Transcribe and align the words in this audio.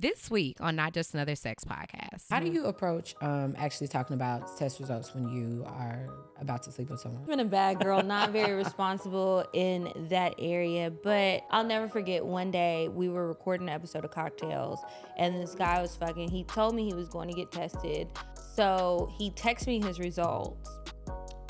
This 0.00 0.30
week 0.30 0.56
on 0.60 0.76
Not 0.76 0.94
Just 0.94 1.12
Another 1.12 1.34
Sex 1.34 1.62
Podcast. 1.62 2.24
How 2.30 2.40
do 2.40 2.50
you 2.50 2.64
approach 2.64 3.14
um, 3.20 3.54
actually 3.58 3.88
talking 3.88 4.14
about 4.14 4.56
test 4.56 4.80
results 4.80 5.14
when 5.14 5.28
you 5.28 5.62
are 5.66 6.08
about 6.40 6.62
to 6.62 6.72
sleep 6.72 6.88
with 6.88 7.00
someone? 7.00 7.20
I've 7.20 7.28
been 7.28 7.40
a 7.40 7.44
bad 7.44 7.80
girl, 7.80 8.02
not 8.02 8.30
very 8.30 8.54
responsible 8.54 9.44
in 9.52 9.92
that 10.08 10.36
area, 10.38 10.90
but 10.90 11.42
I'll 11.50 11.64
never 11.64 11.86
forget 11.86 12.24
one 12.24 12.50
day 12.50 12.88
we 12.88 13.10
were 13.10 13.28
recording 13.28 13.68
an 13.68 13.74
episode 13.74 14.06
of 14.06 14.10
Cocktails 14.10 14.78
and 15.18 15.36
this 15.36 15.54
guy 15.54 15.82
was 15.82 15.94
fucking, 15.96 16.30
he 16.30 16.44
told 16.44 16.74
me 16.74 16.86
he 16.86 16.94
was 16.94 17.10
going 17.10 17.28
to 17.28 17.34
get 17.34 17.52
tested. 17.52 18.08
So 18.54 19.12
he 19.18 19.30
texted 19.32 19.66
me 19.66 19.82
his 19.82 19.98
results. 19.98 20.78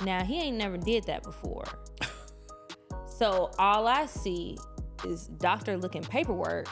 Now 0.05 0.25
he 0.25 0.41
ain't 0.41 0.57
never 0.57 0.77
did 0.77 1.05
that 1.05 1.23
before. 1.23 1.67
so 3.07 3.53
all 3.61 3.87
I 3.87 4.07
see 4.07 4.59
is 5.05 5.27
doctor 5.39 5.77
looking 5.77 6.03
paperwork 6.03 6.69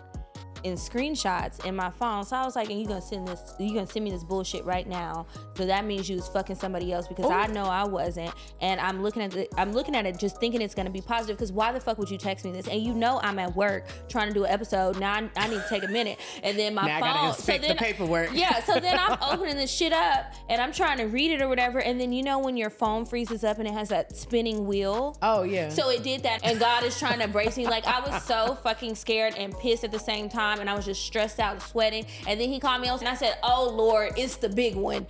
in 0.64 0.74
screenshots 0.74 1.64
in 1.64 1.74
my 1.76 1.90
phone. 1.90 2.24
So 2.24 2.36
I 2.36 2.44
was 2.44 2.56
like, 2.56 2.70
and 2.70 2.80
you 2.80 2.86
gonna 2.86 3.00
send 3.00 3.28
this, 3.28 3.54
you 3.58 3.74
gonna 3.74 3.86
send 3.86 4.04
me 4.04 4.10
this 4.10 4.24
bullshit 4.24 4.64
right 4.64 4.86
now. 4.86 5.26
So 5.56 5.66
that 5.66 5.84
means 5.84 6.08
you 6.08 6.16
was 6.16 6.28
fucking 6.28 6.56
somebody 6.56 6.92
else 6.92 7.08
because 7.08 7.26
Ooh. 7.26 7.32
I 7.32 7.46
know 7.46 7.64
I 7.64 7.84
wasn't. 7.84 8.32
And 8.60 8.80
I'm 8.80 9.02
looking 9.02 9.22
at 9.22 9.30
the, 9.30 9.48
I'm 9.58 9.72
looking 9.72 9.94
at 9.94 10.06
it 10.06 10.18
just 10.18 10.38
thinking 10.38 10.60
it's 10.60 10.74
gonna 10.74 10.90
be 10.90 11.00
positive 11.00 11.36
because 11.36 11.52
why 11.52 11.72
the 11.72 11.80
fuck 11.80 11.98
would 11.98 12.10
you 12.10 12.18
text 12.18 12.44
me 12.44 12.52
this? 12.52 12.68
And 12.68 12.82
you 12.82 12.94
know 12.94 13.20
I'm 13.22 13.38
at 13.38 13.54
work 13.54 13.86
trying 14.08 14.28
to 14.28 14.34
do 14.34 14.44
an 14.44 14.50
episode. 14.50 14.98
Now 14.98 15.14
I, 15.14 15.30
I 15.36 15.48
need 15.48 15.62
to 15.62 15.66
take 15.68 15.84
a 15.84 15.88
minute. 15.88 16.18
And 16.42 16.58
then 16.58 16.74
my 16.74 16.86
now 16.86 17.00
phone. 17.00 17.08
I 17.08 17.12
gotta 17.12 17.42
so 17.42 17.58
then, 17.58 17.68
the 17.68 17.74
paperwork. 17.74 18.30
Yeah. 18.32 18.62
So 18.64 18.80
then 18.80 18.98
I'm 18.98 19.18
opening 19.22 19.56
this 19.56 19.70
shit 19.70 19.92
up 19.92 20.32
and 20.48 20.60
I'm 20.60 20.72
trying 20.72 20.98
to 20.98 21.04
read 21.04 21.30
it 21.30 21.40
or 21.40 21.48
whatever. 21.48 21.80
And 21.80 22.00
then 22.00 22.12
you 22.12 22.22
know 22.22 22.38
when 22.38 22.56
your 22.56 22.70
phone 22.70 23.04
freezes 23.04 23.44
up 23.44 23.58
and 23.58 23.68
it 23.68 23.74
has 23.74 23.88
that 23.90 24.16
spinning 24.16 24.66
wheel. 24.66 25.16
Oh 25.22 25.42
yeah. 25.42 25.68
So 25.68 25.90
it 25.90 26.02
did 26.02 26.22
that. 26.24 26.40
And 26.44 26.58
God 26.58 26.84
is 26.84 26.98
trying 26.98 27.20
to 27.20 27.28
brace 27.28 27.56
me. 27.56 27.66
Like 27.66 27.86
I 27.86 28.00
was 28.00 28.22
so 28.24 28.54
fucking 28.62 28.94
scared 28.94 29.34
and 29.36 29.56
pissed 29.58 29.84
at 29.84 29.92
the 29.92 29.98
same 29.98 30.28
time 30.28 30.47
time 30.48 30.60
and 30.60 30.70
I 30.70 30.74
was 30.74 30.84
just 30.84 31.04
stressed 31.04 31.38
out 31.38 31.54
and 31.54 31.62
sweating. 31.62 32.06
And 32.26 32.40
then 32.40 32.48
he 32.48 32.58
called 32.58 32.80
me 32.80 32.88
and 32.88 33.08
I 33.08 33.14
said, 33.14 33.38
Oh 33.42 33.70
Lord, 33.74 34.12
it's 34.16 34.36
the 34.36 34.48
big 34.48 34.74
one. 34.74 35.06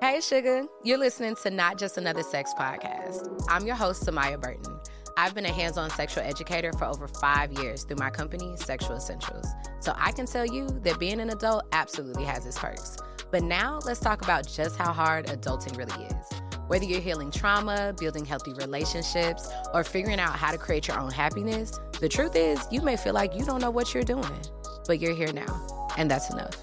Hey, 0.00 0.20
sugar. 0.20 0.64
You're 0.84 0.98
listening 0.98 1.34
to 1.42 1.50
Not 1.50 1.76
Just 1.76 1.98
Another 1.98 2.22
Sex 2.22 2.54
Podcast. 2.56 3.46
I'm 3.48 3.66
your 3.66 3.74
host, 3.74 4.04
Samia 4.04 4.40
Burton. 4.40 4.78
I've 5.16 5.34
been 5.34 5.44
a 5.44 5.52
hands 5.52 5.76
on 5.76 5.90
sexual 5.90 6.22
educator 6.22 6.72
for 6.74 6.84
over 6.84 7.08
five 7.08 7.52
years 7.54 7.82
through 7.82 7.96
my 7.96 8.08
company, 8.08 8.56
Sexual 8.56 8.96
Essentials. 8.96 9.48
So 9.80 9.92
I 9.96 10.12
can 10.12 10.26
tell 10.26 10.46
you 10.46 10.68
that 10.84 11.00
being 11.00 11.20
an 11.20 11.30
adult 11.30 11.64
absolutely 11.72 12.22
has 12.24 12.46
its 12.46 12.56
perks. 12.56 12.96
But 13.32 13.42
now 13.42 13.80
let's 13.84 13.98
talk 13.98 14.22
about 14.22 14.46
just 14.46 14.76
how 14.76 14.92
hard 14.92 15.26
adulting 15.26 15.76
really 15.76 16.04
is. 16.04 16.47
Whether 16.68 16.84
you're 16.84 17.00
healing 17.00 17.30
trauma, 17.30 17.94
building 17.98 18.26
healthy 18.26 18.52
relationships, 18.52 19.48
or 19.72 19.82
figuring 19.82 20.20
out 20.20 20.36
how 20.36 20.52
to 20.52 20.58
create 20.58 20.86
your 20.86 21.00
own 21.00 21.10
happiness, 21.10 21.72
the 21.98 22.10
truth 22.10 22.36
is 22.36 22.60
you 22.70 22.82
may 22.82 22.94
feel 22.94 23.14
like 23.14 23.34
you 23.34 23.42
don't 23.46 23.62
know 23.62 23.70
what 23.70 23.94
you're 23.94 24.02
doing, 24.02 24.38
but 24.86 25.00
you're 25.00 25.14
here 25.14 25.32
now, 25.32 25.66
and 25.96 26.10
that's 26.10 26.28
enough. 26.28 26.54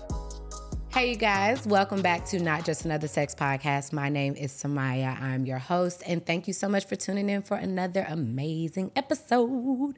Hey, 0.90 1.10
you 1.10 1.16
guys, 1.16 1.66
welcome 1.66 2.04
back 2.04 2.24
to 2.28 2.40
Not 2.40 2.66
Just 2.66 2.86
Another 2.86 3.08
Sex 3.08 3.34
Podcast. 3.34 3.94
My 3.94 4.10
name 4.10 4.36
is 4.36 4.52
Samia. 4.52 5.20
I'm 5.20 5.44
your 5.44 5.58
host, 5.58 6.04
and 6.06 6.24
thank 6.24 6.48
you 6.48 6.54
so 6.54 6.70
much 6.70 6.86
for 6.86 6.96
tuning 6.96 7.28
in 7.28 7.42
for 7.42 7.58
another 7.58 8.06
amazing 8.08 8.92
episode. 8.96 9.96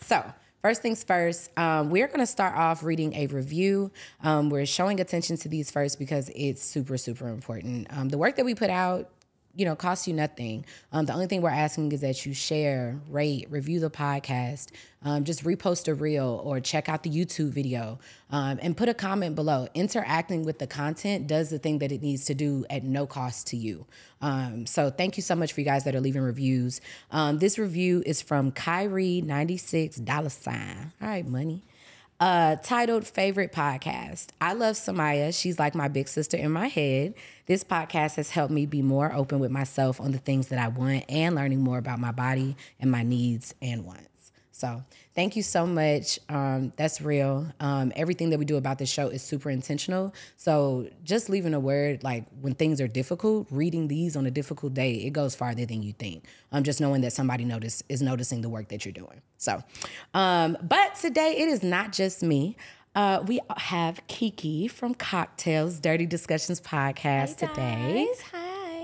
So, 0.00 0.32
First 0.62 0.80
things 0.80 1.02
first, 1.02 1.50
um, 1.58 1.90
we're 1.90 2.06
going 2.06 2.20
to 2.20 2.26
start 2.26 2.56
off 2.56 2.84
reading 2.84 3.14
a 3.14 3.26
review. 3.26 3.90
Um, 4.22 4.48
we're 4.48 4.64
showing 4.64 5.00
attention 5.00 5.36
to 5.38 5.48
these 5.48 5.72
first 5.72 5.98
because 5.98 6.30
it's 6.36 6.62
super, 6.62 6.96
super 6.96 7.26
important. 7.26 7.88
Um, 7.90 8.10
the 8.10 8.16
work 8.16 8.36
that 8.36 8.44
we 8.44 8.54
put 8.54 8.70
out 8.70 9.10
you 9.54 9.64
know, 9.64 9.76
costs 9.76 10.08
you 10.08 10.14
nothing. 10.14 10.64
Um, 10.92 11.06
the 11.06 11.12
only 11.12 11.26
thing 11.26 11.42
we're 11.42 11.50
asking 11.50 11.92
is 11.92 12.00
that 12.00 12.24
you 12.24 12.32
share, 12.32 12.98
rate, 13.08 13.46
review 13.50 13.80
the 13.80 13.90
podcast, 13.90 14.70
um, 15.04 15.24
just 15.24 15.44
repost 15.44 15.88
a 15.88 15.94
reel 15.94 16.40
or 16.44 16.60
check 16.60 16.88
out 16.88 17.02
the 17.02 17.10
YouTube 17.10 17.50
video 17.50 17.98
um, 18.30 18.58
and 18.62 18.76
put 18.76 18.88
a 18.88 18.94
comment 18.94 19.34
below. 19.34 19.68
Interacting 19.74 20.44
with 20.44 20.58
the 20.58 20.66
content 20.66 21.26
does 21.26 21.50
the 21.50 21.58
thing 21.58 21.78
that 21.78 21.92
it 21.92 22.02
needs 22.02 22.24
to 22.26 22.34
do 22.34 22.64
at 22.70 22.84
no 22.84 23.06
cost 23.06 23.48
to 23.48 23.56
you. 23.56 23.86
Um, 24.20 24.66
so 24.66 24.90
thank 24.90 25.16
you 25.16 25.22
so 25.22 25.34
much 25.34 25.52
for 25.52 25.60
you 25.60 25.66
guys 25.66 25.84
that 25.84 25.94
are 25.94 26.00
leaving 26.00 26.22
reviews. 26.22 26.80
Um, 27.10 27.38
this 27.38 27.58
review 27.58 28.02
is 28.06 28.22
from 28.22 28.52
Kyrie96 28.52 30.04
dollar 30.04 30.30
sign. 30.30 30.92
All 31.00 31.08
right, 31.08 31.26
money 31.26 31.62
uh, 32.22 32.54
titled 32.62 33.04
Favorite 33.04 33.50
Podcast. 33.50 34.28
I 34.40 34.52
love 34.52 34.76
Samia. 34.76 35.36
She's 35.36 35.58
like 35.58 35.74
my 35.74 35.88
big 35.88 36.06
sister 36.06 36.36
in 36.36 36.52
my 36.52 36.68
head. 36.68 37.14
This 37.46 37.64
podcast 37.64 38.14
has 38.14 38.30
helped 38.30 38.52
me 38.52 38.64
be 38.64 38.80
more 38.80 39.12
open 39.12 39.40
with 39.40 39.50
myself 39.50 40.00
on 40.00 40.12
the 40.12 40.18
things 40.18 40.46
that 40.48 40.60
I 40.60 40.68
want 40.68 41.04
and 41.08 41.34
learning 41.34 41.62
more 41.62 41.78
about 41.78 41.98
my 41.98 42.12
body 42.12 42.54
and 42.78 42.92
my 42.92 43.02
needs 43.02 43.56
and 43.60 43.84
wants. 43.84 44.11
So 44.62 44.84
thank 45.16 45.34
you 45.34 45.42
so 45.42 45.66
much. 45.66 46.20
Um, 46.28 46.72
that's 46.76 47.00
real. 47.00 47.52
Um, 47.58 47.92
everything 47.96 48.30
that 48.30 48.38
we 48.38 48.44
do 48.44 48.56
about 48.56 48.78
this 48.78 48.88
show 48.88 49.08
is 49.08 49.20
super 49.20 49.50
intentional. 49.50 50.14
So 50.36 50.88
just 51.02 51.28
leaving 51.28 51.52
a 51.52 51.58
word 51.58 52.04
like 52.04 52.26
when 52.40 52.54
things 52.54 52.80
are 52.80 52.86
difficult, 52.86 53.48
reading 53.50 53.88
these 53.88 54.14
on 54.14 54.24
a 54.24 54.30
difficult 54.30 54.72
day, 54.74 54.92
it 54.94 55.12
goes 55.12 55.34
farther 55.34 55.66
than 55.66 55.82
you 55.82 55.92
think. 55.92 56.26
Um, 56.52 56.62
just 56.62 56.80
knowing 56.80 57.00
that 57.00 57.12
somebody 57.12 57.44
notice 57.44 57.82
is 57.88 58.02
noticing 58.02 58.40
the 58.40 58.48
work 58.48 58.68
that 58.68 58.84
you're 58.84 58.92
doing. 58.92 59.20
So, 59.36 59.64
um, 60.14 60.56
but 60.62 60.94
today 60.94 61.34
it 61.38 61.48
is 61.48 61.64
not 61.64 61.90
just 61.90 62.22
me. 62.22 62.56
Uh, 62.94 63.24
we 63.26 63.40
have 63.56 64.00
Kiki 64.06 64.68
from 64.68 64.94
Cocktails 64.94 65.80
Dirty 65.80 66.06
Discussions 66.06 66.60
podcast 66.60 67.40
hey 67.40 67.48
today. 67.48 68.08
Hi. 68.32 68.41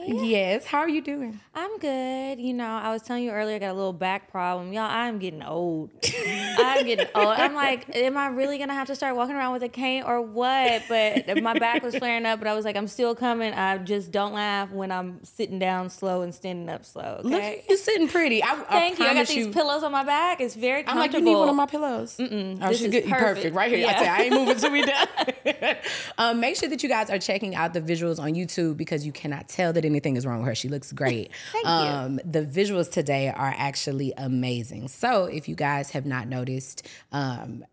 Yes. 0.08 0.64
How 0.64 0.78
are 0.78 0.88
you 0.88 1.00
doing? 1.00 1.41
I'm 1.54 1.78
good. 1.78 2.41
You 2.41 2.54
know, 2.54 2.66
I 2.66 2.92
was 2.92 3.02
telling 3.02 3.24
you 3.24 3.30
earlier, 3.30 3.56
I 3.56 3.58
got 3.58 3.70
a 3.70 3.74
little 3.74 3.92
back 3.92 4.30
problem. 4.30 4.72
Y'all, 4.72 4.84
I'm 4.84 5.19
getting 5.19 5.42
old. 5.42 5.91
I'm 6.58 6.86
getting 6.86 7.06
old. 7.14 7.26
I'm 7.26 7.54
like, 7.54 7.94
am 7.94 8.16
I 8.16 8.28
really 8.28 8.58
gonna 8.58 8.74
have 8.74 8.86
to 8.88 8.94
start 8.94 9.16
walking 9.16 9.34
around 9.34 9.52
with 9.52 9.62
a 9.62 9.68
cane 9.68 10.04
or 10.04 10.20
what? 10.22 10.82
But 10.88 11.42
my 11.42 11.58
back 11.58 11.82
was 11.82 11.97
flaring 11.97 12.26
up, 12.26 12.38
but 12.38 12.48
I 12.48 12.54
was 12.54 12.64
like, 12.64 12.76
I'm 12.76 12.86
still 12.86 13.14
coming. 13.14 13.52
I 13.52 13.78
just 13.78 14.10
don't 14.10 14.32
laugh 14.32 14.70
when 14.70 14.91
I'm 14.91 15.22
sitting 15.24 15.58
down 15.58 15.91
slow 15.91 16.22
and 16.22 16.34
standing 16.34 16.68
up 16.68 16.84
slow. 16.84 17.20
Okay? 17.24 17.56
Look, 17.56 17.68
you're 17.68 17.78
sitting 17.78 18.08
pretty. 18.08 18.42
I, 18.42 18.54
Thank 18.70 19.00
I 19.00 19.04
you. 19.04 19.10
I 19.10 19.14
got 19.14 19.26
these 19.26 19.47
you. 19.47 19.52
pillows 19.52 19.82
on 19.82 19.92
my 19.92 20.04
back. 20.04 20.41
It's 20.41 20.54
very 20.54 20.84
comfortable. 20.84 21.02
I'm 21.02 21.10
like, 21.10 21.18
you 21.18 21.24
need 21.24 21.36
one 21.36 21.48
of 21.48 21.56
my 21.56 21.66
pillows. 21.66 22.16
Mm-mm, 22.16 22.58
oh, 22.62 22.68
this 22.68 22.78
she's 22.78 22.91
good. 22.91 23.04
Perfect. 23.04 23.20
perfect. 23.20 23.54
Right 23.54 23.70
here. 23.70 23.80
Yeah. 23.80 23.97
I 23.97 23.98
say 23.98 24.08
I 24.08 24.18
ain't 24.22 24.34
moving 24.34 24.56
till 24.56 24.70
we 24.70 24.82
done. 24.86 25.76
um, 26.18 26.41
make 26.41 26.56
sure 26.56 26.68
that 26.68 26.82
you 26.82 26.88
guys 26.88 27.10
are 27.10 27.18
checking 27.18 27.54
out 27.54 27.74
the 27.74 27.80
visuals 27.80 28.18
on 28.18 28.34
YouTube 28.34 28.76
because 28.76 29.04
you 29.04 29.12
cannot 29.12 29.48
tell 29.48 29.72
that 29.72 29.84
anything 29.98 30.16
is 30.16 30.25
wrong 30.25 30.38
with 30.38 30.47
her. 30.47 30.54
She 30.54 30.69
looks 30.69 30.92
great. 30.92 31.31
Thank 31.53 31.66
um, 31.66 32.12
you. 32.14 32.20
The 32.25 32.42
visuals 32.42 32.91
today 32.91 33.28
are 33.28 33.54
actually 33.56 34.12
amazing. 34.16 34.88
So 34.88 35.25
if 35.25 35.48
you 35.48 35.56
guys 35.56 35.91
have 35.91 36.06
not 36.06 36.28
noticed, 36.28 36.86
um, 37.10 37.64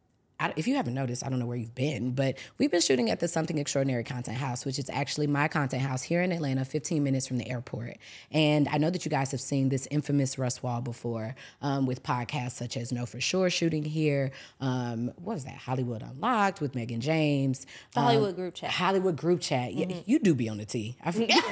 if 0.56 0.68
you 0.68 0.76
haven't 0.76 0.94
noticed, 0.94 1.26
I 1.26 1.30
don't 1.30 1.40
know 1.40 1.46
where 1.46 1.58
you've 1.58 1.76
been, 1.76 2.12
but 2.12 2.38
we've 2.58 2.72
been 2.72 2.82
shooting 2.82 3.10
at 3.10 3.20
the 3.20 3.28
Something 3.28 3.58
Extraordinary 3.58 4.04
Content 4.04 4.38
House, 4.38 4.66
which 4.66 4.80
is 4.80 4.90
actually 4.90 5.28
my 5.28 5.48
content 5.48 5.82
house 5.82 6.02
here 6.02 6.22
in 6.22 6.32
Atlanta, 6.32 6.66
15 6.66 7.04
minutes 7.04 7.28
from 7.28 7.38
the 7.38 7.50
airport. 7.50 7.98
And 8.32 8.68
I 8.68 8.78
know 8.78 8.90
that 8.90 9.06
you 9.06 9.12
guys 9.12 9.32
have 9.32 9.42
seen 9.42 9.70
this 9.70 9.88
infamous 9.92 10.38
Rust 10.38 10.64
Wall 10.64 10.82
before 10.82 11.36
um, 11.62 11.86
with 11.86 12.04
podcasts 12.04 12.54
such 12.54 12.78
as 12.78 12.92
Know 12.92 13.06
For 13.06 13.22
Sure 13.22 13.50
shooting 13.50 13.84
here. 13.84 14.32
Um, 14.60 15.08
what 15.18 15.36
was 15.36 15.46
that? 15.46 15.56
Hollywood 15.56 16.02
Unlocked 16.02 16.62
with 16.62 16.76
Megan 16.76 17.02
James. 17.02 17.66
The 17.94 18.02
Hollywood 18.02 18.36
Group 18.36 18.56
Chat. 18.56 18.72
Hollywood 18.72 19.18
Group 19.18 19.42
Chat. 19.42 19.72
Mm-hmm. 19.72 19.92
Yeah, 19.92 20.02
you 20.06 20.20
do 20.20 20.36
be 20.36 20.50
on 20.50 20.58
the 20.58 20.66
T. 20.66 20.98
I 21.04 21.12
forget. 21.12 21.44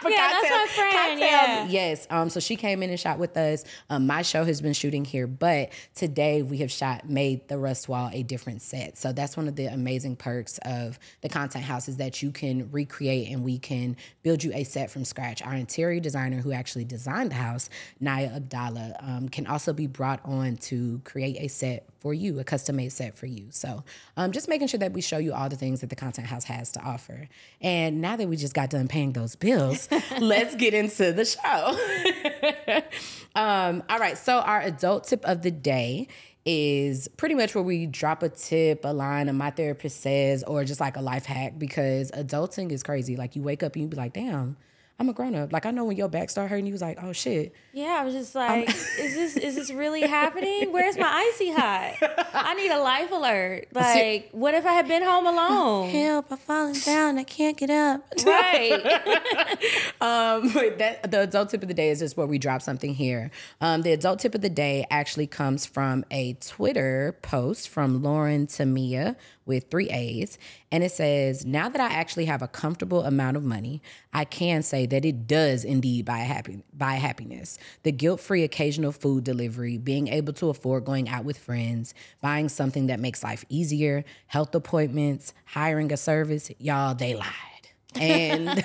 for 0.00 0.10
yeah, 0.10 0.30
cocktails. 0.32 0.50
that's 0.50 0.78
my 0.78 0.90
friend. 0.90 1.20
Yeah. 1.20 1.66
Yes. 1.68 2.06
Um, 2.10 2.30
so 2.30 2.40
she 2.40 2.56
came 2.56 2.82
in 2.82 2.90
and 2.90 2.98
shot 2.98 3.18
with 3.18 3.36
us. 3.36 3.64
Um, 3.90 4.06
my 4.06 4.22
show 4.22 4.44
has 4.44 4.60
been 4.60 4.72
shooting 4.72 5.04
here, 5.04 5.26
but 5.26 5.70
today 5.94 6.42
we 6.42 6.58
have 6.58 6.70
shot 6.70 7.08
made 7.08 7.48
the 7.48 7.58
Rust 7.58 7.88
Wall 7.88 8.07
a 8.12 8.22
different 8.22 8.62
set. 8.62 8.96
So 8.96 9.12
that's 9.12 9.36
one 9.36 9.48
of 9.48 9.56
the 9.56 9.66
amazing 9.66 10.16
perks 10.16 10.58
of 10.62 10.98
the 11.20 11.28
content 11.28 11.64
house 11.64 11.88
is 11.88 11.96
that 11.98 12.22
you 12.22 12.30
can 12.30 12.70
recreate 12.70 13.30
and 13.30 13.44
we 13.44 13.58
can 13.58 13.96
build 14.22 14.42
you 14.42 14.52
a 14.54 14.64
set 14.64 14.90
from 14.90 15.04
scratch. 15.04 15.42
Our 15.42 15.54
interior 15.54 16.00
designer 16.00 16.40
who 16.40 16.52
actually 16.52 16.84
designed 16.84 17.30
the 17.30 17.36
house, 17.36 17.70
Naya 18.00 18.30
Abdallah, 18.34 18.96
um, 19.00 19.28
can 19.28 19.46
also 19.46 19.72
be 19.72 19.86
brought 19.86 20.20
on 20.24 20.56
to 20.56 21.00
create 21.04 21.36
a 21.40 21.48
set 21.48 21.88
for 22.00 22.14
you, 22.14 22.38
a 22.38 22.44
custom 22.44 22.76
made 22.76 22.92
set 22.92 23.16
for 23.16 23.26
you. 23.26 23.46
So 23.50 23.84
um, 24.16 24.32
just 24.32 24.48
making 24.48 24.68
sure 24.68 24.78
that 24.78 24.92
we 24.92 25.00
show 25.00 25.18
you 25.18 25.32
all 25.32 25.48
the 25.48 25.56
things 25.56 25.80
that 25.80 25.90
the 25.90 25.96
Content 25.96 26.28
House 26.28 26.44
has 26.44 26.72
to 26.72 26.80
offer. 26.80 27.28
And 27.60 28.00
now 28.00 28.16
that 28.16 28.28
we 28.28 28.36
just 28.36 28.54
got 28.54 28.70
done 28.70 28.88
paying 28.88 29.12
those 29.12 29.34
bills, 29.34 29.88
let's 30.20 30.54
get 30.54 30.74
into 30.74 31.12
the 31.12 31.24
show. 31.24 32.82
um, 33.40 33.82
all 33.88 33.98
right, 33.98 34.16
so 34.16 34.38
our 34.38 34.60
adult 34.60 35.04
tip 35.04 35.24
of 35.24 35.42
the 35.42 35.50
day 35.50 36.08
is 36.50 37.08
pretty 37.08 37.34
much 37.34 37.54
where 37.54 37.62
we 37.62 37.84
drop 37.84 38.22
a 38.22 38.30
tip, 38.30 38.82
a 38.82 38.88
line, 38.88 39.28
and 39.28 39.36
my 39.36 39.50
therapist 39.50 40.00
says, 40.00 40.42
or 40.44 40.64
just 40.64 40.80
like 40.80 40.96
a 40.96 41.00
life 41.02 41.26
hack 41.26 41.58
because 41.58 42.10
adulting 42.12 42.72
is 42.72 42.82
crazy. 42.82 43.16
Like 43.16 43.36
you 43.36 43.42
wake 43.42 43.62
up 43.62 43.74
and 43.74 43.82
you 43.82 43.88
be 43.88 43.98
like, 43.98 44.14
damn, 44.14 44.56
I'm 45.00 45.08
a 45.08 45.12
grown 45.12 45.36
up. 45.36 45.52
Like 45.52 45.64
I 45.64 45.70
know 45.70 45.84
when 45.84 45.96
your 45.96 46.08
back 46.08 46.28
start 46.28 46.50
hurting, 46.50 46.66
you 46.66 46.72
was 46.72 46.82
like, 46.82 46.98
oh 47.00 47.12
shit. 47.12 47.54
Yeah, 47.72 47.98
I 48.00 48.04
was 48.04 48.14
just 48.14 48.34
like, 48.34 48.68
is 48.68 49.14
this 49.14 49.36
is 49.36 49.54
this 49.54 49.70
really 49.70 50.00
happening? 50.00 50.72
Where's 50.72 50.98
my 50.98 51.06
icy 51.06 51.52
hot? 51.52 51.94
I 52.34 52.54
need 52.54 52.70
a 52.70 52.80
life 52.80 53.10
alert. 53.12 53.68
Like, 53.78 54.30
what 54.32 54.54
if 54.54 54.66
I 54.66 54.72
had 54.72 54.88
been 54.88 55.02
home 55.04 55.26
alone? 55.26 55.88
Help! 55.90 56.32
I'm 56.32 56.36
falling 56.38 56.74
down. 56.74 57.16
I 57.18 57.22
can't 57.24 57.56
get 57.56 57.70
up. 57.70 58.02
Right. 58.26 58.72
um, 60.00 60.52
but 60.52 60.78
that 60.78 61.10
the 61.10 61.22
adult 61.22 61.50
tip 61.50 61.62
of 61.62 61.68
the 61.68 61.74
day 61.74 61.90
is 61.90 62.00
just 62.00 62.16
where 62.16 62.26
we 62.26 62.38
drop 62.38 62.60
something 62.60 62.94
here. 62.94 63.30
Um, 63.60 63.82
the 63.82 63.92
adult 63.92 64.18
tip 64.18 64.34
of 64.34 64.40
the 64.40 64.50
day 64.50 64.84
actually 64.90 65.26
comes 65.26 65.64
from 65.64 66.04
a 66.10 66.34
Twitter 66.34 67.16
post 67.22 67.68
from 67.68 68.02
Lauren 68.02 68.46
Tamia 68.46 69.16
with 69.48 69.70
three 69.70 69.88
A's. 69.88 70.38
And 70.70 70.84
it 70.84 70.92
says, 70.92 71.44
Now 71.44 71.68
that 71.68 71.80
I 71.80 71.92
actually 71.92 72.26
have 72.26 72.42
a 72.42 72.48
comfortable 72.48 73.02
amount 73.02 73.36
of 73.36 73.42
money, 73.42 73.82
I 74.12 74.24
can 74.24 74.62
say 74.62 74.86
that 74.86 75.04
it 75.04 75.26
does 75.26 75.64
indeed 75.64 76.04
buy, 76.04 76.18
happy, 76.18 76.62
buy 76.72 76.94
happiness. 76.94 77.58
The 77.82 77.90
guilt 77.90 78.20
free 78.20 78.44
occasional 78.44 78.92
food 78.92 79.24
delivery, 79.24 79.78
being 79.78 80.08
able 80.08 80.34
to 80.34 80.50
afford 80.50 80.84
going 80.84 81.08
out 81.08 81.24
with 81.24 81.38
friends, 81.38 81.94
buying 82.20 82.48
something 82.48 82.86
that 82.86 83.00
makes 83.00 83.24
life 83.24 83.44
easier, 83.48 84.04
health 84.26 84.54
appointments, 84.54 85.32
hiring 85.46 85.92
a 85.92 85.96
service, 85.96 86.50
y'all, 86.58 86.94
they 86.94 87.14
lied. 87.14 87.34
And 87.94 88.62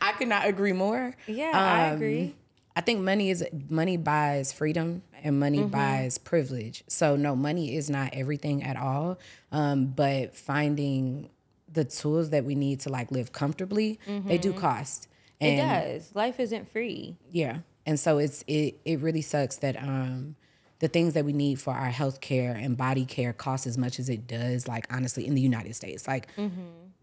I 0.00 0.12
could 0.16 0.28
not 0.28 0.46
agree 0.46 0.72
more. 0.72 1.14
Yeah, 1.26 1.50
I 1.52 1.88
um, 1.88 1.96
agree. 1.96 2.34
I 2.74 2.80
think 2.80 3.00
money 3.00 3.30
is 3.30 3.44
money 3.68 3.96
buys 3.96 4.52
freedom 4.52 5.02
and 5.22 5.38
money 5.38 5.58
mm-hmm. 5.58 5.68
buys 5.68 6.18
privilege. 6.18 6.84
So 6.88 7.16
no, 7.16 7.34
money 7.36 7.76
is 7.76 7.88
not 7.88 8.10
everything 8.12 8.62
at 8.62 8.76
all. 8.76 9.18
Um, 9.50 9.86
but 9.86 10.34
finding 10.34 11.30
the 11.72 11.84
tools 11.84 12.30
that 12.30 12.44
we 12.44 12.54
need 12.54 12.80
to 12.80 12.88
like 12.88 13.10
live 13.10 13.32
comfortably, 13.32 13.98
mm-hmm. 14.06 14.28
they 14.28 14.38
do 14.38 14.50
mm-hmm. 14.50 14.60
cost. 14.60 15.08
And, 15.40 15.58
it 15.58 15.62
does. 15.62 16.14
Life 16.14 16.38
isn't 16.38 16.70
free. 16.70 17.16
Yeah, 17.30 17.58
and 17.86 17.98
so 17.98 18.18
it's 18.18 18.44
it 18.46 18.80
it 18.84 19.00
really 19.00 19.22
sucks 19.22 19.56
that 19.56 19.76
um 19.76 20.36
the 20.78 20.88
things 20.88 21.14
that 21.14 21.24
we 21.24 21.32
need 21.32 21.60
for 21.60 21.72
our 21.72 21.90
health 21.90 22.20
care 22.20 22.52
and 22.52 22.76
body 22.76 23.04
care 23.04 23.32
cost 23.32 23.66
as 23.66 23.78
much 23.78 23.98
as 23.98 24.08
it 24.08 24.26
does. 24.26 24.68
Like 24.68 24.86
honestly, 24.92 25.26
in 25.26 25.34
the 25.34 25.40
United 25.40 25.74
States, 25.74 26.06
like 26.06 26.34
mm-hmm. 26.36 26.60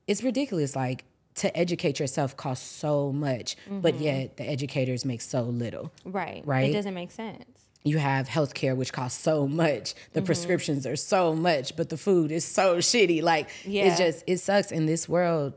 it's 0.07 0.23
ridiculous. 0.23 0.75
Like 0.75 1.05
to 1.35 1.57
educate 1.57 1.99
yourself 1.99 2.35
costs 2.35 2.69
so 2.69 3.11
much, 3.11 3.55
mm-hmm. 3.65 3.79
but 3.79 3.99
yet 3.99 4.37
the 4.37 4.43
educators 4.43 5.05
make 5.05 5.21
so 5.21 5.43
little. 5.43 5.91
Right. 6.03 6.43
Right. 6.45 6.69
It 6.69 6.73
doesn't 6.73 6.93
make 6.93 7.11
sense. 7.11 7.68
You 7.83 7.97
have 7.97 8.27
healthcare, 8.27 8.75
which 8.75 8.91
costs 8.91 9.21
so 9.21 9.47
much. 9.47 9.93
The 10.13 10.19
mm-hmm. 10.19 10.25
prescriptions 10.25 10.85
are 10.85 10.97
so 10.97 11.33
much, 11.33 11.75
but 11.75 11.89
the 11.89 11.97
food 11.97 12.31
is 12.31 12.43
so 12.43 12.77
shitty. 12.77 13.21
Like 13.23 13.49
yeah. 13.65 13.85
it's 13.85 13.97
just 13.97 14.23
it 14.27 14.37
sucks 14.39 14.71
in 14.71 14.85
this 14.85 15.07
world. 15.07 15.53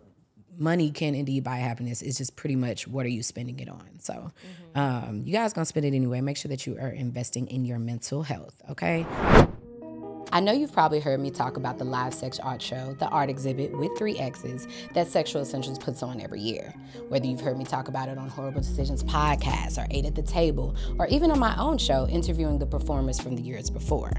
Money 0.59 0.91
can 0.91 1.15
indeed 1.15 1.43
buy 1.43 1.57
happiness. 1.57 2.03
It's 2.03 2.19
just 2.19 2.37
pretty 2.37 2.57
much 2.57 2.87
what 2.87 3.07
are 3.07 3.11
you 3.11 3.23
spending 3.23 3.59
it 3.59 3.69
on. 3.69 3.89
So, 3.99 4.13
mm-hmm. 4.15 4.79
um, 4.79 5.23
you 5.25 5.33
guys 5.33 5.53
gonna 5.53 5.65
spend 5.65 5.87
it 5.87 5.95
anyway. 5.95 6.21
Make 6.21 6.37
sure 6.37 6.51
that 6.51 6.67
you 6.67 6.77
are 6.79 6.91
investing 6.91 7.49
in 7.49 7.65
your 7.65 7.79
mental 7.79 8.23
health. 8.23 8.61
Okay. 8.71 9.05
I 10.31 10.41
know 10.41 10.53
you've 10.53 10.73
probably 10.73 11.01
heard 11.01 11.21
me 11.21 11.31
talk 11.31 11.57
about 11.57 11.79
the 11.79 11.85
live 11.85 12.15
sex 12.15 12.39
art 12.39 12.63
show, 12.63 12.95
the 12.99 13.09
art 13.09 13.29
exhibit 13.29 13.77
with 13.77 13.91
three 13.99 14.19
X's 14.19 14.67
that 14.95 15.09
Sexual 15.09 15.43
Essentials 15.43 15.79
puts 15.79 16.03
on 16.03 16.21
every 16.21 16.41
year. 16.41 16.73
Whether 17.09 17.27
you've 17.27 17.41
heard 17.41 17.59
me 17.59 17.65
talk 17.65 17.89
about 17.89 18.09
it 18.09 18.17
on 18.17 18.29
Horrible 18.29 18.61
Decisions 18.61 19.03
podcast 19.03 19.77
or 19.83 19.87
Eight 19.91 20.07
at 20.07 20.15
the 20.15 20.23
Table, 20.23 20.75
or 20.99 21.07
even 21.09 21.31
on 21.31 21.39
my 21.39 21.55
own 21.59 21.77
show 21.77 22.07
interviewing 22.09 22.59
the 22.59 22.67
performers 22.67 23.21
from 23.21 23.37
the 23.37 23.43
years 23.43 23.69
before. 23.69 24.13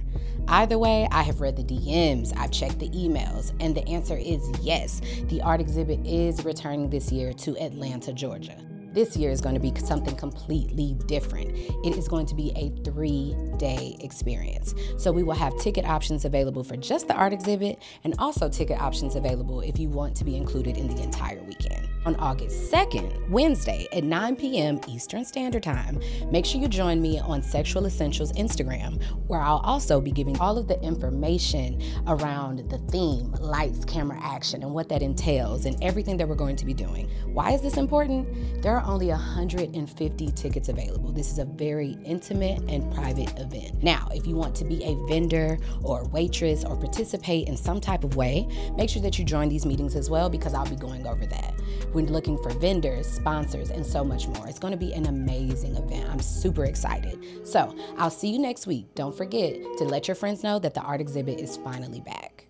Either 0.47 0.77
way, 0.77 1.07
I 1.11 1.23
have 1.23 1.41
read 1.41 1.55
the 1.55 1.63
DMs, 1.63 2.33
I've 2.37 2.51
checked 2.51 2.79
the 2.79 2.89
emails, 2.89 3.53
and 3.59 3.75
the 3.75 3.87
answer 3.87 4.17
is 4.17 4.47
yes. 4.61 5.01
The 5.29 5.41
art 5.41 5.61
exhibit 5.61 6.05
is 6.05 6.43
returning 6.43 6.89
this 6.89 7.11
year 7.11 7.33
to 7.33 7.57
Atlanta, 7.57 8.13
Georgia. 8.13 8.57
This 8.93 9.17
year 9.17 9.31
is 9.31 9.41
going 9.41 9.55
to 9.55 9.59
be 9.59 9.73
something 9.79 10.15
completely 10.15 10.95
different. 11.07 11.49
It 11.83 11.97
is 11.97 12.07
going 12.07 12.27
to 12.27 12.35
be 12.35 12.51
a 12.55 12.69
three 12.83 13.35
day 13.57 13.97
experience. 14.01 14.75
So 14.99 15.11
we 15.11 15.23
will 15.23 15.33
have 15.33 15.57
ticket 15.57 15.83
options 15.83 16.25
available 16.25 16.63
for 16.63 16.77
just 16.77 17.07
the 17.07 17.15
art 17.15 17.33
exhibit 17.33 17.79
and 18.03 18.13
also 18.19 18.49
ticket 18.49 18.79
options 18.79 19.15
available 19.15 19.61
if 19.61 19.79
you 19.79 19.89
want 19.89 20.15
to 20.17 20.23
be 20.23 20.37
included 20.37 20.77
in 20.77 20.87
the 20.87 21.01
entire 21.01 21.41
weekend. 21.41 21.89
On 22.05 22.17
August 22.17 22.69
2nd, 22.69 23.29
Wednesday 23.29 23.87
at 23.93 24.03
9 24.03 24.35
p.m. 24.35 24.79
Eastern 24.89 25.23
Standard 25.23 25.63
Time, 25.63 26.01
make 26.29 26.45
sure 26.45 26.59
you 26.59 26.67
join 26.67 27.01
me 27.01 27.17
on 27.17 27.41
Sexual 27.41 27.85
Essentials 27.85 28.33
Instagram, 28.33 29.01
where 29.27 29.39
I'll 29.39 29.63
also 29.63 30.01
be 30.01 30.11
giving 30.11 30.37
all 30.39 30.57
of 30.57 30.67
the 30.67 30.79
information 30.83 31.81
around 32.07 32.69
the 32.69 32.77
theme, 32.91 33.31
lights, 33.39 33.85
camera, 33.85 34.19
action, 34.21 34.63
and 34.63 34.73
what 34.73 34.89
that 34.89 35.01
entails, 35.01 35.65
and 35.65 35.81
everything 35.81 36.17
that 36.17 36.27
we're 36.27 36.35
going 36.35 36.57
to 36.57 36.65
be 36.65 36.73
doing. 36.73 37.09
Why 37.27 37.51
is 37.51 37.61
this 37.61 37.77
important? 37.77 38.61
There 38.61 38.75
are 38.75 38.82
only 38.83 39.07
150 39.07 40.27
tickets 40.31 40.69
available. 40.69 41.11
This 41.11 41.31
is 41.31 41.39
a 41.39 41.45
very 41.45 41.97
intimate 42.05 42.61
and 42.69 42.93
private 42.93 43.37
event. 43.39 43.83
Now, 43.83 44.07
if 44.11 44.27
you 44.27 44.35
want 44.35 44.55
to 44.55 44.65
be 44.65 44.83
a 44.83 44.95
vendor 45.07 45.57
or 45.81 46.05
waitress 46.05 46.63
or 46.63 46.75
participate 46.75 47.47
in 47.47 47.57
some 47.57 47.81
type 47.81 48.03
of 48.03 48.15
way, 48.15 48.47
make 48.75 48.89
sure 48.89 49.01
that 49.01 49.17
you 49.17 49.25
join 49.25 49.49
these 49.49 49.65
meetings 49.65 49.95
as 49.95 50.09
well 50.09 50.29
because 50.29 50.53
I'll 50.53 50.69
be 50.69 50.75
going 50.75 51.07
over 51.07 51.25
that. 51.25 51.53
We're 51.93 52.05
looking 52.05 52.37
for 52.37 52.49
vendors, 52.59 53.07
sponsors, 53.07 53.69
and 53.69 53.85
so 53.85 54.03
much 54.03 54.27
more. 54.27 54.47
It's 54.47 54.59
going 54.59 54.73
to 54.73 54.77
be 54.77 54.93
an 54.93 55.05
amazing 55.05 55.75
event. 55.75 56.09
I'm 56.09 56.19
super 56.19 56.65
excited. 56.65 57.47
So 57.47 57.75
I'll 57.97 58.09
see 58.09 58.29
you 58.29 58.39
next 58.39 58.67
week. 58.67 58.93
Don't 58.95 59.15
forget 59.15 59.55
to 59.77 59.83
let 59.83 60.07
your 60.07 60.15
friends 60.15 60.43
know 60.43 60.59
that 60.59 60.73
the 60.73 60.81
art 60.81 61.01
exhibit 61.01 61.39
is 61.39 61.57
finally 61.57 62.01
back. 62.01 62.45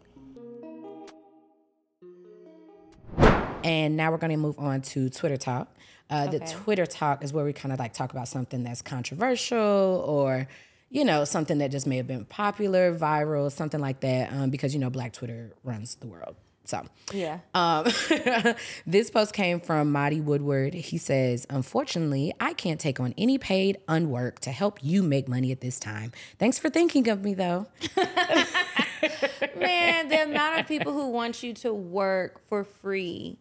And 3.63 3.95
now 3.95 4.11
we're 4.11 4.17
going 4.17 4.31
to 4.31 4.37
move 4.37 4.59
on 4.59 4.81
to 4.81 5.09
Twitter 5.09 5.37
Talk. 5.37 5.73
Uh, 6.09 6.25
okay. 6.27 6.37
The 6.37 6.45
Twitter 6.45 6.85
talk 6.85 7.23
is 7.23 7.33
where 7.33 7.45
we 7.45 7.53
kind 7.53 7.73
of 7.73 7.79
like 7.79 7.93
talk 7.93 8.11
about 8.11 8.27
something 8.27 8.63
that's 8.63 8.81
controversial 8.81 10.03
or, 10.07 10.47
you 10.89 11.05
know, 11.05 11.25
something 11.25 11.57
that 11.59 11.71
just 11.71 11.87
may 11.87 11.97
have 11.97 12.07
been 12.07 12.25
popular, 12.25 12.93
viral, 12.95 13.51
something 13.51 13.79
like 13.79 14.01
that, 14.01 14.31
um, 14.31 14.49
because, 14.49 14.73
you 14.73 14.79
know, 14.79 14.89
Black 14.89 15.13
Twitter 15.13 15.53
runs 15.63 15.95
the 15.95 16.07
world. 16.07 16.35
So, 16.65 16.85
yeah. 17.11 17.39
Um, 17.53 17.85
this 18.87 19.09
post 19.11 19.33
came 19.33 19.59
from 19.59 19.91
Marty 19.91 20.21
Woodward. 20.21 20.73
He 20.73 20.97
says, 20.97 21.45
Unfortunately, 21.49 22.33
I 22.39 22.53
can't 22.53 22.79
take 22.79 22.99
on 22.99 23.13
any 23.17 23.37
paid 23.37 23.79
unwork 23.87 24.39
to 24.41 24.51
help 24.51 24.79
you 24.81 25.03
make 25.03 25.27
money 25.27 25.51
at 25.51 25.61
this 25.61 25.77
time. 25.77 26.13
Thanks 26.39 26.57
for 26.59 26.69
thinking 26.69 27.09
of 27.09 27.23
me, 27.23 27.33
though. 27.33 27.67
Man, 29.57 30.07
the 30.07 30.23
amount 30.23 30.61
of 30.61 30.67
people 30.67 30.93
who 30.93 31.09
want 31.09 31.43
you 31.43 31.53
to 31.55 31.73
work 31.73 32.39
for 32.47 32.63
free 32.63 33.37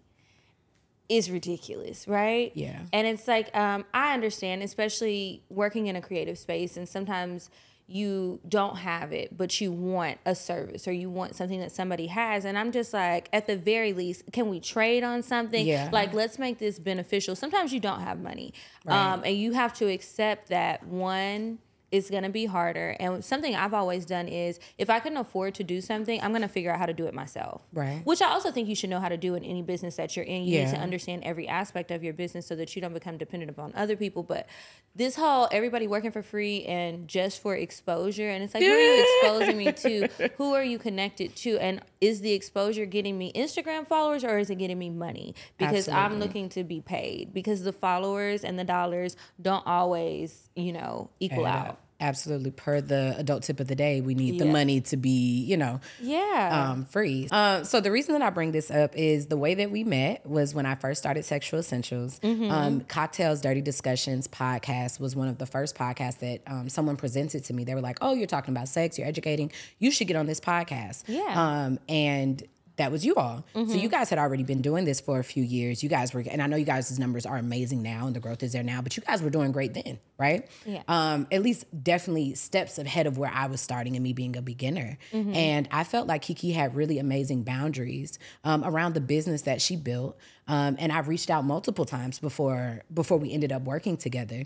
is 1.13 1.31
ridiculous, 1.31 2.09
right? 2.09 2.53
Yeah. 2.55 2.81
And 2.93 3.07
it's 3.07 3.29
like, 3.29 3.55
um, 3.55 3.85
I 3.93 4.15
understand, 4.15 4.63
especially 4.63 5.43
working 5.51 5.87
in 5.87 5.95
a 5.97 6.01
creative 6.01 6.39
space, 6.39 6.79
and 6.79 6.89
sometimes 6.89 7.51
you 7.87 8.41
don't 8.49 8.77
have 8.77 9.13
it, 9.13 9.37
but 9.37 9.61
you 9.61 9.71
want 9.71 10.17
a 10.25 10.35
service 10.35 10.89
or 10.89 10.93
you 10.93 11.11
want 11.11 11.35
something 11.37 11.61
that 11.61 11.71
somebody 11.71 12.07
has. 12.07 12.47
And 12.47 12.57
I'm 12.57 12.73
just 12.73 12.95
like, 12.95 13.29
at 13.35 13.47
the 13.47 13.57
very 13.57 13.93
least, 13.93 14.25
can 14.33 14.49
we 14.49 14.61
trade 14.61 15.05
on 15.05 15.23
something? 15.23 15.67
Yeah. 15.67 15.91
Like, 15.93 16.15
let's 16.15 16.39
make 16.39 16.59
this 16.59 16.79
beneficial. 16.79 17.37
Sometimes 17.37 17.75
you 17.75 17.81
don't 17.81 18.01
have 18.01 18.19
money. 18.19 18.55
Right. 18.87 19.13
Um, 19.13 19.23
and 19.27 19.37
you 19.37 19.53
have 19.53 19.75
to 19.75 19.89
accept 19.89 20.49
that 20.49 20.87
one, 20.87 21.59
it's 21.93 22.09
going 22.09 22.23
to 22.23 22.31
be 22.31 22.47
harder. 22.47 22.97
And 22.99 23.23
something 23.23 23.55
I've 23.55 23.75
always 23.75 24.07
done 24.07 24.27
is 24.27 24.59
if 24.79 24.89
I 24.89 24.99
can 24.99 25.19
afford 25.19 25.55
to 25.57 25.65
do 25.65 25.83
something, 25.83 26.21
I'm 26.23 26.31
going 26.31 26.43
to 26.43 26.49
figure 26.49 26.73
out 26.73 26.79
how 26.79 26.87
to 26.87 26.95
do 26.95 27.05
it 27.07 27.13
myself. 27.13 27.63
Right. 27.73 28.01
Which 28.05 28.23
I 28.23 28.31
also 28.31 28.51
think 28.51 28.67
you 28.67 28.75
should 28.75 28.89
know 28.89 28.99
how 28.99 29.11
to 29.11 29.19
do 29.19 29.35
in 29.35 29.45
any 29.45 29.61
business 29.61 29.97
that 29.97 30.17
you're 30.17 30.25
in. 30.25 30.45
You 30.45 30.57
yeah. 30.57 30.65
need 30.65 30.75
to 30.75 30.81
understand 30.81 31.23
every 31.25 31.47
aspect 31.47 31.91
of 31.91 32.03
your 32.03 32.15
business 32.15 32.47
so 32.47 32.57
that 32.57 32.75
you 32.75 32.81
don't 32.81 32.95
become 32.95 33.19
dependent 33.19 33.51
upon 33.51 33.75
other 33.77 33.95
people. 33.95 34.23
But 34.23 34.49
this 34.97 35.17
whole 35.17 35.49
everybody 35.53 35.87
working 35.87 36.13
for 36.13 36.23
free 36.23 36.65
and 36.65 37.07
just 37.07 37.43
for 37.43 37.55
exposure, 37.55 38.31
and 38.31 38.43
it's 38.43 38.55
like, 38.55 38.63
who 38.63 38.71
are 38.71 38.79
you 38.79 39.07
exposing 39.21 39.57
me 39.59 39.73
to? 39.73 40.09
Who 40.39 40.55
are 40.55 40.65
you 40.65 40.79
connected 40.79 41.37
to? 41.37 41.59
And 41.59 41.83
is 42.01 42.21
the 42.21 42.33
exposure 42.33 42.87
getting 42.87 43.19
me 43.19 43.33
Instagram 43.33 43.87
followers 43.87 44.25
or 44.25 44.39
is 44.39 44.51
it 44.51 44.57
getting 44.57 44.79
me 44.79 44.89
money? 44.89 45.35
Because 45.59 45.89
Absolutely. 45.89 46.05
I'm 46.05 46.21
looking 46.21 46.49
to 46.51 46.65
be 46.65 46.81
paid 46.81 47.35
because 47.35 47.63
the 47.63 47.73
followers 47.73 48.45
and 48.45 48.59
the 48.59 48.65
dollars 48.65 49.17
don't 49.41 49.67
always, 49.67 50.49
you 50.57 50.73
know, 50.73 51.11
equal 51.21 51.47
out 51.47 51.79
absolutely 52.03 52.51
per 52.51 52.81
the 52.81 53.15
adult 53.17 53.45
tip 53.45 53.61
of 53.61 53.69
the 53.69 53.75
day 53.75 54.01
we 54.01 54.15
need 54.15 54.35
yeah. 54.35 54.45
the 54.45 54.51
money 54.51 54.81
to 54.81 54.97
be 54.97 55.43
you 55.45 55.57
know 55.57 55.81
yeah. 56.01 56.71
um, 56.71 56.85
free. 56.85 57.29
Um, 57.31 57.65
so 57.65 57.81
the 57.81 57.91
reason 57.91 58.13
that 58.13 58.23
i 58.23 58.31
bring 58.31 58.53
this 58.53 58.71
up 58.71 58.95
is 58.97 59.27
the 59.27 59.37
way 59.37 59.55
that 59.55 59.71
we 59.71 59.85
met 59.85 60.27
was 60.27 60.55
when 60.55 60.67
i 60.67 60.75
first 60.75 61.01
started 61.01 61.25
sexual 61.25 61.61
essentials. 61.61 62.19
Mm-hmm. 62.21 62.51
um, 62.51 62.81
cocktails 62.83 63.41
dirty 63.41 63.63
discussions 63.63 64.29
podcast 64.29 65.01
was 65.01 65.17
one 65.17 65.29
of 65.29 65.39
the 65.39 65.47
first 65.47 65.77
podcasts 65.77 66.19
that 66.19 66.43
um, 66.47 66.69
someone 66.69 66.97
presented 66.97 67.45
to 67.45 67.55
me. 67.55 67.65
They 67.65 67.75
were 67.75 67.81
like 67.81 67.99
oh 68.01 68.15
you're 68.15 68.27
talking 68.27 68.53
about 68.55 68.69
sex 68.69 68.99
you're 68.99 69.09
educating. 69.09 69.53
You 69.79 69.91
should 69.91 70.09
get 70.09 70.17
on 70.17 70.27
this 70.27 70.41
podcast. 70.41 71.05
Yeah. 71.07 71.23
Um, 71.35 71.79
and 71.89 72.43
that 72.77 72.91
was 72.91 73.05
you 73.05 73.15
all. 73.17 73.45
So 73.55 73.75
you 73.75 73.89
guys 73.89 74.09
had 74.09 74.19
already 74.19 74.43
been 74.45 74.63
doing 74.63 74.85
this 74.85 75.01
for 75.01 75.19
a 75.19 75.25
few 75.25 75.43
years. 75.43 75.83
You 75.83 75.89
guys 75.89 76.15
were, 76.15 76.25
and 76.29 76.41
I 76.41 76.47
know 76.47 76.57
you 76.57 76.65
guys' 76.65 76.99
numbers 76.99 77.27
are 77.27 77.37
amazing 77.37 77.83
now, 77.83 78.07
and 78.07 78.17
the 78.17 78.21
growth 78.21 78.43
is 78.43 78.53
there 78.53 78.63
now. 78.63 78.81
But 78.81 78.97
you 78.97 79.03
guys 79.03 79.23
were 79.23 79.31
doing 79.31 79.53
great 79.53 79.75
then, 79.75 79.99
right? 80.19 80.49
Yeah. 80.65 80.83
Um, 80.89 81.27
at 81.31 81.43
least 81.43 81.65
definitely 81.85 82.35
steps 82.35 82.79
ahead 82.79 83.07
of 83.07 83.19
where 83.19 83.31
I 83.33 83.47
was 83.47 83.61
starting 83.61 83.95
and 83.97 84.03
me 84.03 84.13
being 84.13 84.37
a 84.37 84.43
beginner. 84.43 84.99
And 85.35 85.69
I 85.71 85.85
felt 85.85 86.07
like 86.09 86.23
Kiki 86.23 86.53
had 86.53 86.75
really 86.75 86.99
amazing 86.99 87.43
boundaries 87.43 88.19
um, 88.45 88.65
around 88.65 88.95
the 88.95 89.01
business 89.01 89.43
that 89.43 89.61
she 89.61 89.77
built. 89.77 90.17
Um, 90.49 90.77
and 90.79 90.91
I 90.93 91.01
reached 91.01 91.31
out 91.31 91.45
multiple 91.45 91.85
times 91.85 92.19
before 92.19 92.83
before 92.93 93.19
we 93.19 93.33
ended 93.33 93.53
up 93.53 93.63
working 93.63 93.97
together 93.97 94.45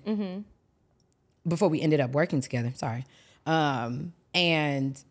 before 1.47 1.68
we 1.68 1.80
ended 1.80 2.00
up 2.00 2.11
working 2.12 2.40
together. 2.40 2.73
Sorry. 2.75 3.04
Um, 3.47 4.12
and 4.35 5.02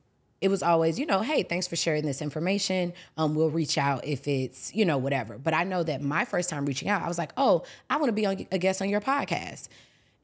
it 0.42 0.50
was 0.50 0.62
always, 0.62 1.00
you 1.00 1.06
know, 1.06 1.22
hey, 1.22 1.44
thanks 1.44 1.68
for 1.68 1.76
sharing 1.76 2.06
this 2.06 2.22
information. 2.22 2.94
Um, 3.18 3.36
we'll 3.36 3.50
reach 3.50 3.78
out 3.78 4.06
if 4.06 4.28
it's, 4.28 4.74
you 4.76 4.86
know, 4.86 4.98
whatever. 4.98 5.38
But 5.38 5.54
I 5.54 5.64
know 5.64 5.82
that 5.84 6.02
my 6.02 6.26
first 6.26 6.50
time 6.50 6.66
reaching 6.66 6.90
out, 6.90 7.02
I 7.02 7.08
was 7.08 7.18
like, 7.18 7.32
oh, 7.38 7.64
I 7.90 7.98
want 7.98 8.10
to 8.10 8.14
be 8.14 8.26
on, 8.26 8.46
a 8.52 8.58
guest 8.58 8.82
on 8.82 8.90
your 8.90 9.02
podcast. 9.02 9.70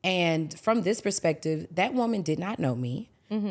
And 0.04 0.58
from 0.60 0.82
this 0.82 1.00
perspective, 1.02 1.68
that 1.72 1.94
woman 1.94 2.22
did 2.24 2.40
not 2.40 2.60
know 2.60 2.76
me. 2.76 3.10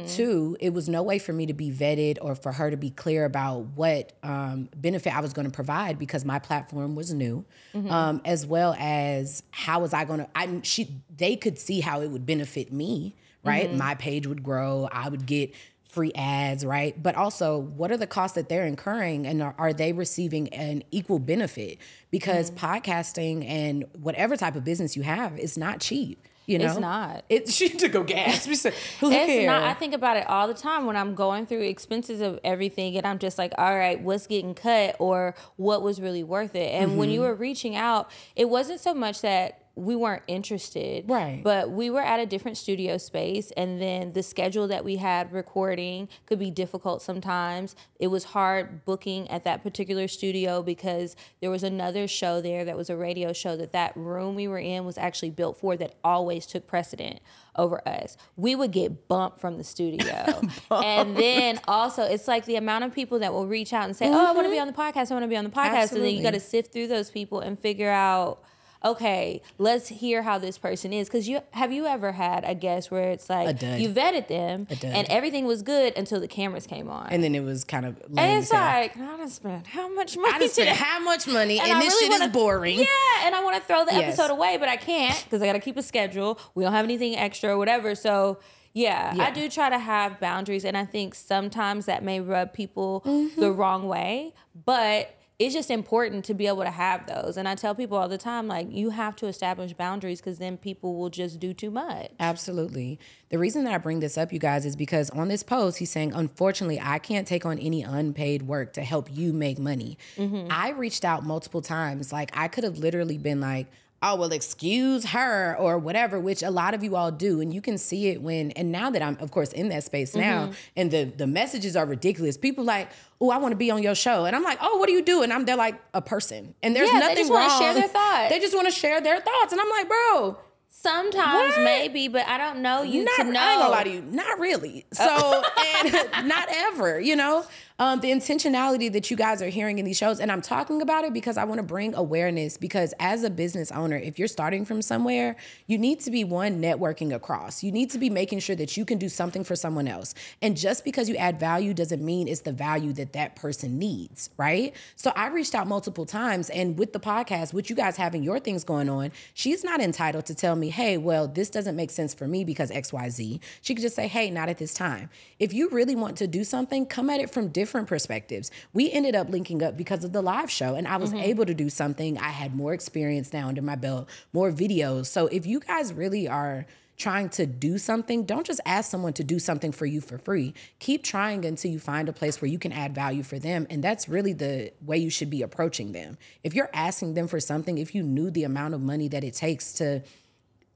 Two, 0.09 0.59
it 0.61 0.75
was 0.75 0.91
no 0.91 1.03
way 1.03 1.19
for 1.19 1.33
me 1.33 1.47
to 1.47 1.55
be 1.55 1.71
vetted 1.71 2.19
or 2.21 2.35
for 2.35 2.53
her 2.53 2.71
to 2.71 2.77
be 2.77 2.91
clear 2.91 3.25
about 3.25 3.61
what 3.75 4.13
um, 4.23 4.69
benefit 4.77 5.17
I 5.17 5.21
was 5.21 5.33
going 5.33 5.47
to 5.47 5.53
provide 5.53 5.99
because 5.99 6.23
my 6.23 6.39
platform 6.39 6.95
was 6.95 7.15
new, 7.15 7.47
um, 7.89 8.21
as 8.27 8.45
well 8.45 8.77
as 8.79 9.43
how 9.53 9.81
was 9.81 9.95
I 9.95 10.05
going 10.05 10.21
to. 10.21 10.29
I 10.35 10.61
she 10.65 11.01
they 11.17 11.35
could 11.35 11.59
see 11.59 11.81
how 11.81 12.03
it 12.03 12.11
would 12.11 12.27
benefit 12.27 12.71
me, 12.71 13.17
right? 13.43 13.71
My 13.79 13.95
page 13.95 14.27
would 14.27 14.43
grow. 14.43 14.87
I 14.93 15.09
would 15.09 15.25
get 15.25 15.55
free 15.93 16.13
ads, 16.15 16.65
right? 16.65 17.01
But 17.03 17.15
also, 17.17 17.59
what 17.59 17.91
are 17.93 17.97
the 17.97 18.07
costs 18.07 18.35
that 18.37 18.49
they're 18.49 18.67
incurring, 18.67 19.27
and 19.27 19.43
are, 19.43 19.55
are 19.59 19.73
they 19.73 19.93
receiving 19.93 20.49
an 20.55 20.83
equal 20.91 21.19
benefit? 21.19 21.79
Because 22.11 22.51
podcasting 22.51 23.47
and 23.49 23.85
whatever 24.01 24.37
type 24.37 24.57
of 24.57 24.65
business 24.65 24.97
you 24.97 25.03
have 25.03 25.39
is 25.39 25.57
not 25.59 25.81
cheap. 25.81 26.27
You 26.47 26.59
know, 26.59 26.65
It's 26.67 26.79
not. 26.79 27.25
It 27.29 27.49
she 27.53 27.69
took 27.69 27.95
a 27.95 28.03
gas. 28.03 28.45
She 28.47 28.57
said, 28.57 28.75
"Look 29.01 29.13
It's 29.13 29.31
here." 29.31 29.47
not. 29.47 29.63
I 29.63 29.75
think 29.75 29.95
about 29.95 30.17
it 30.17 30.27
all 30.29 30.49
the 30.49 30.55
time 30.55 30.85
when 30.87 30.97
I'm 30.97 31.15
going 31.15 31.47
through 31.47 31.63
expenses 31.63 32.21
of 32.21 32.41
everything, 32.43 32.97
and 32.97 33.07
I'm 33.07 33.19
just 33.21 33.39
like, 33.39 33.53
all 33.57 33.77
right, 33.77 34.01
what's 34.01 34.27
getting 34.27 34.55
cut, 34.55 34.97
or 34.99 35.35
what 35.57 35.83
was 35.83 36.01
really 36.01 36.25
worth 36.25 36.57
it. 36.57 36.73
And 36.75 36.97
when 36.97 37.09
Mm-hmm. 37.09 37.15
you 37.15 37.21
were 37.21 37.35
reaching 37.35 37.77
out, 37.77 38.11
it 38.35 38.49
wasn't 38.49 38.81
so 38.81 38.95
much 38.95 39.21
that 39.21 39.67
we 39.81 39.97
weren't 39.97 40.23
interested, 40.27 41.09
Right. 41.09 41.41
But 41.43 41.71
we 41.71 41.91
were 41.91 42.01
at 42.01 42.21
a 42.21 42.27
different 42.27 42.57
studio 42.57 42.99
space, 42.99 43.51
and 43.57 43.81
then 43.81 44.13
the 44.13 44.23
schedule 44.23 44.69
that 44.69 44.85
we 44.85 44.97
had 44.97 45.33
recording 45.33 46.09
could 46.27 46.39
be 46.39 46.51
difficult 46.51 47.03
sometimes. 47.03 47.75
It 47.99 48.09
was 48.09 48.25
hard 48.25 48.85
booking 48.85 49.29
at 49.31 49.45
that 49.45 49.63
particular 49.63 50.09
studio 50.09 50.63
because 50.63 51.17
there 51.41 51.51
was 51.51 51.63
another 51.63 52.07
show 52.07 52.41
there 52.41 52.65
that 52.65 52.77
was 52.77 52.91
a 52.91 52.97
radio 52.97 53.33
show 53.33 53.57
that 53.57 53.73
that 53.73 53.97
room 53.97 54.35
we 54.35 54.47
were 54.47 54.59
in 54.59 54.85
was 54.85 54.99
actually 54.99 55.31
built 55.31 55.59
for 55.59 55.77
that 55.77 55.95
always 56.05 56.47
took 56.47 56.67
precedent 56.67 57.21
over 57.57 57.87
us. 57.89 58.17
We 58.37 58.55
would 58.55 58.73
get 58.73 59.09
bumped 59.09 59.41
from 59.41 59.57
the 59.57 59.65
studio. 59.65 60.41
and 60.71 61.17
then 61.17 61.61
also 61.67 62.03
it's 62.03 62.29
like 62.29 62.45
the 62.45 62.57
amount 62.57 62.85
of 62.85 62.95
people 62.95 63.19
that 63.21 63.33
will 63.33 63.47
reach 63.47 63.73
out 63.73 63.85
and 63.85 63.97
say, 63.97 64.09
"Oh, 64.09 64.27
I 64.27 64.33
want 64.33 64.47
to 64.47 64.51
be 64.51 64.57
mm-hmm. 64.57 64.63
on 64.63 64.67
the 64.69 64.73
podcast. 64.73 65.11
I 65.11 65.15
want 65.15 65.25
to 65.25 65.29
be 65.29 65.37
on 65.37 65.45
the 65.45 65.51
podcast." 65.51 65.93
And 65.93 66.03
then 66.03 66.15
you 66.15 66.23
got 66.23 66.35
to 66.35 66.41
sift 66.41 66.73
through 66.73 66.89
those 66.89 67.11
people 67.11 67.41
and 67.41 67.59
figure 67.59 67.91
out 67.91 68.43
okay, 68.85 69.43
let's 69.59 69.89
hear 69.89 70.23
how 70.23 70.39
this 70.39 70.59
person 70.59 70.93
is. 70.93 71.09
Because 71.09 71.29
you 71.29 71.41
have 71.53 71.73
you 71.73 71.87
ever 71.87 72.13
had 72.13 72.45
a 72.45 72.55
guest 72.55 72.91
where 72.91 73.11
it's 73.11 73.29
like 73.29 73.61
you 73.63 73.89
vetted 73.91 74.29
them 74.29 74.67
and 74.83 75.07
everything 75.09 75.47
was 75.47 75.63
good 75.63 75.97
until 75.97 76.21
the 76.21 76.29
cameras 76.29 76.67
came 76.67 76.89
on, 76.89 77.09
and 77.11 77.23
then 77.23 77.35
it 77.35 77.43
was 77.45 77.65
kind 77.65 77.87
of. 77.87 77.97
and 78.17 78.41
it's 78.43 78.53
like 78.53 78.97
I 78.97 79.01
done 79.01 79.29
spent 79.29 79.67
how 79.67 79.93
much 79.95 80.17
money? 80.17 80.33
I 80.35 80.39
just 80.39 80.55
spent 80.55 80.71
today? 80.71 80.81
how 80.83 81.01
much 81.01 81.27
money, 81.27 81.59
and, 81.61 81.71
I 81.73 81.81
this 81.81 81.93
really 81.95 82.07
shit 82.07 82.13
is 82.15 82.21
wanna- 82.21 82.33
boring. 82.33 82.79
Yeah, 82.79 82.87
and 83.25 83.35
I 83.35 83.43
want 83.45 83.57
to 83.57 83.63
throw 83.63 83.85
the 83.85 83.93
Yes. 83.93 84.19
episode 84.19 84.33
away, 84.33 84.57
but 84.57 84.69
I 84.69 84.77
can't 84.77 85.21
because 85.25 85.43
I 85.43 85.47
got 85.47 85.53
to 85.55 85.61
keep 85.61 85.77
a 85.77 85.83
schedule. 85.83 86.39
We 86.55 86.65
don't 86.65 86.73
have 86.73 86.85
anything 86.85 87.17
extra 87.17 87.51
or 87.51 87.59
whatever. 87.59 87.95
So, 87.95 88.39
yeah, 88.73 89.15
Yeah. 89.15 89.25
I 89.25 89.31
do 89.31 89.49
try 89.49 89.69
to 89.69 89.79
have 89.79 90.21
boundaries, 90.21 90.65
and 90.65 90.77
I 90.77 90.85
think 90.85 91.15
sometimes 91.15 91.87
that 91.87 92.03
may 92.03 92.21
rub 92.21 92.53
people 92.53 93.03
Mm-hmm. 93.05 93.41
the 93.41 93.53
wrong 93.53 93.87
way, 93.89 94.33
but 94.65 95.15
it's 95.41 95.55
just 95.55 95.71
important 95.71 96.27
to 96.27 96.35
be 96.35 96.47
able 96.47 96.65
to 96.65 96.71
have 96.71 97.07
those. 97.07 97.39
And 97.39 97.49
I 97.49 97.55
tell 97.55 97.75
people 97.75 97.97
all 97.97 98.09
the 98.09 98.19
time, 98.19 98.47
like, 98.47 98.71
you 98.71 98.91
have 98.91 99.17
to 99.17 99.27
establish 99.27 99.73
boundaries 99.73 100.21
because 100.21 100.37
then 100.37 100.59
people 100.59 100.97
will 100.97 101.09
just 101.09 101.41
do 101.41 101.55
too 101.55 101.71
much. 101.71 102.11
Absolutely. 102.21 103.01
The 103.31 103.39
reason 103.39 103.65
that 103.65 103.73
I 103.73 103.79
bring 103.79 104.01
this 104.01 104.19
up, 104.19 104.35
you 104.35 104.39
guys, 104.39 104.67
is 104.67 104.77
because 104.77 105.09
on 105.11 105.29
this 105.29 105.43
post, 105.43 105.79
he's 105.79 105.91
saying, 105.91 106.13
unfortunately, 106.13 106.79
I 106.79 106.99
can't 106.99 107.27
take 107.27 107.47
on 107.47 107.59
any 107.59 107.83
unpaid 107.83 108.43
work 108.43 108.75
to 108.75 108.83
help 108.83 109.09
you 109.11 109.33
make 109.33 109.59
money. 109.59 109.97
Mm-hmm. 110.19 110.49
I 110.51 110.73
reached 110.73 111.07
out 111.07 111.25
multiple 111.25 111.63
times. 111.63 112.13
Like, 112.13 112.31
I 112.37 112.47
could 112.47 112.65
have 112.65 112.77
literally 112.77 113.17
been 113.17 113.41
like, 113.41 113.67
oh, 114.03 114.17
well, 114.17 114.33
excuse 114.33 115.05
her 115.07 115.57
or 115.59 115.79
whatever, 115.79 116.19
which 116.19 116.43
a 116.43 116.51
lot 116.51 116.73
of 116.75 116.83
you 116.83 116.97
all 116.97 117.11
do. 117.11 117.41
And 117.41 117.53
you 117.53 117.61
can 117.61 117.77
see 117.77 118.09
it 118.09 118.23
when, 118.23 118.51
and 118.53 118.73
now 118.73 118.91
that 118.91 119.03
I'm, 119.03 119.17
of 119.21 119.31
course, 119.31 119.53
in 119.53 119.69
that 119.69 119.85
space 119.85 120.15
now, 120.15 120.47
mm-hmm. 120.47 120.53
and 120.77 120.91
the, 120.91 121.05
the 121.05 121.27
messages 121.27 121.77
are 121.77 121.85
ridiculous. 121.85 122.39
People 122.39 122.65
like, 122.65 122.89
oh, 123.21 123.31
I 123.31 123.37
want 123.37 123.53
to 123.53 123.57
be 123.57 123.71
on 123.71 123.83
your 123.83 123.95
show. 123.95 124.25
And 124.25 124.35
I'm 124.35 124.43
like, 124.43 124.59
oh, 124.63 124.79
what 124.79 124.87
do 124.87 124.93
you 124.93 125.03
do? 125.03 125.23
And 125.23 125.33
I'm, 125.33 125.45
they're 125.45 125.57
like 125.57 125.81
a 125.93 126.01
person. 126.01 126.55
And 126.63 126.75
there's 126.75 126.89
Yeah, 126.89 126.95
they 126.95 127.01
nothing 127.01 127.17
just 127.17 127.31
wanna 127.31 127.49
wrong. 127.49 127.61
share 127.61 127.75
their 127.75 127.89
thoughts. 127.89 128.31
They 128.31 128.41
just 128.41 128.55
want 128.55 128.69
to 128.69 128.73
share 128.73 129.01
their 129.01 129.21
thoughts. 129.21 129.53
And 129.53 129.61
I'm 129.61 129.69
like, 129.69 129.89
bro, 129.89 130.39
Sometimes 130.73 131.57
What? 131.57 131.65
maybe, 131.65 132.09
but 132.09 132.27
I 132.27 132.39
don't 132.39 132.63
know 132.63 132.83
you 132.83 133.05
not, 133.05 133.17
to 133.17 133.25
know. 133.25 133.41
I 133.41 133.53
ain't 133.53 133.61
gonna 133.61 133.71
lie 133.71 133.85
to 133.85 133.91
you, 133.91 134.03
not 134.03 134.39
really. 134.39 134.87
Uh, 134.99 135.05
so, 135.05 135.43
and 135.85 136.29
not 136.29 136.49
ever, 136.51 136.99
you 136.99 137.17
know. 137.17 137.45
Um, 137.81 138.01
the 138.01 138.11
intentionality 138.11 138.93
that 138.93 139.11
you 139.11 139.17
guys 139.17 139.41
are 139.41 139.49
hearing 139.49 139.79
in 139.79 139.87
these 139.87 139.97
shows, 139.97 140.21
and 140.21 140.31
I'm 140.31 140.43
talking 140.43 140.83
about 140.83 141.05
it 141.05 141.15
because 141.15 141.39
I 141.39 141.45
want 141.45 141.61
to 141.61 141.63
bring 141.63 141.95
awareness. 141.95 142.59
Because 142.59 142.93
as 143.01 143.25
a 143.25 143.31
business 143.31 143.73
owner, 143.73 143.97
if 143.97 144.19
you're 144.19 144.29
starting 144.29 144.67
from 144.67 144.83
somewhere, 144.83 145.35
you 145.67 145.79
need 145.79 146.01
to 146.01 146.11
be 146.11 146.23
one 146.23 146.61
networking 146.61 147.15
across. 147.15 147.63
You 147.63 147.73
need 147.73 147.89
to 147.93 147.99
be 147.99 148.11
making 148.11 148.41
sure 148.41 148.55
that 148.57 148.77
you 148.77 148.85
can 148.85 148.99
do 148.99 149.09
something 149.09 149.45
for 149.45 149.57
someone 149.57 149.89
else. 149.89 150.15
And 150.43 150.59
just 150.59 150.85
because 150.85 151.09
you 151.09 151.17
add 151.17 151.41
value 151.41 151.73
doesn't 151.73 152.05
mean 152.05 152.29
it's 152.29 152.43
the 152.43 152.53
value 152.53 152.93
that 152.93 153.15
that 153.15 153.35
person 153.35 153.79
needs, 153.79 154.29
right? 154.37 154.77
So 154.97 155.11
I 155.17 155.29
reached 155.29 155.55
out 155.55 155.67
multiple 155.67 156.05
times, 156.05 156.51
and 156.51 156.79
with 156.79 156.93
the 156.93 157.01
podcast, 157.01 157.55
with 157.55 157.71
you 157.71 157.77
guys 157.77 157.97
having 157.97 158.23
your 158.23 158.41
things 158.41 158.63
going 158.63 158.91
on, 158.91 159.11
she's 159.33 159.65
not 159.65 159.81
entitled 159.81 160.27
to 160.27 160.35
tell 160.35 160.55
me, 160.55 160.69
hey, 160.69 160.99
well, 160.99 161.27
this 161.27 161.49
doesn't 161.49 161.77
make 161.77 161.91
sense 161.91 162.13
for 162.13 162.29
me 162.29 162.45
because 162.45 162.71
X, 162.71 162.93
Y, 162.93 163.09
Z. 163.09 163.41
She 163.63 163.75
could 163.75 163.81
just 163.81 163.97
say, 163.97 164.07
hey, 164.07 164.31
not 164.31 164.51
at 164.51 164.59
this 164.59 164.75
time. 164.75 165.09
If 165.39 165.55
you 165.55 165.71
really 165.71 165.97
want 165.97 166.19
to 166.19 166.27
do 166.27 166.45
something, 166.45 166.85
come 166.85 167.09
at 167.09 167.21
it 167.21 167.31
from 167.31 167.49
different 167.49 167.70
perspectives. 167.89 168.51
We 168.73 168.91
ended 168.91 169.15
up 169.15 169.29
linking 169.29 169.63
up 169.63 169.77
because 169.77 170.05
of 170.05 170.13
the 170.13 170.23
live 170.23 170.51
show, 170.51 170.75
and 170.75 170.87
I 170.87 170.97
was 170.97 171.11
mm-hmm. 171.11 171.21
able 171.21 171.47
to 171.47 171.55
do 171.55 171.71
something. 171.71 172.19
I 172.19 172.29
had 172.29 172.55
more 172.55 172.73
experience 172.73 173.33
now 173.33 173.49
under 173.49 173.63
my 173.63 173.77
belt, 173.77 174.09
more 174.33 174.51
videos. 174.53 175.07
So 175.07 175.27
if 175.29 175.47
you 175.47 175.61
guys 175.61 175.93
really 175.93 176.29
are 176.29 176.67
trying 177.01 177.31
to 177.31 177.47
do 177.47 177.79
something, 177.79 178.25
don't 178.25 178.47
just 178.47 178.61
ask 178.67 178.91
someone 178.91 179.15
to 179.15 179.25
do 179.25 179.39
something 179.39 179.73
for 179.73 179.87
you 179.87 180.01
for 180.01 180.19
free. 180.19 180.53
Keep 180.79 181.03
trying 181.03 181.45
until 181.47 181.71
you 181.71 181.81
find 181.81 182.09
a 182.09 182.13
place 182.13 182.41
where 182.43 182.51
you 182.51 182.59
can 182.59 182.73
add 182.73 182.95
value 182.95 183.23
for 183.23 183.39
them. 183.39 183.67
And 183.71 183.83
that's 183.83 184.09
really 184.09 184.35
the 184.35 184.73
way 184.85 184.99
you 184.99 185.09
should 185.09 185.31
be 185.31 185.41
approaching 185.41 185.93
them. 185.93 186.19
If 186.45 186.55
you're 186.55 186.69
asking 186.75 187.15
them 187.15 187.27
for 187.27 187.41
something, 187.41 187.79
if 187.79 187.95
you 187.95 188.03
knew 188.03 188.31
the 188.31 188.45
amount 188.45 188.75
of 188.75 188.83
money 188.83 189.09
that 189.09 189.25
it 189.25 189.33
takes 189.35 189.73
to 189.75 190.03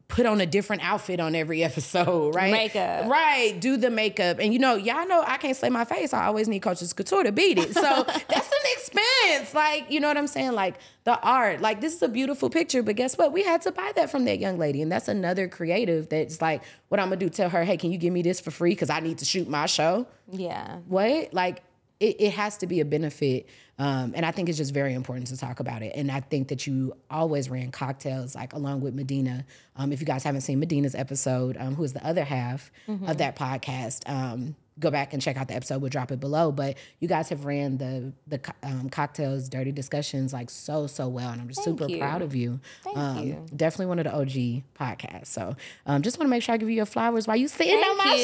put 0.09 0.27
on 0.27 0.41
a 0.41 0.47
different 0.47 0.83
outfit 0.85 1.21
on 1.21 1.35
every 1.35 1.65
episode, 1.65 2.35
right? 2.35 2.53
Makeup. 2.53 3.11
Right, 3.11 3.59
do 3.59 3.77
the 3.77 3.91
makeup. 3.91 4.39
And 4.41 4.53
you 4.53 4.59
know, 4.59 4.75
y'all 4.77 5.07
know 5.07 5.23
I 5.27 5.37
can't 5.37 5.57
slay 5.57 5.71
my 5.71 5.85
face. 5.85 6.13
I 6.13 6.27
always 6.27 6.49
need 6.49 6.61
Coach's 6.61 6.93
Couture 6.93 7.25
to 7.25 7.33
beat 7.33 7.59
it. 7.59 7.75
So 7.75 7.81
that's 8.29 8.49
an 8.49 8.73
expense. 8.73 9.55
Like, 9.55 9.91
you 9.91 10.01
know 10.01 10.09
what 10.09 10.17
I'm 10.17 10.27
saying? 10.27 10.53
Like 10.53 10.77
the 11.05 11.19
art. 11.21 11.61
Like 11.61 11.81
this 11.81 11.95
is 11.95 12.03
a 12.03 12.09
beautiful 12.09 12.51
picture, 12.51 12.83
but 12.83 12.97
guess 12.97 13.17
what? 13.17 13.33
We 13.33 13.43
had 13.43 13.63
to 13.63 13.73
buy 13.73 13.93
that 13.97 14.11
from 14.11 14.25
that 14.27 14.39
young 14.39 14.59
lady. 14.59 14.83
And 14.83 14.91
that's 14.91 15.09
another 15.09 15.49
creative 15.49 16.09
that's 16.09 16.41
like, 16.41 16.63
what 16.89 17.01
I'm 17.01 17.09
gonna 17.09 17.17
do, 17.17 17.29
tell 17.29 17.49
her, 17.51 17.65
hey, 17.65 17.77
can 17.77 17.91
you 17.93 17.99
give 17.99 18.13
me 18.13 18.23
this 18.23 18.41
for 18.41 18.51
free? 18.51 18.75
Cause 18.75 18.91
I 18.91 19.01
need 19.01 19.19
to 19.19 19.25
shoot 19.25 19.49
my 19.49 19.67
show. 19.67 20.07
Yeah. 20.31 20.79
What? 20.87 21.35
Like 21.35 21.63
it, 22.01 22.21
it 22.21 22.33
has 22.33 22.59
to 22.59 22.67
be 22.67 22.81
a 22.81 22.85
benefit. 22.85 23.49
Um, 23.79 24.13
and 24.15 24.25
I 24.25 24.31
think 24.31 24.49
it's 24.49 24.59
just 24.59 24.73
very 24.73 24.95
important 24.95 25.29
to 25.29 25.37
talk 25.37 25.61
about 25.61 25.83
it. 25.83 25.93
And 25.97 26.11
I 26.11 26.21
think 26.21 26.49
that 26.49 26.67
you 26.67 26.97
always 27.11 27.51
ran 27.51 27.71
cocktails, 27.71 28.35
like 28.35 28.53
along 28.53 28.81
with 28.81 28.95
Medina. 28.95 29.45
Um, 29.77 29.93
if 29.93 30.01
you 30.01 30.07
guys 30.07 30.23
haven't 30.23 30.43
seen 30.43 30.61
Medina's 30.61 30.95
episode, 30.95 31.57
um, 31.59 31.75
who 31.75 31.85
is 31.85 31.93
the 31.93 32.05
other 32.07 32.25
half 32.25 32.71
of 33.07 33.19
that 33.19 33.37
podcast, 33.37 34.09
um, 34.09 34.55
go 34.79 34.91
back 34.91 35.13
and 35.13 35.23
check 35.23 35.37
out 35.37 35.49
the 35.49 35.55
episode. 35.55 35.81
We'll 35.81 35.91
drop 35.91 36.13
it 36.13 36.21
below. 36.21 36.53
But 36.53 36.77
you 37.01 37.09
guys 37.09 37.29
have 37.31 37.45
ran 37.45 37.79
the 37.79 38.13
the 38.27 38.41
um, 38.63 38.91
cocktails, 38.91 39.49
dirty 39.49 39.73
discussions 39.73 40.33
like 40.33 40.51
so 40.51 40.87
so 40.87 41.09
well, 41.09 41.31
and 41.31 41.41
I'm 41.41 41.49
just 41.49 41.65
super 41.65 41.87
you. 41.87 41.99
proud 41.99 42.23
of 42.23 42.35
you. 42.35 42.61
Thank 42.83 42.97
um, 42.97 43.27
you. 43.27 43.47
Definitely 43.55 43.87
one 43.87 43.99
of 43.99 44.05
the 44.05 44.15
OG 44.15 44.63
podcasts. 44.79 45.27
So 45.27 45.57
um, 45.87 46.03
just 46.03 46.19
want 46.19 46.27
to 46.27 46.31
make 46.31 46.43
sure 46.43 46.55
I 46.55 46.59
give 46.59 46.69
you 46.69 46.77
your 46.77 46.87
flowers 46.87 47.27
while 47.27 47.37
you 47.37 47.49
sitting 47.49 47.75
on 47.75 47.97
my 47.99 48.15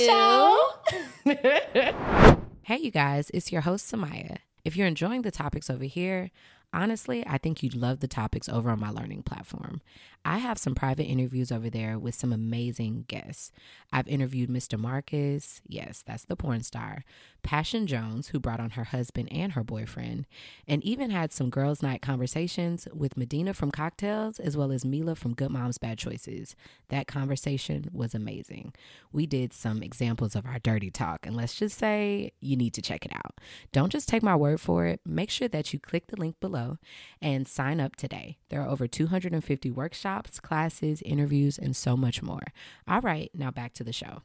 you. 1.26 1.36
show. 1.36 2.36
Hey, 2.62 2.78
you 2.78 2.90
guys, 2.90 3.30
it's 3.32 3.50
your 3.50 3.62
host, 3.62 3.90
Samia. 3.90 4.38
If 4.64 4.76
you're 4.76 4.86
enjoying 4.86 5.22
the 5.22 5.30
topics 5.30 5.70
over 5.70 5.84
here, 5.84 6.30
Honestly, 6.72 7.26
I 7.26 7.38
think 7.38 7.62
you'd 7.62 7.74
love 7.74 8.00
the 8.00 8.06
topics 8.06 8.48
over 8.48 8.70
on 8.70 8.78
my 8.78 8.90
learning 8.90 9.24
platform. 9.24 9.80
I 10.24 10.38
have 10.38 10.58
some 10.58 10.74
private 10.74 11.04
interviews 11.04 11.50
over 11.50 11.70
there 11.70 11.98
with 11.98 12.14
some 12.14 12.32
amazing 12.32 13.06
guests. 13.08 13.50
I've 13.90 14.06
interviewed 14.06 14.50
Mr. 14.50 14.78
Marcus, 14.78 15.62
yes, 15.66 16.02
that's 16.06 16.26
the 16.26 16.36
porn 16.36 16.62
star, 16.62 17.04
Passion 17.42 17.86
Jones, 17.86 18.28
who 18.28 18.38
brought 18.38 18.60
on 18.60 18.70
her 18.70 18.84
husband 18.84 19.28
and 19.32 19.52
her 19.52 19.64
boyfriend, 19.64 20.26
and 20.68 20.84
even 20.84 21.10
had 21.10 21.32
some 21.32 21.48
girls' 21.48 21.82
night 21.82 22.02
conversations 22.02 22.86
with 22.92 23.16
Medina 23.16 23.54
from 23.54 23.70
Cocktails 23.70 24.38
as 24.38 24.58
well 24.58 24.70
as 24.72 24.84
Mila 24.84 25.14
from 25.14 25.32
Good 25.34 25.50
Moms 25.50 25.78
Bad 25.78 25.96
Choices. 25.96 26.54
That 26.90 27.06
conversation 27.06 27.88
was 27.90 28.14
amazing. 28.14 28.74
We 29.12 29.26
did 29.26 29.54
some 29.54 29.82
examples 29.82 30.36
of 30.36 30.44
our 30.44 30.58
dirty 30.58 30.90
talk, 30.90 31.26
and 31.26 31.34
let's 31.34 31.54
just 31.54 31.78
say 31.78 32.32
you 32.40 32.56
need 32.56 32.74
to 32.74 32.82
check 32.82 33.06
it 33.06 33.12
out. 33.14 33.38
Don't 33.72 33.90
just 33.90 34.08
take 34.08 34.22
my 34.22 34.36
word 34.36 34.60
for 34.60 34.84
it, 34.84 35.00
make 35.06 35.30
sure 35.30 35.48
that 35.48 35.72
you 35.72 35.78
click 35.78 36.08
the 36.08 36.20
link 36.20 36.38
below 36.40 36.76
and 37.22 37.48
sign 37.48 37.80
up 37.80 37.96
today. 37.96 38.36
There 38.50 38.60
are 38.60 38.68
over 38.68 38.86
250 38.86 39.70
workshops 39.70 40.09
workshops, 40.10 40.40
classes, 40.40 41.02
interviews, 41.02 41.58
and 41.58 41.74
so 41.74 41.96
much 41.96 42.22
more. 42.22 42.42
All 42.88 43.00
right, 43.00 43.30
now 43.34 43.50
back 43.50 43.72
to 43.74 43.84
the 43.84 43.92
show. 43.92 44.22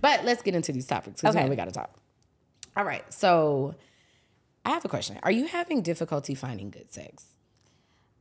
But 0.00 0.24
let's 0.24 0.42
get 0.42 0.54
into 0.54 0.72
these 0.72 0.86
topics 0.86 1.20
because 1.20 1.36
okay. 1.36 1.48
we 1.48 1.56
got 1.56 1.66
to 1.66 1.72
talk. 1.72 1.90
All 2.76 2.84
right, 2.84 3.04
so 3.12 3.74
I 4.64 4.70
have 4.70 4.84
a 4.84 4.88
question. 4.88 5.18
Are 5.22 5.30
you 5.30 5.46
having 5.46 5.82
difficulty 5.82 6.34
finding 6.34 6.70
good 6.70 6.92
sex? 6.92 7.26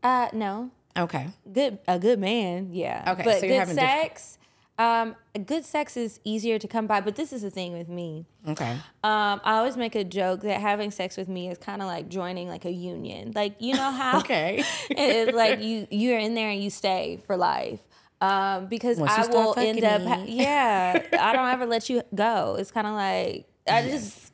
Uh, 0.04 0.28
no. 0.34 0.72
Okay. 0.98 1.28
Good, 1.52 1.80
a 1.88 2.00
good 2.00 2.20
man, 2.20 2.70
yeah. 2.72 3.14
Okay, 3.14 3.24
but 3.24 3.40
so 3.40 3.48
good 3.48 3.68
sex. 3.70 4.38
Um, 4.82 5.16
good 5.46 5.64
sex 5.64 5.96
is 5.96 6.20
easier 6.24 6.58
to 6.58 6.68
come 6.68 6.88
by, 6.88 7.02
but 7.02 7.16
this 7.16 7.32
is 7.32 7.44
the 7.44 7.52
thing 7.52 7.74
with 7.74 7.88
me. 7.88 8.26
Okay. 8.48 8.72
Um, 9.04 9.40
I 9.44 9.58
always 9.58 9.78
make 9.78 9.94
a 9.94 10.04
joke 10.04 10.42
that 10.42 10.60
having 10.60 10.90
sex 10.90 11.18
with 11.18 11.28
me 11.28 11.50
is 11.50 11.60
kind 11.60 11.84
of 11.84 11.88
like 11.88 12.10
joining 12.10 12.48
like 12.48 12.66
a 12.66 12.72
union. 12.72 13.32
Like 13.36 13.56
you 13.60 13.76
know 13.76 13.92
how 13.92 14.20
okay, 14.22 14.64
it, 14.90 15.36
like 15.36 15.62
you 15.62 15.88
you're 15.92 16.18
in 16.18 16.34
there 16.34 16.50
and 16.50 16.64
you 16.64 16.72
stay 16.72 17.20
for 17.28 17.38
life. 17.38 17.80
Um, 18.22 18.68
because 18.68 18.98
Once 18.98 19.12
I 19.12 19.28
will 19.28 19.58
end 19.58 19.84
up, 19.84 20.02
ha- 20.02 20.26
yeah, 20.28 21.04
I 21.20 21.34
don't 21.34 21.50
ever 21.50 21.66
let 21.68 21.90
you 21.90 22.02
go. 22.14 22.56
It's 22.58 22.72
kind 22.72 22.88
of 22.88 22.94
like 22.94 23.48
I 23.68 23.82
yes. 23.82 23.92
just, 23.92 24.34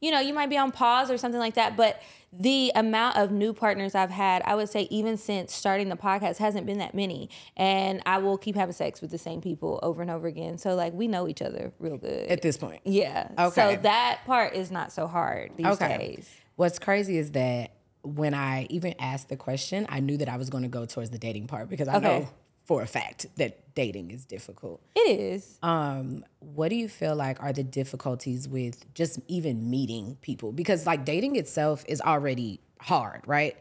you 0.00 0.10
know, 0.10 0.20
you 0.20 0.32
might 0.32 0.48
be 0.48 0.56
on 0.56 0.70
pause 0.70 1.10
or 1.10 1.18
something 1.18 1.40
like 1.40 1.54
that, 1.54 1.76
but 1.76 2.00
the 2.32 2.72
amount 2.74 3.16
of 3.16 3.30
new 3.30 3.52
partners 3.52 3.94
I've 3.94 4.10
had, 4.10 4.42
I 4.46 4.54
would 4.54 4.70
say 4.70 4.82
even 4.90 5.16
since 5.18 5.52
starting 5.54 5.90
the 5.90 5.96
podcast 5.96 6.38
hasn't 6.38 6.66
been 6.66 6.78
that 6.78 6.94
many. 6.94 7.28
And 7.56 8.02
I 8.06 8.18
will 8.18 8.38
keep 8.38 8.56
having 8.56 8.72
sex 8.72 9.02
with 9.02 9.10
the 9.10 9.18
same 9.18 9.42
people 9.42 9.78
over 9.82 10.00
and 10.00 10.10
over 10.10 10.26
again. 10.26 10.56
So 10.56 10.74
like 10.74 10.94
we 10.94 11.08
know 11.08 11.28
each 11.28 11.42
other 11.42 11.72
real 11.78 11.98
good. 11.98 12.28
At 12.28 12.40
this 12.40 12.56
point. 12.56 12.80
Yeah. 12.84 13.28
Okay. 13.38 13.54
So 13.54 13.82
that 13.82 14.20
part 14.24 14.54
is 14.54 14.70
not 14.70 14.92
so 14.92 15.06
hard 15.06 15.52
these 15.56 15.66
okay. 15.66 15.98
days. 15.98 16.30
What's 16.56 16.78
crazy 16.78 17.18
is 17.18 17.32
that 17.32 17.72
when 18.02 18.34
I 18.34 18.66
even 18.70 18.94
asked 18.98 19.28
the 19.28 19.36
question, 19.36 19.86
I 19.88 20.00
knew 20.00 20.16
that 20.16 20.28
I 20.28 20.36
was 20.36 20.50
going 20.50 20.62
to 20.62 20.68
go 20.68 20.86
towards 20.86 21.10
the 21.10 21.18
dating 21.18 21.46
part 21.46 21.68
because 21.68 21.88
I 21.88 21.96
okay. 21.96 22.20
know 22.20 22.28
for 22.72 22.80
a 22.80 22.86
fact 22.86 23.26
that 23.36 23.74
dating 23.74 24.10
is 24.10 24.24
difficult. 24.24 24.80
It 24.94 25.20
is. 25.20 25.58
Um, 25.62 26.24
what 26.38 26.70
do 26.70 26.76
you 26.76 26.88
feel 26.88 27.14
like 27.14 27.38
are 27.42 27.52
the 27.52 27.62
difficulties 27.62 28.48
with 28.48 28.82
just 28.94 29.20
even 29.28 29.68
meeting 29.68 30.16
people? 30.22 30.52
Because 30.52 30.86
like 30.86 31.04
dating 31.04 31.36
itself 31.36 31.84
is 31.86 32.00
already 32.00 32.60
hard, 32.80 33.20
right? 33.26 33.58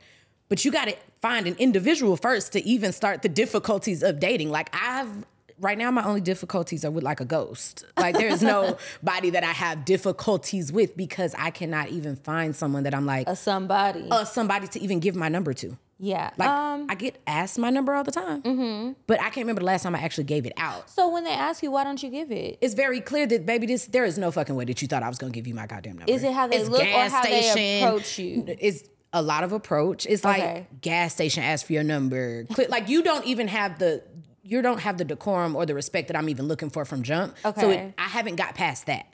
But 0.47 0.63
you 0.63 0.71
got 0.71 0.87
to 0.87 0.95
find 1.21 1.45
an 1.45 1.57
individual 1.59 2.15
first 2.15 2.53
to 2.53 2.65
even 2.65 2.93
start 2.93 3.21
the 3.21 3.27
difficulties 3.27 4.01
of 4.01 4.21
dating. 4.21 4.49
Like 4.49 4.69
I've 4.73 5.25
right 5.59 5.77
now 5.77 5.91
my 5.91 6.05
only 6.05 6.21
difficulties 6.21 6.85
are 6.85 6.91
with 6.91 7.03
like 7.03 7.19
a 7.19 7.25
ghost. 7.25 7.83
Like 7.97 8.17
there's 8.17 8.41
nobody 8.41 9.31
that 9.31 9.43
I 9.43 9.51
have 9.51 9.83
difficulties 9.83 10.71
with 10.71 10.95
because 10.95 11.35
I 11.37 11.51
cannot 11.51 11.89
even 11.89 12.15
find 12.15 12.55
someone 12.55 12.83
that 12.83 12.95
I'm 12.95 13.05
like 13.05 13.27
a 13.27 13.35
somebody. 13.35 14.07
A 14.09 14.25
somebody 14.25 14.67
to 14.69 14.79
even 14.79 15.01
give 15.01 15.17
my 15.17 15.27
number 15.27 15.53
to. 15.55 15.77
Yeah. 16.01 16.31
Like 16.35 16.49
um, 16.49 16.87
I 16.89 16.95
get 16.95 17.21
asked 17.27 17.59
my 17.59 17.69
number 17.69 17.93
all 17.93 18.03
the 18.03 18.11
time, 18.11 18.41
mm-hmm. 18.41 18.93
but 19.05 19.19
I 19.19 19.25
can't 19.25 19.37
remember 19.37 19.59
the 19.59 19.67
last 19.67 19.83
time 19.83 19.93
I 19.93 19.99
actually 19.99 20.23
gave 20.23 20.47
it 20.47 20.53
out. 20.57 20.89
So 20.89 21.07
when 21.09 21.23
they 21.23 21.31
ask 21.31 21.61
you, 21.61 21.69
why 21.69 21.83
don't 21.83 22.01
you 22.01 22.09
give 22.09 22.31
it? 22.31 22.57
It's 22.59 22.73
very 22.73 22.99
clear 22.99 23.27
that 23.27 23.45
baby, 23.45 23.67
this 23.67 23.85
there 23.85 24.03
is 24.03 24.17
no 24.17 24.31
fucking 24.31 24.55
way 24.55 24.65
that 24.65 24.81
you 24.81 24.87
thought 24.87 25.03
I 25.03 25.09
was 25.09 25.19
gonna 25.19 25.31
give 25.31 25.45
you 25.45 25.53
my 25.53 25.67
goddamn 25.67 25.99
number. 25.99 26.11
Is 26.11 26.23
it 26.23 26.33
how 26.33 26.47
they 26.47 26.57
it's 26.57 26.69
look 26.69 26.81
or 26.81 27.09
how 27.09 27.21
station, 27.21 27.55
they 27.55 27.83
approach 27.83 28.17
you? 28.17 28.45
It's 28.47 28.83
a 29.13 29.21
lot 29.21 29.43
of 29.43 29.51
approach. 29.51 30.07
It's 30.07 30.25
okay. 30.25 30.55
like 30.55 30.81
gas 30.81 31.13
station 31.13 31.43
ask 31.43 31.67
for 31.67 31.73
your 31.73 31.83
number. 31.83 32.47
like 32.69 32.89
you 32.89 33.03
don't 33.03 33.25
even 33.25 33.47
have 33.47 33.77
the 33.77 34.03
you 34.43 34.63
don't 34.63 34.79
have 34.79 34.97
the 34.97 35.05
decorum 35.05 35.55
or 35.55 35.67
the 35.67 35.75
respect 35.75 36.07
that 36.07 36.17
I'm 36.17 36.29
even 36.29 36.47
looking 36.47 36.71
for 36.71 36.83
from 36.83 37.03
jump. 37.03 37.35
Okay. 37.45 37.61
So 37.61 37.69
it, 37.69 37.93
I 37.99 38.07
haven't 38.07 38.37
got 38.37 38.55
past 38.55 38.87
that. 38.87 39.05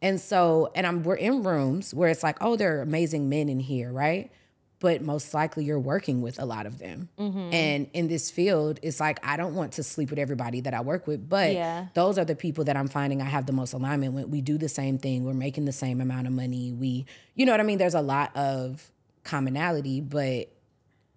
And 0.00 0.20
so, 0.20 0.70
and 0.76 0.86
I'm 0.86 1.02
we're 1.02 1.16
in 1.16 1.42
rooms 1.42 1.92
where 1.92 2.08
it's 2.08 2.22
like, 2.22 2.36
oh, 2.40 2.54
there 2.54 2.78
are 2.78 2.82
amazing 2.82 3.28
men 3.28 3.48
in 3.48 3.58
here, 3.58 3.90
right? 3.90 4.30
But 4.78 5.00
most 5.00 5.32
likely 5.32 5.64
you're 5.64 5.80
working 5.80 6.20
with 6.20 6.38
a 6.38 6.44
lot 6.44 6.66
of 6.66 6.78
them. 6.78 7.08
Mm-hmm. 7.18 7.52
And 7.52 7.90
in 7.94 8.08
this 8.08 8.30
field, 8.30 8.78
it's 8.82 9.00
like 9.00 9.24
I 9.26 9.36
don't 9.36 9.54
want 9.54 9.72
to 9.74 9.82
sleep 9.82 10.10
with 10.10 10.18
everybody 10.18 10.60
that 10.62 10.74
I 10.74 10.80
work 10.80 11.06
with, 11.06 11.28
but 11.28 11.52
yeah. 11.52 11.86
those 11.94 12.18
are 12.18 12.24
the 12.24 12.36
people 12.36 12.64
that 12.64 12.76
I'm 12.76 12.88
finding 12.88 13.22
I 13.22 13.26
have 13.26 13.46
the 13.46 13.52
most 13.52 13.72
alignment 13.72 14.14
with. 14.14 14.28
We 14.28 14.40
do 14.40 14.58
the 14.58 14.68
same 14.68 14.98
thing, 14.98 15.24
we're 15.24 15.34
making 15.34 15.64
the 15.64 15.72
same 15.72 16.00
amount 16.00 16.26
of 16.26 16.32
money. 16.32 16.72
We, 16.72 17.06
you 17.34 17.46
know 17.46 17.52
what 17.52 17.60
I 17.60 17.64
mean? 17.64 17.78
There's 17.78 17.94
a 17.94 18.02
lot 18.02 18.36
of 18.36 18.90
commonality, 19.24 20.00
but 20.00 20.48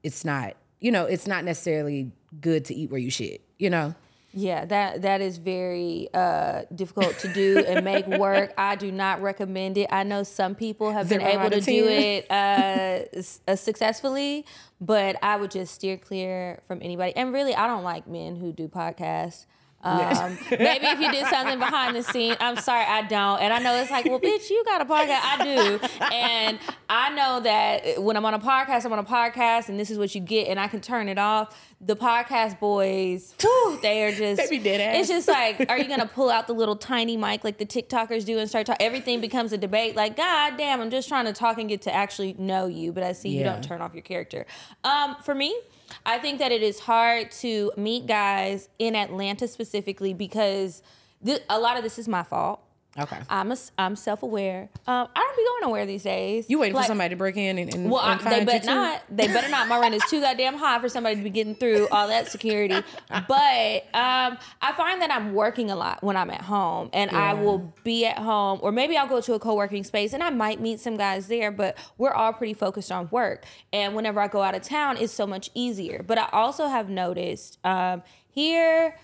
it's 0.03 0.23
not, 0.23 0.55
you 0.79 0.91
know, 0.91 1.05
it's 1.05 1.27
not 1.27 1.43
necessarily 1.43 2.11
good 2.39 2.65
to 2.65 2.75
eat 2.75 2.89
where 2.89 2.99
you 2.99 3.11
shit, 3.11 3.41
you 3.57 3.69
know? 3.69 3.93
Yeah, 4.39 4.63
that 4.65 5.01
that 5.01 5.19
is 5.19 5.37
very 5.37 6.07
uh, 6.13 6.61
difficult 6.73 7.19
to 7.19 7.33
do 7.33 7.59
and 7.59 7.83
make 7.83 8.07
work. 8.19 8.53
I 8.57 8.75
do 8.75 8.89
not 8.89 9.21
recommend 9.21 9.77
it. 9.77 9.89
I 9.91 10.03
know 10.03 10.23
some 10.23 10.55
people 10.55 10.91
have 10.91 11.09
been 11.09 11.21
able 11.21 11.49
to 11.49 11.59
do 11.59 11.87
it 11.89 12.25
uh, 12.31 12.99
uh, 13.51 13.55
successfully, 13.57 14.45
but 14.79 15.17
I 15.21 15.35
would 15.35 15.51
just 15.51 15.75
steer 15.75 15.97
clear 15.97 16.61
from 16.65 16.79
anybody. 16.81 17.13
And 17.17 17.33
really, 17.33 17.53
I 17.53 17.67
don't 17.67 17.83
like 17.83 18.07
men 18.07 18.37
who 18.37 18.53
do 18.53 18.69
podcasts. 18.69 19.45
Um, 19.81 20.37
maybe 20.51 20.85
if 20.87 20.99
you 20.99 21.11
did 21.11 21.25
something 21.27 21.57
behind 21.57 21.95
the 21.95 22.03
scene, 22.03 22.35
I'm 22.39 22.57
sorry, 22.57 22.83
I 22.83 23.03
don't. 23.03 23.39
And 23.39 23.53
I 23.53 23.59
know 23.59 23.75
it's 23.75 23.89
like, 23.89 24.05
well, 24.05 24.19
bitch, 24.19 24.49
you 24.49 24.63
got 24.65 24.81
a 24.81 24.85
podcast. 24.85 25.21
I 25.23 25.43
do. 25.43 25.79
And 26.13 26.59
I 26.89 27.09
know 27.13 27.39
that 27.41 28.03
when 28.03 28.17
I'm 28.17 28.25
on 28.25 28.33
a 28.33 28.39
podcast, 28.39 28.85
I'm 28.85 28.91
on 28.91 28.99
a 28.99 29.03
podcast, 29.03 29.69
and 29.69 29.79
this 29.79 29.89
is 29.89 29.97
what 29.97 30.13
you 30.13 30.21
get, 30.21 30.49
and 30.49 30.59
I 30.59 30.67
can 30.67 30.81
turn 30.81 31.07
it 31.07 31.17
off. 31.17 31.57
The 31.81 31.95
podcast 31.95 32.59
boys, 32.59 33.33
whew, 33.39 33.79
they 33.81 34.03
are 34.03 34.11
just. 34.11 34.49
They 34.49 34.57
dead 34.57 34.81
ass. 34.81 34.99
It's 34.99 35.09
just 35.09 35.27
like, 35.29 35.69
are 35.69 35.77
you 35.77 35.87
gonna 35.87 36.05
pull 36.05 36.29
out 36.29 36.47
the 36.47 36.53
little 36.53 36.75
tiny 36.75 37.15
mic 37.15 37.45
like 37.45 37.57
the 37.57 37.65
TikTokers 37.65 38.25
do 38.25 38.37
and 38.37 38.49
start 38.49 38.65
talking? 38.65 38.85
Everything 38.85 39.21
becomes 39.21 39.53
a 39.53 39.57
debate. 39.57 39.95
Like, 39.95 40.17
god 40.17 40.57
damn, 40.57 40.81
I'm 40.81 40.89
just 40.89 41.07
trying 41.07 41.25
to 41.25 41.33
talk 41.33 41.57
and 41.57 41.69
get 41.69 41.83
to 41.83 41.93
actually 41.93 42.35
know 42.37 42.65
you, 42.65 42.91
but 42.91 43.03
I 43.03 43.13
see 43.13 43.29
yeah. 43.29 43.37
you 43.37 43.43
don't 43.45 43.63
turn 43.63 43.81
off 43.81 43.93
your 43.93 44.03
character. 44.03 44.45
Um, 44.83 45.15
for 45.23 45.33
me, 45.33 45.57
I 46.05 46.19
think 46.19 46.39
that 46.39 46.51
it 46.51 46.61
is 46.61 46.79
hard 46.79 47.31
to 47.31 47.71
meet 47.77 48.07
guys 48.07 48.69
in 48.79 48.95
Atlanta 48.95 49.47
specifically 49.47 50.13
because 50.13 50.81
th- 51.25 51.41
a 51.49 51.59
lot 51.59 51.77
of 51.77 51.83
this 51.83 51.99
is 51.99 52.07
my 52.07 52.23
fault. 52.23 52.61
Okay. 52.99 53.17
I'm 53.29 53.51
a, 53.51 53.57
I'm 53.77 53.95
self 53.95 54.23
aware. 54.23 54.69
Um, 54.87 55.07
I 55.15 55.19
don't 55.19 55.37
be 55.37 55.43
going 55.43 55.61
nowhere 55.61 55.85
these 55.85 56.03
days. 56.03 56.49
You 56.49 56.59
waiting 56.59 56.75
like, 56.75 56.85
for 56.85 56.87
somebody 56.87 57.09
to 57.09 57.15
break 57.15 57.37
in 57.37 57.57
and, 57.57 57.73
and 57.73 57.89
well, 57.89 58.01
and 58.01 58.19
I, 58.21 58.39
they 58.39 58.45
better 58.45 58.65
not. 58.65 59.03
They 59.09 59.27
better 59.27 59.49
not. 59.49 59.67
My 59.67 59.79
rent 59.79 59.95
is 59.95 60.03
too 60.09 60.21
goddamn 60.21 60.57
high 60.57 60.79
for 60.79 60.89
somebody 60.89 61.15
to 61.15 61.21
be 61.21 61.29
getting 61.29 61.55
through 61.55 61.87
all 61.89 62.07
that 62.07 62.27
security. 62.27 62.75
But 63.27 63.83
um, 63.93 64.37
I 64.61 64.73
find 64.75 65.01
that 65.01 65.11
I'm 65.11 65.33
working 65.33 65.71
a 65.71 65.75
lot 65.75 66.03
when 66.03 66.15
I'm 66.15 66.29
at 66.29 66.41
home, 66.41 66.89
and 66.93 67.11
yeah. 67.11 67.31
I 67.31 67.33
will 67.33 67.73
be 67.83 68.05
at 68.05 68.17
home, 68.17 68.59
or 68.61 68.71
maybe 68.71 68.97
I'll 68.97 69.07
go 69.07 69.21
to 69.21 69.33
a 69.33 69.39
co 69.39 69.55
working 69.55 69.83
space, 69.83 70.13
and 70.13 70.23
I 70.23 70.29
might 70.29 70.59
meet 70.59 70.79
some 70.79 70.97
guys 70.97 71.27
there. 71.27 71.51
But 71.51 71.77
we're 71.97 72.13
all 72.13 72.33
pretty 72.33 72.53
focused 72.53 72.91
on 72.91 73.07
work, 73.11 73.45
and 73.73 73.95
whenever 73.95 74.19
I 74.19 74.27
go 74.27 74.41
out 74.41 74.55
of 74.55 74.61
town, 74.61 74.97
it's 74.97 75.13
so 75.13 75.27
much 75.27 75.49
easier. 75.53 76.03
But 76.05 76.17
I 76.17 76.29
also 76.31 76.67
have 76.67 76.89
noticed 76.89 77.59
um, 77.63 78.03
here 78.29 78.95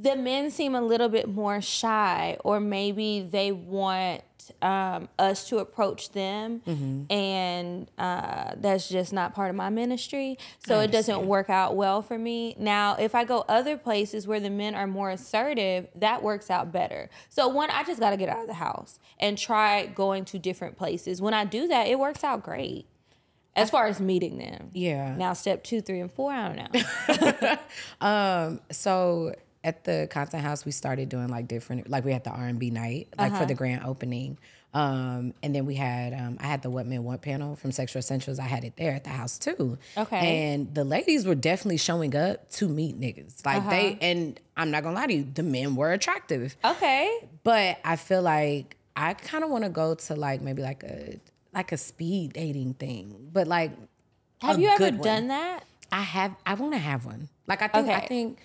the 0.00 0.16
men 0.16 0.50
seem 0.50 0.74
a 0.74 0.80
little 0.80 1.08
bit 1.08 1.28
more 1.28 1.60
shy, 1.60 2.36
or 2.42 2.58
maybe 2.58 3.20
they 3.20 3.52
want 3.52 4.22
um, 4.62 5.08
us 5.18 5.48
to 5.48 5.58
approach 5.58 6.12
them, 6.12 6.62
mm-hmm. 6.66 7.12
and 7.12 7.90
uh, 7.98 8.54
that's 8.56 8.88
just 8.88 9.12
not 9.12 9.34
part 9.34 9.50
of 9.50 9.56
my 9.56 9.68
ministry. 9.68 10.38
So 10.66 10.80
it 10.80 10.90
doesn't 10.90 11.26
work 11.26 11.50
out 11.50 11.76
well 11.76 12.02
for 12.02 12.18
me. 12.18 12.54
Now, 12.58 12.96
if 12.96 13.14
I 13.14 13.24
go 13.24 13.44
other 13.48 13.76
places 13.76 14.26
where 14.26 14.40
the 14.40 14.50
men 14.50 14.74
are 14.74 14.86
more 14.86 15.10
assertive, 15.10 15.88
that 15.96 16.22
works 16.22 16.50
out 16.50 16.72
better. 16.72 17.10
So, 17.28 17.48
one, 17.48 17.70
I 17.70 17.84
just 17.84 18.00
got 18.00 18.10
to 18.10 18.16
get 18.16 18.28
out 18.28 18.40
of 18.40 18.46
the 18.46 18.54
house 18.54 18.98
and 19.18 19.36
try 19.36 19.86
going 19.86 20.24
to 20.26 20.38
different 20.38 20.76
places. 20.76 21.20
When 21.20 21.34
I 21.34 21.44
do 21.44 21.68
that, 21.68 21.88
it 21.88 21.98
works 21.98 22.24
out 22.24 22.42
great 22.42 22.86
as 23.56 23.68
far 23.70 23.86
as 23.86 24.00
meeting 24.00 24.38
them. 24.38 24.70
Yeah. 24.72 25.14
Now, 25.16 25.34
step 25.34 25.64
two, 25.64 25.80
three, 25.80 26.00
and 26.00 26.10
four, 26.10 26.32
I 26.32 26.48
don't 26.48 27.38
know. 27.42 27.58
um, 28.00 28.60
so 28.70 29.34
at 29.62 29.84
the 29.84 30.08
content 30.10 30.42
house 30.42 30.64
we 30.64 30.72
started 30.72 31.08
doing 31.08 31.28
like 31.28 31.46
different 31.46 31.88
like 31.88 32.04
we 32.04 32.12
had 32.12 32.24
the 32.24 32.30
r&b 32.30 32.70
night 32.70 33.08
like 33.18 33.32
uh-huh. 33.32 33.40
for 33.40 33.46
the 33.46 33.54
grand 33.54 33.84
opening 33.84 34.38
um, 34.72 35.34
and 35.42 35.52
then 35.52 35.66
we 35.66 35.74
had 35.74 36.12
um, 36.14 36.38
i 36.40 36.46
had 36.46 36.62
the 36.62 36.70
what 36.70 36.86
men 36.86 37.02
want 37.02 37.20
panel 37.22 37.56
from 37.56 37.72
sexual 37.72 37.98
essentials 37.98 38.38
i 38.38 38.44
had 38.44 38.64
it 38.64 38.74
there 38.76 38.92
at 38.92 39.04
the 39.04 39.10
house 39.10 39.38
too 39.38 39.76
okay 39.96 40.52
and 40.52 40.74
the 40.74 40.84
ladies 40.84 41.26
were 41.26 41.34
definitely 41.34 41.76
showing 41.76 42.14
up 42.14 42.48
to 42.50 42.68
meet 42.68 42.98
niggas 42.98 43.44
like 43.44 43.58
uh-huh. 43.58 43.70
they 43.70 43.98
and 44.00 44.38
i'm 44.56 44.70
not 44.70 44.82
gonna 44.82 44.94
lie 44.94 45.06
to 45.06 45.14
you 45.14 45.26
the 45.34 45.42
men 45.42 45.74
were 45.74 45.92
attractive 45.92 46.56
okay 46.64 47.28
but 47.42 47.78
i 47.84 47.96
feel 47.96 48.22
like 48.22 48.76
i 48.96 49.12
kind 49.12 49.42
of 49.42 49.50
want 49.50 49.64
to 49.64 49.70
go 49.70 49.94
to 49.94 50.14
like 50.14 50.40
maybe 50.40 50.62
like 50.62 50.84
a 50.84 51.18
like 51.52 51.72
a 51.72 51.76
speed 51.76 52.32
dating 52.32 52.74
thing 52.74 53.28
but 53.32 53.46
like 53.46 53.72
Have 54.40 54.58
you 54.58 54.68
ever 54.68 54.84
one. 54.96 55.00
done 55.02 55.28
that? 55.28 55.64
I 55.92 56.02
have. 56.02 56.34
I 56.46 56.54
want 56.54 56.72
to 56.72 56.78
have 56.78 57.04
one. 57.04 57.28
Like 57.46 57.62
I 57.62 57.68
think. 57.68 57.88
Okay. 57.88 57.94
I 57.94 58.06
feel 58.06 58.40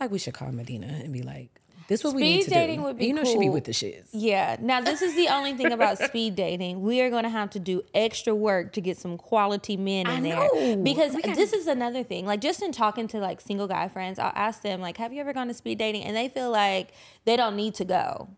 like 0.00 0.10
we 0.10 0.18
should 0.18 0.34
call 0.34 0.50
Medina 0.52 0.86
and 0.86 1.12
be 1.12 1.22
like, 1.22 1.48
"This 1.88 2.00
is 2.00 2.04
what 2.04 2.14
we 2.14 2.22
need 2.22 2.42
Speed 2.42 2.48
to 2.52 2.54
dating 2.54 2.78
do." 2.80 2.84
would 2.86 2.98
be 2.98 3.06
you 3.06 3.12
know, 3.14 3.24
she 3.24 3.38
be 3.38 3.48
with 3.48 3.64
the 3.64 3.72
shits. 3.72 4.08
Yeah. 4.12 4.56
Now 4.60 4.80
this 4.80 5.02
is 5.02 5.14
the 5.16 5.28
only 5.36 5.54
thing 5.54 5.72
about 5.72 5.98
speed 5.98 6.34
dating. 6.36 6.82
We 6.82 7.00
are 7.00 7.10
going 7.10 7.24
to 7.24 7.28
have 7.30 7.50
to 7.50 7.58
do 7.58 7.82
extra 7.94 8.34
work 8.34 8.72
to 8.74 8.80
get 8.80 8.96
some 8.98 9.16
quality 9.18 9.76
men 9.76 10.06
in 10.06 10.12
I 10.18 10.20
there 10.20 10.36
know. 10.76 10.76
because 10.82 11.14
gotta- 11.14 11.34
this 11.34 11.52
is 11.52 11.66
another 11.66 12.02
thing. 12.02 12.26
Like 12.26 12.40
just 12.40 12.62
in 12.62 12.72
talking 12.72 13.08
to 13.08 13.18
like 13.18 13.40
single 13.40 13.66
guy 13.68 13.88
friends, 13.88 14.18
I'll 14.18 14.32
ask 14.34 14.62
them 14.62 14.80
like, 14.80 14.96
"Have 14.98 15.12
you 15.12 15.20
ever 15.20 15.32
gone 15.32 15.48
to 15.48 15.54
speed 15.54 15.78
dating?" 15.78 16.04
And 16.04 16.16
they 16.16 16.28
feel 16.28 16.50
like 16.50 16.92
they 17.24 17.36
don't 17.36 17.56
need 17.56 17.74
to 17.76 17.84
go. 17.84 18.28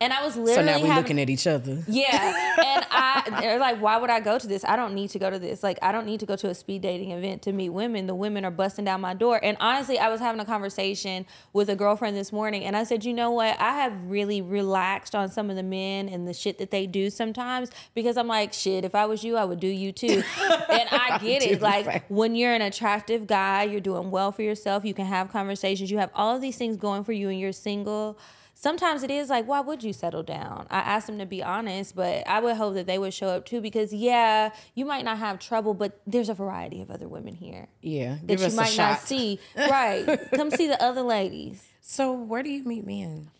And 0.00 0.12
I 0.12 0.24
was 0.24 0.36
literally. 0.36 0.54
So 0.54 0.62
now 0.62 0.80
we're 0.80 0.86
having, 0.86 1.02
looking 1.02 1.20
at 1.20 1.30
each 1.30 1.46
other. 1.46 1.82
Yeah. 1.86 2.54
And 2.68 2.86
I 2.90 3.40
they're 3.40 3.58
like, 3.58 3.80
why 3.80 3.96
would 3.96 4.10
I 4.10 4.20
go 4.20 4.38
to 4.38 4.46
this? 4.46 4.64
I 4.64 4.76
don't 4.76 4.94
need 4.94 5.10
to 5.10 5.18
go 5.18 5.30
to 5.30 5.38
this. 5.38 5.62
Like, 5.62 5.78
I 5.82 5.92
don't 5.92 6.06
need 6.06 6.20
to 6.20 6.26
go 6.26 6.36
to 6.36 6.48
a 6.48 6.54
speed 6.54 6.82
dating 6.82 7.10
event 7.12 7.42
to 7.42 7.52
meet 7.52 7.70
women. 7.70 8.06
The 8.06 8.14
women 8.14 8.44
are 8.44 8.50
busting 8.50 8.84
down 8.84 9.00
my 9.00 9.14
door. 9.14 9.40
And 9.42 9.56
honestly, 9.60 9.98
I 9.98 10.08
was 10.08 10.20
having 10.20 10.40
a 10.40 10.44
conversation 10.44 11.26
with 11.52 11.68
a 11.68 11.76
girlfriend 11.76 12.16
this 12.16 12.32
morning 12.32 12.64
and 12.64 12.76
I 12.76 12.84
said, 12.84 13.04
you 13.04 13.12
know 13.12 13.30
what? 13.30 13.58
I 13.60 13.74
have 13.74 13.92
really 14.06 14.42
relaxed 14.42 15.14
on 15.14 15.28
some 15.30 15.50
of 15.50 15.56
the 15.56 15.62
men 15.62 16.08
and 16.08 16.26
the 16.26 16.34
shit 16.34 16.58
that 16.58 16.70
they 16.70 16.86
do 16.86 17.10
sometimes 17.10 17.70
because 17.94 18.16
I'm 18.16 18.28
like, 18.28 18.52
shit, 18.52 18.84
if 18.84 18.94
I 18.94 19.06
was 19.06 19.24
you, 19.24 19.36
I 19.36 19.44
would 19.44 19.60
do 19.60 19.68
you 19.68 19.92
too. 19.92 20.22
and 20.68 20.88
I 20.90 21.18
get 21.20 21.42
it. 21.42 21.60
Like 21.60 22.04
when 22.08 22.34
you're 22.34 22.54
an 22.54 22.62
attractive 22.62 23.26
guy, 23.26 23.64
you're 23.64 23.80
doing 23.80 24.10
well 24.10 24.32
for 24.32 24.42
yourself, 24.42 24.84
you 24.84 24.94
can 24.94 25.06
have 25.06 25.30
conversations, 25.30 25.90
you 25.90 25.98
have 25.98 26.10
all 26.14 26.36
of 26.36 26.42
these 26.42 26.56
things 26.56 26.76
going 26.76 27.04
for 27.04 27.12
you 27.12 27.28
and 27.28 27.38
you're 27.38 27.52
single 27.52 28.18
sometimes 28.58 29.04
it 29.04 29.10
is 29.10 29.30
like, 29.30 29.46
why 29.46 29.60
would 29.60 29.84
you 29.84 29.92
settle 29.92 30.24
down? 30.24 30.66
I 30.68 30.78
asked 30.80 31.06
them 31.06 31.18
to 31.18 31.26
be 31.26 31.42
honest, 31.42 31.94
but 31.94 32.26
I 32.26 32.40
would 32.40 32.56
hope 32.56 32.74
that 32.74 32.86
they 32.86 32.98
would 32.98 33.14
show 33.14 33.28
up 33.28 33.46
too 33.46 33.60
because, 33.60 33.92
yeah, 33.92 34.50
you 34.74 34.84
might 34.84 35.04
not 35.04 35.18
have 35.18 35.38
trouble, 35.38 35.74
but 35.74 36.00
there's 36.06 36.28
a 36.28 36.34
variety 36.34 36.82
of 36.82 36.90
other 36.90 37.08
women 37.08 37.34
here 37.34 37.68
Yeah, 37.82 38.18
that 38.24 38.40
you 38.40 38.56
might 38.56 38.76
not 38.76 39.00
see. 39.00 39.38
Right. 39.56 40.18
Come 40.34 40.50
see 40.50 40.66
the 40.66 40.82
other 40.82 41.02
ladies. 41.02 41.68
So 41.80 42.12
where 42.12 42.42
do 42.42 42.50
you 42.50 42.64
meet 42.64 42.86
men 42.86 43.30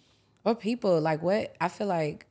or 0.44 0.54
people? 0.54 1.00
Like 1.00 1.22
what? 1.22 1.54
I 1.60 1.68
feel 1.68 1.86
like 1.86 2.26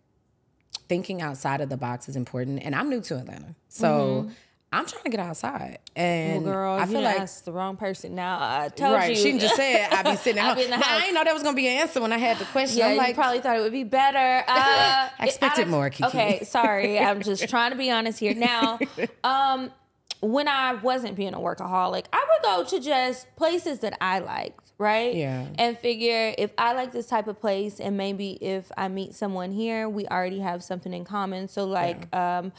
thinking 0.88 1.22
outside 1.22 1.62
of 1.62 1.70
the 1.70 1.78
box 1.78 2.08
is 2.08 2.16
important, 2.16 2.64
and 2.64 2.74
I'm 2.74 2.90
new 2.90 3.02
to 3.02 3.18
Atlanta, 3.18 3.56
so 3.68 3.88
mm-hmm. 3.88 4.30
I'm 4.72 4.86
trying 4.86 5.04
to 5.04 5.10
get 5.10 5.22
outside. 5.22 5.80
And. 5.96 6.44
Well, 6.44 6.54
girl, 6.54 6.74
I 6.74 6.86
feel 6.86 7.02
like 7.02 7.22
asked 7.22 7.46
the 7.46 7.54
wrong 7.54 7.78
person. 7.78 8.16
Now 8.16 8.38
I 8.40 8.70
told 8.70 8.96
right. 8.96 9.10
you. 9.12 9.16
She 9.16 9.40
just 9.40 9.56
said 9.56 9.88
I'd 9.92 10.04
be 10.04 10.16
sitting 10.18 10.40
at 10.44 10.58
home. 10.58 10.70
Now. 10.70 10.82
I 10.84 11.00
didn't 11.00 11.16
know 11.16 11.24
that 11.24 11.34
was 11.34 11.44
gonna 11.44 11.56
be 11.56 11.68
an 11.68 11.78
answer 11.78 12.02
when 12.02 12.12
I 12.12 12.18
had 12.18 12.38
the 12.38 12.46
question. 12.46 12.80
Yeah, 12.80 12.88
I'm 12.88 12.92
you 12.94 12.98
like, 12.98 13.16
probably 13.16 13.40
thought 13.40 13.56
it 13.56 13.62
would 13.62 13.72
be 13.72 13.84
better. 13.84 14.46
Uh, 14.58 15.10
I 15.20 15.26
expected 15.26 15.62
out 15.62 15.66
of- 15.66 15.72
more, 15.72 15.90
Kiki. 15.90 16.06
Okay, 16.06 16.44
sorry. 16.44 17.00
I'm 17.00 17.22
just 17.22 17.48
trying 17.50 17.72
to 17.72 17.78
be 17.78 17.92
honest 17.92 18.20
here. 18.20 18.34
Now, 18.34 18.80
um, 19.24 19.72
when 20.20 20.48
I 20.48 20.74
wasn't 20.74 21.16
being 21.16 21.34
a 21.34 21.38
workaholic, 21.40 22.06
I 22.12 22.26
would 22.30 22.44
go 22.44 22.64
to 22.78 22.84
just 22.84 23.34
places 23.36 23.80
that 23.80 23.98
I 24.02 24.20
liked, 24.20 24.72
right? 24.78 25.16
Yeah. 25.16 25.46
And 25.58 25.78
figure 25.78 26.34
if 26.38 26.52
I 26.58 26.74
like 26.74 26.92
this 26.92 27.06
type 27.08 27.28
of 27.28 27.40
place, 27.40 27.80
and 27.80 27.98
maybe 27.98 28.32
if 28.42 28.72
I 28.76 28.88
meet 28.88 29.14
someone 29.14 29.52
here, 29.52 29.88
we 29.88 30.08
already 30.08 30.40
have 30.40 30.64
something 30.64 30.94
in 30.94 31.06
common. 31.06 31.48
So, 31.48 31.66
like, 31.66 32.14
um, 32.16 32.52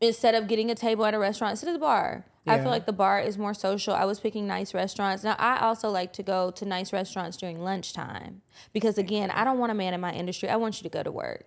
instead 0.00 0.34
of 0.34 0.48
getting 0.48 0.70
a 0.70 0.74
table 0.74 1.04
at 1.04 1.14
a 1.14 1.18
restaurant, 1.18 1.58
sit 1.58 1.68
at 1.68 1.72
the 1.72 1.78
bar. 1.78 2.26
I 2.48 2.58
feel 2.58 2.70
like 2.70 2.86
the 2.86 2.92
bar 2.92 3.20
is 3.20 3.36
more 3.36 3.54
social. 3.54 3.92
I 3.92 4.04
was 4.04 4.20
picking 4.20 4.46
nice 4.46 4.72
restaurants. 4.72 5.24
Now, 5.24 5.34
I 5.36 5.58
also 5.58 5.90
like 5.90 6.12
to 6.12 6.22
go 6.22 6.52
to 6.52 6.64
nice 6.64 6.92
restaurants 6.92 7.36
during 7.36 7.60
lunchtime 7.60 8.42
because, 8.72 8.98
again, 8.98 9.32
I 9.32 9.42
don't 9.42 9.58
want 9.58 9.72
a 9.72 9.74
man 9.74 9.94
in 9.94 10.00
my 10.00 10.12
industry. 10.12 10.48
I 10.48 10.54
want 10.54 10.78
you 10.78 10.84
to 10.84 10.88
go 10.88 11.02
to 11.02 11.10
work. 11.10 11.44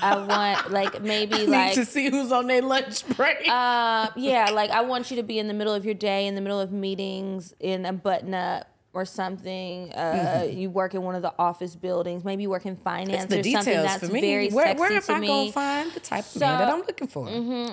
I 0.00 0.16
want, 0.16 0.70
like, 0.70 1.02
maybe 1.02 1.38
need 1.38 1.48
like. 1.48 1.74
to 1.74 1.84
see 1.84 2.08
who's 2.08 2.30
on 2.30 2.46
their 2.46 2.62
lunch 2.62 3.04
break. 3.16 3.48
Uh, 3.48 4.10
yeah, 4.14 4.50
like 4.52 4.70
I 4.70 4.82
want 4.82 5.10
you 5.10 5.16
to 5.16 5.24
be 5.24 5.40
in 5.40 5.48
the 5.48 5.54
middle 5.54 5.74
of 5.74 5.84
your 5.84 5.94
day, 5.94 6.28
in 6.28 6.36
the 6.36 6.40
middle 6.40 6.60
of 6.60 6.70
meetings, 6.70 7.52
in 7.58 7.84
a 7.84 7.92
button 7.92 8.32
up 8.32 8.71
or 8.94 9.04
something. 9.04 9.92
Uh, 9.92 10.46
You 10.50 10.70
work 10.70 10.94
in 10.94 11.02
one 11.02 11.14
of 11.14 11.22
the 11.22 11.32
office 11.38 11.74
buildings. 11.76 12.24
Maybe 12.24 12.42
you 12.42 12.50
work 12.50 12.66
in 12.66 12.76
finance 12.76 13.24
the 13.26 13.40
or 13.40 13.42
something 13.42 13.52
details 13.64 13.86
that's 13.86 14.06
for 14.06 14.12
me. 14.12 14.20
very 14.20 14.48
where 14.50 14.66
sexy 14.66 14.80
where 14.80 14.92
am 14.92 15.02
to 15.02 15.12
I 15.14 15.18
me. 15.20 15.26
gonna 15.28 15.52
find 15.52 15.92
the 15.92 16.00
type 16.00 16.20
of 16.20 16.26
So- 16.26 16.40
man 16.40 16.58
that 16.58 16.68
I'm 16.68 16.80
looking 16.80 17.08
for? 17.08 17.28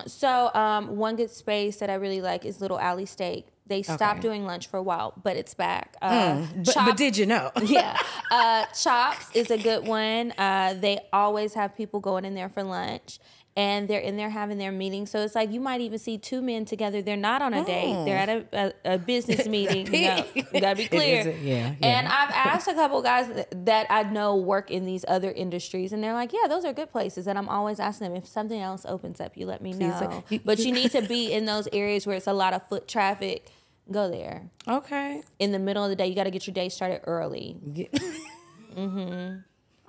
So, 0.08 0.52
um, 0.54 0.98
one 0.98 1.16
good 1.16 1.32
space 1.32 1.78
that 1.78 1.90
I 1.90 1.96
really 1.96 2.22
like 2.22 2.46
is 2.46 2.62
Little 2.62 2.80
Alley 2.80 3.06
Steak. 3.06 3.48
They 3.68 3.84
stopped 3.84 4.02
Okay. 4.02 4.22
doing 4.22 4.46
lunch 4.48 4.66
for 4.66 4.78
a 4.78 4.82
while, 4.82 5.14
but 5.22 5.36
it's 5.36 5.54
back. 5.54 5.96
Uh, 6.02 6.38
But, 6.40 6.56
but 6.66 6.74
Chops- 6.74 6.96
did 6.96 7.18
you 7.18 7.28
know? 7.28 7.52
yeah, 7.64 7.96
uh, 8.32 8.66
Chops 8.74 9.28
is 9.36 9.52
a 9.52 9.58
good 9.60 9.88
one. 9.88 10.34
Uh, 10.40 10.74
they 10.80 11.00
always 11.14 11.54
have 11.54 11.76
people 11.76 12.00
going 12.00 12.26
in 12.26 12.34
there 12.34 12.50
for 12.50 12.64
lunch. 12.64 13.20
And 13.60 13.88
they're 13.90 14.00
in 14.00 14.16
there 14.16 14.30
having 14.30 14.58
their 14.58 14.72
meeting, 14.72 15.06
so 15.06 15.20
it's 15.26 15.36
like 15.36 15.52
you 15.52 15.60
might 15.60 15.82
even 15.82 16.00
see 16.00 16.18
two 16.18 16.42
men 16.42 16.64
together. 16.64 17.02
They're 17.02 17.18
not 17.18 17.42
on 17.42 17.54
a 17.54 17.66
date; 17.66 18.06
they're 18.06 18.18
at 18.18 18.30
a, 18.30 18.46
a, 18.86 18.94
a 18.94 18.98
business 18.98 19.46
meeting. 19.56 19.86
You, 19.94 20.08
know, 20.08 20.26
gotta 20.62 20.76
be 20.78 20.88
clear. 20.88 21.28
a- 21.28 21.38
yeah, 21.40 21.76
And. 21.82 22.08
I've 22.08 22.30
asked 22.32 22.68
a 22.70 22.74
couple 22.74 23.02
guys 23.02 23.28
that- 23.52 23.88
I 23.90 24.04
know 24.04 24.36
work 24.38 24.72
in 24.72 24.86
these 24.86 25.04
other 25.08 25.32
industries, 25.32 25.92
and 25.94 26.02
they're 26.04 26.14
like, 26.14 26.32
"Yeah, 26.32 26.48
those 26.48 26.64
are 26.64 26.72
good 26.74 26.92
places." 26.92 27.28
And 27.28 27.38
I'm 27.38 27.50
always 27.50 27.80
asking 27.82 28.08
them 28.08 28.16
if 28.16 28.26
something 28.28 28.62
else 28.62 28.86
opens 28.88 29.20
up, 29.20 29.36
you 29.36 29.46
let 29.46 29.62
me 29.62 29.74
Please, 29.74 30.00
know. 30.00 30.24
but 30.46 30.60
you 30.60 30.72
need 30.80 30.92
to 30.92 31.02
be 31.02 31.32
in 31.34 31.46
those 31.46 31.68
areas 31.74 32.08
where 32.08 32.16
it's 32.16 32.28
a 32.28 32.34
lot 32.34 32.54
of 32.54 32.62
foot 32.70 32.88
traffic. 32.88 33.48
Go 33.92 34.10
there 34.10 34.50
Okay. 34.68 35.24
in 35.40 35.52
the 35.52 35.60
middle 35.60 35.84
of 35.84 35.90
the 35.90 35.96
day. 35.96 36.06
You 36.08 36.14
got 36.16 36.26
to 36.26 36.32
get 36.32 36.46
your 36.48 36.54
day 36.54 36.70
started 36.70 37.02
early 37.06 37.58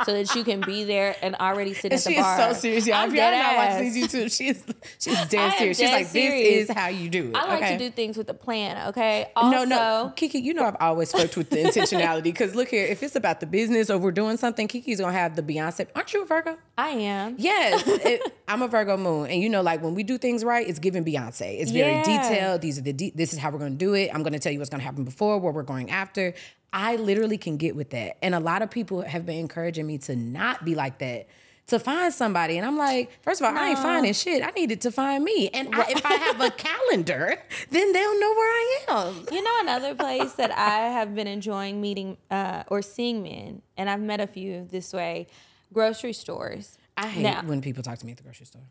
so 0.04 0.12
that 0.12 0.34
you 0.34 0.44
can 0.44 0.60
be 0.60 0.84
there 0.84 1.16
and 1.22 1.34
already 1.36 1.74
sit 1.74 1.92
at 1.92 2.00
the 2.00 2.14
bar. 2.16 2.38
she 2.38 2.42
is 2.42 2.54
so 2.54 2.60
serious, 2.60 2.86
y'all. 2.86 2.96
I'm 2.96 3.08
If 3.10 3.14
y'all 3.16 3.30
dead 3.30 3.38
not 3.42 3.56
watching 3.56 3.92
these 3.92 4.06
YouTube, 4.06 4.36
she's 4.36 4.64
she's 4.98 5.26
dead 5.28 5.58
serious. 5.58 5.78
She's 5.78 5.90
like, 5.90 6.06
serious. 6.06 6.68
this 6.68 6.70
is 6.70 6.76
how 6.76 6.88
you 6.88 7.08
do 7.08 7.28
it. 7.28 7.36
I 7.36 7.46
like 7.46 7.62
okay? 7.62 7.72
to 7.76 7.78
do 7.78 7.90
things 7.90 8.16
with 8.16 8.28
a 8.30 8.34
plan. 8.34 8.88
Okay. 8.88 9.30
Also, 9.36 9.50
no, 9.58 9.64
no, 9.64 10.12
Kiki, 10.16 10.38
you 10.38 10.54
know 10.54 10.64
I've 10.64 10.76
always 10.80 11.12
worked 11.12 11.36
with 11.36 11.50
the 11.50 11.56
intentionality 11.64 12.22
because 12.24 12.54
look 12.54 12.68
here, 12.68 12.86
if 12.86 13.02
it's 13.02 13.16
about 13.16 13.40
the 13.40 13.46
business 13.46 13.90
or 13.90 13.98
we're 13.98 14.10
doing 14.12 14.36
something, 14.36 14.66
Kiki's 14.68 15.00
gonna 15.00 15.12
have 15.12 15.36
the 15.36 15.42
Beyonce. 15.42 15.86
Aren't 15.94 16.12
you 16.14 16.22
a 16.22 16.26
Virgo? 16.26 16.56
I 16.78 16.88
am. 16.90 17.36
Yes, 17.38 17.82
it, 17.86 18.34
I'm 18.48 18.62
a 18.62 18.68
Virgo 18.68 18.96
moon, 18.96 19.28
and 19.28 19.42
you 19.42 19.48
know, 19.48 19.60
like 19.62 19.82
when 19.82 19.94
we 19.94 20.02
do 20.02 20.16
things 20.16 20.44
right, 20.44 20.66
it's 20.66 20.78
giving 20.78 21.04
Beyonce. 21.04 21.60
It's 21.60 21.70
very 21.70 21.92
Yeah. 21.92 22.02
detailed. 22.28 22.60
These 22.62 22.78
are 22.78 22.82
the 22.82 22.92
de- 22.92 23.12
this 23.14 23.32
is 23.32 23.38
how 23.38 23.50
we're 23.50 23.58
to 23.72 23.76
do 23.76 23.94
it. 23.94 24.10
I'm 24.14 24.22
to 24.32 24.38
tell 24.38 24.52
you 24.52 24.58
what's 24.58 24.70
to 24.80 24.86
happen 24.86 25.04
before, 25.04 25.38
where 25.38 25.52
we're 25.52 25.62
going 25.62 25.90
after. 25.90 26.34
I 26.72 26.96
literally 26.96 27.38
can 27.38 27.56
get 27.56 27.74
with 27.76 27.90
that, 27.90 28.16
and 28.22 28.34
a 28.34 28.40
lot 28.40 28.62
of 28.62 28.70
people 28.70 29.02
have 29.02 29.26
been 29.26 29.38
encouraging 29.38 29.86
me 29.86 29.98
to 29.98 30.16
not 30.16 30.64
be 30.64 30.74
like 30.74 30.98
that. 30.98 31.26
To 31.68 31.78
find 31.78 32.12
somebody, 32.12 32.56
and 32.58 32.66
I'm 32.66 32.76
like, 32.76 33.12
first 33.22 33.40
of 33.40 33.46
all, 33.46 33.56
I 33.56 33.68
ain't 33.68 33.78
finding 33.78 34.12
shit. 34.12 34.42
I 34.44 34.50
needed 34.50 34.80
to 34.80 34.90
find 34.90 35.22
me, 35.22 35.50
and 35.50 35.72
I, 35.72 35.84
if 35.90 36.04
I 36.04 36.14
have 36.14 36.40
a 36.40 36.50
calendar, 36.56 37.40
then 37.70 37.92
they'll 37.92 38.20
know 38.20 38.30
where 38.34 38.48
I 38.50 38.84
am. 38.88 39.26
You 39.30 39.40
know 39.40 39.56
another 39.60 39.94
place 39.94 40.32
that 40.32 40.50
I 40.50 40.88
have 40.88 41.14
been 41.14 41.28
enjoying 41.28 41.80
meeting 41.80 42.16
uh, 42.28 42.64
or 42.66 42.82
seeing 42.82 43.22
men, 43.22 43.62
and 43.76 43.88
I've 43.88 44.00
met 44.00 44.20
a 44.20 44.26
few 44.26 44.66
this 44.68 44.92
way, 44.92 45.28
grocery 45.72 46.12
stores. 46.12 46.76
I 46.96 47.06
hate 47.06 47.22
Now- 47.22 47.42
when 47.44 47.60
people 47.60 47.84
talk 47.84 47.98
to 48.00 48.06
me 48.06 48.10
at 48.12 48.18
the 48.18 48.24
grocery 48.24 48.46
store. 48.46 48.62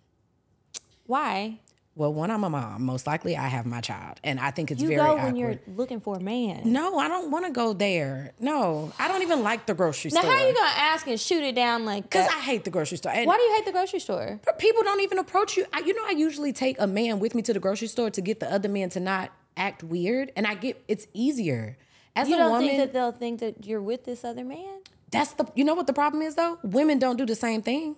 Why? 1.06 1.60
Well, 1.96 2.14
when 2.14 2.32
I'm 2.32 2.46
a 2.46 2.50
mom. 2.50 2.84
Most 2.84 3.06
likely, 3.08 3.36
I 3.36 3.48
have 3.48 3.66
my 3.66 3.82
child, 3.82 4.22
and 4.24 4.40
I 4.40 4.52
think 4.52 4.72
it's 4.72 4.82
You 4.82 4.88
very 4.88 5.02
go 5.02 5.08
awkward. 5.18 5.24
when 5.26 5.36
you're 5.36 5.60
looking 5.76 6.00
for 6.00 6.16
a 6.16 6.20
man. 6.22 6.62
no, 6.72 6.98
I 6.98 7.10
don't 7.10 7.30
want 7.30 7.46
to 7.46 7.52
go 7.52 7.74
there. 7.74 8.32
No, 8.40 8.94
I 8.98 9.10
don't 9.10 9.22
even 9.22 9.44
like 9.44 9.66
the 9.66 9.74
grocery 9.74 10.12
Now, 10.14 10.22
store. 10.22 10.32
Now, 10.32 10.38
how 10.38 10.44
are 10.44 10.48
you 10.48 10.54
gonna 10.56 10.70
ask 10.78 11.08
and 11.08 11.20
shoot 11.20 11.44
it 11.44 11.56
down 11.56 11.84
like 11.84 12.04
Because? 12.04 12.28
I 12.30 12.40
hate 12.40 12.64
the 12.64 12.70
grocery 12.70 12.98
store. 12.98 13.12
And 13.12 13.28
Why 13.28 13.36
do 13.36 13.44
you 13.44 13.56
hate 13.56 13.66
the 13.66 13.74
grocery 13.74 14.00
store? 14.00 14.40
people 14.60 14.84
don't 14.84 15.02
even 15.02 15.18
approach 15.20 15.58
you. 15.58 15.66
I, 15.74 15.80
you 15.80 15.94
know, 15.94 16.04
I 16.06 16.12
usually 16.12 16.54
take 16.54 16.80
a 16.80 16.88
man 16.88 17.20
with 17.20 17.36
me 17.36 17.42
to 17.42 17.54
the 17.54 17.60
grocery 17.60 17.88
store 17.90 18.10
to 18.12 18.22
get 18.22 18.40
the 18.40 18.50
other 18.52 18.70
man 18.70 18.90
to 18.92 19.00
not 19.02 19.32
act 19.58 19.84
weird, 19.84 20.32
and 20.38 20.48
I 20.48 20.54
get 20.56 20.82
it's 20.88 21.06
easier. 21.14 21.78
As 22.16 22.30
You 22.30 22.36
a 22.36 22.38
don't 22.38 22.52
woman, 22.52 22.68
think 22.68 22.80
that 22.80 22.94
they'll 22.94 23.12
think 23.12 23.40
that 23.42 23.66
you're 23.66 23.82
with 23.82 24.06
this 24.06 24.24
other 24.24 24.46
man? 24.46 24.80
that's 25.12 25.34
the. 25.34 25.46
You 25.56 25.64
know 25.66 25.74
what 25.74 25.88
the 25.88 25.94
problem 25.94 26.22
is 26.24 26.36
though? 26.36 26.60
Women 26.64 26.98
don't 27.00 27.18
do 27.18 27.26
the 27.26 27.36
same 27.36 27.62
thing. 27.62 27.98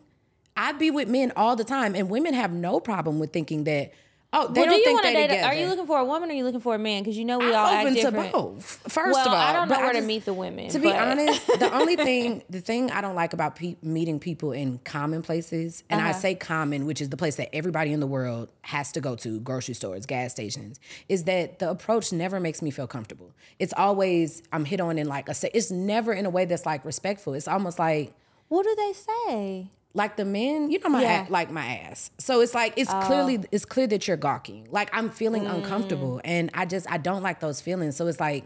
I 0.55 0.73
be 0.73 0.91
with 0.91 1.07
men 1.07 1.31
all 1.35 1.55
the 1.55 1.63
time, 1.63 1.95
and 1.95 2.09
women 2.09 2.33
have 2.33 2.51
no 2.51 2.79
problem 2.79 3.19
with 3.19 3.31
thinking 3.31 3.63
that. 3.65 3.91
Oh, 4.33 4.47
they 4.47 4.61
well, 4.61 4.69
do 4.69 4.69
don't 4.71 4.79
you 4.79 4.85
think 4.85 5.01
they 5.01 5.27
together. 5.27 5.43
Are 5.45 5.53
you 5.53 5.67
looking 5.67 5.85
for 5.87 5.99
a 5.99 6.05
woman 6.05 6.29
or 6.29 6.31
are 6.31 6.35
you 6.37 6.45
looking 6.45 6.61
for 6.61 6.73
a 6.73 6.79
man? 6.79 7.03
Because 7.03 7.17
you 7.17 7.25
know 7.25 7.37
we 7.37 7.53
all 7.53 7.65
I'm 7.65 7.73
act 7.75 7.81
open 7.87 7.95
to 7.95 8.01
different. 8.01 8.31
both. 8.31 8.63
First 8.87 8.95
Well, 9.13 9.27
of 9.27 9.33
all, 9.33 9.33
I 9.35 9.51
don't 9.51 9.67
know 9.67 9.77
where 9.77 9.91
to 9.91 9.99
meet 10.01 10.23
the 10.23 10.33
women, 10.33 10.69
To 10.69 10.79
be 10.79 10.85
but- 10.87 10.95
honest, 11.01 11.45
the 11.47 11.69
only 11.77 11.97
thing, 11.97 12.41
the 12.49 12.61
thing 12.61 12.91
I 12.91 13.01
don't 13.01 13.15
like 13.15 13.33
about 13.33 13.57
pe- 13.57 13.75
meeting 13.81 14.21
people 14.21 14.53
in 14.53 14.77
common 14.85 15.21
places, 15.21 15.83
and 15.89 15.99
I 15.99 16.11
Uh-huh. 16.11 16.19
say 16.19 16.35
common, 16.35 16.85
which 16.85 17.01
is 17.01 17.09
the 17.09 17.17
place 17.17 17.35
that 17.35 17.53
everybody 17.53 17.91
in 17.91 17.99
the 17.99 18.07
world 18.07 18.47
has 18.61 18.93
to 18.93 19.01
go 19.01 19.17
to, 19.17 19.41
grocery 19.41 19.73
stores, 19.73 20.05
gas 20.05 20.31
stations, 20.31 20.79
is 21.09 21.25
that 21.25 21.59
the 21.59 21.69
approach 21.69 22.13
never 22.13 22.39
makes 22.39 22.61
me 22.61 22.71
feel 22.71 22.87
comfortable. 22.87 23.31
It's 23.59 23.73
always 23.75 24.43
I'm 24.53 24.63
hit 24.63 24.79
on 24.79 24.97
in 24.97 25.09
like 25.09 25.27
a. 25.27 25.35
It's 25.53 25.71
never 25.71 26.13
in 26.13 26.25
a 26.25 26.29
way 26.29 26.45
that's 26.45 26.65
like 26.65 26.85
respectful. 26.85 27.33
It's 27.33 27.49
almost 27.49 27.79
like 27.79 28.13
What 28.47 28.63
do 28.63 28.73
they 28.77 28.93
say? 28.93 29.67
Like 29.93 30.15
the 30.15 30.25
men, 30.25 30.71
you 30.71 30.79
know 30.79 30.89
my 30.89 31.01
Yeah. 31.01 31.27
a- 31.27 31.31
like 31.31 31.51
my 31.51 31.65
ass. 31.65 32.11
So 32.17 32.41
it's 32.41 32.53
like 32.53 32.73
it's 32.77 32.91
oh. 32.93 33.01
clearly 33.01 33.43
it's 33.51 33.65
clear 33.65 33.87
that 33.87 34.07
you're 34.07 34.17
gawking. 34.17 34.67
Like 34.71 34.89
I'm 34.93 35.09
feeling 35.09 35.43
mm. 35.43 35.53
uncomfortable, 35.53 36.21
and 36.23 36.49
I 36.53 36.65
just 36.65 36.89
I 36.89 36.97
don't 36.97 37.23
like 37.23 37.39
those 37.39 37.61
feelings. 37.61 37.95
So 37.95 38.07
it's 38.07 38.19
like 38.19 38.45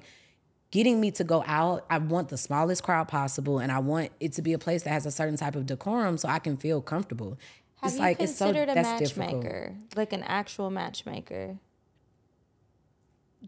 getting 0.71 0.99
me 0.99 1.11
to 1.11 1.23
go 1.23 1.43
out. 1.45 1.85
I 1.89 1.99
want 1.99 2.29
the 2.29 2.37
smallest 2.37 2.83
crowd 2.83 3.07
possible, 3.07 3.59
and 3.59 3.71
I 3.71 3.79
want 3.79 4.11
it 4.19 4.33
to 4.33 4.41
be 4.41 4.53
a 4.53 4.57
place 4.59 4.83
that 4.83 4.89
has 4.89 5.05
a 5.05 5.11
certain 5.11 5.37
type 5.37 5.55
of 5.55 5.65
decorum, 5.65 6.17
so 6.17 6.27
I 6.27 6.39
can 6.39 6.57
feel 6.57 6.81
comfortable. 6.81 7.37
Have 7.81 7.89
it's 7.89 7.95
you 7.95 8.01
like 8.01 8.19
it's 8.19 8.35
so 8.35 8.45
considered 8.45 8.69
a 8.69 8.73
that's 8.75 8.99
difficult. 8.99 9.43
matchmaker, 9.43 9.75
like 9.95 10.13
an 10.13 10.23
actual 10.23 10.71
matchmaker? 10.71 11.57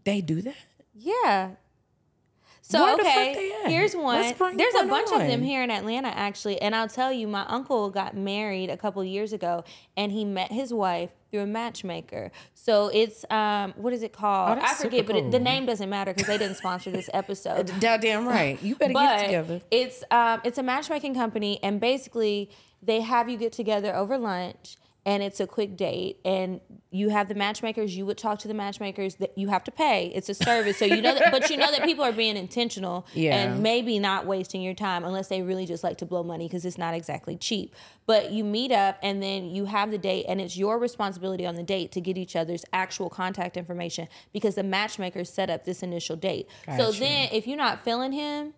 They 0.04 0.20
do 0.20 0.42
that. 0.42 0.54
Yeah. 0.94 1.50
So 2.70 2.82
Where 2.82 2.96
the 2.98 3.04
fuck 3.04 3.16
okay, 3.16 3.52
here's 3.64 3.96
one. 3.96 4.20
There's 4.56 4.74
a 4.74 4.84
bunch 4.86 5.10
of 5.10 5.20
them 5.20 5.42
here 5.42 5.62
in 5.62 5.70
Atlanta 5.70 6.08
actually, 6.08 6.60
and 6.60 6.74
I'll 6.74 6.88
tell 6.88 7.10
you, 7.10 7.26
my 7.26 7.46
uncle 7.46 7.88
got 7.88 8.14
married 8.14 8.68
a 8.68 8.76
couple 8.76 9.02
years 9.02 9.32
ago, 9.32 9.64
and 9.96 10.12
he 10.12 10.26
met 10.26 10.52
his 10.52 10.72
wife 10.74 11.10
through 11.30 11.40
a 11.40 11.46
matchmaker. 11.46 12.30
So 12.52 12.90
it's 12.92 13.24
um, 13.30 13.72
what 13.78 13.94
is 13.94 14.02
it 14.02 14.12
called? 14.12 14.58
Oh, 14.58 14.62
I 14.62 14.74
forget, 14.74 15.06
super 15.06 15.14
but 15.14 15.16
it, 15.16 15.30
the 15.30 15.38
name 15.38 15.64
doesn't 15.64 15.88
matter 15.88 16.12
because 16.12 16.26
they 16.26 16.36
didn't 16.36 16.56
sponsor 16.56 16.90
this 16.90 17.08
episode. 17.14 17.72
Goddamn 17.80 18.28
right. 18.28 18.62
You 18.62 18.74
better 18.74 18.92
get 18.92 19.24
together. 19.24 19.60
It's 19.70 20.04
um 20.10 20.42
it's 20.44 20.58
a 20.58 20.62
matchmaking 20.62 21.14
company 21.14 21.58
and 21.62 21.80
basically 21.80 22.50
they 22.82 23.00
have 23.00 23.30
you 23.30 23.38
get 23.38 23.52
together 23.52 23.94
over 23.96 24.18
lunch 24.18 24.76
and 25.08 25.22
it's 25.22 25.40
a 25.40 25.46
quick 25.46 25.74
date 25.74 26.18
and 26.22 26.60
you 26.90 27.08
have 27.08 27.28
the 27.28 27.34
matchmakers 27.34 27.96
you 27.96 28.04
would 28.04 28.18
talk 28.18 28.38
to 28.40 28.46
the 28.46 28.52
matchmakers 28.52 29.14
that 29.14 29.32
you 29.38 29.48
have 29.48 29.64
to 29.64 29.70
pay. 29.70 30.08
It's 30.14 30.28
a 30.28 30.34
service. 30.34 30.76
So 30.76 30.84
you 30.84 31.00
know 31.00 31.14
that 31.14 31.32
but 31.32 31.48
you 31.48 31.56
know 31.56 31.70
that 31.72 31.82
people 31.84 32.04
are 32.04 32.12
being 32.12 32.36
intentional 32.36 33.06
Yeah. 33.14 33.34
and 33.36 33.62
maybe 33.62 33.98
not 33.98 34.26
wasting 34.26 34.60
your 34.60 34.74
time 34.74 35.06
unless 35.06 35.28
they 35.28 35.40
really 35.40 35.64
just 35.64 35.82
like 35.82 35.96
to 35.98 36.06
blow 36.06 36.22
money 36.22 36.46
because 36.46 36.66
it's 36.66 36.76
not 36.76 36.92
exactly 36.92 37.36
cheap. 37.36 37.74
But 38.04 38.32
you 38.32 38.44
meet 38.44 38.70
up 38.70 38.98
and 39.02 39.22
then 39.22 39.46
you 39.46 39.64
have 39.64 39.90
the 39.90 39.96
date 39.98 40.26
and 40.28 40.42
it's 40.42 40.58
your 40.58 40.78
responsibility 40.78 41.46
on 41.46 41.54
the 41.54 41.62
date 41.62 41.90
to 41.92 42.02
get 42.02 42.18
each 42.18 42.36
other's 42.36 42.66
actual 42.74 43.08
contact 43.08 43.56
information 43.56 44.08
because 44.34 44.56
the 44.56 44.62
matchmakers 44.62 45.30
set 45.32 45.48
up 45.48 45.64
this 45.64 45.82
initial 45.82 46.16
date. 46.16 46.48
So 46.76 46.92
then 46.92 47.30
if 47.32 47.46
you're 47.46 47.56
not 47.56 47.82
feeling 47.82 48.12
him 48.12 48.52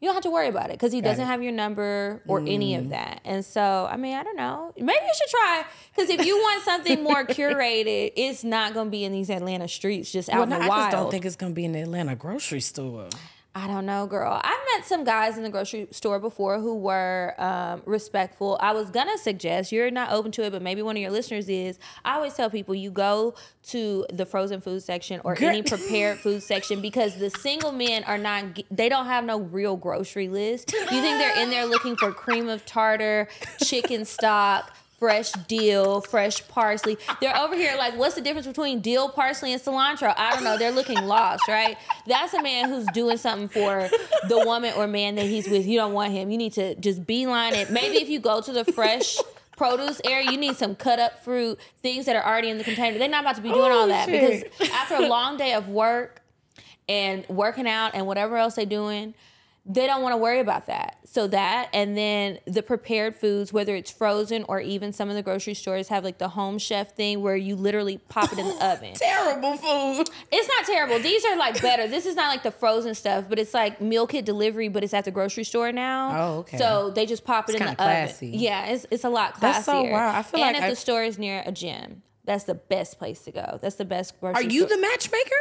you 0.00 0.08
don't 0.08 0.14
have 0.14 0.22
to 0.22 0.30
worry 0.30 0.48
about 0.48 0.66
it 0.70 0.72
because 0.72 0.92
he 0.92 1.00
doesn't 1.00 1.22
it. 1.24 1.26
have 1.26 1.42
your 1.42 1.52
number 1.52 2.22
or 2.26 2.40
any 2.40 2.72
Mm. 2.74 2.78
of 2.78 2.88
that. 2.90 3.20
And 3.24 3.44
so, 3.44 3.86
I 3.90 3.96
mean, 3.96 4.14
I 4.16 4.22
don't 4.22 4.36
know. 4.36 4.72
Maybe 4.76 4.92
you 5.04 5.12
should 5.14 5.28
try 5.30 5.64
because 5.94 6.08
if 6.10 6.24
you 6.24 6.36
want 6.36 6.62
something 6.64 7.02
more 7.02 7.24
curated, 7.26 8.12
it's 8.16 8.42
not 8.42 8.72
going 8.74 8.86
to 8.86 8.90
be 8.90 9.04
in 9.04 9.12
these 9.12 9.28
Atlanta 9.30 9.68
streets 9.68 10.10
just 10.10 10.28
out 10.30 10.34
Well, 10.36 10.42
in 10.44 10.48
no, 10.50 10.58
the 10.58 10.64
I 10.64 10.68
wild. 10.68 10.82
just 10.84 10.92
don't 10.96 11.10
think 11.10 11.24
it's 11.26 11.36
gonna 11.36 11.52
be 11.54 11.64
in 11.66 11.72
the 11.72 11.80
Atlanta 11.82 12.16
grocery 12.16 12.60
store. 12.60 13.08
I 13.52 13.66
don't 13.66 13.84
know, 13.84 14.06
girl. 14.06 14.40
I've 14.42 14.58
met 14.76 14.86
some 14.86 15.02
guys 15.02 15.36
in 15.36 15.42
the 15.42 15.50
grocery 15.50 15.88
store 15.90 16.20
before 16.20 16.60
who 16.60 16.76
were 16.76 17.34
um, 17.36 17.82
respectful. 17.84 18.56
I 18.60 18.72
was 18.72 18.90
gonna 18.90 19.18
suggest 19.18 19.72
you're 19.72 19.90
not 19.90 20.12
open 20.12 20.30
to 20.32 20.44
it, 20.44 20.50
but 20.50 20.62
maybe 20.62 20.82
one 20.82 20.96
of 20.96 21.02
your 21.02 21.10
listeners 21.10 21.48
is. 21.48 21.76
I 22.04 22.14
always 22.14 22.34
tell 22.34 22.48
people 22.48 22.76
you 22.76 22.92
go 22.92 23.34
to 23.64 24.06
the 24.12 24.24
frozen 24.24 24.60
food 24.60 24.84
section 24.84 25.20
or 25.24 25.36
any 25.40 25.62
prepared 25.62 26.18
food 26.22 26.44
section 26.44 26.80
because 26.80 27.16
the 27.16 27.28
single 27.28 27.72
men 27.72 28.04
are 28.04 28.18
not. 28.18 28.60
They 28.70 28.88
don't 28.88 29.06
have 29.06 29.24
no 29.24 29.40
real 29.40 29.76
grocery 29.76 30.28
list. 30.28 30.72
You 30.72 31.00
think 31.00 31.18
they're 31.18 31.42
in 31.42 31.50
there 31.50 31.66
looking 31.66 31.96
for 31.96 32.12
cream 32.12 32.48
of 32.48 32.64
tartar, 32.66 33.28
chicken 33.64 34.04
stock. 34.04 34.72
Fresh 35.00 35.32
dill, 35.48 36.02
fresh 36.02 36.46
parsley. 36.48 36.98
They're 37.22 37.34
over 37.34 37.54
here 37.56 37.74
like, 37.78 37.96
what's 37.96 38.14
the 38.16 38.20
difference 38.20 38.46
between 38.46 38.80
dill, 38.82 39.08
parsley, 39.08 39.54
and 39.54 39.62
cilantro? 39.62 40.12
I 40.14 40.34
don't 40.34 40.44
know. 40.44 40.58
They're 40.58 40.70
looking 40.70 41.02
lost, 41.06 41.48
right? 41.48 41.78
That's 42.06 42.34
a 42.34 42.42
man 42.42 42.68
who's 42.68 42.84
doing 42.92 43.16
something 43.16 43.48
for 43.48 43.88
the 44.28 44.38
woman 44.44 44.74
or 44.76 44.86
man 44.86 45.14
that 45.14 45.24
he's 45.24 45.48
with. 45.48 45.66
You 45.66 45.78
don't 45.78 45.94
want 45.94 46.12
him. 46.12 46.30
You 46.30 46.36
need 46.36 46.52
to 46.52 46.74
just 46.74 47.06
beeline 47.06 47.54
it. 47.54 47.70
Maybe 47.70 47.96
if 47.96 48.10
you 48.10 48.20
go 48.20 48.42
to 48.42 48.52
the 48.52 48.62
fresh 48.66 49.16
produce 49.56 50.02
area, 50.04 50.30
you 50.30 50.36
need 50.36 50.56
some 50.56 50.74
cut 50.74 50.98
up 50.98 51.24
fruit, 51.24 51.58
things 51.82 52.04
that 52.04 52.14
are 52.14 52.24
already 52.26 52.50
in 52.50 52.58
the 52.58 52.64
container. 52.64 52.98
They're 52.98 53.08
not 53.08 53.22
about 53.22 53.36
to 53.36 53.42
be 53.42 53.48
doing 53.48 53.72
all 53.72 53.84
Oh, 53.84 53.88
that 53.88 54.06
shit. 54.06 54.52
because 54.58 54.70
after 54.70 54.96
a 54.96 55.08
long 55.08 55.38
day 55.38 55.54
of 55.54 55.66
work 55.68 56.20
and 56.90 57.26
working 57.30 57.66
out 57.66 57.92
and 57.94 58.06
whatever 58.06 58.36
else 58.36 58.56
they're 58.56 58.66
doing, 58.66 59.14
they 59.66 59.86
don't 59.86 60.02
want 60.02 60.14
to 60.14 60.16
worry 60.16 60.40
about 60.40 60.66
that. 60.66 60.96
So 61.04 61.26
that 61.28 61.68
and 61.72 61.96
then 61.96 62.38
the 62.46 62.62
prepared 62.62 63.14
foods, 63.16 63.52
whether 63.52 63.74
it's 63.74 63.90
frozen 63.90 64.44
or 64.48 64.60
even 64.60 64.92
some 64.92 65.08
of 65.10 65.16
the 65.16 65.22
grocery 65.22 65.54
stores 65.54 65.88
have 65.88 66.02
like 66.04 66.18
the 66.18 66.28
home 66.28 66.58
chef 66.58 66.94
thing 66.96 67.20
where 67.20 67.36
you 67.36 67.56
literally 67.56 67.98
pop 68.08 68.32
it 68.32 68.38
in 68.38 68.46
the 68.48 68.54
oven. 68.66 68.94
Terrible 68.94 69.56
food. 69.56 70.08
It's 70.32 70.48
not 70.48 70.64
terrible. 70.66 70.98
These 71.00 71.24
are 71.26 71.36
like 71.36 71.60
better. 71.60 71.88
This 71.88 72.06
is 72.06 72.16
not 72.16 72.28
like 72.28 72.42
the 72.42 72.50
frozen 72.50 72.94
stuff, 72.94 73.26
but 73.28 73.38
it's 73.38 73.52
like 73.54 73.80
meal 73.80 74.06
kit 74.06 74.24
delivery, 74.24 74.68
but 74.68 74.82
it's 74.84 74.94
at 74.94 75.04
the 75.04 75.10
grocery 75.10 75.44
store 75.44 75.72
now. 75.72 76.16
Oh, 76.16 76.38
okay. 76.38 76.56
So 76.58 76.90
they 76.90 77.04
just 77.06 77.24
pop 77.24 77.48
it 77.48 77.56
It's 77.56 77.60
in 77.60 77.66
the 77.68 77.74
classy. 77.76 78.28
oven. 78.28 78.38
Yeah, 78.40 78.66
it's 78.66 78.86
it's 78.90 79.04
a 79.04 79.10
lot 79.10 79.34
classier. 79.34 79.40
That's 79.40 79.64
so 79.66 79.82
wild. 79.82 80.14
I 80.16 80.22
feel 80.22 80.40
and 80.42 80.54
like 80.54 80.56
if 80.56 80.62
I- 80.64 80.70
the 80.70 80.76
store 80.76 81.02
is 81.02 81.18
near 81.18 81.42
a 81.44 81.52
gym, 81.52 82.02
that's 82.24 82.44
the 82.44 82.54
best 82.54 82.98
place 82.98 83.22
to 83.22 83.32
go. 83.32 83.58
That's 83.60 83.76
the 83.76 83.84
best 83.84 84.18
grocery. 84.20 84.44
Are 84.44 84.48
you 84.48 84.66
store. 84.66 84.76
the 84.76 84.80
matchmaker? 84.82 85.34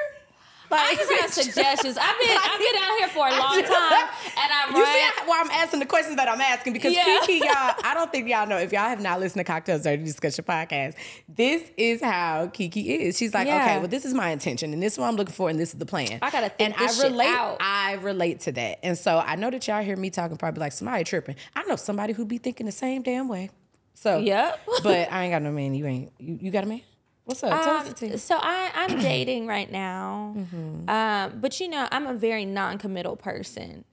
I 0.72 0.96
just 0.96 1.12
have 1.22 1.34
suggestions. 1.46 1.98
I've 1.98 2.20
been 2.20 2.38
I've 2.38 2.60
been 2.60 2.76
out 2.82 2.98
here 3.00 3.08
for 3.10 3.28
a 3.28 3.32
long 3.32 3.64
time, 3.64 4.10
and 4.38 4.52
I'm 4.54 4.76
You 4.76 4.84
right. 4.84 5.12
see 5.18 5.26
why 5.28 5.42
I'm 5.44 5.52
asking 5.52 5.80
the 5.80 5.86
questions 5.86 6.16
that 6.18 6.30
I'm 6.30 6.40
asking 6.42 6.74
because 6.74 6.94
Yeah. 6.94 7.20
Kiki, 7.26 7.40
y'all, 7.46 7.74
I 7.84 7.94
don't 7.96 8.12
think 8.12 8.28
y'all 8.30 8.48
know 8.48 8.58
if 8.58 8.72
y'all 8.72 8.82
have 8.90 9.02
not 9.02 9.20
listened 9.20 9.40
to 9.40 9.44
Cocktails 9.44 9.82
Dirty 9.84 10.04
Discussion 10.04 10.46
podcast. 10.46 10.96
This 11.28 11.64
is 11.78 12.02
how 12.02 12.48
Kiki 12.48 12.94
is. 13.04 13.18
She's 13.18 13.34
like, 13.34 13.48
Yeah. 13.48 13.62
okay, 13.64 13.78
well, 13.80 13.88
this 13.88 14.06
is 14.06 14.14
my 14.14 14.30
intention, 14.30 14.74
and 14.74 14.82
this 14.84 14.94
is 14.94 15.00
what 15.00 15.08
I'm 15.08 15.16
looking 15.16 15.34
for, 15.34 15.50
and 15.50 15.60
this 15.60 15.74
is 15.74 15.80
the 15.80 15.86
plan. 15.86 16.20
I 16.22 16.30
gotta 16.30 16.50
think 16.50 16.80
and 16.80 16.88
this 16.88 17.00
I 17.00 17.04
shit 17.04 17.12
relate. 17.12 17.28
out. 17.30 17.58
I 17.60 17.94
relate 18.02 18.42
to 18.42 18.52
that, 18.54 18.80
and 18.84 18.98
so 18.98 19.18
I 19.20 19.36
know 19.36 19.50
that 19.50 19.68
y'all 19.68 19.84
hear 19.84 19.96
me 19.98 20.10
talking 20.10 20.38
probably 20.38 20.60
like 20.60 20.72
somebody 20.74 21.04
tripping. 21.04 21.36
I 21.56 21.64
know 21.64 21.76
somebody 21.76 22.14
who 22.14 22.26
be 22.26 22.38
thinking 22.38 22.66
the 22.66 22.72
same 22.72 23.02
damn 23.02 23.28
way. 23.28 23.50
So 23.96 24.20
Yep. 24.20 24.60
but 24.84 25.12
I 25.12 25.24
ain't 25.26 25.34
got 25.34 25.42
no 25.42 25.52
man. 25.52 25.74
You 25.74 25.86
ain't. 25.86 26.12
You, 26.20 26.38
you 26.44 26.52
got 26.52 26.64
a 26.64 26.68
man? 26.68 26.82
What's 27.30 27.44
up? 27.44 27.52
Tell 27.64 27.76
us 27.76 27.84
the 27.94 28.06
Um, 28.06 28.12
tea. 28.12 28.18
so 28.18 28.38
I, 28.42 28.72
I'm 28.76 29.00
dating 29.02 29.46
right 29.48 29.72
now, 29.72 30.34
Mm-hmm. 30.36 30.90
um, 30.90 31.40
but 31.40 31.60
you 31.60 31.68
know 31.70 31.88
I'm 31.92 32.08
a 32.08 32.14
very 32.14 32.44
non-committal 32.46 33.18
person. 33.18 33.86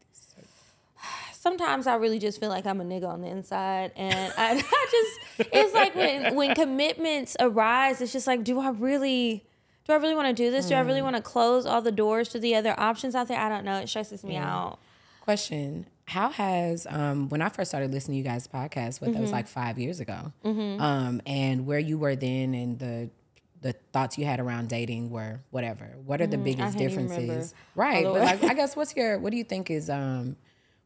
Sometimes 1.33 1.87
I 1.87 1.95
really 1.95 2.19
just 2.19 2.41
feel 2.41 2.49
like 2.49 2.67
I'm 2.67 2.81
a 2.81 2.85
nigga 2.85 3.07
on 3.09 3.21
the 3.21 3.29
inside, 3.29 3.93
and 3.95 4.33
I, 4.37 4.53
I 4.59 4.87
just 4.91 5.51
it's 5.53 5.75
like 5.75 5.95
when 5.95 6.35
when 6.35 6.55
commitments 6.55 7.37
arise, 7.39 8.01
it's 8.01 8.13
just 8.13 8.27
like, 8.27 8.43
do 8.43 8.59
I 8.59 8.71
really? 8.71 9.45
Do 9.87 9.93
I 9.93 9.97
really 9.97 10.17
want 10.17 10.27
to 10.27 10.33
do 10.35 10.51
this? 10.51 10.69
Do 10.69 10.75
I 10.75 10.79
Mm. 10.83 10.87
really 10.87 11.03
want 11.03 11.15
to 11.15 11.23
close 11.23 11.65
all 11.65 11.81
the 11.81 11.93
doors 11.93 12.29
to 12.31 12.41
the 12.41 12.57
other 12.57 12.75
options 12.81 13.15
out 13.15 13.29
there? 13.29 13.39
I 13.39 13.49
don't 13.49 13.65
know. 13.65 13.77
It 13.79 13.89
stresses 13.89 14.25
me 14.25 14.35
out. 14.37 14.79
Question: 15.21 15.87
How 16.07 16.31
has 16.31 16.87
um, 16.91 17.29
when 17.29 17.41
I 17.43 17.49
first 17.51 17.71
started 17.71 17.93
listening 17.93 18.17
to 18.17 18.19
you 18.19 18.25
guys' 18.35 18.49
podcast, 18.49 19.01
what 19.01 19.09
that 19.09 19.13
Mm-hmm. 19.13 19.21
was 19.23 19.31
like 19.33 19.47
five 19.47 19.79
years 19.79 20.01
ago, 20.01 20.33
um, 20.45 21.21
and 21.27 21.67
where 21.67 21.79
you 21.79 21.99
were 21.99 22.17
then, 22.17 22.55
and 22.55 22.79
the 22.81 23.11
the 23.67 23.73
thoughts 23.93 24.17
you 24.17 24.25
had 24.25 24.39
around 24.39 24.69
dating 24.69 25.11
were 25.11 25.41
whatever. 25.51 25.97
What 26.05 26.21
are 26.21 26.27
the 26.29 26.39
biggest 26.39 26.77
Mm, 26.77 26.81
remember 26.81 27.17
differences? 27.17 27.55
Right, 27.75 28.05
but 28.05 28.23
like 28.23 28.45
I 28.45 28.55
guess 28.55 28.77
what's 28.77 28.95
your 28.95 29.19
what 29.19 29.31
do 29.31 29.37
you 29.37 29.45
think 29.45 29.71
is 29.71 29.91
um, 29.91 30.37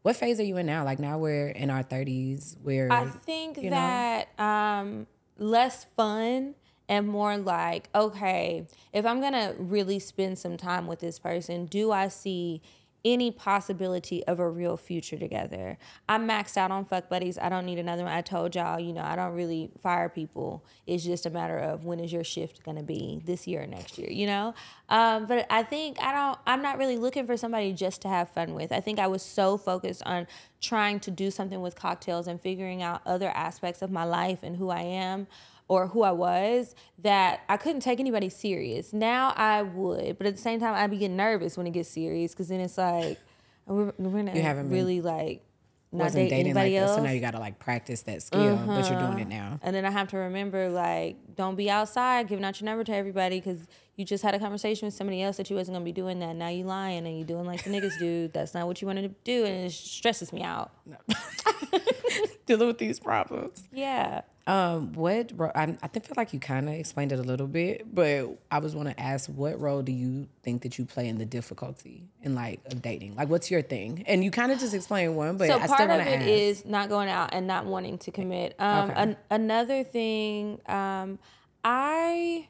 what 0.03 0.17
phase 0.17 0.41
are 0.41 0.45
you 0.45 0.57
in 0.57 0.65
now? 0.65 0.85
Like 0.85 0.99
now 0.99 1.19
we're 1.19 1.49
in 1.49 1.69
our 1.69 1.83
thirties. 1.83 2.57
We're 2.65 2.91
I 2.91 3.05
think 3.05 3.59
you 3.59 3.65
know? 3.65 3.77
that 3.77 4.29
um, 4.41 5.07
less 5.37 5.85
fun 5.95 6.55
and 6.89 7.07
more 7.07 7.37
like, 7.37 7.91
okay, 7.95 8.67
if 8.95 9.05
I'm 9.05 9.21
gonna 9.21 9.55
really 9.59 9.99
spend 9.99 10.39
some 10.39 10.57
time 10.57 10.87
with 10.87 11.01
this 11.01 11.19
person, 11.19 11.67
do 11.67 11.93
I 11.93 12.09
see 12.09 12.63
any 13.05 13.31
possibility 13.31 14.25
of 14.27 14.39
a 14.39 14.49
real 14.49 14.77
future 14.77 15.19
together? 15.19 15.79
I'm 16.09 16.27
maxed 16.29 16.57
out 16.57 16.71
on 16.71 16.85
fuck 16.85 17.09
buddies. 17.09 17.39
I 17.39 17.49
don't 17.49 17.67
need 17.67 17.79
another 17.79 18.05
one. 18.05 18.13
I 18.13 18.21
told 18.21 18.55
y'all, 18.55 18.79
you 18.79 18.93
know, 18.93 19.03
I 19.03 19.17
don't 19.17 19.35
really 19.35 19.71
fire 19.83 20.09
people. 20.09 20.65
It's 20.87 21.05
just 21.05 21.27
a 21.27 21.31
matter 21.31 21.59
of 21.59 21.85
when 21.85 22.01
is 22.01 22.13
your 22.13 22.25
shift 22.25 22.63
gonna 22.65 22.83
be 22.83 23.21
this 23.25 23.47
year 23.47 23.63
or 23.63 23.67
next 23.67 23.99
year, 23.99 24.11
you 24.11 24.27
know? 24.27 24.55
Um, 24.89 25.27
but 25.27 25.47
I 25.51 25.63
think 25.63 26.01
I 26.03 26.13
don't 26.13 26.39
I'm 26.47 26.63
not 26.63 26.79
really 26.79 26.97
looking 26.97 27.27
for 27.27 27.37
somebody 27.37 27.73
just 27.73 28.03
to 28.03 28.09
have 28.09 28.29
fun 28.31 28.55
with. 28.55 28.73
I 28.73 28.81
think 28.81 28.99
I 28.99 29.07
was 29.07 29.23
so 29.23 29.57
focused 29.57 30.03
on 30.05 30.27
trying 30.61 31.01
to 31.01 31.11
do 31.11 31.31
something 31.31 31.61
with 31.61 31.75
cocktails 31.75 32.27
and 32.27 32.41
figuring 32.41 32.83
out 32.83 33.01
other 33.07 33.29
aspects 33.29 33.83
of 33.83 33.91
my 33.91 34.05
life 34.05 34.41
and 34.43 34.57
who 34.57 34.71
I 34.71 34.83
am 34.83 35.27
or 35.71 35.87
who 35.87 36.03
I 36.03 36.11
was 36.11 36.75
that 36.99 37.41
I 37.49 37.57
couldn't 37.57 37.81
take 37.81 38.01
anybody 38.01 38.29
serious. 38.29 38.93
Now 38.93 39.33
I 39.37 39.63
would, 39.63 40.19
but 40.19 40.27
at 40.27 40.35
the 40.35 40.43
same 40.43 40.59
time 40.59 40.75
I'd 40.75 40.91
be 40.91 40.99
getting 40.99 41.17
nervous 41.17 41.57
when 41.57 41.67
it 41.67 41.71
gets 41.71 41.89
serious 41.89 42.33
because 42.33 42.49
then 42.49 42.61
it's 42.61 42.77
like 42.77 43.19
we're, 43.67 43.93
we're 43.99 44.23
not 44.23 44.35
You 44.35 44.43
haven't 44.43 44.65
been- 44.69 44.77
really 44.77 45.01
like 45.01 45.45
not 45.93 46.05
wasn't 46.05 46.25
date 46.25 46.31
dating 46.31 46.55
like 46.55 46.63
anybody 46.67 46.75
that, 46.75 46.89
else. 46.89 46.97
so 46.97 47.03
now 47.05 47.11
you 47.11 47.21
got 47.21 47.33
to 47.33 47.39
like 47.41 47.59
practice 47.59 48.03
that 48.03 48.23
skill, 48.23 48.57
but 48.67 48.89
you're 48.91 48.99
doing 49.01 49.19
it 49.19 49.23
Uh-huh. 49.23 49.29
now. 49.29 49.59
And 49.63 49.75
then 49.75 49.85
I 49.85 49.91
have 49.91 50.07
to 50.11 50.19
remember, 50.19 50.69
like, 50.71 51.17
don't 51.35 51.57
be 51.57 51.69
outside 51.69 52.29
giving 52.29 52.45
out 52.45 52.61
your 52.61 52.67
number 52.67 52.85
to 52.85 52.95
everybody 52.95 53.41
because 53.41 53.67
you 53.97 54.05
just 54.05 54.23
had 54.23 54.33
a 54.35 54.39
conversation 54.39 54.87
with 54.87 54.95
somebody 54.95 55.21
else 55.21 55.37
that 55.39 55.51
you 55.51 55.57
wasn't 55.57 55.75
gonna 55.75 55.85
be 55.85 55.91
doing 55.93 56.21
that. 56.21 56.37
Now 56.37 56.47
you 56.49 56.63
lying 56.65 57.07
and 57.09 57.19
you 57.19 57.25
doing 57.25 57.45
like 57.45 57.65
the 57.65 57.71
niggas 57.71 57.99
do. 57.99 58.29
That's 58.33 58.55
not 58.55 58.69
what 58.69 58.81
you 58.81 58.87
wanted 58.87 59.03
to 59.03 59.15
do, 59.25 59.45
and 59.45 59.67
it 59.67 59.73
stresses 59.73 60.33
me 60.33 60.43
out. 60.43 60.71
Dealing 62.47 62.67
with 62.69 62.79
these 62.79 62.99
problems. 63.01 63.65
Yeah. 63.73 64.23
Um, 64.47 64.95
what 64.95 65.31
ro- 65.37 65.53
I, 65.55 65.77
I 65.83 65.87
think 65.87 66.07
feel 66.07 66.15
like 66.17 66.33
you 66.33 66.41
kind 66.41 66.69
of 66.69 66.75
explained 66.75 67.13
it 67.13 67.19
a 67.19 67.23
little 67.23 67.47
bit, 67.47 67.95
but 67.95 68.37
I 68.51 68.59
was 68.59 68.75
want 68.75 68.89
to 68.89 68.99
ask, 68.99 69.29
what 69.29 69.61
role 69.61 69.83
do 69.83 69.93
you 69.93 70.29
think 70.43 70.63
that 70.63 70.79
you 70.79 70.85
play 70.87 71.09
in 71.09 71.19
the 71.19 71.25
difficulty 71.27 72.09
in 72.23 72.35
like 72.35 72.61
of 72.67 72.83
dating? 72.83 73.15
Like, 73.17 73.29
what's 73.29 73.51
your 73.51 73.63
thing? 73.63 74.03
And 74.07 74.25
you 74.25 74.31
kind 74.31 74.51
of 74.51 74.59
just 74.59 74.75
explained 74.75 75.15
one, 75.15 75.37
but 75.37 75.49
so 75.49 75.55
I 75.59 75.67
still 75.67 75.77
part 75.77 75.89
want 75.91 76.01
of 76.03 76.07
it 76.09 76.23
ask. 76.23 76.27
is 76.29 76.65
not 76.65 76.89
going 76.89 77.09
out 77.09 77.31
and 77.33 77.47
not 77.47 77.67
wanting 77.67 77.99
to 77.99 78.11
commit. 78.11 78.57
Um, 78.59 78.91
Okay. 78.91 79.01
an- 79.03 79.17
another 79.31 79.85
thing, 79.85 80.61
um, 80.67 81.19
I 81.63 82.49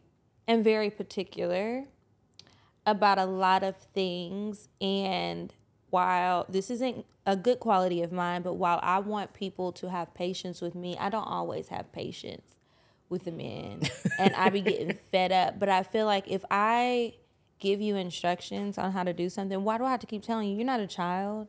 am 0.48 0.62
very 0.62 0.90
particular 0.90 1.84
about 2.86 3.18
a 3.18 3.26
lot 3.26 3.62
of 3.62 3.76
things, 3.94 4.68
and 4.80 5.52
while 5.90 6.46
this 6.48 6.70
isn't 6.70 7.04
a 7.30 7.36
good 7.36 7.60
quality 7.60 8.02
of 8.02 8.10
mine, 8.10 8.42
but 8.42 8.54
while 8.54 8.80
I 8.82 8.98
want 8.98 9.34
people 9.34 9.70
to 9.72 9.88
have 9.88 10.12
patience 10.14 10.60
with 10.60 10.74
me, 10.74 10.96
I 10.98 11.10
don't 11.10 11.26
always 11.26 11.68
have 11.68 11.92
patience 11.92 12.56
with 13.08 13.24
the 13.24 13.32
men, 13.32 13.82
and 14.18 14.34
I 14.34 14.50
be 14.50 14.60
getting 14.60 14.98
fed 15.12 15.30
up. 15.30 15.58
But 15.58 15.68
I 15.68 15.84
feel 15.84 16.06
like 16.06 16.28
if 16.28 16.44
I 16.50 17.14
give 17.60 17.80
you 17.80 17.94
instructions 17.94 18.78
on 18.78 18.92
how 18.92 19.04
to 19.04 19.12
do 19.12 19.28
something, 19.30 19.62
why 19.62 19.78
do 19.78 19.84
I 19.84 19.90
have 19.90 20.00
to 20.00 20.06
keep 20.06 20.22
telling 20.22 20.48
you? 20.48 20.56
You're 20.56 20.66
not 20.66 20.80
a 20.80 20.86
child. 20.88 21.46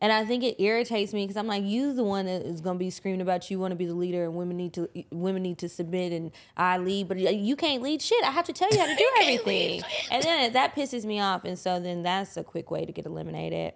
And 0.00 0.12
I 0.12 0.24
think 0.24 0.44
it 0.44 0.62
irritates 0.62 1.12
me 1.12 1.24
because 1.24 1.36
I'm 1.36 1.48
like, 1.48 1.64
you 1.64 1.92
the 1.92 2.04
one 2.04 2.26
that 2.26 2.42
is 2.42 2.60
gonna 2.60 2.78
be 2.78 2.88
screaming 2.88 3.20
about 3.20 3.50
you 3.50 3.58
want 3.58 3.72
to 3.72 3.76
be 3.76 3.84
the 3.84 3.94
leader 3.94 4.24
and 4.24 4.34
women 4.34 4.56
need 4.56 4.72
to 4.74 4.88
women 5.10 5.42
need 5.42 5.58
to 5.58 5.68
submit 5.68 6.12
and 6.12 6.30
I 6.56 6.78
lead, 6.78 7.08
but 7.08 7.18
you 7.18 7.56
can't 7.56 7.82
lead 7.82 8.00
shit. 8.00 8.22
I 8.24 8.30
have 8.30 8.46
to 8.46 8.52
tell 8.52 8.68
you 8.70 8.78
how 8.78 8.86
to 8.86 8.94
do 8.96 9.10
everything. 9.20 9.82
And 10.10 10.22
then 10.22 10.52
that 10.52 10.74
pisses 10.76 11.04
me 11.04 11.20
off. 11.20 11.44
And 11.44 11.58
so 11.58 11.80
then 11.80 12.04
that's 12.04 12.36
a 12.36 12.44
quick 12.44 12.70
way 12.70 12.86
to 12.86 12.92
get 12.92 13.06
eliminated. 13.06 13.74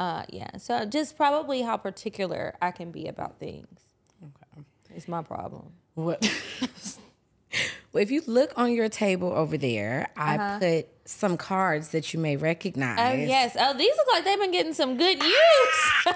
Uh, 0.00 0.24
yeah. 0.30 0.56
So 0.56 0.86
just 0.86 1.16
probably 1.16 1.60
how 1.60 1.76
particular 1.76 2.54
I 2.62 2.70
can 2.70 2.90
be 2.90 3.06
about 3.06 3.38
things. 3.38 3.80
Okay. 4.22 4.64
It's 4.96 5.06
my 5.06 5.22
problem. 5.22 5.72
What? 5.94 6.22
well, 7.92 8.02
if 8.02 8.10
you 8.10 8.22
look 8.26 8.52
on 8.56 8.72
your 8.72 8.88
table 8.88 9.30
over 9.32 9.58
there, 9.58 10.08
I 10.16 10.36
Uh-huh. 10.36 10.58
put 10.58 10.99
some 11.10 11.36
cards 11.36 11.88
that 11.88 12.14
you 12.14 12.20
may 12.20 12.36
recognize. 12.36 12.98
Oh 12.98 13.20
yes. 13.20 13.56
Oh, 13.58 13.76
these 13.76 13.94
look 13.96 14.06
like 14.12 14.24
they've 14.24 14.38
been 14.38 14.52
getting 14.52 14.74
some 14.74 14.96
good 14.96 15.20
use. 15.22 16.14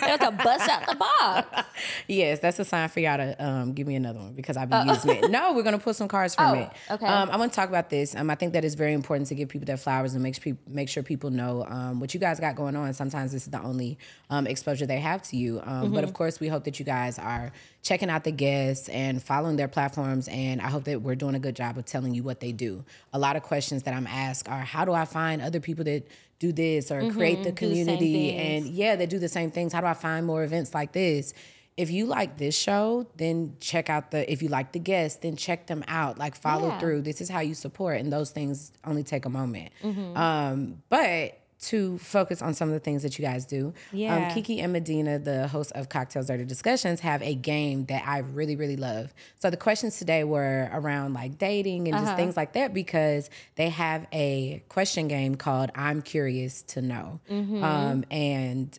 They're 0.00 0.16
a 0.20 0.30
bust 0.32 0.68
out 0.68 0.86
the 0.86 0.94
box. 0.96 1.68
Yes, 2.06 2.40
that's 2.40 2.58
a 2.58 2.64
sign 2.64 2.88
for 2.90 3.00
y'all 3.00 3.16
to 3.16 3.42
um, 3.44 3.72
give 3.72 3.86
me 3.86 3.94
another 3.94 4.18
one 4.18 4.32
because 4.34 4.56
I've 4.56 4.68
been 4.68 4.88
using 4.88 5.16
it. 5.16 5.30
No, 5.30 5.52
we're 5.54 5.62
gonna 5.62 5.78
pull 5.78 5.94
some 5.94 6.08
cards 6.08 6.34
from 6.34 6.50
Oh, 6.50 6.60
it. 6.60 6.70
okay. 6.90 7.06
Um, 7.06 7.30
I 7.30 7.36
want 7.36 7.52
to 7.52 7.56
talk 7.56 7.68
about 7.68 7.88
this. 7.88 8.14
Um, 8.14 8.28
I 8.30 8.34
think 8.34 8.52
that 8.52 8.64
it's 8.64 8.74
very 8.74 8.92
important 8.92 9.28
to 9.28 9.34
give 9.34 9.48
people 9.48 9.64
their 9.64 9.76
flowers 9.78 10.12
and 10.14 10.22
make 10.22 10.34
sure 10.34 10.42
people, 10.42 10.62
make 10.72 10.88
sure 10.88 11.02
people 11.02 11.30
know 11.30 11.64
um, 11.68 11.98
what 12.00 12.12
you 12.12 12.20
guys 12.20 12.38
got 12.40 12.56
going 12.56 12.76
on. 12.76 12.92
Sometimes 12.92 13.32
this 13.32 13.44
is 13.44 13.50
the 13.50 13.62
only 13.62 13.98
um, 14.28 14.46
exposure 14.46 14.84
they 14.86 14.98
have 15.00 15.22
to 15.24 15.36
you. 15.36 15.60
Um, 15.64 15.92
But 15.92 16.04
of 16.04 16.12
course, 16.12 16.38
we 16.40 16.48
hope 16.48 16.64
that 16.64 16.78
you 16.78 16.84
guys 16.84 17.18
are 17.18 17.52
checking 17.82 18.10
out 18.10 18.24
the 18.24 18.32
guests 18.32 18.88
and 18.90 19.22
following 19.22 19.56
their 19.56 19.68
platforms. 19.68 20.28
And 20.28 20.60
I 20.60 20.68
hope 20.68 20.84
that 20.84 21.00
we're 21.00 21.14
doing 21.14 21.34
a 21.34 21.38
good 21.40 21.56
job 21.56 21.78
of 21.78 21.86
telling 21.86 22.14
you 22.14 22.22
what 22.22 22.40
they 22.40 22.52
do. 22.52 22.84
A 23.14 23.18
lot 23.18 23.36
of 23.36 23.42
questions 23.42 23.84
that 23.84 23.89
I'm 23.92 24.06
asked 24.06 24.48
are, 24.48 24.60
how 24.60 24.84
do 24.84 24.92
I 24.92 25.04
find 25.04 25.40
other 25.42 25.60
people 25.60 25.84
that 25.84 26.06
do 26.38 26.52
this 26.52 26.90
or 26.90 27.10
create 27.10 27.10
the 27.10 27.20
Mm-hmm. 27.36 27.42
the 27.44 27.52
community 27.52 28.30
things. 28.30 28.66
and 28.66 28.74
yeah, 28.74 28.96
they 28.96 29.06
do 29.06 29.18
the 29.18 29.28
same 29.28 29.50
things. 29.50 29.72
How 29.72 29.80
do 29.80 29.86
I 29.86 29.94
find 29.94 30.26
more 30.26 30.42
events 30.42 30.72
like 30.74 30.92
this? 30.92 31.34
If 31.76 31.90
you 31.90 32.04
like 32.06 32.36
this 32.36 32.54
show, 32.58 33.06
then 33.16 33.56
check 33.60 33.88
out 33.88 34.10
the. 34.10 34.30
If 34.30 34.42
you 34.42 34.48
like 34.48 34.72
the 34.72 34.78
guests, 34.78 35.18
then 35.22 35.36
check 35.36 35.66
them 35.66 35.82
out. 35.88 36.18
Like 36.18 36.34
follow 36.34 36.68
Yeah. 36.68 36.78
through. 36.78 37.02
This 37.02 37.20
is 37.22 37.28
how 37.30 37.40
you 37.40 37.54
support, 37.54 38.00
and 38.00 38.12
those 38.12 38.30
things 38.32 38.72
only 38.84 39.02
take 39.02 39.24
a 39.24 39.30
moment. 39.30 39.70
Mm-hmm. 39.82 40.16
Um, 40.16 40.82
but 40.90 41.39
to 41.60 41.98
focus 41.98 42.40
on 42.40 42.54
some 42.54 42.68
of 42.68 42.74
the 42.74 42.80
things 42.80 43.02
that 43.02 43.18
you 43.18 43.24
guys 43.24 43.44
do, 43.44 43.74
Yeah. 43.92 44.28
um, 44.28 44.34
Kiki 44.34 44.60
and 44.60 44.72
Medina, 44.72 45.18
the 45.18 45.46
host 45.48 45.72
of 45.74 45.88
Cocktails 45.90 46.26
Dirty 46.28 46.44
Discussions, 46.44 47.00
have 47.00 47.22
a 47.22 47.34
game 47.34 47.84
that 47.86 48.02
I 48.06 48.18
really, 48.18 48.56
really 48.56 48.76
love. 48.76 49.12
So 49.38 49.50
the 49.50 49.56
questions 49.58 49.98
today 49.98 50.24
were 50.24 50.70
around 50.72 51.12
like 51.12 51.36
dating 51.38 51.86
and 51.88 51.94
Uh-huh. 51.96 52.06
just 52.06 52.16
things 52.16 52.36
like 52.36 52.54
that 52.54 52.72
because 52.72 53.28
they 53.56 53.68
have 53.68 54.06
a 54.12 54.62
question 54.68 55.06
game 55.08 55.34
called 55.34 55.70
"I'm 55.74 56.00
Curious 56.02 56.62
to 56.62 56.80
Know," 56.82 57.20
Mm-hmm. 57.30 57.62
um, 57.62 58.04
and 58.10 58.78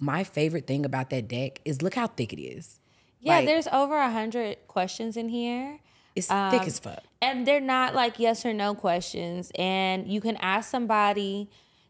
my 0.00 0.22
favorite 0.22 0.66
thing 0.66 0.84
about 0.84 1.10
that 1.10 1.26
deck 1.26 1.60
is 1.64 1.82
look 1.82 1.94
how 1.94 2.06
thick 2.06 2.32
it 2.32 2.40
is. 2.40 2.78
Yeah, 3.20 3.38
Like- 3.38 3.46
there's 3.46 3.66
over 3.68 3.96
a 3.96 4.10
hundred 4.10 4.58
questions 4.68 5.16
in 5.16 5.28
here. 5.30 5.80
It's 6.14 6.26
thick 6.28 6.34
Um, 6.36 6.60
as 6.66 6.78
fuck. 6.78 7.02
and 7.22 7.46
they're 7.46 7.60
not 7.60 7.94
like 7.94 8.18
yes 8.18 8.44
or 8.44 8.52
no 8.52 8.74
questions 8.74 9.50
and 9.56 10.08
you 10.08 10.20
can 10.20 10.36
ask 10.38 10.68
somebody 10.68 11.48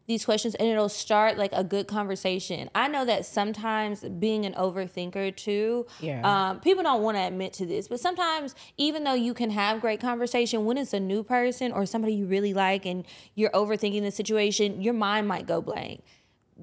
these 0.09 0.25
questions 0.25 0.55
and 0.57 0.67
it'll 0.67 0.89
start 0.89 1.37
like 1.39 1.53
a 1.53 1.63
good 1.63 1.87
conversation 1.87 2.69
i 2.75 2.89
know 2.89 3.05
that 3.05 3.25
sometimes 3.25 4.01
being 4.19 4.45
an 4.47 4.55
overthinker 4.55 5.37
too 5.37 5.87
Yeah. 6.01 6.23
um, 6.51 6.61
people 6.61 6.83
don't 6.83 7.03
want 7.03 7.17
to 7.19 7.21
admit 7.23 7.53
to 7.55 7.67
this 7.67 7.87
but 7.87 8.01
sometimes 8.01 8.55
even 8.79 9.05
though 9.05 9.15
you 9.15 9.35
can 9.35 9.51
have 9.51 9.81
great 9.81 10.01
conversation 10.01 10.65
when 10.65 10.79
it's 10.79 10.93
a 10.95 10.99
new 11.01 11.23
person 11.23 11.71
or 11.73 11.87
somebody 11.87 12.15
you 12.15 12.27
really 12.27 12.55
like 12.55 12.87
and 12.87 13.05
you're 13.37 13.51
overthinking 13.51 14.03
the 14.03 14.11
situation 14.11 14.83
your 14.83 14.95
mind 14.95 15.29
might 15.29 15.47
go 15.47 15.61
blank 15.61 16.03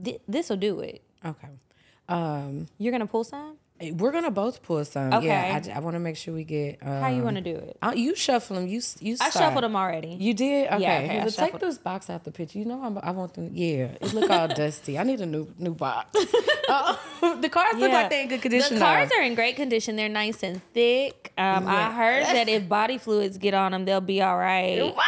Th- 0.03 0.19
this 0.27 0.49
will 0.49 0.57
do 0.57 0.81
it 0.81 1.01
Okay. 1.23 1.47
Um, 2.09 2.67
you're 2.77 2.91
gonna 2.91 3.07
pull 3.07 3.23
some 3.23 3.57
we're 3.81 4.11
gonna 4.11 4.31
both 4.31 4.63
pull 4.63 4.83
some. 4.85 5.13
Okay. 5.13 5.27
Yeah, 5.27 5.75
I, 5.75 5.79
want 5.79 5.95
to 5.95 5.99
make 5.99 6.15
sure 6.15 6.33
we 6.33 6.45
get. 6.45 6.79
Um, 6.81 7.01
how 7.01 7.09
you 7.09 7.23
want 7.23 7.35
to 7.35 7.41
do 7.41 7.55
it 7.55 7.77
uh, 7.81 7.93
you 7.95 8.15
shuffle 8.15 8.55
them. 8.55 8.67
You 8.67 8.81
you. 8.99 9.17
i 9.19 9.29
shuffled 9.29 9.63
them 9.63 9.75
already 9.75 10.15
You 10.19 10.33
did? 10.33 10.67
Okay. 10.67 10.81
Yeah, 10.81 10.99
okay, 10.99 11.21
I 11.21 11.29
take 11.29 11.59
this 11.59 11.77
box 11.77 12.09
out 12.09 12.23
the 12.23 12.31
picture. 12.31 12.57
You 12.57 12.65
know 12.65 12.81
I'm, 12.81 12.97
I 12.97 13.11
want 13.11 13.33
them. 13.33 13.51
Yeah, 13.53 13.95
it 13.99 14.13
look 14.13 14.29
all 14.29 14.47
dusty. 14.55 14.97
I 14.97 15.03
need 15.03 15.19
a 15.19 15.25
new 15.25 15.53
new 15.57 15.73
box. 15.73 16.17
Uh, 16.67 16.95
the 17.41 17.47
cards 17.47 17.77
look 17.77 17.91
like 17.91 18.09
they're 18.09 18.23
in 18.23 18.27
good 18.27 18.41
condition. 18.41 18.75
The 18.75 18.79
cards 18.79 19.11
are 19.15 19.21
in 19.21 19.35
great 19.35 19.55
condition. 19.55 19.95
They're 19.95 20.09
nice 20.09 20.41
and 20.41 20.61
thick. 20.73 21.31
Um, 21.37 21.67
I 21.67 21.91
heard 21.91 22.23
that 22.25 22.49
if 22.49 22.67
body 22.67 22.97
fluids 22.97 23.37
get 23.37 23.53
on 23.53 23.71
them, 23.71 23.85
they'll 23.85 24.01
be 24.01 24.21
all 24.21 24.35
right. 24.35 24.81
What? 24.81 25.05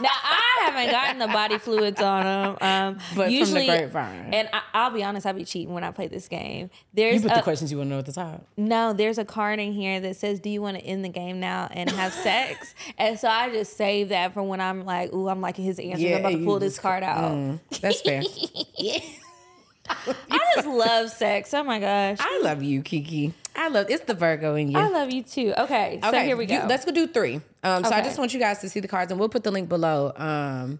Now 0.00 0.08
I 0.10 0.62
haven't 0.64 0.90
gotten 0.90 1.18
the 1.18 1.28
body 1.28 1.58
fluids 1.58 2.00
on 2.00 2.24
them. 2.24 2.56
Um, 2.60 2.94
But 2.94 3.14
from 3.14 3.24
the 3.26 3.32
usually, 3.32 3.66
grapevine. 3.66 4.32
and 4.32 4.48
I, 4.52 4.62
I'll 4.72 4.90
be 4.90 5.04
honest, 5.04 5.26
I 5.26 5.32
be 5.32 5.44
cheating 5.44 5.74
when 5.74 5.84
I 5.84 5.90
play 5.90 6.08
this 6.08 6.28
game. 6.28 6.62
You 6.62 6.70
There's 6.94 7.22
put 7.22 7.32
a, 7.32 7.34
the 7.36 7.42
questions 7.64 7.72
you 7.72 7.78
want 7.78 7.88
to 7.88 7.94
know 7.94 7.98
at 7.98 8.06
the 8.06 8.12
top. 8.12 8.46
no, 8.56 8.92
there's 8.92 9.18
a 9.18 9.24
card 9.24 9.58
in 9.60 9.72
here 9.72 10.00
that 10.00 10.16
says, 10.16 10.40
"Do 10.40 10.50
you 10.50 10.60
want 10.62 10.76
to 10.78 10.82
end 10.84 11.04
the 11.04 11.08
game 11.08 11.40
now 11.40 11.68
and 11.70 11.90
have 11.90 12.12
sex?" 12.24 12.74
and 12.98 13.18
so 13.18 13.28
I 13.28 13.50
just 13.50 13.76
save 13.76 14.10
that 14.10 14.34
for 14.34 14.42
when 14.42 14.60
I'm 14.60 14.84
like, 14.84 15.12
"Ooh, 15.12 15.28
I'm 15.28 15.40
liking 15.40 15.64
his 15.64 15.78
answers. 15.78 16.04
I'm 16.12 16.20
about 16.20 16.30
to 16.30 16.44
pull 16.44 16.58
this 16.58 16.78
card 16.78 17.02
out." 17.02 17.32
Mm, 17.32 17.60
that's 17.80 18.00
fair. 18.02 18.22
I 20.30 20.38
just 20.54 20.66
love 20.66 21.10
sex. 21.10 21.52
Oh 21.52 21.62
my 21.62 21.78
gosh, 21.78 22.16
I 22.20 22.40
love 22.42 22.62
you, 22.62 22.82
Kiki. 22.82 23.34
I 23.56 23.68
love 23.68 23.86
it's 23.90 24.04
the 24.04 24.14
Virgo 24.14 24.54
in 24.54 24.70
you. 24.70 24.78
I 24.78 24.88
love 24.88 25.10
you 25.12 25.22
too. 25.22 25.52
Okay, 25.58 26.00
so 26.02 26.12
here 26.20 26.36
we 26.36 26.44
you- 26.44 26.58
go. 26.60 26.66
let's 26.68 26.84
go 26.84 26.90
do 26.92 27.06
three. 27.06 27.40
Um, 27.62 27.84
so 27.84 27.90
I 27.90 28.00
just 28.02 28.18
want 28.18 28.32
you 28.34 28.40
guys 28.40 28.58
to 28.60 28.68
see 28.68 28.80
the 28.80 28.88
cards, 28.88 29.10
and 29.10 29.20
we'll 29.20 29.28
put 29.28 29.44
the 29.44 29.50
link 29.50 29.68
below. 29.68 30.12
Um, 30.16 30.78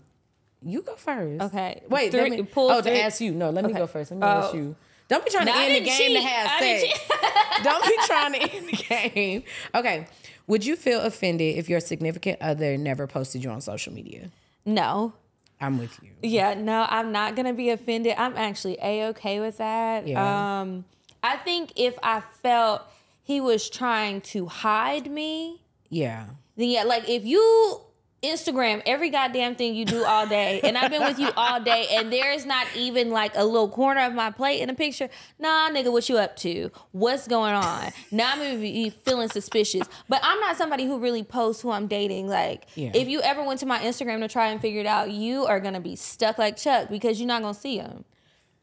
you 0.62 0.80
go 0.80 0.96
first. 0.96 1.42
Okay. 1.42 1.82
Wait. 1.90 2.10
Three- 2.10 2.20
let 2.22 2.30
me, 2.30 2.42
pull 2.42 2.70
oh, 2.70 2.80
three- 2.80 2.92
to 2.92 3.02
ask 3.02 3.20
you. 3.20 3.32
No, 3.32 3.50
let 3.50 3.64
me 3.66 3.74
go 3.74 3.86
first. 3.86 4.10
Let 4.10 4.20
me 4.20 4.26
ask 4.26 4.54
Oh. 4.54 4.56
you. 4.56 4.76
Don't 5.08 5.24
be 5.24 5.30
trying 5.30 5.46
to 5.46 5.52
I 5.54 5.64
end 5.66 5.74
the 5.84 5.88
game 5.88 6.14
to 6.14 6.20
have 6.26 6.58
sex. 6.60 7.10
Don't 7.62 7.84
be 7.84 7.96
trying 8.06 8.32
to 8.32 8.40
end 8.42 8.68
the 8.68 8.76
game. 9.12 9.42
Okay. 9.74 10.06
Would 10.46 10.64
you 10.66 10.76
feel 10.76 11.00
offended 11.00 11.56
if 11.56 11.68
your 11.68 11.80
significant 11.80 12.40
other 12.40 12.76
never 12.76 13.06
posted 13.06 13.42
you 13.44 13.50
on 13.50 13.60
social 13.60 13.92
media? 13.92 14.30
no. 14.64 15.12
I'm 15.60 15.78
with 15.78 15.98
you. 16.02 16.10
Yeah, 16.20 16.54
no, 16.54 16.84
I'm 16.90 17.12
not 17.12 17.36
gonna 17.36 17.54
be 17.54 17.70
offended. 17.70 18.14
I'm 18.18 18.36
actually 18.36 18.76
a 18.82 19.06
okay 19.10 19.38
with 19.40 19.58
that. 19.58 20.06
Yeah. 20.06 20.60
Um, 20.60 20.84
I 21.22 21.36
think 21.36 21.72
if 21.76 21.96
I 22.02 22.22
felt 22.42 22.82
he 23.22 23.40
was 23.40 23.70
trying 23.70 24.20
to 24.22 24.46
hide 24.46 25.10
me, 25.10 25.62
Yeah. 25.90 26.26
then 26.56 26.68
yeah, 26.68 26.82
like 26.82 27.08
if 27.08 27.24
you 27.24 27.80
Instagram 28.24 28.82
every 28.86 29.10
goddamn 29.10 29.54
thing 29.54 29.74
you 29.74 29.84
do 29.84 30.04
all 30.04 30.26
day, 30.26 30.60
and 30.62 30.76
I've 30.78 30.90
been 30.90 31.02
with 31.02 31.18
you 31.18 31.30
all 31.36 31.60
day, 31.60 31.86
and 31.92 32.12
there 32.12 32.32
is 32.32 32.44
not 32.46 32.66
even 32.74 33.10
like 33.10 33.32
a 33.36 33.44
little 33.44 33.68
corner 33.68 34.00
of 34.00 34.14
my 34.14 34.30
plate 34.30 34.60
in 34.60 34.70
a 34.70 34.74
picture. 34.74 35.08
Nah, 35.38 35.68
nigga, 35.70 35.92
what 35.92 36.08
you 36.08 36.18
up 36.18 36.36
to? 36.36 36.70
What's 36.92 37.28
going 37.28 37.54
on? 37.54 37.92
Now 38.10 38.32
I'm 38.32 38.38
gonna 38.38 38.56
be 38.56 38.90
feeling 38.90 39.28
suspicious. 39.28 39.86
But 40.08 40.20
I'm 40.22 40.40
not 40.40 40.56
somebody 40.56 40.86
who 40.86 40.98
really 40.98 41.22
posts 41.22 41.62
who 41.62 41.70
I'm 41.70 41.86
dating. 41.86 42.28
Like, 42.28 42.66
Yeah. 42.74 42.90
if 42.94 43.08
you 43.08 43.20
ever 43.20 43.42
went 43.44 43.60
to 43.60 43.66
my 43.66 43.78
Instagram 43.80 44.20
to 44.20 44.28
try 44.28 44.48
and 44.48 44.60
figure 44.60 44.80
it 44.80 44.86
out, 44.86 45.10
you 45.10 45.44
are 45.46 45.60
gonna 45.60 45.80
be 45.80 45.94
stuck 45.96 46.38
like 46.38 46.56
Chuck 46.56 46.88
because 46.88 47.20
you're 47.20 47.28
not 47.28 47.42
gonna 47.42 47.54
see 47.54 47.76
him. 47.76 48.04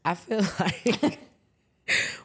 I 0.04 0.16
feel 0.16 0.42
like 0.60 1.20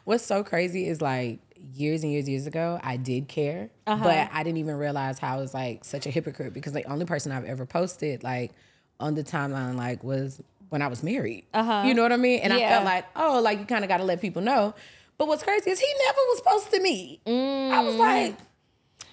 what's 0.05 0.25
so 0.25 0.43
crazy 0.43 0.87
is 0.87 1.01
like 1.01 1.39
years 1.73 2.03
and 2.03 2.11
years 2.11 2.27
years 2.29 2.47
ago 2.47 2.79
I 2.83 2.97
did 2.97 3.27
care, 3.27 3.69
Uh-huh. 3.85 4.03
but 4.03 4.29
I 4.31 4.43
didn't 4.43 4.57
even 4.57 4.75
realize 4.77 5.19
how 5.19 5.35
I 5.35 5.39
was 5.39 5.53
like 5.53 5.83
such 5.85 6.05
a 6.05 6.09
hypocrite 6.09 6.53
because 6.53 6.73
the 6.73 6.83
only 6.85 7.05
person 7.05 7.31
I've 7.31 7.45
ever 7.45 7.65
posted 7.65 8.23
like 8.23 8.51
on 8.99 9.15
the 9.15 9.23
timeline 9.23 9.75
like 9.75 10.03
was 10.03 10.41
when 10.69 10.81
I 10.81 10.87
was 10.87 11.03
married. 11.03 11.45
You 11.53 11.93
know 11.93 12.01
what 12.01 12.11
I 12.11 12.17
mean? 12.17 12.39
And 12.41 12.51
I 12.51 12.57
Uh-huh. 12.57 12.69
Felt 12.69 12.85
like, 12.85 13.05
oh, 13.15 13.41
like 13.41 13.59
you 13.59 13.65
kind 13.65 13.83
of 13.85 13.87
got 13.89 13.97
to 13.97 14.03
let 14.03 14.19
people 14.21 14.41
know. 14.41 14.73
But 15.17 15.27
what's 15.27 15.41
crazy 15.43 15.71
is 15.71 15.79
he 15.79 15.87
never 16.05 16.19
was 16.29 16.41
posting 16.45 16.83
me. 16.83 17.19
I 17.25 17.81
was 17.83 17.95
like, 17.95 18.35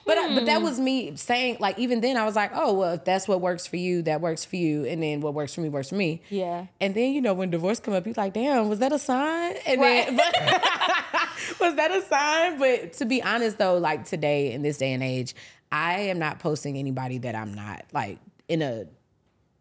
but 0.05 0.19
I, 0.19 0.35
but 0.35 0.47
that 0.47 0.59
hmm. 0.59 0.65
was 0.65 0.79
me 0.79 1.17
saying 1.17 1.59
like 1.61 1.79
even 1.79 2.01
then 2.01 2.17
I 2.17 2.25
was 2.25 2.37
like, 2.37 2.51
oh 2.55 2.73
well, 2.75 2.95
if 2.95 3.05
that's 3.05 3.27
what 3.27 3.41
works 3.41 3.67
for 3.67 3.77
you, 3.77 4.03
that 4.03 4.21
works 4.21 4.45
for 4.45 4.57
you, 4.57 4.85
and 4.85 5.03
then 5.03 5.21
what 5.21 5.35
works 5.35 5.55
for 5.55 5.61
me 5.61 5.69
works 5.69 5.89
for 5.89 5.95
me. 5.95 6.23
Yeah. 6.31 6.67
And 6.81 6.95
then 6.95 7.13
you 7.13 7.21
know 7.21 7.35
when 7.35 7.51
divorce 7.51 7.81
come 7.81 7.95
up, 7.95 8.07
you're 8.07 8.15
like, 8.17 8.35
damn, 8.35 8.69
was 8.69 8.81
that 8.81 8.93
a 8.93 8.99
sign? 8.99 9.57
And 9.67 9.81
Right. 9.81 10.07
then 10.07 10.17
but, 10.17 11.61
was 11.61 11.77
that 11.77 11.91
a 11.91 12.03
sign? 12.03 12.59
But 12.59 12.93
to 12.95 13.05
be 13.05 13.23
honest 13.23 13.59
though, 13.59 13.79
like 13.79 14.05
today 14.05 14.53
in 14.53 14.63
this 14.63 14.79
day 14.79 14.93
and 14.93 15.03
age, 15.03 15.35
I 15.73 16.01
am 16.01 16.19
not 16.19 16.39
posting 16.39 16.77
anybody 16.77 17.19
that 17.19 17.35
I'm 17.35 17.55
not 17.55 17.85
like 17.93 18.19
in 18.49 18.63
a 18.63 18.87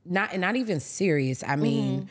not 0.06 0.34
and 0.34 0.42
not 0.42 0.56
even 0.56 0.80
serious. 0.80 1.44
I 1.46 1.56
mean. 1.56 2.02
Mm-hmm. 2.02 2.08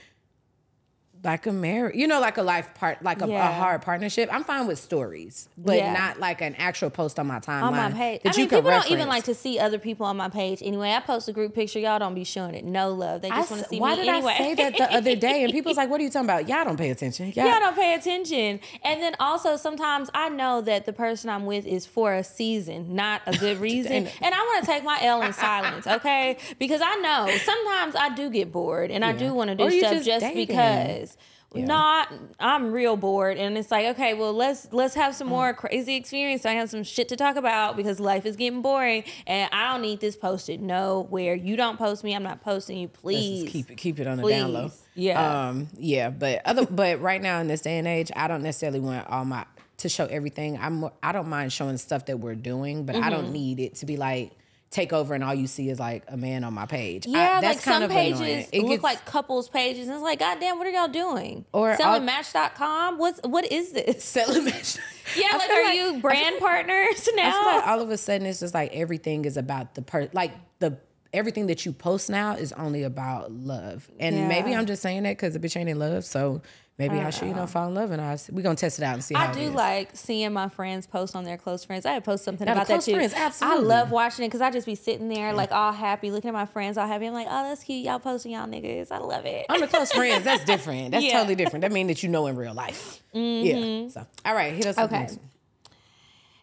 Like 1.24 1.46
a 1.46 1.52
marriage, 1.52 1.94
you 1.94 2.08
know, 2.08 2.18
like 2.20 2.36
a 2.36 2.42
life 2.42 2.74
part, 2.74 3.00
like 3.02 3.22
a, 3.22 3.26
a 3.26 3.52
hard 3.52 3.80
partnership. 3.82 4.28
I'm 4.32 4.42
fine 4.42 4.66
with 4.66 4.78
stories, 4.80 5.48
but 5.56 5.76
Yeah. 5.76 5.92
not 5.92 6.18
like 6.18 6.40
an 6.40 6.56
actual 6.56 6.90
post 6.90 7.18
on 7.20 7.28
my 7.28 7.38
timeline. 7.38 7.62
on 7.62 7.72
my 7.76 7.90
page. 7.92 8.22
that 8.24 8.34
I 8.34 8.36
mean, 8.36 8.48
people 8.48 8.62
don't 8.70 8.90
even 8.90 9.06
like 9.08 9.24
to 9.24 9.34
see 9.34 9.58
other 9.58 9.78
people 9.78 10.04
on 10.06 10.16
my 10.16 10.28
page 10.28 10.60
anyway. 10.62 10.90
I 10.90 10.98
post 11.00 11.28
a 11.28 11.32
group 11.32 11.54
picture, 11.54 11.78
y'all 11.78 12.00
don't 12.00 12.14
be 12.16 12.24
showing 12.24 12.54
it. 12.56 12.64
No 12.64 12.90
love. 12.90 13.22
They 13.22 13.28
just 13.28 13.50
want 13.52 13.62
to 13.62 13.68
see 13.68 13.78
why 13.78 13.90
me 13.90 13.96
did 14.02 14.08
anyway. 14.08 14.32
I 14.34 14.38
say 14.38 14.54
that 14.54 14.76
the 14.76 14.92
other 14.92 15.14
day? 15.14 15.44
And 15.44 15.52
people's 15.52 15.76
like, 15.76 15.88
"What 15.90 16.00
are 16.00 16.04
you 16.04 16.10
talking 16.10 16.26
about? 16.26 16.48
Y'all 16.48 16.64
don't 16.64 16.76
pay 16.76 16.90
attention. 16.90 17.32
Y'all, 17.36 17.46
Y'all 17.46 17.60
don't 17.60 17.76
pay 17.76 17.94
attention. 17.94 18.58
And 18.82 19.00
then 19.00 19.14
also 19.20 19.56
sometimes 19.56 20.10
I 20.14 20.28
know 20.28 20.60
that 20.62 20.86
the 20.86 20.92
person 20.92 21.30
I'm 21.30 21.46
with 21.46 21.66
is 21.66 21.86
for 21.86 22.14
a 22.14 22.24
season, 22.24 22.96
not 22.96 23.22
a 23.26 23.36
good 23.38 23.58
reason. 23.60 23.92
and 23.92 24.34
I 24.34 24.38
want 24.40 24.64
to 24.64 24.70
take 24.72 24.82
my 24.82 24.98
L 25.02 25.22
in 25.22 25.32
silence, 25.46 25.86
okay? 25.86 26.36
Because 26.58 26.80
I 26.82 26.96
know 26.96 27.30
sometimes 27.44 27.94
I 27.94 28.12
do 28.16 28.28
get 28.28 28.50
bored 28.50 28.90
and 28.90 29.04
I 29.04 29.12
do 29.12 29.32
want 29.32 29.50
to 29.50 29.54
do 29.56 29.64
Or 29.64 29.70
stuff 29.70 29.92
just 30.04 30.06
just, 30.06 30.34
because. 30.34 31.11
Yeah. 31.54 31.64
Not, 31.66 32.12
I'm 32.40 32.72
real 32.72 32.96
bored, 32.96 33.36
and 33.36 33.56
it's 33.58 33.70
like, 33.70 33.86
okay, 33.94 34.14
well, 34.14 34.32
let's 34.32 34.68
let's 34.72 34.94
have 34.94 35.14
some 35.14 35.28
more 35.28 35.52
crazy 35.54 35.96
experience. 35.96 36.46
I 36.46 36.52
have 36.52 36.70
some 36.70 36.82
shit 36.82 37.08
to 37.10 37.16
talk 37.16 37.36
about 37.36 37.76
because 37.76 38.00
life 38.00 38.24
is 38.26 38.36
getting 38.36 38.62
boring, 38.62 39.04
and 39.26 39.48
I 39.52 39.72
don't 39.72 39.82
need 39.82 40.00
this 40.00 40.16
posted 40.16 40.60
nowhere. 40.62 41.34
You 41.34 41.56
don't 41.56 41.78
post 41.78 42.04
me, 42.04 42.14
I'm 42.14 42.22
not 42.22 42.40
posting 42.42 42.78
you. 42.78 42.88
Please, 42.88 43.50
keep 43.50 43.70
it 43.70 43.76
keep 43.76 44.00
it 44.00 44.06
on 44.06 44.18
the 44.18 44.28
down 44.28 44.52
low. 44.52 44.70
Yeah. 44.94 45.48
Um, 45.48 45.68
yeah, 45.76 46.10
but 46.10 46.42
other 46.44 46.66
but 46.66 47.00
right 47.00 47.20
now 47.20 47.40
in 47.40 47.48
this 47.48 47.60
day 47.60 47.78
and 47.78 47.86
age, 47.88 48.10
I 48.16 48.28
don't 48.28 48.42
necessarily 48.42 48.80
want 48.80 49.06
all 49.08 49.24
my 49.24 49.44
to 49.78 49.88
show 49.88 50.06
everything. 50.06 50.58
I'm 50.60 50.74
more- 50.74 50.92
I 51.02 51.12
don't 51.12 51.28
mind 51.28 51.52
showing 51.52 51.76
stuff 51.76 52.06
that 52.06 52.20
we're 52.20 52.34
doing, 52.36 52.86
but 52.86 52.94
I 52.96 53.10
don't 53.10 53.24
Mm-hmm. 53.24 53.32
need 53.32 53.60
it 53.60 53.74
to 53.76 53.86
be 53.86 53.96
like 53.96 54.32
take 54.72 54.92
over 54.92 55.14
and 55.14 55.22
all 55.22 55.34
you 55.34 55.46
see 55.46 55.68
is 55.68 55.78
like 55.78 56.02
a 56.08 56.16
man 56.16 56.42
on 56.42 56.52
my 56.54 56.66
page. 56.66 57.06
I- 57.06 57.10
Yeah, 57.10 57.40
that's 57.40 57.58
like 57.58 57.64
kind 57.64 57.74
some 57.76 57.82
of 57.84 57.90
pages 57.90 58.20
annoying. 58.20 58.46
It 58.52 58.60
look 58.62 58.70
gets- 58.70 58.82
like 58.82 59.04
couples 59.04 59.48
pages, 59.48 59.86
and 59.86 59.94
it's 59.94 60.02
like, 60.02 60.18
God 60.18 60.40
damn, 60.40 60.58
what 60.58 60.66
are 60.66 60.70
y'all 60.70 60.88
doing? 60.88 61.44
Or 61.52 61.76
selling 61.76 62.02
uh, 62.02 62.06
Match.com? 62.06 62.98
What's 62.98 63.20
what 63.22 63.50
is 63.52 63.70
this? 63.72 64.02
selling 64.12 64.44
match. 64.46 64.78
Yeah, 65.16 65.26
I 65.32 65.36
like 65.36 65.50
are 65.50 65.64
like- 65.64 65.74
you 65.76 66.00
brand 66.00 66.38
partners 66.40 67.08
now? 67.14 67.30
I 67.42 67.56
like 67.58 67.66
all 67.68 67.80
of 67.82 67.90
a 67.90 67.96
sudden 67.98 68.26
it's 68.26 68.40
just 68.40 68.54
like 68.54 68.72
everything 68.72 69.24
is 69.26 69.36
about 69.36 69.74
the 69.74 69.82
per 69.82 70.08
like 70.12 70.32
the 70.58 70.78
everything 71.12 71.46
that 71.48 71.64
you 71.66 71.72
post 71.72 72.08
now 72.10 72.32
is 72.34 72.52
only 72.52 72.82
about 72.84 73.30
love. 73.32 73.88
And 74.00 74.28
maybe 74.28 74.54
I'm 74.54 74.66
just 74.66 74.82
saying 74.82 75.02
that 75.04 75.10
because 75.16 75.34
the 75.34 75.40
bitch 75.40 75.56
ain't 75.56 75.68
in 75.68 75.78
love. 75.78 76.04
So 76.04 76.40
maybe 76.78 76.98
I 76.98 77.10
should, 77.10 77.28
you 77.28 77.34
know, 77.34 77.46
fall 77.46 77.68
in 77.68 77.74
love 77.74 77.90
and 77.90 78.00
I 78.00 78.16
we're 78.30 78.42
gonna 78.42 78.54
test 78.56 78.78
it 78.78 78.82
out 78.84 78.94
and 78.94 79.04
see 79.04 79.14
how 79.14 79.28
I 79.30 79.32
do 79.32 79.50
like 79.50 79.90
seeing 79.92 80.32
my 80.32 80.48
friends 80.48 80.86
post 80.86 81.14
on 81.14 81.24
their 81.24 81.36
close 81.36 81.64
friends. 81.64 81.84
I 81.84 81.92
had 81.92 82.02
post 82.04 82.24
something 82.24 82.46
Now, 82.46 82.52
about 82.52 82.66
that 82.68 82.72
close 82.74 82.86
too. 82.86 82.94
friends, 82.94 83.12
absolutely. 83.14 83.64
I 83.64 83.68
love 83.68 83.90
watching 83.90 84.24
it 84.24 84.28
because 84.28 84.40
I 84.40 84.50
just 84.50 84.66
be 84.66 84.74
sitting 84.74 85.08
there 85.08 85.32
like 85.34 85.52
all 85.52 85.72
happy, 85.72 86.10
looking 86.10 86.28
at 86.28 86.34
my 86.34 86.46
friends 86.46 86.78
all 86.78 86.86
happy. 86.88 87.06
I'm 87.06 87.12
like, 87.12 87.26
oh, 87.28 87.48
that's 87.48 87.62
cute. 87.62 87.84
Y'all 87.84 87.98
posting 87.98 88.32
y'all 88.32 88.46
niggas. 88.48 88.90
I 88.90 88.98
love 88.98 89.26
it. 89.26 89.46
I'm 89.50 89.60
the 89.60 89.66
close 89.68 89.92
friends. 89.94 90.24
That's 90.24 90.44
different. 90.44 90.92
That's 90.92 91.04
Yeah. 91.04 91.10
Mm-hmm. 91.10 91.18
totally 91.18 91.34
different. 91.36 91.60
That 91.62 91.72
means 91.72 91.88
that 91.88 92.02
you 92.02 92.08
know 92.08 92.26
in 92.26 92.36
real 92.36 92.54
life. 92.54 93.02
Yeah. 93.12 93.88
So, 93.88 94.06
all 94.24 94.34
right, 94.34 94.54
hit 94.54 94.66
us 94.66 94.78
Okay. 94.78 95.08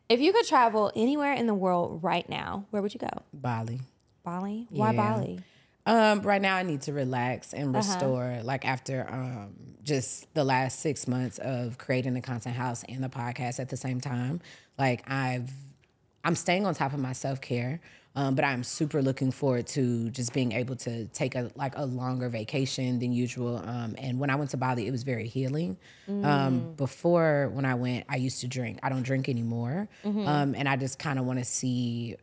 If 0.09 0.19
you 0.19 0.33
could 0.33 0.45
travel 0.47 0.91
anywhere 0.95 1.33
in 1.33 1.45
the 1.47 1.53
world 1.53 2.03
right 2.03 2.27
now, 2.29 2.65
where 2.71 2.81
would 2.81 2.93
you 2.93 2.99
go? 2.99 3.09
Bali. 3.33 3.79
Bali? 4.29 4.67
Why 4.69 4.91
Yeah. 4.91 4.97
Bali? 4.97 5.39
Um, 5.85 6.21
right 6.21 6.41
now 6.41 6.55
I 6.55 6.63
need 6.63 6.81
to 6.83 6.93
relax 6.93 7.53
and 7.53 7.69
Uh-huh. 7.75 7.77
restore. 7.77 8.41
Like 8.43 8.63
after 8.65 9.07
um 9.09 9.53
just 9.83 10.31
the 10.35 10.43
last 10.43 10.79
six 10.81 11.07
months 11.07 11.39
of 11.39 11.77
creating 11.79 12.13
the 12.13 12.21
content 12.21 12.55
house 12.55 12.83
and 12.87 13.03
the 13.03 13.09
podcast 13.09 13.59
at 13.59 13.69
the 13.69 13.77
same 13.77 13.99
time. 13.99 14.39
Like 14.77 15.09
I've 15.09 15.51
I'm 16.23 16.35
staying 16.35 16.65
on 16.67 16.73
top 16.75 16.93
of 16.93 16.99
my 16.99 17.13
self 17.13 17.41
care. 17.41 17.79
Um, 18.15 18.33
but 18.35 18.43
I'm 18.43 18.63
super 18.63 19.01
looking 19.01 19.31
forward 19.31 19.67
to 19.67 20.09
just 20.09 20.33
being 20.33 20.51
able 20.51 20.75
to 20.77 21.05
take 21.21 21.35
a 21.35 21.51
like 21.55 21.73
a 21.77 21.85
longer 21.85 22.27
vacation 22.27 22.99
than 22.99 23.13
usual. 23.13 23.57
Um, 23.57 23.95
and 23.97 24.19
when 24.19 24.29
I 24.29 24.35
went 24.35 24.49
to 24.51 24.57
Bali, 24.57 24.87
it 24.87 24.91
was 24.91 25.03
very 25.03 25.27
healing. 25.27 25.77
Um, 26.23 26.73
before 26.75 27.49
when 27.53 27.65
I 27.65 27.75
went, 27.75 28.05
I 28.09 28.17
used 28.17 28.41
to 28.41 28.47
drink. 28.47 28.79
I 28.83 28.89
don't 28.89 29.03
drink 29.03 29.29
anymore, 29.29 29.87
um, 30.03 30.55
and 30.55 30.67
I 30.67 30.75
just 30.75 30.97
kind 30.99 31.17
of 31.19 31.25
want 31.25 31.37
to 31.39 31.45
see 31.45 32.15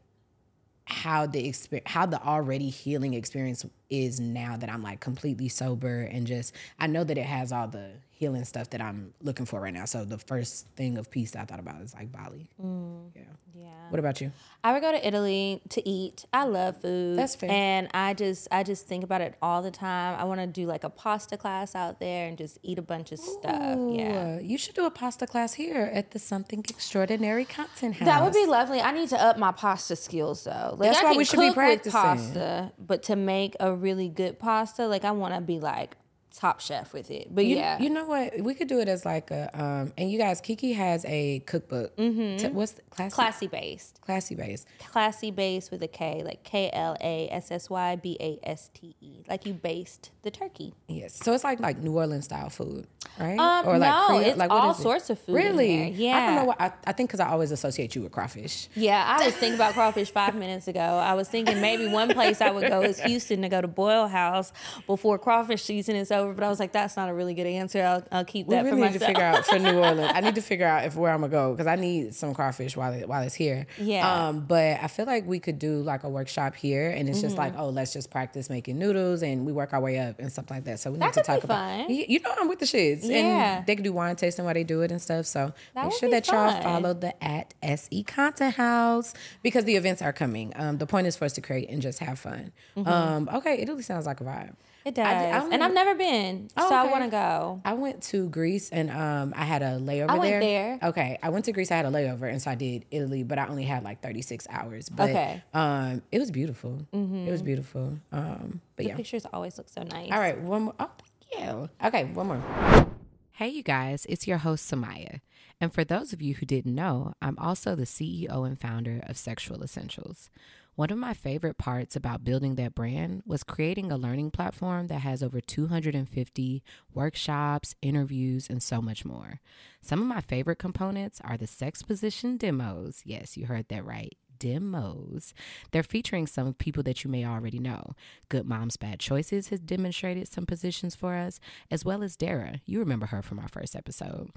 how 0.87 1.27
the 1.27 1.49
experience 1.49 1.91
how 1.91 2.07
the 2.07 2.23
already 2.23 2.71
healing 2.71 3.15
experience 3.15 3.67
is 3.91 4.21
now 4.21 4.57
that 4.57 4.71
I'm 4.71 4.83
like 4.83 5.01
completely 5.01 5.49
sober 5.49 6.03
and 6.03 6.27
just 6.27 6.55
I 6.79 6.87
know 6.87 7.03
that 7.03 7.19
it 7.19 7.27
has 7.27 7.53
all 7.53 7.67
the 7.67 7.91
healing 8.17 8.45
stuff 8.47 8.71
that 8.71 8.81
I'm 8.81 9.13
looking 9.21 9.45
for 9.45 9.61
right 9.61 9.75
now. 9.75 9.85
So 9.85 10.03
the 10.03 10.17
first 10.17 10.67
thing 10.69 10.97
of 10.97 11.11
peace 11.11 11.33
that 11.33 11.43
I 11.43 11.45
thought 11.45 11.61
about 11.61 11.83
is 11.83 11.93
like 11.95 12.11
Bali. 12.11 12.49
Mm. 12.63 13.11
Yeah. 13.15 13.23
Yeah. 13.55 13.67
What 13.91 13.99
about 13.99 14.23
you? 14.23 14.33
I 14.65 14.73
would 14.73 14.81
go 14.81 14.91
to 14.91 15.07
Italy 15.07 15.61
to 15.69 15.87
eat. 15.87 16.25
I 16.33 16.45
love 16.45 16.81
food. 16.81 17.19
That's 17.19 17.35
fair. 17.37 17.51
And 17.51 17.89
I 17.93 18.15
just 18.15 18.49
I 18.51 18.63
just 18.63 18.87
think 18.87 19.05
about 19.05 19.21
it 19.21 19.35
all 19.43 19.61
the 19.61 19.71
time. 19.71 20.19
I 20.19 20.25
want 20.25 20.41
to 20.41 20.47
do 20.47 20.65
like 20.67 20.83
a 20.83 20.89
pasta 20.89 21.37
class 21.37 21.75
out 21.75 22.01
there 22.01 22.27
and 22.27 22.39
just 22.39 22.59
eat 22.63 22.79
a 22.79 22.83
bunch 22.83 23.13
of 23.13 23.19
stuff. 23.19 23.79
Yeah. 23.91 24.41
You 24.41 24.57
should 24.57 24.75
do 24.75 24.87
a 24.87 24.91
pasta 24.91 25.27
class 25.27 25.53
here 25.53 25.91
at 25.93 26.13
the 26.13 26.19
Something 26.19 26.65
Extraordinary 26.71 27.45
Content 27.45 27.97
House. 27.97 28.07
That 28.07 28.25
would 28.25 28.33
be 28.33 28.47
lovely. 28.47 28.81
I 28.81 28.93
need 28.93 29.11
to 29.11 29.23
up 29.23 29.37
my 29.39 29.53
pasta 29.53 29.95
skills 29.95 30.45
though. 30.45 30.75
Like 30.79 30.93
That's 30.93 31.05
I 31.05 31.11
why 31.11 31.17
we 31.19 31.25
should 31.27 31.41
be 31.41 31.53
practicing. 31.53 31.93
pasta, 31.93 32.73
but 32.79 33.03
to 33.05 33.17
make 33.17 33.57
a 33.61 33.75
really 33.75 34.09
good 34.09 34.39
pasta, 34.39 34.87
like 34.87 35.05
I 35.05 35.11
want 35.11 35.35
to 35.35 35.43
be 35.43 35.61
like 35.61 35.97
top 36.37 36.61
chef 36.61 36.93
with 36.93 37.11
it. 37.11 37.35
But 37.35 37.47
You, 37.47 37.57
yeah, 37.57 37.79
you 37.81 37.91
know 37.91 38.05
what? 38.05 38.39
We 38.41 38.55
could 38.55 38.69
do 38.69 38.79
it 38.81 38.89
as 38.89 39.05
like 39.05 39.31
a 39.31 39.49
um 39.61 39.93
and 39.97 40.11
you 40.11 40.19
guys 40.19 40.41
Kiki 40.41 40.73
has 40.75 41.05
a 41.07 41.41
cookbook. 41.41 41.97
Mm-hmm. 41.97 42.55
what's 42.55 42.73
the, 42.73 42.83
classy 42.91 43.15
classy 43.15 43.47
based, 43.47 44.01
classy 44.03 44.35
base. 44.35 44.65
classy 44.89 45.31
based 45.31 45.71
with 45.71 45.83
a 45.83 45.89
K, 45.89 46.23
like 46.25 46.43
K 46.45 46.71
L 46.73 46.97
A 47.01 47.29
S 47.31 47.51
S 47.51 47.69
Y 47.71 47.97
B 47.97 48.17
A 48.21 48.39
S 48.43 48.71
T 48.75 48.95
E, 49.01 49.23
like 49.29 49.47
you 49.47 49.55
baste 49.55 50.11
the 50.23 50.31
turkey. 50.31 50.75
Yes. 50.89 51.15
So 51.15 51.33
it's 51.33 51.45
like 51.45 51.61
like 51.61 51.79
New 51.79 51.97
Orleans 51.97 52.25
style 52.25 52.51
food, 52.51 52.87
right? 53.19 53.39
Um, 53.39 53.79
no, 53.81 54.05
Creole- 54.09 54.21
it's 54.21 54.39
what 54.39 54.51
all 54.51 54.71
it? 54.73 54.77
sorts 54.77 55.11
of 55.11 55.19
food 55.19 55.35
Really? 55.35 55.77
there. 55.77 55.85
I 55.87 55.89
don't 55.91 55.99
Yeah. 55.99 56.35
know 56.37 56.45
why. 56.47 56.57
I, 56.59 56.73
I 56.87 56.93
think 56.93 57.09
because 57.11 57.21
I 57.21 57.29
always 57.29 57.51
associate 57.51 57.95
you 57.95 58.03
with 58.03 58.13
crawfish. 58.13 58.69
Yeah, 58.75 59.03
I 59.07 59.25
was 59.27 59.35
thinking 59.35 59.55
about 59.57 59.75
crawfish 59.75 60.11
five 60.11 60.35
minutes 60.45 60.69
ago. 60.69 60.81
I 60.81 61.15
was 61.15 61.29
thinking 61.29 61.61
maybe 61.61 61.87
one 61.89 62.09
place 62.13 62.41
I 62.41 62.51
would 62.51 62.69
go 62.69 62.83
is 62.83 63.01
Houston 63.01 63.43
to 63.43 63.49
go 63.49 63.61
to 63.61 63.69
Boil 63.69 64.09
House 64.09 64.53
before 64.87 65.19
crawfish 65.19 65.63
season 65.63 65.97
is 65.97 66.11
over. 66.11 66.26
But 66.35 66.45
I 66.45 66.49
was 66.49 66.59
like, 66.61 66.73
that's 66.73 66.97
not 66.97 67.09
a 67.09 67.15
really 67.15 67.35
good 67.35 67.47
answer. 67.47 67.83
I'll, 67.83 68.05
I'll 68.13 68.25
keep 68.25 68.47
We 68.47 68.57
really 68.57 68.71
for 68.71 68.77
need 68.77 68.93
to 68.95 68.99
figure 69.07 69.23
out 69.23 69.45
for 69.47 69.59
New 69.59 69.79
Orleans. 69.85 70.13
I 70.15 70.21
need 70.21 70.35
to 70.37 70.43
figure 70.43 70.67
out 70.67 70.85
if 70.85 70.97
where 70.97 71.13
I'm 71.13 71.21
gonna 71.21 71.31
go 71.31 71.53
because 71.53 71.67
I 71.67 71.77
need 71.77 72.15
some 72.15 72.35
crawfish 72.35 72.77
while 72.77 72.93
it, 72.93 73.09
while 73.09 73.23
it's 73.23 73.35
here. 73.35 73.67
Yeah. 73.79 74.29
Um, 74.29 74.41
but 74.41 74.79
I 74.83 74.87
feel 74.89 75.07
like 75.07 75.27
we 75.27 75.39
could 75.39 75.59
do 75.59 75.83
like 75.83 76.05
a 76.05 76.09
workshop 76.09 76.55
here, 76.55 76.91
and 76.91 77.09
it's 77.09 77.21
just 77.21 77.37
like, 77.37 77.53
Mm-hmm. 77.53 77.61
oh, 77.61 77.69
let's 77.71 77.93
just 77.93 78.11
practice 78.11 78.51
making 78.51 78.79
noodles, 78.79 79.23
and 79.23 79.47
we 79.47 79.53
work 79.53 79.73
our 79.73 79.81
way 79.81 79.99
up 79.99 80.19
and 80.19 80.31
stuff 80.33 80.51
like 80.51 80.65
that. 80.65 80.81
So 80.81 80.91
we 80.91 80.99
That 80.99 81.07
need 81.07 81.15
to 81.15 81.23
talk 81.23 81.45
about. 81.45 81.87
fun. 81.87 81.91
You 81.91 82.21
know, 82.21 82.33
I'm 82.39 82.49
with 82.49 82.59
the 82.59 82.67
shits, 82.67 83.01
Yeah. 83.05 83.59
and 83.59 83.67
they 83.67 83.75
can 83.77 83.85
do 83.85 83.93
wine 83.93 84.17
tasting 84.17 84.45
while 84.45 84.55
they 84.55 84.65
do 84.65 84.83
it 84.83 84.91
and 84.91 85.01
stuff. 85.01 85.27
So 85.27 85.53
That 85.75 85.85
make 85.85 85.93
sure 85.95 86.11
that 86.11 86.27
y'all 86.29 86.61
follow 86.63 86.93
the 86.95 87.15
at 87.25 87.55
Se 87.63 88.03
Content 88.05 88.55
House 88.57 89.15
because 89.43 89.65
the 89.65 89.77
events 89.77 90.03
are 90.03 90.13
coming. 90.13 90.53
Um, 90.57 90.79
the 90.79 90.87
point 90.87 91.07
is 91.07 91.17
for 91.17 91.25
us 91.25 91.33
to 91.35 91.41
create 91.41 91.69
and 91.71 91.81
just 91.81 91.99
have 92.01 92.19
fun. 92.19 92.53
Mm-hmm. 92.77 92.89
Um, 92.89 93.31
okay, 93.35 93.59
Italy 93.59 93.83
sounds 93.83 94.07
like 94.07 94.21
a 94.21 94.25
vibe. 94.25 94.55
It 94.87 94.95
does. 94.95 95.05
I 95.05 95.11
I 95.11 95.39
and 95.41 95.51
know- 95.51 95.67
I've 95.67 95.75
never 95.75 95.95
been, 95.97 96.49
Oh, 96.57 96.69
so 96.69 96.75
I 96.75 96.85
want 96.93 97.03
to 97.05 97.11
go. 97.11 97.61
I 97.65 97.73
went 97.75 98.03
to 98.05 98.29
Greece 98.29 98.71
and 98.71 98.89
um 98.91 99.35
I 99.37 99.45
had 99.45 99.61
a 99.63 99.79
layover 99.81 100.11
I 100.11 100.19
went 100.19 100.23
there. 100.23 100.41
there. 100.41 100.79
Okay, 100.91 101.19
I 101.23 101.29
went 101.31 101.45
to 101.47 101.53
Greece. 101.53 101.73
I 101.73 101.77
had 101.77 101.87
a 101.87 101.91
layover, 101.91 102.31
and 102.31 102.41
so 102.41 102.53
I 102.53 102.55
did 102.55 102.85
Italy, 102.93 103.25
but 103.25 103.39
I 103.41 103.49
only 103.49 103.65
had 103.65 103.83
like 103.83 104.01
thirty 104.01 104.23
six 104.23 104.47
hours. 104.49 104.89
But, 104.89 105.11
Okay. 105.11 105.43
Um, 105.53 106.03
it 106.13 106.21
was 106.21 106.31
beautiful. 106.31 106.87
It 106.93 107.31
was 107.33 107.43
beautiful. 107.43 107.99
Um, 108.13 108.61
but 108.77 108.85
The 108.85 108.91
yeah. 108.91 108.97
pictures 108.97 109.27
always 109.33 109.59
look 109.59 109.69
so 109.69 109.83
nice. 109.83 110.11
All 110.13 110.21
right, 110.21 110.41
one 110.41 110.63
more. 110.63 110.75
Oh, 110.79 110.91
yeah. 111.37 111.67
Okay, 111.85 112.05
one 112.05 112.29
more. 112.29 112.87
Hey, 113.33 113.49
you 113.49 113.63
guys, 113.65 114.07
it's 114.09 114.27
your 114.29 114.39
host, 114.39 114.71
Samia. 114.71 115.21
And 115.61 115.73
for 115.75 115.85
those 115.85 116.13
of 116.13 116.23
you 116.23 116.35
who 116.35 116.47
didn't 116.47 116.75
know, 116.75 117.13
I'm 117.21 117.37
also 117.39 117.75
the 117.75 117.85
CEO 117.87 118.47
and 118.47 118.59
founder 118.61 119.01
of 119.07 119.17
Sexual 119.19 119.63
Essentials. 119.65 120.31
One 120.77 120.91
of 120.91 120.99
my 120.99 121.15
favorite 121.15 121.57
parts 121.57 121.97
about 121.97 122.23
building 122.23 122.57
that 122.57 122.75
brand 122.75 123.23
was 123.25 123.43
creating 123.43 123.91
a 123.91 123.97
learning 123.97 124.31
platform 124.31 124.89
that 124.89 125.01
has 125.01 125.23
over 125.23 125.41
250 125.41 126.63
workshops, 126.93 127.75
interviews, 127.81 128.51
and 128.51 128.63
so 128.63 128.83
much 128.83 129.03
more. 129.03 129.41
Some 129.81 130.03
of 130.03 130.07
my 130.07 130.21
favorite 130.21 130.59
components 130.59 131.19
are 131.25 131.39
the 131.39 131.47
sex 131.47 131.81
position 131.81 132.37
demos. 132.37 133.01
Yes, 133.07 133.39
you 133.39 133.47
heard 133.47 133.69
that 133.69 133.87
right. 133.87 134.19
Demos. 134.39 135.33
They're 135.71 135.83
featuring 135.83 136.27
some 136.27 136.53
people 136.53 136.83
that 136.83 137.05
you 137.05 137.11
may 137.11 137.25
already 137.25 137.59
know. 137.59 137.95
Good 138.29 138.45
Moms 138.45 138.77
Bad 138.77 139.01
Choices 139.01 139.49
has 139.49 139.61
demonstrated 139.61 140.29
some 140.29 140.45
positions 140.45 140.95
for 140.95 141.15
us, 141.15 141.41
as 141.71 141.87
well 141.87 142.03
as 142.03 142.17
Dara. 142.17 142.61
You 142.67 142.81
remember 142.81 143.07
her 143.07 143.23
from 143.23 143.39
our 143.39 143.49
first 143.49 143.75
episode. 143.75 144.29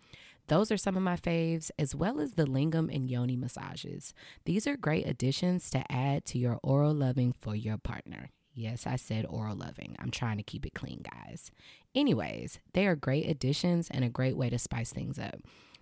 Those 0.50 0.72
are 0.72 0.78
some 0.78 0.98
of 0.98 1.04
my 1.04 1.16
faves, 1.16 1.70
as 1.78 1.94
well 1.94 2.20
as 2.20 2.32
the 2.32 2.46
lingam 2.46 2.94
and 2.94 3.08
yoni 3.08 3.36
massages. 3.36 4.16
These 4.46 4.66
are 4.66 4.76
great 4.76 5.08
additions 5.08 5.70
to 5.70 5.84
add 5.92 6.26
to 6.26 6.40
your 6.40 6.60
oral 6.64 6.92
loving 6.92 7.34
for 7.40 7.56
your 7.56 7.78
partner. 7.78 8.32
Yes, 8.56 8.88
I 8.88 8.96
said 8.96 9.28
oral 9.30 9.56
loving. 9.56 9.96
I'm 10.00 10.10
trying 10.10 10.38
to 10.38 10.44
keep 10.44 10.66
it 10.66 10.74
clean, 10.74 11.04
guys. 11.04 11.52
Anyways, 11.94 12.60
they 12.74 12.88
are 12.88 12.96
great 12.96 13.30
additions 13.30 13.90
and 13.92 14.04
a 14.04 14.10
great 14.10 14.36
way 14.36 14.50
to 14.50 14.58
spice 14.58 14.92
things 14.92 15.20
up. 15.20 15.36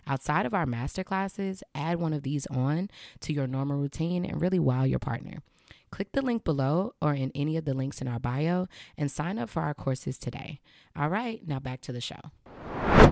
Outside 0.05 0.45
of 0.45 0.53
our 0.53 0.65
master 0.65 1.03
classes, 1.05 1.63
add 1.73 2.01
one 2.01 2.11
of 2.11 2.23
these 2.23 2.45
on 2.47 2.89
to 3.21 3.31
your 3.31 3.47
normal 3.47 3.77
routine 3.77 4.25
and 4.25 4.41
really 4.41 4.59
wow 4.59 4.83
your 4.83 4.99
partner. 4.99 5.43
Click 5.91 6.11
the 6.11 6.21
link 6.21 6.43
below 6.43 6.93
or 7.01 7.13
in 7.13 7.31
any 7.33 7.55
of 7.55 7.63
the 7.63 7.73
links 7.73 8.01
in 8.01 8.07
our 8.09 8.19
bio 8.19 8.67
and 8.97 9.09
sign 9.09 9.39
up 9.39 9.49
for 9.49 9.61
our 9.61 9.73
courses 9.73 10.17
today. 10.17 10.59
All 10.93 11.07
right, 11.07 11.47
now 11.47 11.59
back 11.59 11.79
to 11.81 11.93
the 11.93 12.01
show. 12.01 12.19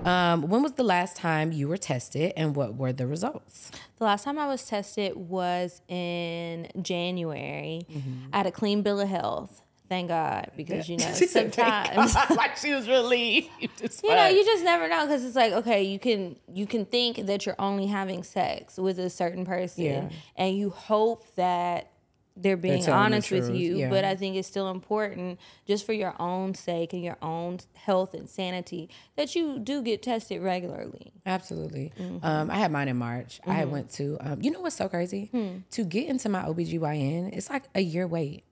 Um, 0.06 0.42
when 0.42 0.62
was 0.62 0.72
the 0.74 0.84
last 0.84 1.16
time 1.16 1.50
you 1.52 1.66
were 1.68 1.76
tested 1.76 2.32
and 2.36 2.54
what 2.54 2.76
were 2.76 2.92
the 2.92 3.06
results? 3.06 3.72
The 3.98 4.04
last 4.04 4.22
time 4.24 4.38
I 4.38 4.46
was 4.46 4.64
tested 4.64 5.16
was 5.16 5.82
in 5.88 6.68
January. 6.80 7.86
Mm-hmm. 7.90 8.28
I 8.32 8.36
had 8.38 8.46
a 8.46 8.52
clean 8.52 8.82
bill 8.82 9.00
of 9.00 9.08
health. 9.08 9.62
Thank 9.88 10.08
God, 10.08 10.50
because 10.56 10.88
you 10.88 10.96
know 11.02 11.12
sometimes 11.12 12.14
like 12.36 12.56
she 12.56 12.72
was 12.72 12.88
relieved. 12.88 13.48
you 13.70 14.10
know 14.10 14.26
you 14.26 14.44
just 14.44 14.64
never 14.64 14.88
know 14.88 15.06
because 15.06 15.24
it's 15.24 15.36
like 15.36 15.52
okay 15.52 15.82
you 15.84 15.98
can 16.00 16.36
you 16.52 16.66
can 16.66 16.84
think 16.84 17.26
that 17.26 17.46
you're 17.46 17.54
only 17.58 17.86
having 17.86 18.22
sex 18.24 18.78
with 18.78 18.98
a 18.98 19.08
certain 19.10 19.44
person 19.44 19.84
Yeah. 19.84 20.08
and 20.36 20.56
you 20.56 20.70
hope 20.70 21.24
that 21.36 21.90
they're 22.36 22.56
being 22.56 22.82
telling 22.82 23.10
the 23.10 23.16
honest 23.16 23.30
with 23.30 23.50
you 23.54 23.78
yeah. 23.78 23.88
but 23.88 24.04
i 24.04 24.14
think 24.14 24.36
it's 24.36 24.46
still 24.48 24.70
important 24.70 25.38
just 25.66 25.86
for 25.86 25.92
your 25.94 26.14
own 26.20 26.54
sake 26.54 26.92
and 26.92 27.02
your 27.02 27.16
own 27.22 27.58
health 27.74 28.12
and 28.14 28.28
sanity 28.28 28.88
that 29.16 29.34
you 29.34 29.58
do 29.58 29.82
get 29.82 30.02
tested 30.02 30.42
regularly 30.42 31.12
Absolutely. 31.26 31.92
Mm-hmm. 31.98 32.24
Um, 32.24 32.50
I 32.50 32.54
had 32.54 32.70
mine 32.70 32.86
in 32.88 32.96
March. 32.96 33.40
I 33.44 33.64
went 33.64 33.90
to, 33.94 34.16
um, 34.20 34.40
you 34.40 34.52
know 34.52 34.60
what's 34.60 34.76
so 34.76 34.88
crazy? 34.88 35.28
Hmm. 35.32 35.58
To 35.72 35.84
get 35.84 36.06
into 36.08 36.28
my 36.28 36.42
OBGYN, 36.42 37.36
it's 37.36 37.50
like 37.50 37.64
a 37.74 37.80
year 37.80 38.06
wait. 38.06 38.44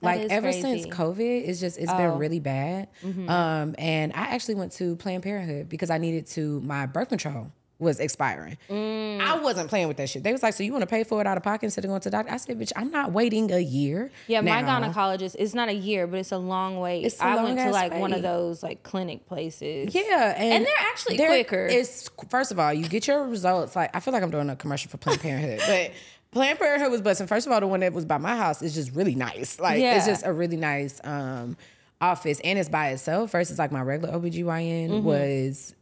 like 0.00 0.22
ever 0.30 0.50
since. 0.50 0.86
COVID, 0.86 1.46
it's 1.48 1.60
just, 1.60 1.78
it's 1.78 1.92
Oh. 1.92 1.96
been 1.98 2.18
really 2.18 2.40
bad. 2.40 2.88
Mm-hmm. 3.04 3.28
Um, 3.28 3.74
and 3.78 4.12
I 4.14 4.28
actually 4.34 4.54
went 4.56 4.72
to 4.72 4.96
Planned 4.96 5.22
Parenthood 5.22 5.68
because 5.68 5.90
I 5.90 5.98
needed 5.98 6.26
to, 6.28 6.60
my 6.62 6.86
birth 6.86 7.10
control 7.10 7.52
was 7.82 8.00
expiring. 8.00 8.56
Mm. 8.70 9.20
I 9.20 9.38
wasn't 9.38 9.68
playing 9.68 9.88
with 9.88 9.98
that 9.98 10.08
shit. 10.08 10.22
They 10.22 10.32
was 10.32 10.42
like, 10.42 10.54
so 10.54 10.62
you 10.62 10.72
want 10.72 10.82
to 10.82 10.86
pay 10.86 11.04
for 11.04 11.20
it 11.20 11.26
out 11.26 11.36
of 11.36 11.42
pocket 11.42 11.64
instead 11.64 11.84
of 11.84 11.88
going 11.88 12.00
to 12.00 12.08
the 12.10 12.16
doctor? 12.16 12.32
I 12.32 12.36
said, 12.38 12.58
bitch, 12.58 12.72
I'm 12.76 12.90
not 12.90 13.12
waiting 13.12 13.52
a 13.52 13.58
year. 13.58 14.10
yeah 14.28 14.40
my 14.40 14.62
gynecologist 14.62 15.36
it's 15.38 15.52
not 15.54 15.68
a 15.68 15.74
year 15.74 16.06
but 16.06 16.18
it's 16.20 16.32
a 16.32 16.38
long 16.38 16.78
wait 16.80 17.04
It's 17.04 17.20
i 17.20 17.42
went 17.42 17.58
to 17.58 17.70
like 17.70 17.92
one 17.94 18.12
of 18.12 18.22
those 18.22 18.62
like 18.62 18.82
clinic 18.82 19.26
places 19.26 19.94
Yeah, 19.94 20.34
and, 20.36 20.54
And 20.54 20.66
they're 20.66 20.72
actually 20.90 21.16
they're, 21.18 21.28
quicker. 21.28 21.66
It's 21.66 22.08
first 22.30 22.52
of 22.52 22.58
all, 22.58 22.72
you 22.72 22.88
get 22.88 23.06
your 23.06 23.26
results. 23.26 23.76
Like 23.76 23.94
I 23.94 24.00
feel 24.00 24.14
like 24.14 24.22
I'm 24.22 24.30
doing 24.30 24.48
a 24.48 24.56
commercial 24.56 24.90
for 24.90 24.96
Planned 24.96 25.20
Parenthood, 25.20 25.60
but 25.66 25.90
Planned 26.30 26.58
Parenthood 26.58 26.90
was 26.90 27.00
busting. 27.02 27.26
First 27.26 27.46
of 27.46 27.52
all, 27.52 27.60
the 27.60 27.66
one 27.66 27.80
that 27.80 27.92
was 27.92 28.04
by 28.06 28.18
my 28.18 28.36
house 28.36 28.62
is 28.62 28.74
just 28.74 28.94
really 28.94 29.14
nice. 29.14 29.58
Like 29.60 29.80
Yeah. 29.80 29.96
it's 29.96 30.06
just 30.06 30.24
a 30.24 30.32
really 30.32 30.56
nice 30.56 31.00
um, 31.04 31.56
office, 32.00 32.40
and 32.42 32.58
it's 32.58 32.68
by 32.70 32.88
itself. 32.90 33.32
Versus 33.32 33.58
like 33.58 33.70
my 33.72 33.82
regular 33.82 34.14
OBGYN 34.18 34.88
Mm-hmm. 34.90 35.04
was 35.04 35.74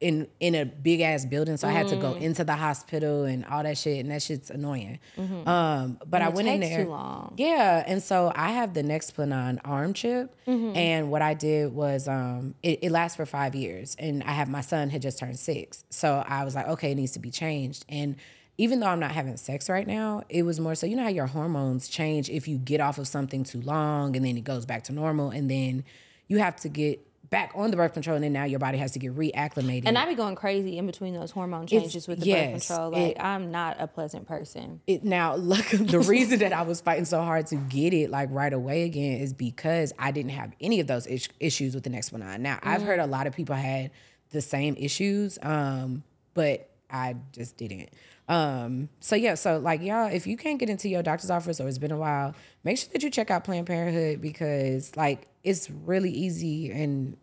in 0.00 0.26
in 0.40 0.54
a 0.54 0.64
big 0.64 1.00
ass 1.02 1.26
building, 1.26 1.56
so 1.58 1.68
I 1.68 1.72
had 1.72 1.88
to 1.88 1.96
go 1.96 2.14
Mm. 2.14 2.20
into 2.22 2.42
the 2.44 2.54
hospital 2.56 3.24
and 3.24 3.44
all 3.44 3.62
that 3.62 3.76
shit, 3.76 4.00
and 4.00 4.10
that 4.10 4.22
shit's 4.22 4.48
annoying. 4.50 4.98
Um, 5.18 5.98
but 6.06 6.22
I 6.22 6.26
Mm-hmm. 6.26 6.34
went 6.36 6.48
in 6.48 6.60
there. 6.60 6.84
too 6.84 6.90
long. 6.90 7.34
Yeah, 7.36 7.84
and 7.86 8.02
so 8.02 8.32
I 8.34 8.52
have 8.52 8.72
the 8.74 8.82
Nexplanon 8.82 9.58
arm 9.64 9.92
chip, 9.92 10.34
Mm-hmm. 10.46 10.76
and 10.76 11.10
what 11.10 11.20
I 11.22 11.34
did 11.34 11.74
was 11.74 12.08
um, 12.08 12.54
it, 12.62 12.78
it 12.82 12.90
lasts 12.90 13.16
for 13.16 13.26
five 13.26 13.54
years, 13.54 13.94
and 13.98 14.22
I 14.22 14.32
have 14.32 14.48
my 14.48 14.62
son 14.62 14.88
had 14.90 15.02
just 15.02 15.18
turned 15.18 15.38
six, 15.38 15.84
so 15.90 16.24
I 16.26 16.44
was 16.44 16.54
like, 16.54 16.66
okay, 16.68 16.92
it 16.92 16.94
needs 16.96 17.12
to 17.12 17.18
be 17.18 17.30
changed, 17.30 17.84
and 17.88 18.16
even 18.58 18.80
though 18.80 18.86
I'm 18.88 19.00
not 19.00 19.12
having 19.12 19.36
sex 19.38 19.68
right 19.70 19.86
now, 19.86 20.22
it 20.28 20.42
was 20.42 20.60
more 20.60 20.74
so 20.74 20.86
you 20.86 20.94
know 20.96 21.02
how 21.04 21.08
your 21.08 21.26
hormones 21.26 21.88
change 21.88 22.28
if 22.28 22.46
you 22.48 22.58
get 22.58 22.80
off 22.80 22.98
of 22.98 23.06
something 23.08 23.44
too 23.44 23.60
long, 23.60 24.16
and 24.16 24.24
then 24.24 24.36
it 24.36 24.44
goes 24.44 24.64
back 24.66 24.84
to 24.84 24.92
normal, 24.92 25.30
and 25.30 25.50
then 25.50 25.84
you 26.28 26.38
have 26.38 26.56
to 26.56 26.68
get 26.68 27.00
back 27.30 27.52
on 27.54 27.70
the 27.70 27.76
birth 27.76 27.92
control, 27.92 28.16
and 28.16 28.24
then 28.24 28.32
now 28.32 28.44
your 28.44 28.58
body 28.58 28.76
has 28.78 28.92
to 28.92 28.98
get 28.98 29.14
reacclimated. 29.16 29.84
And 29.86 29.96
I 29.96 30.06
be 30.06 30.14
going 30.14 30.34
crazy 30.34 30.76
in 30.78 30.86
between 30.86 31.14
those 31.14 31.30
hormone 31.30 31.66
changes 31.66 32.06
with 32.08 32.20
the 32.20 32.26
yes, 32.26 32.68
birth 32.68 32.76
control. 32.76 32.94
it- 32.94 33.06
Like 33.16 33.16
I'm 33.24 33.50
not 33.52 33.76
a 33.80 33.86
pleasant 33.86 34.26
person. 34.26 34.80
it 34.86 35.04
now 35.04 35.34
look 35.36 35.66
the 35.66 36.00
reason 36.00 36.40
that 36.40 36.52
I 36.52 36.62
was 36.62 36.80
fighting 36.80 37.04
so 37.04 37.22
hard 37.22 37.46
to 37.48 37.56
get 37.56 37.94
it 37.94 38.10
like 38.10 38.28
right 38.32 38.52
away 38.52 38.82
again 38.82 39.20
is 39.20 39.32
because 39.32 39.92
I 39.98 40.10
didn't 40.10 40.32
have 40.32 40.52
any 40.60 40.80
of 40.80 40.86
those 40.86 41.06
is- 41.06 41.28
issues 41.38 41.74
with 41.74 41.84
the 41.84 41.90
Nexplanon. 41.90 42.40
Now 42.40 42.58
I've 42.62 42.82
heard 42.82 42.98
a 43.00 43.06
lot 43.06 43.26
of 43.26 43.34
people 43.34 43.54
had 43.54 43.90
the 44.32 44.40
same 44.42 44.76
issues, 44.76 45.38
um, 45.42 46.02
but 46.34 46.68
I 46.90 47.16
just 47.32 47.56
didn't. 47.56 47.90
Um, 48.28 48.88
so 49.00 49.16
yeah, 49.16 49.34
so 49.34 49.58
like 49.58 49.82
y'all, 49.82 50.06
if 50.12 50.26
you 50.26 50.36
can't 50.36 50.58
get 50.58 50.68
into 50.68 50.88
your 50.88 51.02
doctor's 51.02 51.30
office 51.30 51.60
or 51.60 51.66
it's 51.68 51.78
been 51.78 51.90
a 51.90 51.96
while, 51.96 52.34
make 52.62 52.78
sure 52.78 52.88
that 52.92 53.02
you 53.02 53.10
check 53.10 53.28
out 53.30 53.42
Planned 53.44 53.66
Parenthood 53.66 54.20
because 54.20 54.96
like 54.96 55.26
it's 55.42 55.68
really 55.70 56.10
easy 56.12 56.70
and 56.70 57.16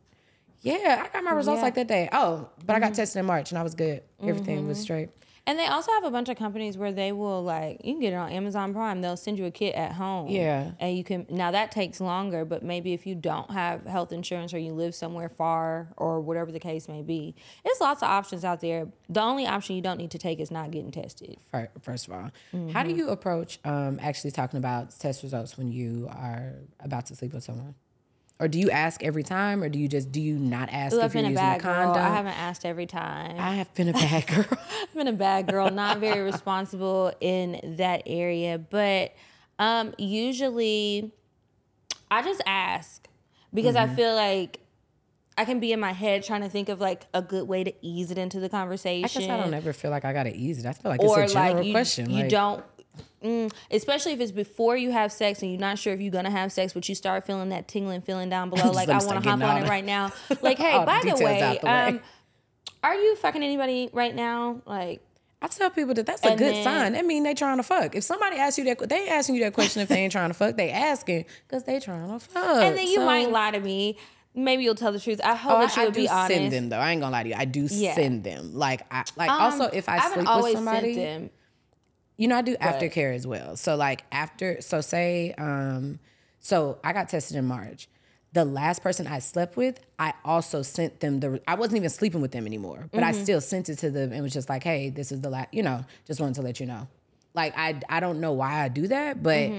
yeah, 0.62 1.04
I 1.06 1.14
got 1.14 1.24
my 1.24 1.32
results 1.32 1.60
Yeah. 1.60 1.64
like 1.64 1.76
that 1.76 1.88
day. 1.88 2.10
Oh, 2.12 2.50
but 2.66 2.76
I 2.76 2.80
got 2.80 2.88
mm-hmm. 2.88 2.96
tested 2.96 3.20
in 3.20 3.26
March 3.26 3.52
and 3.52 3.60
I 3.60 3.64
was 3.64 3.76
good. 3.76 4.04
Everything 4.22 4.68
was 4.68 4.78
mm-hmm. 4.78 4.84
straight. 4.84 5.10
And 5.48 5.58
they 5.58 5.66
also 5.66 5.94
have 5.94 6.04
a 6.04 6.12
bunch 6.12 6.28
of 6.28 6.36
companies 6.36 6.78
where 6.78 6.92
they 6.92 7.14
will 7.14 7.42
like 7.42 7.80
you 7.86 7.94
can 7.94 8.02
get 8.02 8.12
it 8.12 8.18
on 8.18 8.30
Amazon 8.34 8.74
Prime. 8.74 9.00
They'll 9.00 9.16
send 9.16 9.40
you 9.40 9.46
a 9.46 9.52
kit 9.52 9.76
at 9.76 9.94
home. 9.94 10.28
Yeah. 10.28 10.72
And 10.78 10.98
you 10.98 11.06
can 11.06 11.26
now 11.30 11.52
that 11.52 11.72
takes 11.72 12.02
longer, 12.02 12.44
but 12.44 12.64
maybe 12.64 12.92
if 12.92 13.08
you 13.08 13.16
don't 13.16 13.50
have 13.52 13.86
health 13.86 14.12
insurance 14.12 14.54
or 14.54 14.60
you 14.60 14.74
live 14.74 14.94
somewhere 14.94 15.30
far 15.30 15.88
or 15.96 16.20
whatever 16.20 16.52
the 16.52 16.60
case 16.60 16.90
may 16.90 17.02
be, 17.02 17.34
there's 17.64 17.80
lots 17.80 18.04
of 18.04 18.10
options 18.10 18.44
out 18.44 18.60
there. 18.60 18.90
The 19.08 19.22
only 19.22 19.48
option 19.48 19.78
you 19.78 19.82
don't 19.82 19.98
need 19.98 20.12
to 20.12 20.18
take 20.18 20.42
is 20.42 20.52
not 20.52 20.72
getting 20.72 20.92
tested. 20.92 21.38
first 21.82 22.08
of 22.08 22.14
all. 22.14 22.32
How 22.74 22.84
do 22.84 22.90
mm-hmm. 22.90 22.98
you 22.98 23.10
approach 23.10 23.60
um, 23.64 24.00
actually 24.02 24.32
talking 24.32 24.58
about 24.58 25.00
test 25.00 25.24
results 25.24 25.58
when 25.58 25.72
you 25.72 26.10
are 26.12 26.56
about 26.82 27.06
to 27.06 27.16
sleep 27.16 27.34
with 27.34 27.46
someone? 27.46 27.74
Or 28.40 28.48
do 28.48 28.60
you 28.60 28.70
ask 28.70 29.04
every 29.04 29.24
time, 29.24 29.64
or 29.64 29.70
do 29.70 29.80
you 29.80 29.88
just 29.88 30.12
do 30.12 30.22
you 30.22 30.38
not 30.38 30.70
ask 30.72 30.94
Ooh, 30.94 31.00
if 31.00 31.06
I've 31.06 31.14
you're 31.16 31.24
been 31.24 31.32
a 31.32 31.34
using 31.34 31.44
a 31.44 31.50
bad 31.50 31.62
girl. 31.64 31.74
condom? 31.94 32.04
I 32.06 32.10
haven't 32.16 32.40
asked 32.40 32.66
every 32.66 32.86
time. 32.86 33.36
I 33.40 33.56
have 33.56 33.74
been 33.74 33.90
a 33.90 33.94
bad 33.94 34.28
girl. 34.34 34.46
I've 34.52 34.94
been 34.94 35.08
a 35.08 35.14
bad 35.14 35.48
girl, 35.48 35.72
not 35.72 35.98
very 35.98 36.22
responsible 36.32 37.12
in 37.20 37.60
that 37.78 38.04
area. 38.06 38.60
But 38.60 39.14
um, 39.58 39.96
usually 39.98 41.12
I 42.12 42.22
just 42.22 42.42
ask 42.46 43.08
because 43.54 43.76
Mm-hmm. 43.76 43.92
I 43.92 43.96
feel 43.96 44.14
like 44.14 44.60
I 45.36 45.46
can 45.46 45.60
be 45.60 45.72
in 45.72 45.80
my 45.80 45.92
head 45.94 46.24
trying 46.24 46.42
to 46.42 46.50
think 46.50 46.70
of 46.70 46.80
like 46.80 47.06
a 47.16 47.22
good 47.24 47.48
way 47.48 47.64
to 47.64 47.74
ease 47.82 48.12
it 48.12 48.18
into 48.20 48.40
the 48.40 48.50
conversation. 48.50 49.06
I 49.06 49.26
guess 49.26 49.30
I 49.32 49.38
don't 49.38 49.54
ever 49.54 49.74
feel 49.74 49.90
like 49.92 50.06
I 50.06 50.14
gotta 50.14 50.36
ease 50.36 50.60
it. 50.60 50.66
I 50.68 50.74
feel 50.74 50.92
like 50.92 51.00
or 51.02 51.22
it's 51.22 51.32
a 51.32 51.34
general 51.34 51.56
like 51.58 51.66
you, 51.66 51.74
question. 51.74 52.10
you 52.12 52.22
like, 52.24 52.30
don't. 52.30 52.64
Mm, 53.24 53.52
especially 53.72 54.12
if 54.14 54.20
it's 54.20 54.32
before 54.32 54.78
you 54.78 54.92
have 54.92 55.12
sex 55.12 55.42
and 55.42 55.50
you're 55.52 55.60
not 55.60 55.80
sure 55.80 55.92
if 55.94 56.00
you're 56.00 56.12
gonna 56.12 56.30
have 56.30 56.52
sex, 56.52 56.74
but 56.74 56.88
you 56.88 56.94
start 56.94 57.26
feeling 57.26 57.50
that 57.50 57.68
tingling 57.68 58.02
feeling 58.02 58.30
down 58.30 58.50
below, 58.52 58.70
like 58.72 58.90
I 58.90 58.98
want 59.04 59.24
to 59.24 59.30
hop 59.30 59.42
on 59.42 59.64
it 59.64 59.68
right 59.70 59.84
now. 59.86 60.12
Like, 60.42 60.60
hey, 60.60 60.78
the 60.80 60.86
by 60.86 61.02
the 61.04 61.24
way, 61.24 61.58
the 61.60 61.66
way. 61.66 61.72
um, 61.72 62.00
are 62.84 62.94
you 62.96 63.16
fucking 63.16 63.42
anybody 63.42 63.90
right 63.92 64.14
now? 64.14 64.62
Like, 64.66 65.02
I 65.42 65.48
tell 65.48 65.70
people 65.72 65.94
that 65.96 66.06
that's 66.06 66.24
a 66.24 66.36
good 66.36 66.54
then- 66.56 66.64
sign. 66.64 66.94
That 66.94 67.06
mean 67.06 67.24
they 67.24 67.34
trying 67.34 67.58
to 67.58 67.64
fuck. 67.64 67.96
If 67.96 68.04
somebody 68.04 68.38
asks 68.38 68.60
you 68.60 68.66
that, 68.66 68.88
they 68.88 69.08
asking 69.10 69.36
you 69.36 69.44
that 69.46 69.54
question 69.54 69.82
if 69.82 69.90
they 69.90 69.98
ain't 69.98 70.12
trying 70.12 70.30
to 70.30 70.34
fuck. 70.36 70.56
They 70.56 70.70
asking 70.70 71.26
because 71.48 71.64
they 71.64 71.80
trying 71.80 72.08
to 72.12 72.20
fuck. 72.20 72.44
and 72.64 72.78
then 72.78 72.86
you 72.88 72.96
So- 72.98 73.06
might 73.06 73.32
lie 73.32 73.52
to 73.52 73.60
me. 73.60 73.98
Maybe 74.36 74.64
you'll 74.64 74.76
tell 74.76 74.92
the 74.92 75.00
truth. 75.00 75.20
I 75.24 75.34
hope 75.34 75.54
Oh, 75.54 75.60
that 75.62 75.76
you 75.76 75.82
I, 75.82 75.86
I 75.86 75.88
would 75.88 75.94
do 75.96 76.02
be 76.02 76.08
honest. 76.10 76.32
send 76.36 76.54
them 76.54 76.70
though. 76.70 76.78
I 76.78 76.92
ain't 76.92 77.02
gonna 77.02 77.12
lie 77.12 77.24
to 77.24 77.30
you. 77.30 77.36
I 77.36 77.46
do 77.46 77.68
Yeah. 77.72 77.96
send 77.96 78.24
them. 78.24 78.54
Like 78.54 78.82
I 78.92 79.04
like 79.16 79.32
Um, 79.32 79.42
also 79.42 79.64
if 79.64 79.90
I, 79.90 79.98
haven't 79.98 80.28
sleep 80.28 80.44
with 80.44 80.54
somebody. 80.54 81.30
You 82.18 82.28
know, 82.28 82.36
I 82.38 82.42
do 82.42 82.56
aftercare 82.58 83.14
as 83.16 83.26
well. 83.28 83.56
So 83.56 83.76
like 83.76 84.04
after, 84.12 84.60
so 84.62 84.82
say, 84.82 85.34
um, 85.38 86.00
so 86.40 86.80
I 86.84 86.94
got 86.94 87.10
tested 87.10 87.38
in 87.38 87.46
March. 87.46 87.88
The 88.34 88.44
last 88.44 88.84
person 88.84 89.08
I 89.08 89.20
slept 89.20 89.56
with, 89.56 89.80
I 89.98 90.14
also 90.26 90.62
sent 90.62 91.00
them 91.00 91.20
the. 91.22 91.42
I 91.48 91.56
wasn't 91.56 91.78
even 91.78 91.90
sleeping 91.90 92.22
with 92.22 92.32
them 92.32 92.46
anymore, 92.46 92.90
but 92.92 93.04
I 93.04 93.12
still 93.14 93.42
sent 93.42 93.70
it 93.70 93.78
to 93.80 93.90
them 93.90 94.12
and 94.12 94.22
was 94.22 94.34
just 94.34 94.50
like, 94.50 94.64
"Hey, 94.64 94.90
this 94.90 95.12
is 95.12 95.22
the 95.22 95.30
last." 95.30 95.54
You 95.54 95.64
know, 95.64 95.86
just 96.06 96.20
wanted 96.20 96.36
to 96.36 96.42
let 96.42 96.60
you 96.60 96.66
know. 96.66 96.88
Like 97.34 97.54
I, 97.58 97.80
I 97.90 98.00
don't 98.00 98.20
know 98.20 98.34
why 98.34 98.64
I 98.64 98.68
do 98.68 98.88
that, 98.90 99.24
but 99.24 99.50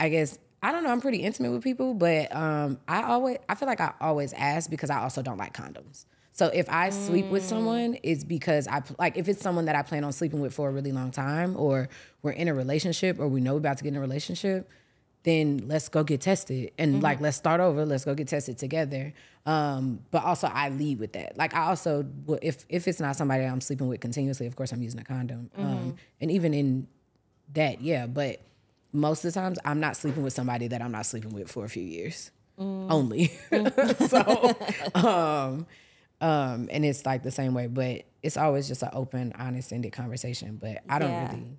I 0.00 0.08
guess 0.08 0.38
I 0.62 0.72
don't 0.72 0.82
know. 0.82 0.90
I'm 0.90 1.00
pretty 1.00 1.18
intimate 1.18 1.52
with 1.52 1.62
people, 1.62 1.94
but 1.94 2.34
um, 2.34 2.78
I 2.88 3.02
always, 3.02 3.38
I 3.48 3.54
feel 3.54 3.68
like 3.68 3.80
I 3.80 3.92
always 4.00 4.32
ask 4.32 4.68
because 4.68 4.90
I 4.90 4.98
also 5.00 5.22
don't 5.22 5.38
like 5.38 5.54
condoms. 5.54 6.04
So 6.38 6.46
if 6.54 6.68
I 6.68 6.90
sleep 6.90 7.26
with 7.30 7.44
someone, 7.44 7.98
it's 8.04 8.22
because 8.22 8.68
I 8.68 8.80
like 8.96 9.16
if 9.16 9.28
it's 9.28 9.42
someone 9.42 9.64
that 9.64 9.74
I 9.74 9.82
plan 9.82 10.04
on 10.04 10.12
sleeping 10.12 10.38
with 10.38 10.54
for 10.54 10.68
a 10.68 10.70
really 10.72 10.92
long 10.92 11.10
time, 11.10 11.56
or 11.56 11.88
we're 12.22 12.30
in 12.30 12.46
a 12.46 12.54
relationship, 12.54 13.18
or 13.18 13.26
we 13.26 13.40
know 13.40 13.54
we're 13.54 13.58
about 13.58 13.78
to 13.78 13.82
get 13.82 13.88
in 13.88 13.96
a 13.96 14.00
relationship, 14.00 14.70
then 15.24 15.64
let's 15.66 15.88
go 15.88 16.04
get 16.04 16.20
tested 16.20 16.70
and 16.78 17.02
like 17.02 17.20
let's 17.20 17.36
start 17.36 17.60
over. 17.60 17.84
Let's 17.84 18.04
go 18.04 18.14
get 18.14 18.28
tested 18.28 18.56
together. 18.56 19.12
Um, 19.46 19.98
but 20.12 20.22
also 20.22 20.46
I 20.46 20.68
lead 20.68 21.00
with 21.00 21.12
that. 21.14 21.36
Like 21.36 21.54
I 21.54 21.66
also 21.70 22.06
will- 22.24 22.38
if 22.40 22.64
if 22.68 22.86
it's 22.86 23.00
not 23.00 23.16
somebody 23.16 23.42
I'm 23.42 23.60
sleeping 23.60 23.88
with 23.88 23.98
continuously, 23.98 24.46
of 24.46 24.54
course 24.54 24.70
I'm 24.70 24.80
using 24.80 25.00
a 25.00 25.04
condom. 25.04 25.50
Um, 25.56 25.96
and 26.20 26.30
even 26.30 26.54
in 26.54 26.86
that, 27.54 27.80
yeah. 27.82 28.06
But 28.06 28.42
most 28.92 29.24
of 29.24 29.34
the 29.34 29.40
times 29.40 29.58
I'm 29.64 29.80
not 29.80 29.96
sleeping 29.96 30.22
with 30.22 30.34
somebody 30.34 30.68
that 30.68 30.82
I'm 30.82 30.92
not 30.92 31.04
sleeping 31.06 31.32
with 31.34 31.50
for 31.50 31.64
a 31.64 31.68
few 31.68 31.82
years 31.82 32.30
only. 32.56 33.32
so, 34.06 34.56
um, 34.94 35.66
um, 36.20 36.68
and 36.70 36.84
it's 36.84 37.06
like 37.06 37.22
the 37.22 37.30
same 37.30 37.54
way, 37.54 37.66
but 37.66 38.02
it's 38.22 38.36
always 38.36 38.66
just 38.68 38.82
an 38.82 38.90
open, 38.92 39.32
honest, 39.38 39.72
ended 39.72 39.92
conversation. 39.92 40.56
But 40.60 40.82
I 40.88 40.98
don't 40.98 41.10
Yeah. 41.10 41.32
really. 41.32 41.56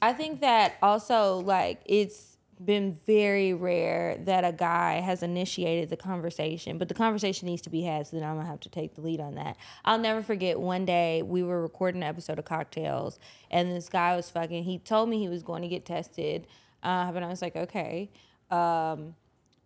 I 0.00 0.12
think 0.12 0.40
that 0.40 0.74
also 0.82 1.38
like 1.38 1.80
it's 1.86 2.36
been 2.64 2.92
very 3.06 3.52
rare 3.52 4.16
that 4.24 4.44
a 4.44 4.52
guy 4.52 5.00
has 5.00 5.22
initiated 5.22 5.90
the 5.90 5.96
conversation, 5.96 6.78
but 6.78 6.88
the 6.88 6.94
conversation 6.94 7.46
needs 7.46 7.62
to 7.62 7.70
be 7.70 7.82
had. 7.82 8.06
So 8.06 8.16
then 8.16 8.28
I'm 8.28 8.36
gonna 8.36 8.48
have 8.48 8.60
to 8.60 8.68
take 8.68 8.94
the 8.94 9.00
lead 9.00 9.20
on 9.20 9.34
that. 9.34 9.56
I'll 9.84 9.98
never 9.98 10.22
forget 10.22 10.60
one 10.60 10.84
day 10.84 11.22
we 11.22 11.42
were 11.42 11.60
recording 11.60 12.02
an 12.02 12.08
episode 12.08 12.38
of 12.38 12.44
Cocktails, 12.44 13.18
and 13.50 13.70
this 13.72 13.88
guy 13.88 14.14
was 14.14 14.30
fucking. 14.30 14.64
He 14.64 14.78
told 14.78 15.08
me 15.08 15.18
he 15.18 15.28
was 15.28 15.42
going 15.42 15.62
to 15.62 15.68
get 15.68 15.84
tested. 15.84 16.46
Uh, 16.84 17.12
but 17.12 17.22
I 17.22 17.28
was 17.28 17.40
like, 17.42 17.54
okay. 17.54 18.10
Um, 18.50 19.14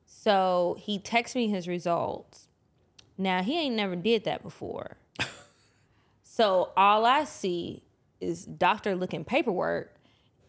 so 0.05 0.77
he 0.79 0.99
texts 0.99 1.35
me 1.35 1.49
his 1.49 1.67
results. 1.67 2.49
Now 3.19 3.43
he 3.43 3.59
ain't 3.59 3.75
never 3.75 3.97
did 3.97 4.25
that 4.25 4.43
before. 4.43 4.97
so 6.23 6.73
all 6.77 7.05
I 7.05 7.25
see 7.25 7.83
is 8.21 8.45
doctor 8.45 8.95
looking 8.95 9.25
paperwork 9.25 9.96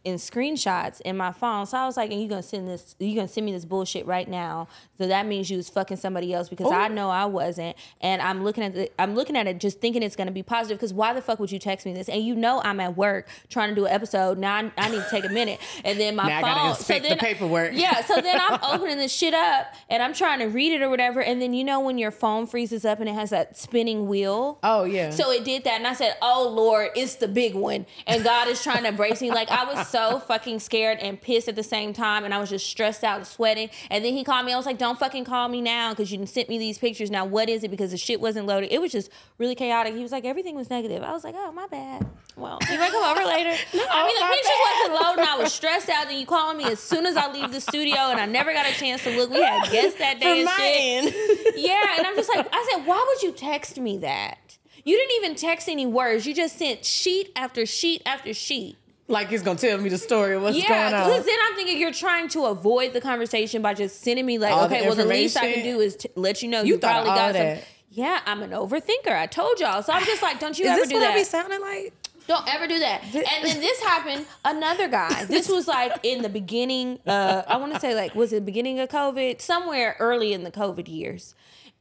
in 0.08 0.16
screenshots 0.16 1.02
in 1.02 1.18
my 1.18 1.34
phone. 1.34 1.66
So 1.66 1.78
I 1.78 1.86
was 1.86 1.98
like, 1.98 2.12
and 2.12 2.22
you 2.22 2.30
gonna 2.30 2.42
send 2.42 2.66
this 2.66 2.96
you 2.98 3.14
gonna 3.14 3.28
send 3.28 3.46
me 3.46 3.52
this 3.52 3.66
bullshit 3.66 4.06
right 4.06 4.28
now. 4.28 4.70
So 4.98 5.06
that 5.06 5.26
means 5.26 5.50
you 5.50 5.58
was 5.58 5.68
fucking 5.68 5.98
somebody 5.98 6.34
else 6.34 6.48
because 6.48 6.72
I 6.72 6.88
know 6.88 7.10
I 7.10 7.26
wasn't. 7.26 7.76
And 8.00 8.22
I'm 8.22 8.42
looking 8.42 8.64
at 8.64 8.74
the 8.74 8.90
I'm 8.98 9.16
looking 9.16 9.36
at 9.36 9.48
it 9.48 9.60
just 9.60 9.82
thinking 9.82 10.02
it's 10.02 10.16
gonna 10.16 10.32
be 10.32 10.44
positive 10.44 10.78
because 10.78 10.94
why 10.94 11.12
the 11.14 11.22
fuck 11.22 11.40
would 11.40 11.52
you 11.52 11.60
text 11.60 11.86
me 11.86 11.94
this? 11.94 12.08
And 12.08 12.24
you 12.24 12.36
know 12.36 12.62
I'm 12.64 12.80
at 12.80 12.96
work 12.96 13.28
trying 13.50 13.68
to 13.70 13.76
do 13.76 13.86
an 13.86 13.92
episode. 13.92 14.38
Now 14.38 14.56
I, 14.56 14.72
I 14.78 14.90
need 14.90 15.04
to 15.04 15.10
take 15.10 15.26
a 15.26 15.30
minute. 15.30 15.60
And 15.84 16.00
then 16.00 16.16
my 16.16 16.28
Now 16.28 16.38
I 16.38 16.42
phone 16.42 16.56
gotta 16.56 16.70
inspect 16.70 17.10
the 17.10 17.16
paperwork. 17.18 17.72
Yeah, 17.74 18.06
so 18.06 18.16
then 18.22 18.40
I'm 18.40 18.60
opening 18.64 18.98
this 18.98 19.12
shit 19.12 19.34
up 19.34 19.74
and 19.90 20.02
I'm 20.02 20.14
trying 20.14 20.40
to 20.40 20.46
read 20.46 20.72
it 20.72 20.82
or 20.82 20.90
whatever. 20.90 21.22
And 21.22 21.42
then 21.42 21.54
you 21.54 21.66
know 21.66 21.82
when 21.82 21.98
your 21.98 22.12
phone 22.12 22.48
freezes 22.48 22.86
up 22.86 23.02
and 23.02 23.10
it 23.10 23.14
has 23.14 23.32
that 23.32 23.58
spinning 23.58 24.08
wheel? 24.08 24.60
Oh 24.64 24.86
yeah. 24.86 25.10
So 25.10 25.32
it 25.32 25.44
did 25.44 25.66
that, 25.66 25.74
and 25.74 25.86
I 25.88 25.94
said, 25.94 26.16
"Oh 26.22 26.48
Lord, 26.50 26.92
it's 26.96 27.16
the 27.16 27.28
big 27.28 27.56
one." 27.56 27.86
And 28.06 28.24
God 28.24 28.48
is 28.48 28.64
trying 28.64 28.84
to 28.84 28.88
embrace 28.88 29.22
me. 29.22 29.32
Like 29.32 29.52
I 29.52 29.66
was 29.66 29.86
so 29.90 29.97
fucking 30.20 30.60
scared 30.60 31.00
and 31.00 31.20
pissed 31.22 31.48
at 31.48 31.56
the 31.56 31.64
same 31.64 31.94
time, 31.94 32.24
and 32.26 32.34
I 32.34 32.40
was 32.40 32.50
just 32.50 32.68
stressed 32.68 33.04
out 33.04 33.18
and 33.18 33.28
sweating. 33.28 33.70
And 33.90 34.04
then 34.04 34.14
he 34.14 34.24
called 34.24 34.46
me. 34.46 34.54
I 34.54 34.58
was 34.58 34.66
like, 34.66 34.78
"Don't 34.78 34.98
fucking 34.98 35.26
call 35.26 35.48
me 35.48 35.62
now, 35.62 35.92
because 35.92 36.12
you 36.12 36.26
sent 36.26 36.50
me 36.50 36.58
these 36.58 36.78
pictures. 36.78 37.10
Now 37.12 37.26
what 37.26 37.50
is 37.50 37.64
it? 37.64 37.72
Because 37.72 37.92
the 37.92 37.98
shit 37.98 38.22
wasn't 38.22 38.48
loaded. 38.48 38.72
It 38.72 38.80
was 38.82 38.92
just 38.92 39.10
really 39.38 39.56
chaotic." 39.56 39.94
He 39.96 40.02
was 40.02 40.12
like, 40.12 40.26
"Everything 40.26 40.56
was 40.56 40.70
negative." 40.70 41.04
I 41.04 41.12
was 41.12 41.24
like, 41.24 41.36
"Oh 41.38 41.52
my 41.52 41.68
bad." 41.68 42.06
Well, 42.36 42.60
you 42.70 42.78
might 42.78 42.92
come 42.92 43.04
over 43.04 43.26
later. 43.28 43.50
no, 43.74 43.86
I 43.90 44.06
mean, 44.06 44.16
the 44.16 44.28
pictures 44.36 44.60
wasn't 44.68 45.08
loading. 45.08 45.26
I 45.34 45.38
was 45.44 45.54
stressed 45.54 45.90
out. 45.90 46.08
Then 46.08 46.20
you 46.20 46.26
calling 46.26 46.58
me 46.58 46.66
as 46.66 46.80
soon 46.80 47.06
as 47.06 47.18
I 47.18 47.32
leave 47.32 47.52
the 47.52 47.62
studio, 47.62 47.98
and 47.98 48.20
I 48.20 48.26
never 48.26 48.54
got 48.54 48.68
a 48.68 48.74
chance 48.74 49.04
to 49.04 49.16
look. 49.16 49.30
We 49.32 49.42
had 49.42 49.72
guests 49.72 49.98
that 50.00 50.20
day 50.20 50.46
and 50.46 51.10
shit. 51.10 51.56
Yeah, 51.58 51.98
and 51.98 52.06
I'm 52.06 52.16
just 52.16 52.30
like, 52.30 52.48
I 52.52 52.70
said, 52.72 52.86
why 52.86 53.04
would 53.08 53.24
you 53.24 53.32
text 53.32 53.80
me 53.80 53.98
that? 54.00 54.58
You 54.84 54.96
didn't 54.96 55.16
even 55.18 55.36
text 55.36 55.68
any 55.68 55.86
words. 55.86 56.26
You 56.26 56.34
just 56.34 56.58
sent 56.58 56.86
sheet 56.86 57.32
after 57.36 57.66
sheet 57.66 58.02
after 58.06 58.34
sheet. 58.34 58.78
Like 59.08 59.30
he's 59.30 59.42
gonna 59.42 59.58
tell 59.58 59.78
me 59.78 59.90
the 59.90 59.98
story 59.98 60.36
of 60.36 60.44
what's 60.44 60.62
going 60.62 60.72
on. 60.72 60.92
Yeah, 60.92 61.20
then 61.20 61.38
I'm 61.48 61.56
thinking 61.56 61.80
you're 61.80 61.94
trying 61.94 62.28
to 62.30 62.46
avoid 62.46 62.94
the 62.94 63.02
conversation 63.02 63.62
by 63.62 63.74
just 63.74 64.02
sending 64.02 64.26
me 64.26 64.38
like, 64.38 64.54
All 64.54 64.68
the 64.68 64.76
okay, 64.76 64.88
well 64.88 64.96
the 64.96 65.06
least 65.06 65.38
I 65.38 65.54
can 65.54 65.64
do 65.64 65.80
is 65.80 65.96
t- 65.96 66.10
let 66.16 66.42
you 66.42 66.50
know 66.50 66.62
you, 66.62 66.74
You 66.74 66.80
probably 66.80 67.10
got 67.10 67.36
some. 67.36 67.58
Yeah, 67.90 68.20
I'm 68.26 68.44
an 68.44 68.52
overthinker. 68.52 69.12
I 69.12 69.26
told 69.26 69.60
y'all. 69.60 69.82
So 69.82 69.92
I'm 69.92 70.06
just 70.06 70.22
like, 70.22 70.40
don't 70.40 70.58
you 70.60 70.66
Is 70.66 70.72
ever 70.72 70.80
this 70.82 70.90
do 70.90 70.96
what 70.96 71.00
that? 71.02 71.14
I 71.14 71.16
be 71.16 71.24
sounding 71.24 71.62
like? 71.62 71.94
Don't 72.28 72.48
ever 72.54 72.68
do 72.68 72.78
that. 72.80 73.04
And 73.04 73.24
then 73.44 73.60
this 73.62 73.82
happened. 73.82 74.26
Another 74.44 74.88
guy. 74.90 75.26
This 75.26 75.48
was 75.48 75.68
like 75.68 75.94
in 76.04 76.22
the 76.22 76.30
beginning. 76.30 77.00
Uh, 77.08 77.44
I 77.48 77.58
want 77.58 77.74
to 77.74 77.80
say 77.80 77.96
like 77.96 78.14
was 78.14 78.34
it 78.34 78.36
the 78.36 78.42
beginning 78.42 78.80
of 78.80 78.90
COVID? 78.90 79.42
Somewhere 79.42 79.96
early 80.00 80.34
in 80.34 80.44
the 80.44 80.52
COVID 80.52 80.88
years. 80.88 81.34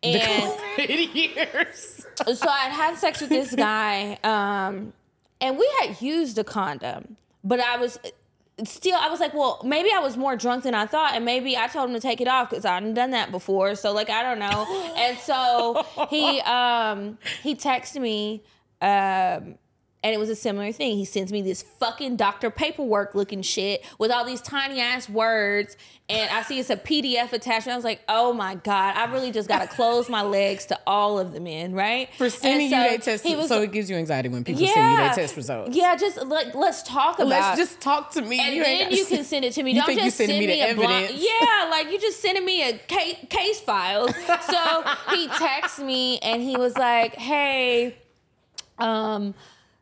And 0.02 0.14
years. 1.14 2.06
so 2.34 2.48
I 2.48 2.68
had 2.68 2.96
sex 2.96 3.20
with 3.20 3.30
this 3.30 3.54
guy, 3.54 4.18
um, 4.22 4.92
and 5.40 5.58
we 5.58 5.70
had 5.80 6.00
used 6.00 6.38
a 6.38 6.44
condom, 6.44 7.16
but 7.44 7.60
I 7.60 7.76
was 7.76 7.98
still. 8.64 8.96
I 8.96 9.08
was 9.08 9.20
like, 9.20 9.34
well, 9.34 9.60
maybe 9.64 9.90
I 9.94 9.98
was 9.98 10.16
more 10.16 10.36
drunk 10.36 10.64
than 10.64 10.74
I 10.74 10.86
thought, 10.86 11.14
and 11.14 11.24
maybe 11.24 11.56
I 11.56 11.66
told 11.68 11.90
him 11.90 11.94
to 11.94 12.00
take 12.00 12.20
it 12.20 12.28
off 12.28 12.50
because 12.50 12.64
I 12.64 12.74
hadn't 12.74 12.94
done 12.94 13.10
that 13.10 13.30
before. 13.30 13.74
So 13.74 13.92
like, 13.92 14.10
I 14.10 14.22
don't 14.22 14.38
know. 14.38 14.94
And 14.96 15.18
so 15.18 15.86
he 16.10 16.40
um, 16.42 17.18
he 17.42 17.54
texted 17.54 18.00
me. 18.00 18.42
Um, 18.80 19.56
and 20.06 20.14
it 20.14 20.18
was 20.18 20.30
a 20.30 20.36
similar 20.36 20.70
thing. 20.70 20.96
He 20.96 21.04
sends 21.04 21.32
me 21.32 21.42
this 21.42 21.62
fucking 21.62 22.14
doctor 22.14 22.48
paperwork 22.48 23.16
looking 23.16 23.42
shit 23.42 23.84
with 23.98 24.12
all 24.12 24.24
these 24.24 24.40
tiny 24.40 24.78
ass 24.80 25.08
words. 25.08 25.76
And 26.08 26.30
I 26.30 26.42
see 26.42 26.60
it's 26.60 26.70
a 26.70 26.76
PDF 26.76 27.32
attachment. 27.32 27.72
I 27.72 27.74
was 27.74 27.84
like, 27.84 28.00
oh 28.08 28.32
my 28.32 28.54
God, 28.54 28.94
I 28.96 29.12
really 29.12 29.32
just 29.32 29.48
got 29.48 29.62
to 29.62 29.66
close 29.66 30.08
my 30.08 30.22
legs 30.22 30.66
to 30.66 30.78
all 30.86 31.18
of 31.18 31.32
the 31.32 31.40
men, 31.40 31.72
right? 31.72 32.08
For 32.16 32.30
sending 32.30 32.70
so 32.70 32.76
you 32.76 32.88
their 32.90 32.98
test, 32.98 33.24
was- 33.24 33.48
so 33.48 33.60
it 33.62 33.72
gives 33.72 33.90
you 33.90 33.96
anxiety 33.96 34.28
when 34.28 34.44
people 34.44 34.64
send 34.64 34.92
you 34.92 34.96
their 34.98 35.12
test 35.12 35.34
results. 35.34 35.74
Yeah, 35.74 35.96
just 35.96 36.22
like, 36.24 36.54
let's 36.54 36.84
talk 36.84 37.16
about 37.18 37.26
Let's 37.28 37.58
just 37.58 37.80
talk 37.80 38.12
to 38.12 38.22
me. 38.22 38.38
and 38.38 38.54
You 38.54 38.62
then 38.62 38.92
you 38.92 39.04
can 39.06 39.24
send 39.24 39.44
it 39.44 39.54
to 39.54 39.64
me. 39.64 39.72
You 39.72 39.80
Don't 39.80 39.86
think 39.86 39.98
you 39.98 40.04
just 40.04 40.18
sending 40.18 40.36
send 40.36 40.46
me 40.46 40.52
me, 40.54 40.60
the 40.60 40.84
a 40.84 40.94
evidence? 41.00 41.20
Yeah, 41.20 41.68
like 41.68 41.90
you 41.90 41.98
just 41.98 42.20
sending 42.22 42.44
me 42.44 42.68
a 42.68 42.78
case, 42.78 43.16
case 43.28 43.58
files. 43.60 44.12
So 44.48 44.84
he 45.10 45.26
texted 45.26 45.84
me 45.84 46.20
and 46.20 46.40
he 46.40 46.56
was 46.56 46.76
like, 46.78 47.16
"Hey, 47.16 47.96
um, 48.78 49.34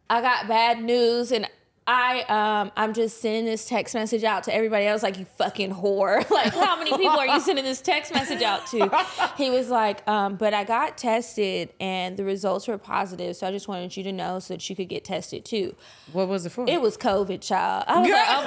I 0.08 0.20
got 0.20 0.48
bad 0.48 0.82
news 0.82 1.32
and." 1.32 1.48
I 1.86 2.22
um 2.22 2.72
I'm 2.76 2.94
just 2.94 3.20
sending 3.20 3.44
this 3.44 3.68
text 3.68 3.94
message 3.94 4.24
out 4.24 4.44
to 4.44 4.54
everybody 4.54 4.86
else 4.86 5.02
like 5.02 5.18
you 5.18 5.26
fucking 5.26 5.70
whore. 5.70 6.24
Like 6.34 6.54
how 6.54 6.76
many 6.76 6.90
people 6.90 7.10
are 7.10 7.26
you 7.26 7.40
sending 7.42 7.64
this 7.64 7.80
text 7.80 8.12
message 8.12 8.42
out 8.42 8.66
to? 8.68 9.06
He 9.36 9.50
was 9.50 9.68
like, 9.68 10.06
um, 10.08 10.36
but 10.36 10.52
I 10.54 10.64
got 10.64 10.96
tested 10.98 11.72
and 11.78 12.16
the 12.16 12.24
results 12.24 12.66
were 12.66 12.78
positive, 12.78 13.36
so 13.36 13.46
I 13.46 13.50
just 13.50 13.68
wanted 13.68 13.96
you 13.96 14.02
to 14.04 14.12
know 14.12 14.38
so 14.38 14.54
that 14.54 14.68
you 14.68 14.74
could 14.74 14.88
get 14.88 15.04
tested 15.04 15.44
too. 15.44 15.76
What 16.12 16.28
was 16.28 16.46
it 16.46 16.50
for? 16.50 16.64
It 16.66 16.80
was 16.80 16.96
COVID, 16.96 17.40
child. 17.40 17.84
I 17.86 18.00
was 18.00 18.10
like, 18.10 18.26
oh 18.28 18.44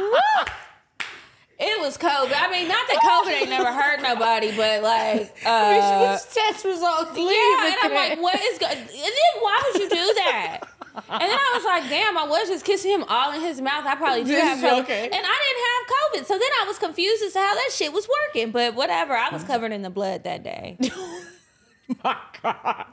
my 0.00 0.40
god. 0.46 0.50
It 1.58 1.80
was 1.80 1.96
COVID. 1.96 2.32
I 2.34 2.50
mean, 2.50 2.66
not 2.68 2.86
that 2.88 2.98
COVID 3.00 3.32
ain't 3.40 3.50
never 3.50 3.72
hurt 3.72 4.02
nobody, 4.02 4.50
but 4.56 4.82
like, 4.82 5.32
uh, 5.46 6.18
test 6.18 6.64
results. 6.64 7.12
yeah. 7.16 7.66
And 7.66 7.76
I'm 7.82 7.94
like, 7.94 8.20
what 8.20 8.40
is 8.40 8.58
going? 8.58 8.76
And 8.76 8.88
then 8.88 9.34
why 9.40 9.62
would 9.72 9.82
you 9.82 9.88
do 9.88 10.14
that? 10.16 10.60
And 10.96 11.20
then 11.20 11.30
I 11.30 11.52
was 11.54 11.64
like, 11.64 11.88
damn, 11.90 12.16
I 12.18 12.24
was 12.24 12.48
just 12.48 12.64
kissing 12.64 12.90
him 12.92 13.04
all 13.08 13.32
in 13.32 13.40
his 13.40 13.60
mouth. 13.60 13.84
I 13.86 13.94
probably 13.96 14.24
do 14.24 14.30
Just 14.32 14.44
have 14.44 14.58
COVID, 14.58 14.78
joking. 14.80 15.04
and 15.12 15.14
I 15.26 15.38
didn't 15.44 16.22
have 16.24 16.24
COVID. 16.24 16.26
So 16.28 16.34
then 16.38 16.50
I 16.62 16.64
was 16.68 16.78
confused 16.78 17.22
as 17.22 17.32
to 17.34 17.38
how 17.40 17.54
that 17.54 17.70
shit 17.72 17.92
was 17.92 18.08
working. 18.26 18.50
But 18.52 18.74
whatever, 18.74 19.12
I 19.16 19.28
was 19.30 19.42
covered 19.44 19.72
in 19.72 19.82
the 19.82 19.90
blood 19.90 20.24
that 20.24 20.42
day. 20.44 20.76
my 22.04 22.16
God. 22.42 22.86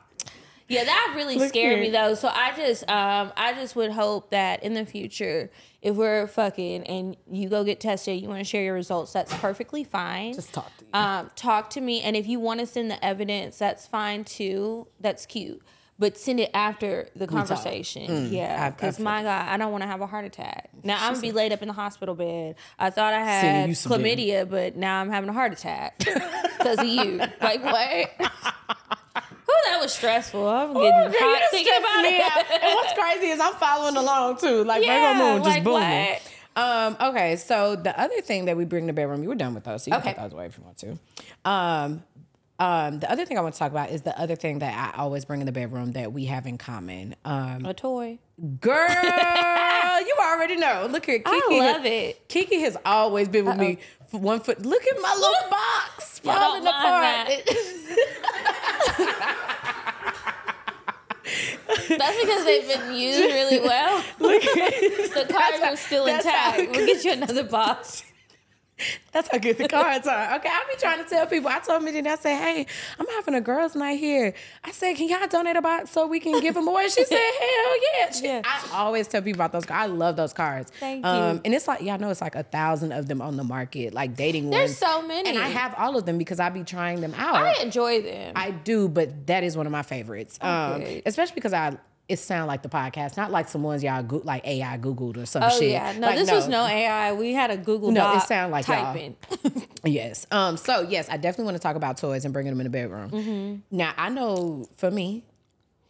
Yeah, 0.68 0.84
that 0.86 1.14
really 1.16 1.36
Look 1.36 1.50
scared 1.50 1.74
here. 1.80 1.82
me 1.84 1.90
though. 1.92 2.14
So 2.16 2.30
I 2.30 2.54
just 2.56 2.90
um 2.90 3.32
I 3.36 3.54
just 3.54 3.76
would 3.76 3.92
hope 3.92 4.30
that 4.32 4.64
in 4.64 4.74
the 4.74 4.86
future, 4.86 5.52
if 5.82 5.96
we're 5.96 6.28
fucking 6.28 6.84
and 6.86 7.18
you 7.30 7.50
go 7.50 7.64
get 7.64 7.80
tested, 7.80 8.22
you 8.22 8.28
want 8.28 8.40
to 8.40 8.44
share 8.46 8.64
your 8.64 8.74
results, 8.76 9.14
that's 9.14 9.34
perfectly 9.40 9.84
fine. 9.84 10.34
Just 10.34 10.54
talk 10.54 10.72
to 10.78 10.86
you. 10.86 10.92
Um, 10.94 11.32
talk 11.36 11.70
to 11.72 11.82
me, 11.82 12.02
and 12.02 12.16
if 12.16 12.28
you 12.28 12.40
want 12.40 12.60
to 12.60 12.66
send 12.68 12.92
the 12.92 13.04
evidence, 13.04 13.58
that's 13.58 13.88
fine 13.88 14.24
too. 14.24 14.88
That's 15.00 15.26
cute. 15.26 15.62
But 15.98 16.18
send 16.18 16.40
it 16.40 16.50
after 16.56 17.10
the 17.16 17.28
conversation. 17.28 18.32
yeah. 18.32 18.58
Mm, 18.58 18.62
I 18.66 18.70
Because 18.72 19.00
my 19.00 19.22
God, 19.22 19.48
I 19.48 19.58
don't 19.58 19.72
want 19.72 19.84
to 19.84 19.88
have 19.88 20.02
a 20.02 20.08
heart 20.08 20.26
attack. 20.26 20.70
Now 20.84 20.98
I'm 21.00 21.14
gonna 21.14 21.22
be 21.22 21.32
laid 21.32 21.52
up 21.52 21.62
in 21.62 21.68
the 21.68 21.76
hospital 21.76 22.16
bed. 22.16 22.56
I 22.80 22.90
thought 22.90 23.14
I 23.14 23.24
had 23.24 23.70
chlamydia, 23.70 24.50
but 24.50 24.76
now 24.76 25.00
I'm 25.00 25.12
having 25.12 25.30
a 25.30 25.34
heart 25.34 25.54
attack. 25.54 26.04
Because 26.62 26.78
of 26.78 26.86
you. 26.86 27.18
Like 27.42 27.64
what? 27.64 28.32
Whew, 29.52 29.72
that 29.72 29.80
was 29.82 29.92
stressful. 29.94 30.48
I'm 30.48 30.74
getting 30.74 30.88
Ooh, 30.88 31.04
girl, 31.06 31.14
hot 31.20 31.52
thinking 31.52 31.74
about 31.78 32.02
me 32.04 32.18
it. 32.18 32.22
out. 32.22 32.64
And 32.64 32.74
what's 32.76 32.94
crazy 32.94 33.28
is 33.28 33.40
I'm 33.40 33.54
following 33.56 33.98
along 33.98 34.38
too. 34.38 34.64
Like 34.64 34.84
Yeah, 34.86 35.14
Virgo 35.14 35.24
Moon 35.24 35.44
just 35.44 35.56
like 35.58 35.64
booming. 35.64 36.06
what? 36.08 36.32
Um, 36.56 36.98
okay, 37.02 37.36
so 37.38 37.76
the 37.76 37.98
other 38.00 38.22
thing 38.22 38.46
that 38.46 38.56
we 38.58 38.66
bring 38.66 38.84
to 38.84 38.88
the 38.88 38.94
bedroom, 38.94 39.24
you 39.24 39.30
were 39.30 39.36
done 39.36 39.54
with 39.54 39.64
those, 39.64 39.84
so 39.84 39.92
you 39.92 39.98
Okay. 39.98 40.14
can 40.14 40.16
put 40.16 40.22
those 40.24 40.34
away 40.34 40.46
if 40.48 40.58
you 40.58 40.64
want 40.64 40.78
to. 40.80 40.98
Um, 41.50 42.04
um, 42.60 43.00
the 43.00 43.10
other 43.12 43.26
thing 43.26 43.38
I 43.38 43.42
want 43.42 43.56
to 43.56 43.60
talk 43.60 43.72
about 43.72 43.90
is 43.90 44.04
the 44.04 44.18
other 44.20 44.36
thing 44.36 44.60
that 44.60 44.94
I 44.96 44.98
always 45.02 45.26
bring 45.26 45.40
in 45.40 45.46
the 45.48 45.52
bedroom 45.52 45.94
that 45.94 46.14
we 46.14 46.26
have 46.26 46.46
in 46.46 46.58
common. 46.58 47.16
Um, 47.26 47.66
A 47.66 47.74
toy. 47.74 48.20
girl, 48.60 48.76
you 50.02 50.16
already 50.22 50.58
know. 50.58 50.88
Look 50.92 51.06
here, 51.06 51.20
Kiki. 51.20 51.30
I 51.60 51.72
love 51.74 51.86
it. 51.86 52.28
Kiki 52.28 52.60
has 52.62 52.78
always 52.86 53.28
been 53.30 53.46
with 53.46 53.58
me. 53.58 53.80
One 54.12 54.42
foot. 54.42 54.66
Look 54.66 54.84
at 54.86 55.02
my 55.02 55.14
little 55.14 55.34
box 55.50 56.20
falling 56.20 56.68
apart. 56.68 57.28
That's 61.98 62.20
because 62.20 62.44
they've 62.46 62.68
been 62.68 62.94
used 62.94 63.20
really 63.20 63.60
well. 63.62 64.04
Look 64.20 64.44
at 64.44 64.82
The 65.14 65.26
cards 65.34 65.64
are 65.64 65.76
still 65.78 66.06
intact. 66.08 66.58
We'll 66.58 66.86
get 66.86 67.06
you 67.06 67.14
another 67.14 67.44
box. 67.44 68.04
That's 69.12 69.28
how 69.30 69.38
good 69.38 69.58
the 69.58 69.68
cards 69.68 70.08
are. 70.08 70.36
Okay, 70.36 70.50
I 70.50 70.64
be 70.70 70.80
trying 70.80 71.04
to 71.04 71.10
tell 71.10 71.26
people. 71.26 71.50
I 71.50 71.60
told 71.60 71.84
me 71.84 71.92
I 72.00 72.16
said, 72.16 72.38
"Hey, 72.38 72.66
I'm 73.00 73.08
having 73.08 73.36
a 73.36 73.42
girls' 73.42 73.76
night 73.76 74.00
here." 74.00 74.34
I 74.64 74.72
said, 74.72 74.96
"Can 74.96 75.10
y'all 75.10 75.28
donate 75.28 75.56
a 75.58 75.62
box 75.62 75.92
so 75.92 76.08
we 76.08 76.20
can 76.20 76.40
give 76.40 76.54
them 76.54 76.68
away?" 76.68 76.88
She 76.90 77.04
said, 77.04 77.18
"Hell 77.40 77.74
yeah!" 78.00 78.12
She- 78.12 78.24
Yeah. 78.26 78.42
I 78.46 78.70
always 78.74 79.08
tell 79.08 79.22
people 79.22 79.38
about 79.38 79.52
those. 79.52 79.66
cards. 79.66 79.84
I 79.84 79.94
love 79.94 80.16
those 80.16 80.34
cards. 80.34 80.72
Thank 80.80 81.06
Um, 81.06 81.36
you. 81.36 81.42
and 81.46 81.54
it's 81.54 81.68
like 81.68 81.82
y'all 81.82 82.00
know 82.00 82.10
it's 82.10 82.22
like 82.22 82.36
a 82.36 82.44
thousand 82.44 82.92
of 82.94 83.08
them 83.08 83.22
on 83.22 83.36
the 83.38 83.44
market, 83.44 83.94
like 83.94 84.16
dating 84.16 84.50
There's 84.50 84.70
ones. 84.70 84.78
so 84.78 85.02
many. 85.02 85.30
and 85.30 85.38
I 85.38 85.48
have 85.50 85.76
all 85.78 85.98
of 85.98 86.06
them 86.06 86.18
because 86.18 86.40
I 86.40 86.50
be 86.50 86.64
trying 86.64 87.02
them 87.02 87.14
out. 87.16 87.36
I 87.36 87.62
enjoy 87.62 88.02
them. 88.02 88.34
I 88.36 88.52
do, 88.52 88.88
but 88.88 89.28
that 89.28 89.44
is 89.44 89.58
one 89.58 89.66
of 89.66 89.72
my 89.72 89.84
favorites. 89.84 90.38
Um, 90.42 90.84
especially 91.06 91.36
because 91.36 91.54
I 91.54 91.78
it 92.12 92.20
sound 92.20 92.48
like 92.48 92.62
the 92.62 92.70
podcast, 92.70 93.18
not 93.18 93.32
like 93.32 93.48
some 93.50 93.64
ones 93.64 93.84
y'all 93.84 94.04
go, 94.04 94.22
like 94.24 94.46
AI 94.46 94.78
googled 94.78 95.18
or 95.18 95.26
some 95.26 95.44
oh 95.44 95.50
shit. 95.60 95.72
yeah, 95.72 95.94
no, 95.94 96.08
Like, 96.08 96.18
this 96.18 96.32
was 96.32 96.48
no 96.48 96.66
AI. 96.66 97.14
We 97.14 97.34
had 97.34 97.50
a 97.52 97.58
Google 97.58 97.92
No, 97.92 98.16
it 98.18 98.22
sound 98.24 98.52
like 98.52 98.68
y'all. 98.68 98.94
typing. 98.94 99.16
Yes. 99.84 100.28
Um. 100.30 100.58
So 100.58 100.82
yes, 100.82 101.10
I 101.10 101.18
definitely 101.18 101.46
want 101.46 101.58
to 101.58 101.64
talk 101.64 101.76
about 101.76 101.98
toys 101.98 102.24
and 102.24 102.32
bringing 102.34 102.52
them 102.54 102.60
in 102.62 102.66
the 102.66 102.70
bedroom. 102.70 103.10
Mm-hmm. 103.10 103.76
Now 103.78 103.94
I 103.98 104.10
know 104.10 104.68
for 104.78 104.92
me, 104.92 105.26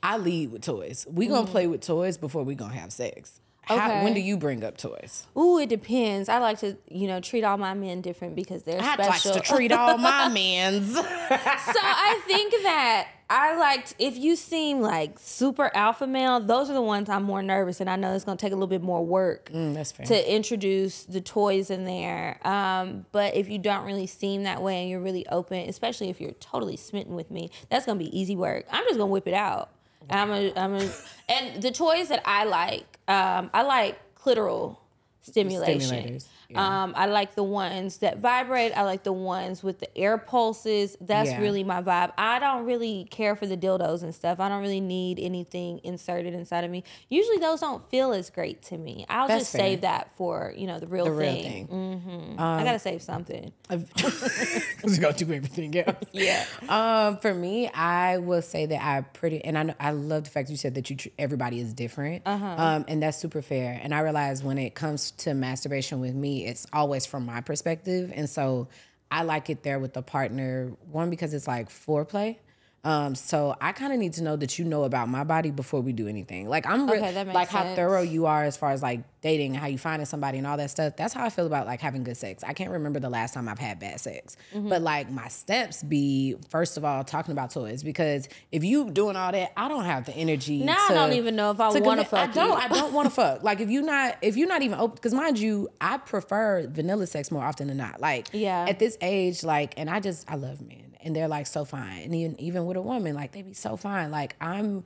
I 0.01 0.17
lead 0.17 0.51
with 0.53 0.61
toys. 0.61 1.05
We 1.09 1.26
Mm-hmm. 1.26 1.34
gonna 1.36 1.47
play 1.47 1.67
with 1.67 1.82
toys 1.82 2.17
before 2.17 2.43
we 2.43 2.55
gonna 2.55 2.74
have 2.74 2.93
sex. 2.93 3.41
How, 3.80 4.03
when 4.03 4.13
do 4.13 4.19
you 4.19 4.38
bring 4.38 4.63
up 4.63 4.78
toys? 4.78 5.28
Ooh, 5.38 5.57
it 5.57 5.69
depends. 5.69 6.30
I 6.30 6.39
like 6.39 6.59
to, 6.59 6.78
you 6.89 7.07
know, 7.07 7.19
treat 7.19 7.43
all 7.43 7.57
my 7.57 7.74
men 7.74 8.01
different 8.01 8.36
because 8.36 8.63
they're 8.63 8.82
I 8.82 8.95
like 8.95 9.19
special. 9.19 9.34
to 9.34 9.39
treat 9.41 9.72
all 9.72 9.97
my 9.97 10.28
men's. 10.34 10.93
so 10.95 11.01
I 11.03 12.22
think 12.28 12.51
that 12.63 13.07
I 13.30 13.55
liked 13.55 13.95
if 13.97 14.17
you 14.17 14.36
seem 14.36 14.82
like 14.82 15.17
super 15.17 15.72
alpha 15.74 16.05
male, 16.05 16.39
those 16.41 16.69
are 16.69 16.74
the 16.74 16.82
ones 16.82 17.07
I'm 17.09 17.24
more 17.24 17.41
nervous, 17.41 17.80
and 17.80 17.89
I 17.89 17.95
know 17.95 18.13
it's 18.13 18.26
gonna 18.26 18.36
take 18.38 18.51
a 18.51 18.55
little 18.55 18.67
bit 18.67 18.82
more 18.82 19.05
work 19.05 19.49
Mm, 19.53 20.05
to 20.07 20.36
introduce 20.36 21.03
the 21.03 21.22
toys 21.22 21.69
in 21.69 21.86
there. 21.86 22.45
Um, 22.45 23.05
but 23.13 23.36
if 23.36 23.47
you 23.49 23.57
don't 23.57 23.86
really 23.86 24.07
seem 24.07 24.43
that 24.43 24.61
way 24.61 24.82
and 24.82 24.89
you're 24.89 24.99
really 24.99 25.26
open, 25.28 25.69
especially 25.69 26.09
if 26.09 26.19
you're 26.19 26.32
totally 26.34 26.76
smitten 26.76 27.15
with 27.15 27.32
me, 27.32 27.51
that's 27.69 27.86
gonna 27.86 27.99
be 27.99 28.17
easy 28.17 28.36
work. 28.36 28.65
I'm 28.69 28.84
just 28.84 28.95
gonna 28.97 29.05
whip 29.05 29.28
it 29.28 29.34
out. 29.34 29.69
And 30.09 30.19
I'm 30.19 30.32
a, 30.32 30.53
I'm 30.59 30.74
a, 30.76 30.89
and 31.30 31.61
the 31.63 31.72
toys 31.72 32.09
that 32.09 32.22
I 32.26 32.43
like, 32.43 32.91
um, 33.12 33.49
I 33.53 33.62
like 33.64 33.99
clitoral 34.16 34.78
stimulation. 35.22 36.20
Yeah. 36.52 36.84
Um, 36.84 36.93
I 36.95 37.06
like 37.08 37.36
the 37.36 37.43
ones 37.43 37.97
that 37.97 38.20
vibrate. 38.20 38.72
I 38.76 38.84
like 38.84 39.04
the 39.04 39.14
ones 39.14 39.64
with 39.64 39.80
the 39.80 39.97
air 39.97 40.18
pulses. 40.18 40.97
That's 41.02 41.30
Yeah. 41.32 41.39
really 41.41 41.64
my 41.64 41.82
vibe. 41.82 42.12
I 42.18 42.39
don't 42.39 42.66
really 42.66 43.08
care 43.10 43.36
for 43.36 43.45
the 43.47 43.58
dildos 43.58 44.04
and 44.04 44.14
stuff. 44.14 44.39
I 44.39 44.49
don't 44.49 44.62
really 44.62 44.82
need 44.82 45.20
anything 45.20 45.80
inserted 45.84 46.34
inside 46.34 46.64
of 46.64 46.72
me. 46.72 46.84
Usually 47.10 47.38
those 47.38 47.62
don't 47.62 47.88
feel 47.89 48.12
as 48.14 48.30
great 48.30 48.62
to 48.64 48.78
me. 48.78 49.06
I'll 49.10 49.28
That's 49.28 49.41
just 49.41 49.52
fair. 49.54 49.62
save 49.62 49.82
that 49.82 50.12
for 50.18 50.54
you 50.56 50.68
know 50.68 50.80
the 50.80 50.88
real 50.88 51.06
thing. 51.06 51.14
the 51.14 51.20
real 51.22 51.34
thing. 51.41 51.68
thing. 51.68 52.36
I 52.39 52.64
gotta 52.64 52.80
save 52.80 53.02
something. 53.02 53.52
Because 53.68 54.74
you 54.97 55.02
gonna 55.02 55.14
do 55.14 55.32
everything 55.34 55.78
else. 55.78 55.95
Yeah. 56.14 56.45
Um, 56.68 57.18
for 57.18 57.34
me, 57.34 57.68
I 57.70 58.18
will 58.18 58.41
say 58.41 58.66
that 58.66 58.84
I 58.84 59.02
pretty, 59.02 59.43
and 59.43 59.58
I 59.58 59.64
know, 59.64 59.74
I 59.80 59.91
love 59.91 60.26
the 60.26 60.30
fact 60.30 60.49
you 60.49 60.58
said 60.58 60.76
that 60.76 60.89
you 60.89 60.97
tr- 60.97 61.08
everybody 61.18 61.60
is 61.60 61.74
different, 61.74 62.24
Uh-huh. 62.26 62.45
um, 62.58 62.86
and 62.88 63.02
that's 63.02 63.18
super 63.18 63.41
fair. 63.41 63.80
And 63.82 63.93
I 63.93 64.02
realize 64.02 64.43
when 64.43 64.58
it 64.58 64.76
comes 64.76 65.12
to 65.12 65.34
masturbation 65.34 65.99
with 66.02 66.14
me, 66.14 66.41
it's 66.46 66.66
always 66.74 67.06
from 67.06 67.26
my 67.26 67.42
perspective, 67.42 68.12
and 68.14 68.30
so 68.30 68.68
I 69.10 69.24
like 69.24 69.50
it 69.50 69.64
there 69.64 69.80
with 69.80 69.94
the 69.94 70.02
partner. 70.02 70.72
One 70.92 71.10
because 71.10 71.34
it's 71.34 71.48
like 71.48 71.70
foreplay. 71.70 72.38
Um, 72.84 73.14
so 73.14 73.56
I 73.62 73.74
kind 73.74 73.94
of 73.94 74.00
need 74.00 74.14
to 74.14 74.24
know 74.24 74.36
that 74.38 74.58
you 74.58 74.66
know 74.66 74.86
about 74.86 75.08
my 75.08 75.24
body 75.24 75.52
before 75.52 75.82
we 75.82 75.94
do 75.94 76.08
anything. 76.08 76.50
Like 76.50 76.66
I'm 76.66 76.90
re- 76.90 76.98
Okay, 76.98 77.24
like 77.32 77.50
how 77.50 77.76
thorough 77.76 78.02
you 78.02 78.26
are 78.26 78.44
as 78.44 78.58
far 78.58 78.72
as 78.72 78.82
like 78.82 79.02
dating 79.22 79.52
and 79.52 79.58
how 79.58 79.68
you 79.68 79.78
finding 79.78 80.08
somebody 80.08 80.40
and 80.40 80.48
all 80.48 80.58
that 80.58 80.72
stuff. 80.72 80.96
That's 80.98 81.14
how 81.14 81.24
I 81.24 81.30
feel 81.30 81.46
about 81.46 81.68
like 81.68 81.80
having 81.80 82.04
good 82.04 82.18
sex. 82.18 82.44
I 82.44 82.54
can't 82.54 82.72
remember 82.72 83.00
the 83.00 83.10
last 83.10 83.36
time 83.36 83.48
I've 83.48 83.60
had 83.60 83.80
bad 83.80 84.00
sex. 84.00 84.36
Mm-hmm. 84.52 84.70
But 84.70 84.82
like 84.82 85.12
my 85.12 85.28
steps 85.28 85.84
be 85.84 86.36
first 86.50 86.76
of 86.76 86.84
all 86.84 87.04
talking 87.04 87.34
about 87.34 87.52
toys 87.52 87.84
because 87.84 88.28
if 88.52 88.64
you 88.64 88.90
doing 88.90 89.16
all 89.16 89.32
that, 89.32 89.52
I 89.56 89.68
don't 89.68 89.86
have 89.86 90.06
the 90.08 90.14
energy. 90.16 90.64
Now 90.64 90.78
I 90.90 90.94
don't 90.96 91.14
even 91.14 91.36
know 91.36 91.52
if 91.52 91.60
I 91.60 91.72
to 91.72 91.80
wanna 91.82 92.04
fuck 92.04 92.30
I 92.32 92.34
don't. 92.34 92.48
you. 92.50 92.54
I 92.56 92.68
don't 92.68 92.94
want 92.94 93.10
to 93.10 93.14
fuck. 93.14 93.44
Like 93.44 93.60
if 93.60 93.70
you 93.70 93.84
not 93.84 94.18
if 94.24 94.38
you're 94.38 94.48
not 94.48 94.64
even 94.64 94.80
open 94.80 94.96
because 94.96 95.14
mind 95.14 95.38
you, 95.38 95.70
I 95.80 95.98
prefer 95.98 96.68
vanilla 96.68 97.06
sex 97.06 97.30
more 97.30 97.44
often 97.44 97.68
than 97.68 97.78
not. 97.78 98.02
Like 98.02 98.30
Yeah. 98.34 98.66
at 98.68 98.80
this 98.80 98.98
age, 99.02 99.44
like 99.44 99.76
and 99.78 99.88
I 99.88 100.00
just 100.00 100.30
I 100.32 100.36
love 100.36 100.62
men 100.62 100.91
and 101.04 101.16
they're 101.16 101.28
like 101.28 101.47
so 101.47 101.66
fine. 101.66 102.04
And 102.04 102.16
even 102.16 102.39
even 102.39 102.66
with 102.66 102.78
a 102.78 102.82
woman, 102.82 103.16
like 103.16 103.32
they 103.32 103.41
be 103.41 103.54
so 103.54 103.78
fine. 103.78 104.12
Like 104.12 104.36
I'm 104.41 104.84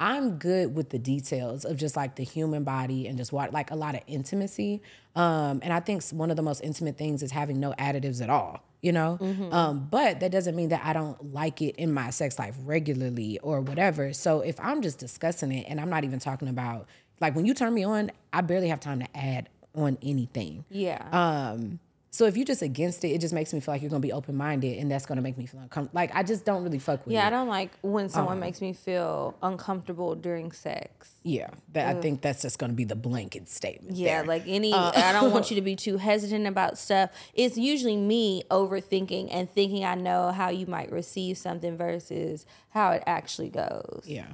I'm 0.00 0.38
good 0.38 0.74
with 0.74 0.90
the 0.90 0.98
details 0.98 1.64
of 1.64 1.76
just 1.76 1.96
like 1.96 2.16
the 2.16 2.24
human 2.24 2.64
body 2.64 3.06
and 3.06 3.16
just 3.16 3.32
what 3.32 3.52
like 3.52 3.70
a 3.70 3.76
lot 3.76 3.94
of 3.94 4.00
intimacy. 4.06 4.82
Um, 5.14 5.60
and 5.62 5.72
I 5.72 5.80
think 5.80 6.02
one 6.08 6.30
of 6.30 6.36
the 6.36 6.42
most 6.42 6.62
intimate 6.62 6.98
things 6.98 7.22
is 7.22 7.30
having 7.30 7.60
no 7.60 7.72
additives 7.78 8.20
at 8.20 8.28
all, 8.28 8.60
you 8.82 8.90
know? 8.90 9.18
Um, 9.52 9.86
but 9.90 10.18
that 10.20 10.32
doesn't 10.32 10.56
mean 10.56 10.70
that 10.70 10.82
I 10.84 10.92
don't 10.92 11.32
like 11.32 11.62
it 11.62 11.76
in 11.76 11.94
my 11.94 12.10
sex 12.10 12.38
life 12.40 12.56
regularly 12.64 13.38
or 13.38 13.60
whatever. 13.60 14.12
So 14.12 14.40
if 14.40 14.58
I'm 14.58 14.82
just 14.82 14.98
discussing 14.98 15.52
it 15.52 15.66
and 15.68 15.80
I'm 15.80 15.90
not 15.90 16.02
even 16.02 16.18
talking 16.18 16.48
about 16.48 16.88
like 17.20 17.36
when 17.36 17.46
you 17.46 17.54
turn 17.54 17.72
me 17.72 17.84
on, 17.84 18.10
I 18.32 18.40
barely 18.40 18.68
have 18.68 18.80
time 18.80 18.98
to 18.98 19.16
add 19.16 19.48
on 19.76 19.96
anything. 20.02 20.64
Yeah. 20.70 21.06
Um, 21.12 21.78
so 22.14 22.26
if 22.26 22.36
you're 22.36 22.46
just 22.46 22.62
against 22.62 23.04
it, 23.04 23.08
it 23.08 23.20
just 23.20 23.34
makes 23.34 23.52
me 23.52 23.58
feel 23.58 23.74
like 23.74 23.82
you're 23.82 23.90
gonna 23.90 23.98
be 23.98 24.12
open 24.12 24.36
minded, 24.36 24.78
and 24.78 24.88
that's 24.88 25.04
gonna 25.04 25.20
make 25.20 25.36
me 25.36 25.46
feel 25.46 25.58
uncomfortable. 25.58 25.96
Like 26.00 26.14
I 26.14 26.22
just 26.22 26.44
don't 26.44 26.62
really 26.62 26.78
fuck 26.78 27.04
with 27.04 27.12
yeah, 27.12 27.26
I 27.26 27.30
don't 27.30 27.48
like 27.48 27.72
when 27.82 28.08
someone 28.08 28.38
makes 28.38 28.60
me 28.60 28.72
feel 28.72 29.34
uncomfortable 29.42 30.14
during 30.14 30.52
sex. 30.52 31.16
Yeah, 31.24 31.50
that 31.72 31.96
I 31.96 32.00
think 32.00 32.22
that's 32.22 32.42
just 32.42 32.60
gonna 32.60 32.72
be 32.72 32.84
the 32.84 32.94
blanket 32.94 33.48
statement. 33.48 33.96
Yeah, 33.96 34.18
there. 34.18 34.28
like 34.28 34.44
any, 34.46 34.72
Uh, 34.72 34.92
I 34.94 35.10
don't 35.10 35.32
want 35.32 35.50
you 35.50 35.56
to 35.56 35.60
be 35.62 35.74
too 35.74 35.96
hesitant 35.96 36.46
about 36.46 36.78
stuff. 36.78 37.10
It's 37.34 37.58
usually 37.58 37.96
me 37.96 38.44
overthinking 38.48 39.30
and 39.32 39.50
thinking 39.50 39.84
I 39.84 39.96
know 39.96 40.30
how 40.30 40.50
you 40.50 40.66
might 40.66 40.92
receive 40.92 41.36
something 41.36 41.76
versus 41.76 42.46
how 42.70 42.92
it 42.92 43.02
actually 43.08 43.48
goes. 43.48 44.04
yeah. 44.06 44.26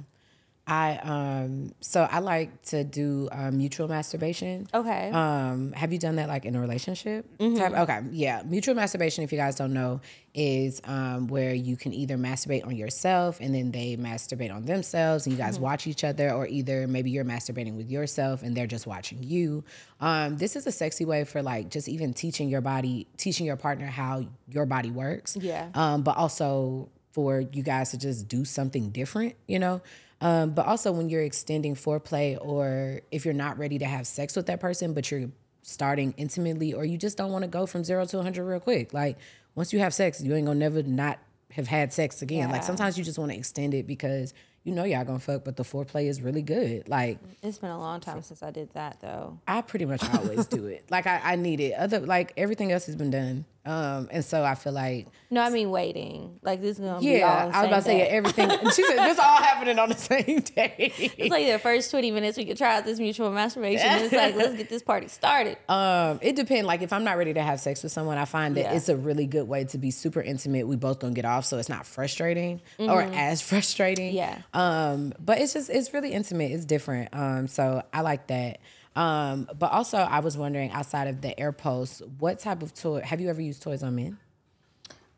I 0.67 0.97
um 0.97 1.73
so 1.79 2.07
I 2.09 2.19
like 2.19 2.61
to 2.67 2.83
do 2.83 3.27
um, 3.31 3.57
mutual 3.57 3.87
masturbation. 3.87 4.67
Okay. 4.73 5.09
Um, 5.09 5.71
have 5.73 5.91
you 5.91 5.99
done 5.99 6.17
that 6.17 6.29
like 6.29 6.45
in 6.45 6.55
a 6.55 6.61
relationship? 6.61 7.25
Type? 7.39 7.73
Okay, 7.73 8.01
yeah. 8.11 8.43
Mutual 8.45 8.75
masturbation, 8.75 9.23
if 9.23 9.31
you 9.31 9.37
guys 9.37 9.55
don't 9.55 9.73
know, 9.73 10.01
is 10.35 10.79
um, 10.85 11.27
where 11.27 11.53
you 11.53 11.75
can 11.75 11.93
either 11.93 12.15
masturbate 12.15 12.65
on 12.65 12.75
yourself 12.75 13.39
and 13.41 13.53
then 13.55 13.71
they 13.71 13.97
masturbate 13.97 14.53
on 14.53 14.65
themselves, 14.65 15.25
and 15.25 15.33
you 15.33 15.37
guys 15.37 15.59
watch 15.59 15.87
each 15.87 16.03
other, 16.03 16.31
or 16.31 16.47
either 16.47 16.87
maybe 16.87 17.09
you're 17.09 17.25
masturbating 17.25 17.75
with 17.75 17.89
yourself 17.89 18.43
and 18.43 18.55
they're 18.55 18.67
just 18.67 18.85
watching 18.85 19.21
you. 19.23 19.63
Um, 19.99 20.37
this 20.37 20.55
is 20.55 20.67
a 20.67 20.71
sexy 20.71 21.05
way 21.05 21.23
for 21.23 21.41
like 21.41 21.69
just 21.69 21.89
even 21.89 22.13
teaching 22.13 22.49
your 22.49 22.61
body, 22.61 23.07
teaching 23.17 23.45
your 23.47 23.57
partner 23.57 23.87
how 23.87 24.25
your 24.47 24.67
body 24.67 24.91
works. 24.91 25.35
Yeah. 25.35 25.69
Um, 25.73 26.03
but 26.03 26.17
also 26.17 26.89
for 27.11 27.41
you 27.41 27.63
guys 27.63 27.91
to 27.91 27.97
just 27.97 28.27
do 28.27 28.45
something 28.45 28.91
different, 28.91 29.35
you 29.47 29.59
know. 29.59 29.81
Um, 30.21 30.51
but 30.51 30.67
also 30.67 30.91
when 30.91 31.09
you're 31.09 31.23
extending 31.23 31.75
foreplay 31.75 32.37
or 32.39 33.01
if 33.11 33.25
you're 33.25 33.33
not 33.33 33.57
ready 33.57 33.79
to 33.79 33.85
have 33.85 34.05
sex 34.05 34.35
with 34.35 34.45
that 34.45 34.59
person, 34.59 34.93
but 34.93 35.09
you're 35.09 35.29
starting 35.63 36.13
intimately 36.17 36.73
or 36.73 36.85
you 36.85 36.97
just 36.97 37.17
don't 37.17 37.31
want 37.31 37.43
to 37.43 37.47
go 37.47 37.65
from 37.65 37.83
zero 37.83 38.05
to 38.05 38.17
100 38.17 38.43
real 38.43 38.59
quick. 38.59 38.93
Like 38.93 39.17
once 39.55 39.73
you 39.73 39.79
have 39.79 39.93
sex, 39.93 40.21
you 40.21 40.33
ain't 40.35 40.45
gonna 40.45 40.59
never 40.59 40.83
not 40.83 41.19
have 41.51 41.67
had 41.67 41.91
sex 41.91 42.21
again. 42.21 42.49
Like 42.49 42.63
sometimes 42.63 42.97
you 42.97 43.03
just 43.03 43.17
want 43.19 43.31
to 43.31 43.37
extend 43.37 43.73
it 43.73 43.85
because 43.87 44.33
you 44.63 44.73
know 44.73 44.83
y'all 44.83 45.03
gonna 45.03 45.19
fuck, 45.19 45.43
but 45.43 45.57
the 45.57 45.63
foreplay 45.63 46.07
is 46.07 46.21
really 46.21 46.43
good. 46.43 46.87
Like 46.87 47.17
It's 47.41 47.57
been 47.57 47.71
a 47.71 47.79
long 47.79 47.99
time 47.99 48.21
since 48.21 48.43
I 48.43 48.51
did 48.51 48.71
that 48.73 49.01
though. 49.01 49.39
I 49.47 49.61
pretty 49.61 49.85
much 49.85 50.03
always 50.13 50.45
do 50.45 50.67
it. 50.67 50.85
Like 50.91 51.07
I, 51.07 51.19
I 51.23 51.35
need 51.35 51.59
it. 51.59 51.73
Other 51.73 51.99
like 51.99 52.33
everything 52.37 52.71
else 52.71 52.85
has 52.85 52.95
been 52.95 53.09
done. 53.11 53.45
Um, 53.63 54.09
and 54.11 54.25
so 54.25 54.43
I 54.43 54.55
feel 54.55 54.73
like 54.73 55.07
No, 55.29 55.41
I 55.41 55.51
mean 55.51 55.69
waiting. 55.69 56.39
Like 56.41 56.61
this 56.61 56.79
is 56.79 56.83
gonna 56.83 56.99
be 56.99 57.21
all 57.21 57.29
yeah, 57.29 57.51
I 57.53 57.61
was 57.61 57.67
about 57.67 57.75
to 57.77 57.81
say 57.83 58.01
everything. 58.01 58.49
She 58.71 58.83
said 58.83 58.97
this 58.97 59.19
all 59.19 59.37
happening 59.37 59.77
on 59.77 59.89
the 59.89 59.95
same 59.95 60.39
day. 60.39 60.91
It's 60.97 61.29
like 61.31 61.45
the 61.47 61.59
first 61.59 61.91
20 61.91 62.09
minutes 62.09 62.37
we 62.39 62.45
could 62.45 62.57
try 62.57 62.77
out 62.77 62.85
this 62.85 62.99
mutual 62.99 63.29
masturbation. 63.31 63.85
It's 63.87 64.13
like, 64.13 64.35
let's 64.35 64.55
get 64.55 64.67
this 64.69 64.81
party 64.81 65.07
started. 65.07 65.57
Um, 65.69 66.19
it 66.21 66.35
depends. 66.35 66.65
Like 66.65 66.81
if 66.81 66.91
I'm 66.91 67.03
not 67.03 67.17
ready 67.17 67.33
to 67.33 67.41
have 67.41 67.59
sex 67.59 67.81
with 67.83 67.91
someone, 67.91 68.17
I 68.17 68.25
find 68.25 68.55
that 68.57 68.61
Yeah. 68.61 68.73
it's 68.73 68.89
a 68.89 68.95
really 68.97 69.25
good 69.25 69.47
way 69.47 69.63
to 69.65 69.77
be 69.77 69.91
super 69.91 70.21
intimate. 70.21 70.67
We 70.67 70.75
both 70.75 70.99
gonna 70.99 71.13
get 71.13 71.25
off, 71.25 71.45
so 71.45 71.57
it's 71.59 71.69
not 71.69 71.85
frustrating 71.85 72.61
or 72.79 73.01
as 73.03 73.41
frustrating. 73.41 74.13
Yeah. 74.13 74.39
Um, 74.53 75.13
but 75.19 75.39
it's 75.39 75.53
just 75.53 75.69
it's 75.69 75.93
really 75.93 76.11
intimate. 76.13 76.51
It's 76.51 76.65
different. 76.65 77.09
Um, 77.13 77.47
so 77.47 77.83
I 77.93 78.01
like 78.01 78.27
that. 78.27 78.59
Um, 78.95 79.49
but 79.57 79.71
also 79.71 79.97
I 79.97 80.19
was 80.19 80.37
wondering 80.37 80.71
outside 80.71 81.07
of 81.07 81.21
the 81.21 81.39
air 81.39 81.51
pulse, 81.51 82.01
what 82.19 82.39
type 82.39 82.61
of 82.61 82.73
toy 82.73 83.01
have 83.01 83.21
you 83.21 83.29
ever 83.29 83.41
used 83.41 83.61
toys 83.61 83.83
on 83.83 83.95
men? 83.95 84.17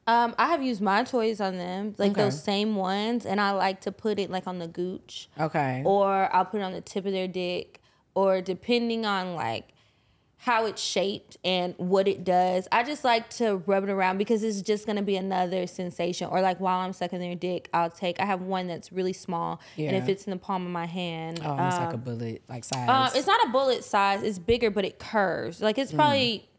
Um, 0.05 0.36
I 0.38 0.47
have 0.47 0.61
used 0.61 0.82
my 0.82 1.03
toys 1.03 1.39
on 1.39 1.57
them, 1.57 1.95
like 1.97 2.11
Okay. 2.11 2.24
those 2.24 2.43
same 2.43 2.76
ones, 2.76 3.26
and 3.26 3.39
I 3.39 3.51
like 3.51 3.80
to 3.82 3.91
put 3.91 4.19
it 4.19 4.30
like 4.30 4.45
on 4.47 4.59
the 4.59 4.67
gooch, 4.67 5.30
Okay. 5.39 5.82
or 5.86 6.34
I'll 6.36 6.45
put 6.45 6.59
it 6.59 6.63
on 6.63 6.74
the 6.74 6.82
tip 6.82 7.05
of 7.05 7.13
their 7.13 7.28
dick, 7.28 7.82
or 8.13 8.41
depending 8.41 9.05
on 9.05 9.34
like 9.36 9.69
how 10.46 10.66
it's 10.66 10.82
shaped 10.82 11.38
and 11.46 11.74
what 11.78 12.06
it 12.06 12.26
does. 12.26 12.68
I 12.70 12.84
just 12.84 13.06
like 13.06 13.30
to 13.38 13.64
rub 13.66 13.86
it 13.86 13.89
around 13.89 14.18
because 14.18 14.44
it's 14.44 14.62
just 14.62 14.86
gonna 14.86 15.02
be 15.02 15.16
another 15.16 15.66
sensation. 15.68 16.28
Or 16.30 16.41
like 16.41 16.60
while 16.60 16.80
I'm 16.80 16.91
sucking 16.91 17.20
their 17.20 17.34
dick, 17.36 17.70
I'll 17.74 17.89
take. 17.89 18.20
I 18.20 18.26
have 18.26 18.41
one 18.41 18.68
that's 18.68 18.91
really 18.91 19.14
small, 19.14 19.62
and 19.78 19.88
it 19.88 19.94
Yeah. 19.94 20.06
fits 20.06 20.26
in 20.26 20.32
the 20.32 20.38
palm 20.38 20.66
of 20.66 20.72
my 20.72 20.86
hand. 20.86 21.39
Oh, 21.41 21.54
it's 21.66 21.78
like 21.78 21.94
a 21.94 21.98
bullet 21.98 22.41
like 22.50 22.66
size. 22.66 22.89
Um, 22.89 23.18
it's 23.18 23.26
not 23.28 23.48
a 23.48 23.52
bullet 23.52 23.86
size. 23.86 24.22
It's 24.22 24.38
bigger, 24.38 24.70
but 24.70 24.84
it 24.84 25.00
curves. 25.00 25.62
Like 25.62 25.78
it's 25.78 25.94
probably 25.94 26.50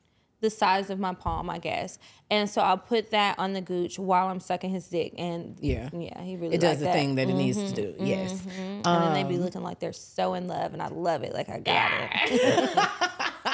the 0.41 0.49
size 0.49 0.89
of 0.89 0.99
my 0.99 1.13
palm, 1.13 1.49
I 1.51 1.59
guess. 1.59 1.99
And 2.31 2.49
so 2.49 2.63
I'll 2.63 2.79
put 2.79 3.11
that 3.11 3.39
on 3.39 3.53
the 3.53 3.61
gooch 3.61 3.99
while 3.99 4.29
I'm 4.29 4.41
sucking 4.41 4.71
his 4.71 4.87
dick, 4.89 5.13
and 5.19 5.57
Yeah. 5.61 5.91
yeah, 5.93 6.23
he 6.23 6.37
really 6.37 6.55
it 6.55 6.61
does 6.63 6.79
the 6.79 6.87
that. 6.87 6.95
thing 6.95 7.17
that 7.17 7.29
it 7.29 7.35
needs 7.35 7.63
to 7.71 7.75
do. 7.75 7.95
Yes. 7.99 8.33
And 8.59 8.83
then 8.85 9.13
they 9.13 9.23
Um, 9.25 9.29
be 9.29 9.37
looking 9.37 9.63
like 9.63 9.79
they're 9.79 9.93
so 9.93 10.33
in 10.33 10.49
love, 10.49 10.73
and 10.73 10.81
I 10.83 10.89
love 10.89 11.23
it. 11.23 11.35
Like 11.35 11.51
I 11.51 11.59
got 11.61 11.91
it. 12.31 12.89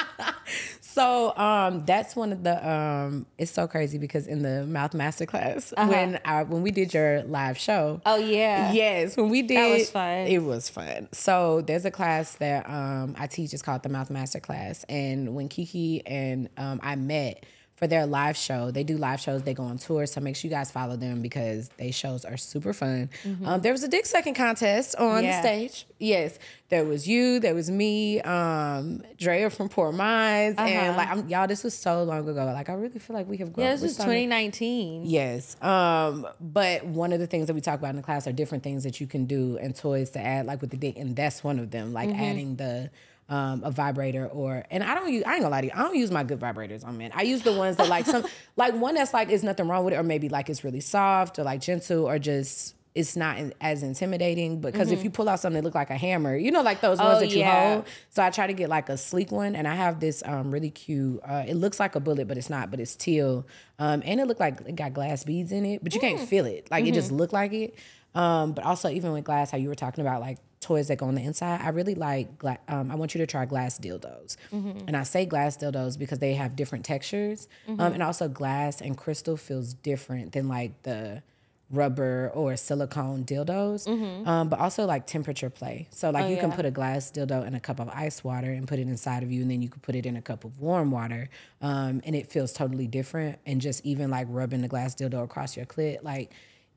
So 0.93 1.35
um, 1.37 1.85
that's 1.85 2.15
one 2.15 2.33
of 2.33 2.43
the 2.43 2.69
um, 2.69 3.25
it's 3.37 3.51
so 3.51 3.65
crazy 3.67 3.97
because 3.97 4.27
in 4.27 4.41
the 4.41 4.65
mouth 4.65 4.93
master 4.93 5.25
class 5.25 5.73
when 5.77 6.19
I 6.25 6.43
when 6.43 6.61
we 6.63 6.71
did 6.71 6.93
your 6.93 7.23
live 7.23 7.57
show. 7.57 8.01
Uh-huh. 8.05 8.15
Oh 8.15 8.17
yeah. 8.17 8.73
Yes, 8.73 9.15
when 9.15 9.29
we 9.29 9.41
did 9.41 9.57
That 9.57 9.69
was 9.69 9.89
fun. 9.89 10.27
It 10.27 10.43
was 10.43 10.69
fun. 10.69 11.07
So 11.13 11.61
there's 11.61 11.85
a 11.85 11.91
class 11.91 12.35
that 12.35 12.69
um, 12.69 13.15
I 13.17 13.27
teach. 13.27 13.53
It's 13.53 13.61
called 13.61 13.83
the 13.83 13.89
Mouth 13.89 14.09
Master 14.09 14.39
Class. 14.39 14.83
And 14.89 15.33
when 15.33 15.47
Kiki 15.47 16.05
and 16.05 16.49
um, 16.57 16.79
I 16.83 16.95
met 16.95 17.45
for 17.81 17.87
their 17.87 18.05
live 18.05 18.37
show. 18.37 18.69
They 18.69 18.83
do 18.83 18.95
live 18.95 19.19
shows. 19.19 19.41
They 19.41 19.55
go 19.55 19.63
on 19.63 19.79
tour. 19.79 20.05
So 20.05 20.21
make 20.21 20.35
sure 20.35 20.47
you 20.47 20.55
guys 20.55 20.69
follow 20.69 20.95
them 20.97 21.23
because 21.23 21.67
they 21.77 21.89
shows 21.89 22.23
are 22.25 22.37
super 22.37 22.73
fun. 22.73 23.09
Um, 23.43 23.61
there 23.61 23.71
was 23.71 23.81
a 23.81 23.87
dick 23.87 24.05
sucking 24.05 24.35
contest 24.35 24.95
on 24.97 25.23
Yeah. 25.23 25.41
the 25.41 25.47
stage. 25.47 25.87
Yes, 25.97 26.37
there 26.69 26.85
was 26.85 27.07
you. 27.07 27.39
There 27.39 27.55
was 27.55 27.71
me. 27.71 28.21
Um, 28.21 29.01
Drea 29.17 29.49
from 29.49 29.67
Poor 29.67 29.91
Minds, 29.91 30.59
and 30.59 30.95
like 30.95 31.09
I'm, 31.09 31.27
y'all. 31.27 31.47
This 31.47 31.63
was 31.63 31.73
so 31.75 32.03
long 32.03 32.29
ago. 32.29 32.45
Like 32.45 32.69
I 32.69 32.73
really 32.73 32.99
feel 32.99 33.15
like 33.15 33.27
we 33.27 33.37
have 33.37 33.51
grown. 33.51 33.65
Yeah, 33.65 33.73
this 33.73 33.81
was 33.81 33.97
2019. 33.97 35.05
Yes. 35.07 35.59
Um, 35.63 36.27
but 36.39 36.85
one 36.85 37.13
of 37.13 37.19
the 37.19 37.25
things 37.27 37.47
that 37.47 37.55
we 37.55 37.61
talk 37.61 37.79
about 37.79 37.89
in 37.89 37.95
the 37.95 38.03
class 38.03 38.27
are 38.27 38.31
different 38.31 38.63
things 38.63 38.83
that 38.83 39.01
you 39.01 39.07
can 39.07 39.25
do 39.25 39.57
and 39.59 39.75
toys 39.75 40.11
to 40.11 40.19
add, 40.19 40.45
like 40.45 40.61
with 40.61 40.69
the 40.69 40.77
dick, 40.77 40.97
and 40.99 41.15
that's 41.15 41.43
one 41.43 41.57
of 41.57 41.71
them, 41.71 41.93
like 41.93 42.09
Mm-hmm. 42.09 42.21
adding 42.23 42.55
the 42.57 42.91
um 43.29 43.63
a 43.63 43.71
vibrator 43.71 44.27
or 44.27 44.65
and 44.71 44.83
I 44.83 44.95
don't 44.95 45.11
use 45.11 45.23
I 45.25 45.33
ain't 45.33 45.41
gonna 45.41 45.51
lie 45.51 45.61
to 45.61 45.67
you, 45.67 45.73
I 45.75 45.83
don't 45.83 45.95
use 45.95 46.11
my 46.11 46.23
good 46.23 46.39
vibrators 46.39 46.85
on 46.85 46.97
men. 46.97 47.11
I 47.13 47.21
use 47.21 47.41
the 47.43 47.53
ones 47.53 47.77
that 47.77 47.87
like 47.87 48.05
some 48.05 48.25
like 48.57 48.73
one 48.75 48.95
that's 48.95 49.13
like 49.13 49.29
is 49.29 49.43
nothing 49.43 49.67
wrong 49.67 49.85
with 49.85 49.93
it, 49.93 49.97
or 49.97 50.03
maybe 50.03 50.27
like 50.29 50.49
it's 50.49 50.63
really 50.63 50.81
soft 50.81 51.39
or 51.39 51.43
like 51.43 51.61
gentle 51.61 52.07
or 52.09 52.19
just 52.19 52.75
it's 52.93 53.15
not 53.15 53.37
as 53.61 53.83
intimidating 53.83 54.59
because 54.59 54.91
if 54.91 55.01
you 55.05 55.09
pull 55.09 55.29
out 55.29 55.39
something 55.39 55.61
that 55.61 55.63
look 55.65 55.73
like 55.75 55.89
a 55.89 55.95
hammer, 55.95 56.35
you 56.35 56.51
know, 56.51 56.61
like 56.61 56.81
those 56.81 56.99
ones 56.99 56.99
Mm-hmm. 56.99 57.15
Oh, 57.15 57.19
that 57.21 57.31
you 57.33 57.39
yeah. 57.39 57.73
hold. 57.75 57.85
So 58.09 58.21
I 58.21 58.29
try 58.31 58.47
to 58.47 58.53
get 58.53 58.67
like 58.67 58.89
a 58.89 58.97
sleek 58.97 59.31
one, 59.31 59.55
and 59.55 59.65
I 59.65 59.75
have 59.75 60.01
this 60.01 60.21
um 60.25 60.51
really 60.51 60.71
cute. 60.71 61.21
Uh, 61.25 61.45
it 61.47 61.53
looks 61.55 61.79
like 61.79 61.95
a 61.95 62.01
bullet, 62.01 62.27
but 62.27 62.37
it's 62.37 62.49
not. 62.49 62.69
But 62.69 62.81
it's 62.81 62.97
teal, 62.97 63.47
um, 63.79 64.03
and 64.03 64.19
it 64.19 64.27
looked 64.27 64.41
like 64.41 64.59
it 64.67 64.75
got 64.75 64.93
glass 64.93 65.23
beads 65.23 65.53
in 65.53 65.65
it, 65.65 65.81
but 65.81 65.93
you 65.93 66.01
Mm. 66.01 66.17
can't 66.17 66.19
feel 66.19 66.45
it. 66.45 66.67
Like 66.69 66.83
it 66.83 66.87
Mm-hmm. 66.87 66.95
just 66.95 67.13
looked 67.13 67.31
like 67.31 67.53
it. 67.53 67.75
Um, 68.13 68.51
but 68.51 68.65
also 68.65 68.89
even 68.89 69.13
with 69.13 69.23
glass, 69.23 69.51
how 69.51 69.57
you 69.57 69.69
were 69.69 69.75
talking 69.75 70.01
about 70.05 70.19
like 70.19 70.39
toys 70.61 70.87
that 70.87 70.97
go 70.97 71.07
on 71.07 71.15
the 71.15 71.23
inside, 71.23 71.59
I 71.61 71.69
really 71.69 71.95
like. 71.95 72.37
Gla- 72.37 72.59
um, 72.69 72.89
I 72.91 72.95
want 72.95 73.13
you 73.13 73.19
to 73.19 73.27
try 73.27 73.45
glass 73.45 73.77
dildos, 73.79 74.37
Mm-hmm. 74.53 74.85
and 74.87 74.95
I 74.95 75.03
say 75.03 75.25
glass 75.25 75.57
dildos 75.57 75.97
because 75.99 76.19
they 76.19 76.35
have 76.35 76.55
different 76.55 76.85
textures, 76.85 77.47
Mm-hmm. 77.67 77.81
um, 77.81 77.93
and 77.93 78.03
also 78.03 78.27
glass 78.29 78.79
and 78.81 78.97
crystal 78.97 79.35
feels 79.37 79.73
different 79.73 80.31
than 80.31 80.47
like 80.47 80.81
the 80.83 81.23
rubber 81.73 82.29
or 82.33 82.57
silicone 82.57 83.23
dildos, 83.23 83.87
um, 84.27 84.49
but 84.49 84.59
also 84.59 84.85
like 84.85 85.07
temperature 85.07 85.49
play. 85.49 85.87
So 85.91 86.09
like 86.11 86.29
you 86.29 86.35
can 86.37 86.51
put 86.51 86.65
a 86.65 86.71
glass 86.71 87.09
dildo 87.11 87.47
in 87.47 87.55
a 87.55 87.61
cup 87.61 87.79
of 87.79 87.87
ice 87.89 88.23
water 88.25 88.51
and 88.51 88.67
put 88.67 88.77
it 88.77 88.87
inside 88.89 89.23
of 89.23 89.31
you, 89.31 89.41
and 89.41 89.49
then 89.49 89.61
you 89.61 89.69
can 89.69 89.79
put 89.79 89.95
it 89.95 90.05
in 90.05 90.15
a 90.17 90.21
cup 90.21 90.43
of 90.43 90.59
warm 90.59 90.91
water, 90.91 91.29
um, 91.61 92.01
and 92.05 92.13
it 92.15 92.27
feels 92.27 92.51
totally 92.53 92.87
different. 92.87 93.39
And 93.45 93.61
just 93.61 93.85
even 93.85 94.09
like 94.11 94.27
rubbing 94.29 94.61
the 94.61 94.67
glass 94.67 94.93
dildo 94.95 95.23
across 95.23 95.55
your 95.57 95.65
clit, 95.65 96.03
like 96.03 96.31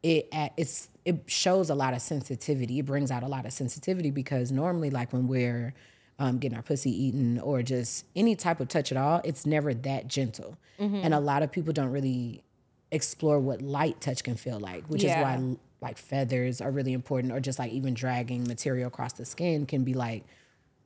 it 0.05 0.29
it's 0.57 0.89
it 1.05 1.25
shows 1.27 1.69
a 1.71 1.75
lot 1.75 1.93
of 1.95 2.01
sensitivity. 2.03 2.79
It 2.79 2.87
brings 2.87 3.11
out 3.11 3.23
a 3.23 3.27
lot 3.29 3.45
of 3.47 3.53
sensitivity 3.53 4.11
because 4.11 4.51
normally 4.51 4.91
like 4.91 5.13
when 5.13 5.27
we're 5.29 5.75
um, 6.19 6.39
getting 6.39 6.57
our 6.57 6.63
pussy 6.63 6.91
eaten 6.91 7.39
or 7.41 7.63
just 7.63 8.07
any 8.17 8.37
type 8.37 8.61
of 8.61 8.69
touch 8.69 8.91
at 8.93 8.97
all, 8.99 9.21
it's 9.25 9.45
never 9.45 9.75
that 9.75 10.09
gentle. 10.09 10.57
And 10.79 11.13
a 11.15 11.21
lot 11.21 11.43
of 11.43 11.51
people 11.53 11.73
don't 11.73 11.91
really 11.91 12.43
explore 12.91 13.39
what 13.41 13.61
light 13.63 14.01
touch 14.01 14.23
can 14.25 14.37
feel 14.37 14.59
like, 14.61 14.85
which 14.87 15.03
Yeah. 15.05 15.19
is 15.19 15.23
why 15.23 15.57
like 15.81 15.99
feathers 15.99 16.61
are 16.61 16.71
really 16.71 16.93
important, 16.93 17.33
or 17.33 17.41
just 17.41 17.59
like 17.59 17.73
even 17.73 17.93
dragging 17.95 18.45
material 18.45 18.89
across 18.89 19.13
the 19.15 19.25
skin 19.25 19.67
can 19.67 19.85
be 19.85 19.93
like, 19.95 20.25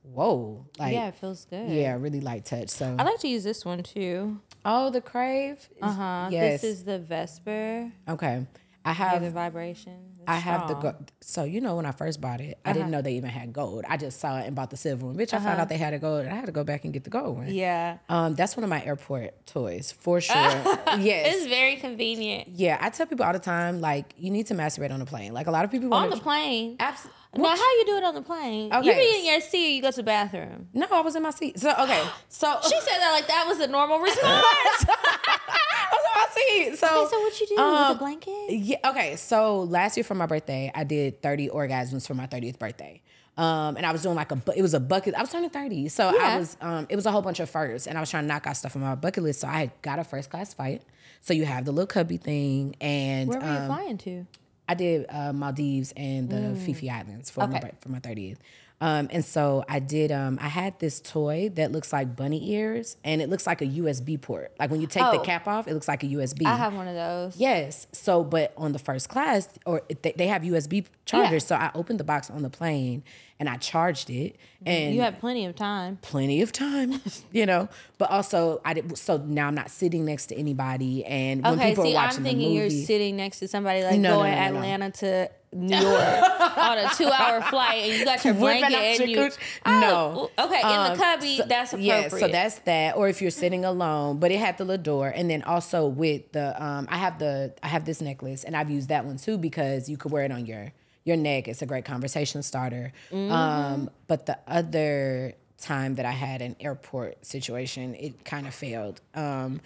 whoa, 0.02 0.64
like 0.78 0.92
Yeah, 0.92 0.98
yeah, 1.02 1.08
it 1.08 1.14
feels 1.16 1.44
good. 1.44 1.68
Yeah, 1.68 1.96
really 1.98 2.20
light 2.20 2.44
touch. 2.46 2.70
So 2.70 2.96
I 2.98 3.02
like 3.04 3.18
to 3.20 3.28
use 3.28 3.44
this 3.44 3.64
one 3.64 3.82
too. 3.82 4.40
oh, 4.64 4.90
the 4.90 5.00
crave, 5.00 5.68
Uh 5.80 5.92
huh. 5.92 6.28
yes, 6.30 6.62
This 6.62 6.78
is 6.78 6.84
the 6.84 6.98
Vesper. 6.98 7.92
okay. 8.08 8.46
I 8.84 8.90
Yeah, 8.90 8.94
have 8.94 9.22
the 9.22 9.30
vibration. 9.30 9.92
It's 10.14 10.24
I 10.26 10.36
have 10.36 10.62
the 10.62 10.68
strong. 10.68 10.82
gold. 10.82 11.12
So 11.20 11.44
you 11.44 11.60
know 11.60 11.76
when 11.76 11.84
I 11.84 11.92
first 11.92 12.20
bought 12.20 12.40
it, 12.40 12.58
I 12.64 12.70
Uh-huh. 12.70 12.78
didn't 12.78 12.90
know 12.90 13.02
they 13.02 13.12
even 13.14 13.28
had 13.30 13.52
gold. 13.52 13.84
I 13.88 13.96
just 13.96 14.18
saw 14.20 14.38
it 14.38 14.46
and 14.46 14.54
bought 14.56 14.70
the 14.70 14.76
silver 14.76 15.06
one. 15.06 15.16
Bitch, 15.16 15.34
I 15.34 15.38
found 15.40 15.60
out 15.60 15.68
they 15.68 15.76
had 15.76 15.92
a 15.94 15.98
gold, 15.98 16.20
and 16.24 16.30
I 16.32 16.36
had 16.36 16.46
to 16.46 16.52
go 16.52 16.64
back 16.64 16.84
and 16.84 16.92
get 16.92 17.04
the 17.04 17.10
gold 17.10 17.36
one. 17.36 17.48
Yeah. 17.48 17.98
Um, 18.08 18.34
that's 18.34 18.56
one 18.56 18.64
of 18.64 18.70
my 18.70 18.82
airport 18.84 19.46
toys 19.46 19.92
for 19.92 20.20
sure. 20.28 20.34
yes. 20.36 21.34
It's 21.34 21.46
very 21.46 21.76
convenient. 21.76 22.48
Yeah, 22.48 22.78
I 22.80 22.90
tell 22.90 23.06
people 23.06 23.24
all 23.26 23.32
the 23.32 23.38
time, 23.38 23.80
like 23.80 24.14
you 24.16 24.30
need 24.30 24.46
to 24.46 24.54
masturbate 24.54 24.90
on 24.92 25.00
the 25.00 25.06
plane. 25.06 25.32
Like 25.34 25.48
a 25.48 25.50
lot 25.50 25.64
of 25.64 25.70
people 25.70 25.92
On 25.92 26.08
the 26.10 26.16
plane. 26.16 26.76
Absolutely. 26.80 27.17
Now, 27.36 27.50
how 27.50 27.56
you 27.56 27.84
do 27.86 27.96
it 27.96 28.04
on 28.04 28.14
the 28.14 28.22
plane? 28.22 28.70
You 28.72 28.78
Okay. 28.78 28.96
be 28.96 29.18
in 29.20 29.26
your 29.26 29.40
seat, 29.40 29.76
you 29.76 29.82
go 29.82 29.90
to 29.90 29.96
the 29.96 30.02
bathroom. 30.02 30.68
No, 30.72 30.86
I 30.90 31.00
was 31.02 31.14
in 31.14 31.22
my 31.22 31.30
seat. 31.30 31.58
So 31.60 31.70
okay, 31.70 32.02
so 32.28 32.58
She 32.62 32.70
said 32.80 32.98
that 32.98 33.10
like 33.12 33.26
that 33.28 33.44
was 33.46 33.60
a 33.60 33.66
normal 33.66 33.98
response. 34.08 34.24
I 34.24 35.88
was 35.92 36.04
in 36.04 36.14
my 36.14 36.26
seat. 36.70 36.78
So, 36.78 36.86
Okay, 36.86 37.10
so 37.10 37.20
what 37.20 37.40
you 37.40 37.46
do 37.46 37.54
with 37.54 37.60
um, 37.64 37.92
the 37.92 37.98
blanket? 37.98 38.46
Yeah. 38.50 38.76
Okay. 38.90 39.16
So 39.16 39.62
last 39.62 39.96
year 39.96 40.04
for 40.04 40.14
my 40.14 40.26
birthday, 40.26 40.70
I 40.74 40.84
did 40.84 41.22
30 41.22 41.48
orgasms 41.50 42.06
for 42.06 42.14
my 42.14 42.26
30th 42.26 42.58
birthday. 42.58 43.02
Um, 43.36 43.76
and 43.76 43.86
I 43.86 43.92
was 43.92 44.02
doing 44.02 44.16
like 44.16 44.32
a, 44.32 44.42
it 44.56 44.62
was 44.62 44.74
a 44.74 44.80
bucket. 44.80 45.14
I 45.14 45.20
was 45.20 45.30
turning 45.30 45.50
30. 45.50 45.88
So 45.90 46.10
Yeah. 46.12 46.18
I 46.20 46.38
was, 46.38 46.56
um, 46.60 46.86
it 46.88 46.96
was 46.96 47.06
a 47.06 47.12
whole 47.12 47.22
bunch 47.22 47.38
of 47.38 47.48
firsts 47.48 47.86
and 47.86 47.96
I 47.96 48.00
was 48.00 48.10
trying 48.10 48.24
to 48.24 48.28
knock 48.28 48.46
out 48.48 48.56
stuff 48.56 48.74
on 48.74 48.82
my 48.82 48.94
bucket 48.96 49.22
list. 49.22 49.40
So 49.40 49.48
I 49.48 49.58
had 49.60 49.82
got 49.82 49.98
a 50.00 50.04
first 50.04 50.28
class 50.30 50.54
flight. 50.54 50.82
So 51.20 51.34
you 51.34 51.44
have 51.44 51.64
the 51.64 51.70
little 51.72 51.86
cubby 51.86 52.16
thing 52.16 52.74
and 52.80 53.28
Where 53.28 53.38
were 53.38 53.46
you 53.46 53.52
um, 53.52 53.66
flying 53.66 53.98
to? 53.98 54.26
I 54.68 54.74
did 54.74 55.06
uh, 55.08 55.32
Maldives 55.32 55.92
and 55.96 56.28
the 56.28 56.54
Phi 56.60 56.72
Phi 56.74 56.88
Islands 56.88 57.30
for 57.30 57.40
my 57.40 57.46
Mm. 57.46 57.56
Okay. 57.56 57.60
bir- 57.70 57.76
for 57.80 57.88
my 57.88 57.98
thirtieth. 58.00 58.38
Um, 58.80 59.08
and 59.10 59.24
so 59.24 59.64
I 59.68 59.80
did. 59.80 60.12
Um, 60.12 60.38
I 60.40 60.46
had 60.46 60.78
this 60.78 61.00
toy 61.00 61.48
that 61.56 61.72
looks 61.72 61.92
like 61.92 62.14
bunny 62.14 62.52
ears, 62.52 62.96
and 63.02 63.20
it 63.20 63.28
looks 63.28 63.44
like 63.44 63.60
a 63.60 63.66
USB 63.66 64.20
port. 64.20 64.52
Like 64.60 64.70
when 64.70 64.80
you 64.80 64.86
take 64.86 65.02
the 65.02 65.18
Oh. 65.18 65.24
cap 65.24 65.48
off, 65.48 65.66
it 65.66 65.74
looks 65.74 65.88
like 65.88 66.04
a 66.04 66.06
USB. 66.06 66.46
I 66.46 66.54
have 66.54 66.74
one 66.76 66.86
of 66.86 66.94
those. 66.94 67.36
Yes. 67.36 67.88
So, 67.90 68.22
but 68.22 68.52
on 68.56 68.70
the 68.70 68.78
first 68.78 69.08
class, 69.08 69.48
or 69.66 69.82
they, 70.02 70.12
they 70.12 70.28
have 70.28 70.42
USB 70.42 70.84
chargers. 71.06 71.44
So 71.44 71.56
I 71.56 71.72
opened 71.74 71.98
the 71.98 72.04
box 72.04 72.30
on 72.30 72.42
the 72.42 72.50
plane 72.50 73.02
and 73.40 73.48
I 73.48 73.56
charged 73.56 74.10
it, 74.10 74.36
and 74.66 74.94
You 74.94 75.02
have 75.02 75.18
plenty 75.20 75.46
of 75.46 75.54
time. 75.54 75.98
plenty 76.02 76.42
of 76.42 76.50
time, 76.52 77.00
you 77.32 77.46
know. 77.46 77.68
But 77.98 78.10
also, 78.10 78.60
I 78.64 78.74
did. 78.74 78.96
So 78.98 79.16
now 79.18 79.46
I'm 79.48 79.54
not 79.54 79.70
sitting 79.70 80.04
next 80.04 80.26
to 80.26 80.36
anybody, 80.36 81.04
and 81.04 81.42
when 81.42 81.54
Okay, 81.54 81.70
people 81.70 81.84
see, 81.84 81.94
are 81.94 81.98
I'm 82.00 82.06
watching 82.08 82.22
the 82.24 82.30
thinking 82.30 82.52
you're 82.52 82.70
sitting 82.70 83.16
next 83.16 83.38
to 83.40 83.48
somebody 83.48 83.82
like 83.84 83.98
No, 84.00 84.16
going 84.16 84.32
no, 84.32 84.38
no, 84.38 84.50
no. 84.52 84.56
Atlanta 84.58 84.90
to 84.90 85.30
New 85.52 85.76
York 85.78 85.96
on 86.58 86.78
a 86.78 86.90
two 86.94 87.06
hour 87.08 87.40
flight 87.42 87.84
and 87.84 87.98
you 87.98 88.04
got 88.04 88.22
your 88.24 88.34
blanket 88.34 88.72
and 89.00 89.10
your 89.10 89.26
you. 89.26 89.32
Oh, 89.64 90.30
No. 90.36 90.44
Okay, 90.44 90.60
in 90.60 90.66
Um, 90.66 90.92
the 90.92 91.02
cubby, 91.02 91.36
so- 91.38 91.44
that's 91.46 91.72
appropriate. 91.72 92.02
Yeah, 92.02 92.08
so 92.08 92.28
that's 92.28 92.58
that. 92.60 92.96
Or 92.96 93.08
if 93.08 93.22
you're 93.22 93.30
sitting 93.30 93.64
alone, 93.64 94.18
but 94.18 94.30
it 94.30 94.38
had 94.40 94.58
the 94.58 94.64
little 94.64 94.82
door, 94.82 95.08
and 95.08 95.30
then 95.30 95.42
also 95.44 95.86
with 95.86 96.32
the 96.32 96.60
um, 96.62 96.86
I 96.90 96.98
have 96.98 97.18
the 97.18 97.54
I 97.62 97.68
have 97.68 97.84
this 97.86 98.00
necklace, 98.02 98.44
and 98.44 98.54
I've 98.56 98.70
used 98.70 98.88
that 98.90 99.04
one 99.06 99.16
too 99.16 99.38
because 99.38 99.88
you 99.88 99.96
could 99.96 100.12
wear 100.12 100.24
it 100.24 100.32
on 100.32 100.44
your 100.44 100.72
your 101.08 101.16
neck. 101.16 101.48
is 101.48 101.62
a 101.62 101.66
great 101.66 101.84
conversation 101.84 102.42
starter. 102.42 102.92
Mm-hmm. 103.10 103.32
Um, 103.32 103.90
but 104.06 104.26
the 104.26 104.38
other 104.46 105.34
time 105.58 105.96
that 105.96 106.06
I 106.06 106.12
had 106.12 106.40
an 106.42 106.54
airport 106.60 107.26
situation, 107.26 107.94
it 107.94 108.24
kind 108.24 108.46
of 108.46 108.54
failed. 108.54 109.00
Um, 109.14 109.60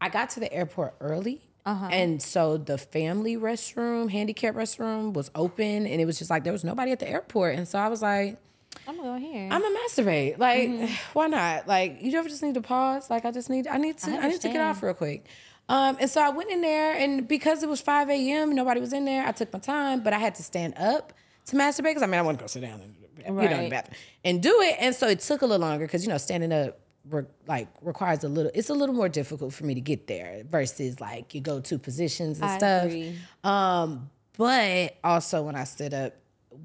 I 0.00 0.08
got 0.08 0.30
to 0.30 0.40
the 0.40 0.52
airport 0.52 0.94
early. 1.00 1.42
Uh-huh. 1.66 1.86
And 1.92 2.22
so 2.22 2.56
the 2.56 2.78
family 2.78 3.36
restroom, 3.36 4.10
handicap 4.10 4.54
restroom 4.54 5.12
was 5.12 5.30
open 5.34 5.86
and 5.86 6.00
it 6.00 6.06
was 6.06 6.18
just 6.18 6.30
like 6.30 6.42
there 6.42 6.52
was 6.52 6.64
nobody 6.64 6.92
at 6.92 6.98
the 6.98 7.08
airport. 7.08 7.56
And 7.56 7.68
so 7.68 7.78
I 7.78 7.88
was 7.88 8.00
like, 8.00 8.38
I'm 8.86 8.96
gonna 8.96 9.20
go 9.20 9.26
here. 9.26 9.48
I'm 9.50 9.60
gonna 9.60 9.78
masturbate. 9.86 10.38
Like, 10.38 10.68
Mm-hmm. 10.70 10.94
why 11.12 11.26
not? 11.26 11.68
Like, 11.68 11.98
you 12.00 12.16
ever 12.18 12.28
just 12.28 12.42
need 12.42 12.54
to 12.54 12.62
pause? 12.62 13.10
Like, 13.10 13.26
I 13.26 13.30
just 13.32 13.50
need, 13.50 13.66
I 13.66 13.76
need 13.76 13.98
to, 13.98 14.10
I, 14.12 14.28
need 14.28 14.40
to 14.40 14.48
get 14.48 14.62
off 14.62 14.82
real 14.82 14.94
quick. 14.94 15.26
Um, 15.68 15.96
and 16.00 16.08
so 16.08 16.22
I 16.22 16.30
went 16.30 16.50
in 16.50 16.60
there, 16.62 16.94
and 16.94 17.28
because 17.28 17.62
it 17.62 17.68
was 17.68 17.80
5 17.80 18.08
a.m., 18.08 18.54
nobody 18.54 18.80
was 18.80 18.92
in 18.92 19.04
there. 19.04 19.26
I 19.26 19.32
took 19.32 19.52
my 19.52 19.58
time, 19.58 20.02
but 20.02 20.12
I 20.12 20.18
had 20.18 20.34
to 20.36 20.42
stand 20.42 20.74
up 20.78 21.12
to 21.46 21.56
masturbate 21.56 21.82
because 21.84 22.02
I 22.02 22.06
mean, 22.06 22.18
I 22.18 22.22
want 22.22 22.38
to 22.38 22.42
go 22.44 22.46
sit 22.46 22.60
down 22.62 22.80
and 22.80 22.94
you 23.26 23.34
know 23.34 23.40
in 23.58 23.64
the 23.64 23.70
bathroom 23.70 23.96
and 24.24 24.42
do 24.42 24.60
it. 24.62 24.76
And 24.80 24.94
so 24.94 25.08
it 25.08 25.20
took 25.20 25.42
a 25.42 25.46
little 25.46 25.66
longer 25.66 25.86
because 25.86 26.04
you 26.04 26.10
know 26.10 26.18
standing 26.18 26.52
up. 26.52 26.78
Re- 27.08 27.24
like 27.46 27.68
requires 27.80 28.22
a 28.22 28.28
little 28.28 28.50
it's 28.54 28.68
a 28.68 28.74
little 28.74 28.94
more 28.94 29.08
difficult 29.08 29.54
for 29.54 29.64
me 29.64 29.72
to 29.72 29.80
get 29.80 30.08
there 30.08 30.42
versus 30.50 31.00
like 31.00 31.32
you 31.34 31.40
go 31.40 31.58
to 31.58 31.78
positions 31.78 32.38
and 32.38 32.50
I 32.50 32.58
stuff 32.58 32.84
agree. 32.84 33.14
um, 33.44 34.10
but 34.36 34.96
also 35.02 35.40
when 35.42 35.56
I 35.56 35.64
stood 35.64 35.94
up, 35.94 36.12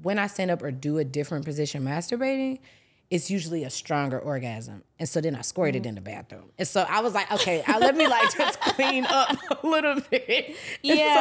when 0.02 0.18
I 0.18 0.26
stand 0.26 0.50
up 0.50 0.62
or 0.62 0.70
do 0.70 0.98
a 0.98 1.04
different 1.04 1.46
position 1.46 1.82
masturbating, 1.82 2.58
it's 3.14 3.30
usually 3.30 3.62
a 3.64 3.70
stronger 3.70 4.18
orgasm. 4.18 4.82
And 4.98 5.08
so 5.08 5.20
then 5.20 5.34
I 5.36 5.42
squirted 5.42 5.82
Mm-hmm. 5.82 5.88
in 5.90 5.94
the 5.94 6.00
bathroom. 6.00 6.50
And 6.58 6.66
so 6.68 6.84
I 6.88 7.00
was 7.00 7.14
like, 7.14 7.30
okay, 7.32 7.62
I, 7.66 7.78
let 7.78 7.96
me 7.96 8.06
like 8.08 8.36
just 8.36 8.60
clean 8.60 9.04
up 9.06 9.36
a 9.62 9.66
little 9.66 10.00
bit. 10.10 10.56
And 10.84 10.98
Yeah. 10.98 11.14
so 11.14 11.20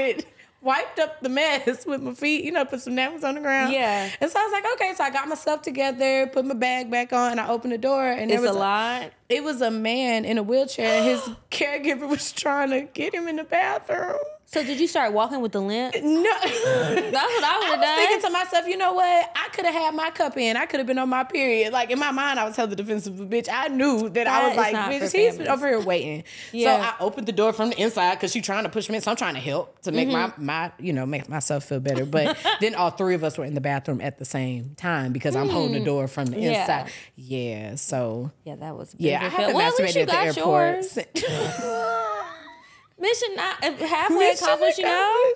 had 0.02 0.24
wiped 0.62 0.98
up 0.98 1.20
the 1.20 1.28
mess 1.28 1.84
with 1.84 2.00
my 2.02 2.14
feet, 2.14 2.42
you 2.44 2.50
know, 2.50 2.64
put 2.64 2.80
some 2.80 2.94
napkins 2.94 3.22
on 3.24 3.34
the 3.34 3.40
ground. 3.42 3.72
Yeah. 3.74 4.10
And 4.20 4.30
so 4.30 4.38
I 4.40 4.42
was 4.44 4.52
like, 4.52 4.64
okay, 4.74 4.94
so 4.96 5.04
I 5.04 5.10
got 5.10 5.28
myself 5.28 5.60
together, 5.60 6.26
put 6.32 6.46
my 6.46 6.54
bag 6.54 6.90
back 6.90 7.12
on, 7.12 7.32
and 7.32 7.40
I 7.40 7.48
opened 7.48 7.72
the 7.74 7.78
door 7.78 8.06
and 8.06 8.30
there 8.30 8.38
it's 8.38 8.46
a 8.46 8.48
was 8.48 8.56
lot. 8.56 9.12
it 9.28 9.44
was 9.44 9.60
a 9.60 9.70
man 9.70 10.24
in 10.24 10.38
a 10.38 10.42
wheelchair 10.42 11.02
his 11.02 11.20
caregiver 11.50 12.08
was 12.08 12.32
trying 12.32 12.70
to 12.70 12.80
get 12.82 13.14
him 13.14 13.28
in 13.28 13.36
the 13.36 13.44
bathroom. 13.44 14.16
So 14.46 14.62
did 14.62 14.78
you 14.78 14.86
start 14.86 15.12
walking 15.12 15.40
with 15.42 15.52
the 15.52 15.60
limp? 15.60 15.94
No. 16.00 16.22
That's 16.44 17.14
what 17.34 17.44
I 17.44 17.56
would 17.70 17.80
have 17.80 17.80
was 17.80 17.96
thinking 18.08 18.20
to 18.22 18.30
myself, 18.30 18.66
you 18.68 18.76
know 18.76 18.92
what? 18.94 19.30
I 19.34 19.43
could 19.54 19.64
have 19.64 19.74
had 19.74 19.94
my 19.94 20.10
cup 20.10 20.36
in. 20.36 20.56
I 20.56 20.66
could 20.66 20.80
have 20.80 20.86
been 20.86 20.98
on 20.98 21.08
my 21.08 21.24
period. 21.24 21.72
Like 21.72 21.90
in 21.90 21.98
my 21.98 22.10
mind, 22.10 22.38
I 22.38 22.44
was 22.44 22.56
held 22.56 22.70
the 22.70 22.76
defensive 22.76 23.14
bitch. 23.14 23.48
I 23.50 23.68
knew 23.68 24.08
that, 24.10 24.26
I 24.26 24.48
was 24.48 24.56
like, 24.56 24.74
bitch, 24.74 25.12
he's 25.12 25.12
families. 25.36 25.48
over 25.48 25.68
here 25.68 25.80
waiting. 25.80 26.24
Yeah. 26.52 26.76
So 26.76 26.82
I 26.82 26.94
opened 27.06 27.26
the 27.26 27.32
door 27.32 27.52
from 27.52 27.70
the 27.70 27.80
inside 27.80 28.16
because 28.16 28.32
she 28.32 28.40
trying 28.40 28.64
to 28.64 28.68
push 28.70 28.88
me 28.88 28.96
in. 28.96 29.02
So 29.02 29.10
I'm 29.10 29.16
trying 29.16 29.34
to 29.34 29.40
help 29.40 29.80
to 29.82 29.92
make 29.92 30.08
my 30.08 30.32
my 30.36 30.72
you 30.78 30.92
know 30.92 31.06
make 31.06 31.28
myself 31.28 31.64
feel 31.64 31.80
better. 31.80 32.04
But 32.04 32.36
then 32.60 32.74
all 32.74 32.90
three 32.90 33.14
of 33.14 33.22
us 33.24 33.38
were 33.38 33.44
in 33.44 33.54
the 33.54 33.60
bathroom 33.60 34.00
at 34.00 34.18
the 34.18 34.24
same 34.24 34.74
time 34.76 35.12
because 35.12 35.36
I'm 35.36 35.48
holding 35.48 35.72
the 35.78 35.84
door 35.84 36.08
from 36.08 36.26
the 36.26 36.40
Yeah. 36.40 36.60
inside. 36.60 36.92
Yeah. 37.16 37.74
So 37.76 38.30
Yeah, 38.44 38.56
that 38.56 38.76
was. 38.76 38.94
yeah, 38.98 39.24
I 39.24 39.28
haven't. 39.28 39.54
Well, 39.54 39.70
masturbated 39.72 39.94
you 39.94 40.00
at 40.02 40.08
the 40.08 40.16
airport. 40.18 40.74
yours. 40.74 40.98
Mission 42.98 43.34
not 43.34 43.62
uh, 43.64 43.72
halfway 43.86 44.16
Mission 44.18 44.44
accomplished, 44.44 44.78
you 44.78 44.84
know. 44.84 45.34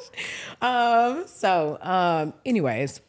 Um. 0.63 1.25
So, 1.27 1.79
um. 1.81 2.33
Anyways, 2.47 3.01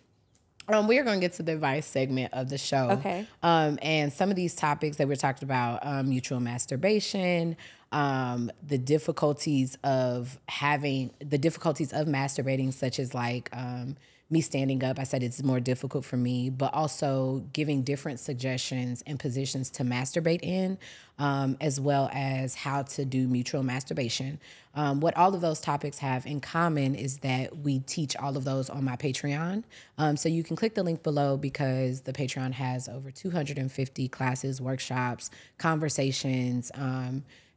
um, 0.71 0.87
we 0.87 0.97
are 0.99 1.03
going 1.03 1.19
to 1.19 1.21
get 1.21 1.33
to 1.33 1.43
the 1.43 1.53
advice 1.53 1.85
segment 1.85 2.33
of 2.33 2.49
the 2.49 2.57
show. 2.57 2.91
Okay. 2.91 3.25
Um, 3.43 3.79
and 3.81 4.11
some 4.11 4.29
of 4.29 4.35
these 4.35 4.55
topics 4.55 4.97
that 4.97 5.07
we're 5.07 5.15
talking 5.15 5.45
about, 5.45 5.79
um, 5.85 6.09
mutual 6.09 6.39
masturbation, 6.39 7.55
um, 7.91 8.51
the 8.67 8.77
difficulties 8.77 9.77
of 9.83 10.37
having 10.47 11.11
the 11.19 11.37
difficulties 11.37 11.91
of 11.91 12.07
masturbating, 12.07 12.73
such 12.73 12.99
as 12.99 13.13
like 13.13 13.49
um, 13.53 13.95
me 14.29 14.41
standing 14.41 14.83
up. 14.83 14.99
I 14.99 15.03
said 15.03 15.23
it's 15.23 15.41
more 15.41 15.59
difficult 15.59 16.05
for 16.05 16.17
me, 16.17 16.49
but 16.49 16.73
also 16.73 17.43
giving 17.51 17.81
different 17.81 18.19
suggestions 18.19 19.03
and 19.07 19.19
positions 19.19 19.69
to 19.71 19.83
masturbate 19.83 20.43
in, 20.43 20.77
um, 21.17 21.57
as 21.59 21.79
well 21.79 22.09
as 22.13 22.53
how 22.53 22.83
to 22.83 23.05
do 23.05 23.27
mutual 23.27 23.63
masturbation. 23.63 24.39
Um, 24.75 24.99
what 24.99 25.17
all 25.17 25.33
of 25.33 25.41
those 25.41 25.59
topics 25.59 25.97
have 25.97 26.27
in 26.27 26.41
common 26.41 26.93
is 26.93 27.17
that 27.19 27.57
we 27.57 27.79
teach 27.79 28.15
all 28.17 28.37
of 28.37 28.43
those 28.43 28.69
on 28.69 28.83
my 28.83 28.95
Patreon. 28.95 29.63
Um, 29.97 30.15
so 30.15 30.29
you 30.29 30.43
can 30.43 30.55
click 30.55 30.75
the 30.75 30.83
link 30.83 31.01
below 31.01 31.35
because 31.35 32.01
the 32.01 32.13
Patreon 32.13 32.51
has 32.53 32.87
over 32.87 33.09
250 33.09 34.07
classes, 34.09 34.61
workshops, 34.61 35.31
conversations. 35.57 36.71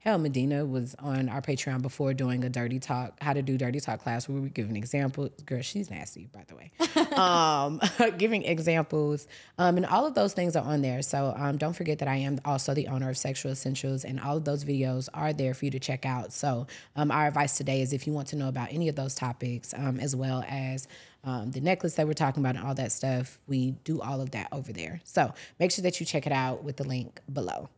Hell, 0.03 0.18
Medina 0.18 0.66
was 0.66 0.96
on 0.98 1.28
our 1.28 1.40
Patreon 1.40 1.80
before 1.80 2.12
doing 2.12 2.42
a 2.42 2.48
dirty 2.48 2.80
talk, 2.80 3.16
how 3.22 3.32
to 3.32 3.40
do 3.40 3.57
dirty 3.57 3.78
talk 3.78 4.03
class 4.03 4.28
where 4.28 4.40
we 4.40 4.48
give 4.48 4.68
an 4.68 4.74
example. 4.74 5.30
Girl, 5.46 5.62
she's 5.62 5.92
nasty, 5.92 6.28
by 6.32 6.44
the 6.48 6.57
way. 6.57 6.72
um, 7.16 7.80
giving 8.18 8.42
examples. 8.42 9.28
Um, 9.59 9.76
and 9.76 9.86
all 9.86 10.05
of 10.05 10.14
those 10.14 10.32
things 10.32 10.57
are 10.57 10.64
on 10.64 10.82
there. 10.82 11.03
So 11.03 11.32
um, 11.36 11.57
don't 11.57 11.74
forget 11.74 12.00
that 12.00 12.09
I 12.09 12.16
am 12.16 12.40
also 12.44 12.74
the 12.74 12.88
owner 12.88 13.11
of 13.11 13.16
Sexual 13.16 13.53
Essentials, 13.53 14.05
and 14.05 14.18
all 14.18 14.38
of 14.38 14.44
those 14.44 14.64
videos 14.64 15.09
are 15.14 15.32
there 15.32 15.55
for 15.55 15.66
you 15.66 15.70
to 15.70 15.78
check 15.78 16.05
out. 16.05 16.32
So 16.32 16.66
um, 16.96 17.12
our 17.12 17.28
advice 17.28 17.57
today 17.57 17.80
is 17.80 17.92
if 17.92 18.05
you 18.05 18.12
want 18.12 18.26
to 18.28 18.36
know 18.36 18.48
about 18.48 18.72
any 18.72 18.88
of 18.88 18.96
those 18.96 19.14
topics, 19.14 19.72
um, 19.72 20.00
as 20.00 20.16
well 20.16 20.44
as 20.48 20.88
um, 21.22 21.53
the 21.53 21.61
necklace 21.61 21.94
that 21.94 22.09
we're 22.09 22.14
talking 22.14 22.42
about 22.42 22.57
and 22.57 22.66
all 22.66 22.74
that 22.74 22.90
stuff, 22.90 23.38
we 23.46 23.76
do 23.84 24.00
all 24.00 24.20
of 24.20 24.32
that 24.32 24.48
over 24.50 24.72
there. 24.72 25.00
So 25.05 25.32
make 25.61 25.70
sure 25.70 25.84
that 25.84 26.00
you 26.00 26.07
check 26.07 26.26
it 26.26 26.32
out 26.32 26.64
with 26.64 26.78
the 26.78 26.84
link 26.88 27.20
below. 27.32 27.68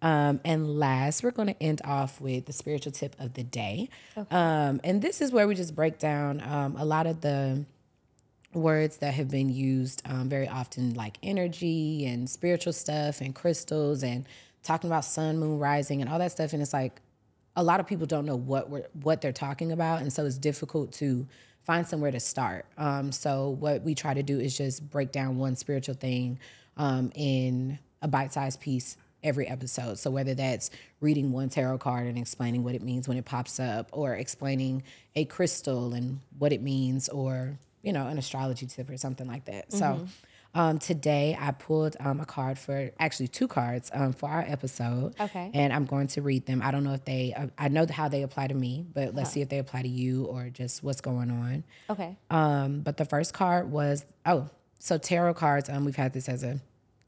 Um, 0.00 0.40
and 0.44 0.78
last, 0.78 1.24
we're 1.24 1.32
going 1.32 1.48
to 1.48 1.62
end 1.62 1.80
off 1.84 2.20
with 2.20 2.46
the 2.46 2.52
spiritual 2.52 2.92
tip 2.92 3.16
of 3.18 3.34
the 3.34 3.42
day. 3.42 3.88
Um, 4.30 4.80
and 4.84 5.02
this 5.02 5.20
is 5.20 5.32
where 5.32 5.48
we 5.48 5.54
just 5.54 5.74
break 5.74 5.98
down 5.98 6.40
um, 6.40 6.76
a 6.76 6.84
lot 6.84 7.06
of 7.06 7.20
the 7.20 7.64
words 8.54 8.98
that 8.98 9.14
have 9.14 9.28
been 9.30 9.48
used 9.48 10.02
um, 10.06 10.28
very 10.28 10.48
often, 10.48 10.94
like 10.94 11.18
energy 11.22 12.06
and 12.06 12.30
spiritual 12.30 12.72
stuff 12.72 13.20
and 13.20 13.34
crystals 13.34 14.02
and 14.02 14.26
talking 14.62 14.88
about 14.88 15.04
sun, 15.04 15.38
moon, 15.38 15.58
rising, 15.58 16.00
and 16.00 16.10
all 16.10 16.18
that 16.18 16.32
stuff. 16.32 16.52
And 16.52 16.62
it's 16.62 16.72
like 16.72 17.00
a 17.56 17.62
lot 17.62 17.80
of 17.80 17.86
people 17.86 18.06
don't 18.06 18.24
know 18.24 18.36
what 18.36 18.70
we're 18.70 18.86
what 19.02 19.20
they're 19.20 19.32
talking 19.32 19.72
about, 19.72 20.00
and 20.00 20.12
so 20.12 20.24
it's 20.24 20.38
difficult 20.38 20.92
to 20.92 21.26
find 21.62 21.86
somewhere 21.86 22.10
to 22.10 22.20
start. 22.20 22.64
Um, 22.78 23.12
so 23.12 23.50
what 23.50 23.82
we 23.82 23.94
try 23.94 24.14
to 24.14 24.22
do 24.22 24.38
is 24.38 24.56
just 24.56 24.88
break 24.90 25.12
down 25.12 25.36
one 25.38 25.56
spiritual 25.56 25.96
thing 25.96 26.38
um, 26.76 27.10
in 27.14 27.78
a 28.00 28.08
bite-sized 28.08 28.60
piece 28.60 28.96
every 29.22 29.46
episode. 29.48 29.98
So 29.98 30.10
whether 30.10 30.34
that's 30.34 30.70
reading 31.00 31.32
one 31.32 31.48
tarot 31.48 31.78
card 31.78 32.06
and 32.06 32.18
explaining 32.18 32.64
what 32.64 32.74
it 32.74 32.82
means 32.82 33.08
when 33.08 33.16
it 33.16 33.24
pops 33.24 33.58
up, 33.60 33.88
or 33.92 34.14
explaining 34.14 34.82
a 35.16 35.24
crystal 35.24 35.94
and 35.94 36.20
what 36.38 36.52
it 36.52 36.62
means, 36.62 37.08
or 37.08 37.58
you 37.82 37.92
know 37.92 38.06
an 38.06 38.18
astrology 38.18 38.66
tip 38.66 38.90
or 38.90 38.96
something 38.96 39.26
like 39.26 39.46
that. 39.46 39.72
So. 39.72 40.06
Um, 40.54 40.78
today 40.78 41.36
I 41.38 41.50
pulled 41.50 41.94
um, 42.00 42.20
a 42.20 42.24
card 42.24 42.58
for 42.58 42.90
actually 42.98 43.28
two 43.28 43.48
cards 43.48 43.90
um, 43.92 44.14
for 44.14 44.28
our 44.28 44.40
episode. 44.40 45.14
Okay. 45.20 45.50
And 45.52 45.72
I'm 45.72 45.84
going 45.84 46.06
to 46.08 46.22
read 46.22 46.46
them. 46.46 46.62
I 46.64 46.70
don't 46.70 46.84
know 46.84 46.94
if 46.94 47.04
they, 47.04 47.34
uh, 47.34 47.48
I 47.58 47.68
know 47.68 47.86
how 47.88 48.08
they 48.08 48.22
apply 48.22 48.46
to 48.48 48.54
me, 48.54 48.84
but 48.92 49.14
let's 49.14 49.30
see 49.30 49.42
if 49.42 49.50
they 49.50 49.58
apply 49.58 49.82
to 49.82 49.88
you 49.88 50.24
or 50.24 50.48
just 50.48 50.82
what's 50.82 51.02
going 51.02 51.30
on. 51.30 51.64
Okay. 51.90 52.16
Um, 52.30 52.80
but 52.80 52.96
the 52.96 53.04
first 53.04 53.34
card 53.34 53.70
was 53.70 54.06
oh, 54.24 54.48
so 54.78 54.96
tarot 54.96 55.34
cards. 55.34 55.68
Um, 55.68 55.84
we've 55.84 55.96
had 55.96 56.12
this 56.12 56.28
as 56.28 56.42
a 56.42 56.58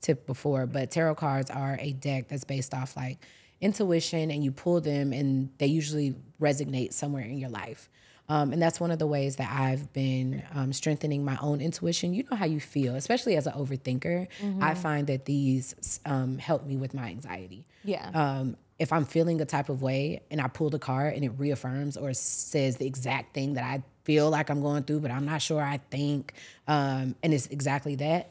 tip 0.00 0.26
before, 0.26 0.66
but 0.66 0.90
tarot 0.90 1.14
cards 1.16 1.50
are 1.50 1.76
a 1.80 1.92
deck 1.92 2.28
that's 2.28 2.44
based 2.44 2.74
off 2.74 2.96
like 2.96 3.18
intuition, 3.60 4.30
and 4.30 4.42
you 4.44 4.50
pull 4.52 4.80
them, 4.80 5.12
and 5.12 5.50
they 5.58 5.66
usually 5.66 6.14
resonate 6.40 6.92
somewhere 6.92 7.24
in 7.24 7.38
your 7.38 7.50
life. 7.50 7.90
Um, 8.28 8.52
and 8.52 8.62
that's 8.62 8.78
one 8.78 8.92
of 8.92 8.98
the 9.00 9.08
ways 9.08 9.36
that 9.36 9.50
I've 9.50 9.92
been 9.92 10.42
um, 10.54 10.72
strengthening 10.72 11.24
my 11.24 11.36
own 11.42 11.60
intuition. 11.60 12.14
You 12.14 12.24
know 12.30 12.36
how 12.36 12.46
you 12.46 12.60
feel, 12.60 12.94
especially 12.94 13.36
as 13.36 13.46
an 13.48 13.54
overthinker. 13.54 14.28
I 14.60 14.74
find 14.74 15.08
that 15.08 15.24
these 15.24 16.00
um, 16.06 16.38
help 16.38 16.64
me 16.64 16.76
with 16.76 16.94
my 16.94 17.08
anxiety 17.08 17.66
Yeah. 17.84 18.08
um, 18.14 18.56
if 18.78 18.92
I'm 18.92 19.04
feeling 19.04 19.40
a 19.40 19.44
type 19.44 19.68
of 19.68 19.82
way 19.82 20.22
and 20.30 20.40
I 20.40 20.46
pull 20.48 20.70
the 20.70 20.78
card 20.78 21.14
and 21.14 21.22
it 21.24 21.32
reaffirms 21.36 21.96
or 21.98 22.14
says 22.14 22.76
the 22.76 22.86
exact 22.86 23.34
thing 23.34 23.54
that 23.54 23.64
I 23.64 23.82
feel 24.04 24.30
like 24.30 24.48
I'm 24.48 24.62
going 24.62 24.84
through, 24.84 25.00
but 25.00 25.10
I'm 25.10 25.26
not 25.26 25.42
sure 25.42 25.60
I 25.60 25.80
think, 25.90 26.32
um, 26.66 27.16
and 27.22 27.34
it's 27.34 27.48
exactly 27.48 27.96
that, 27.96 28.30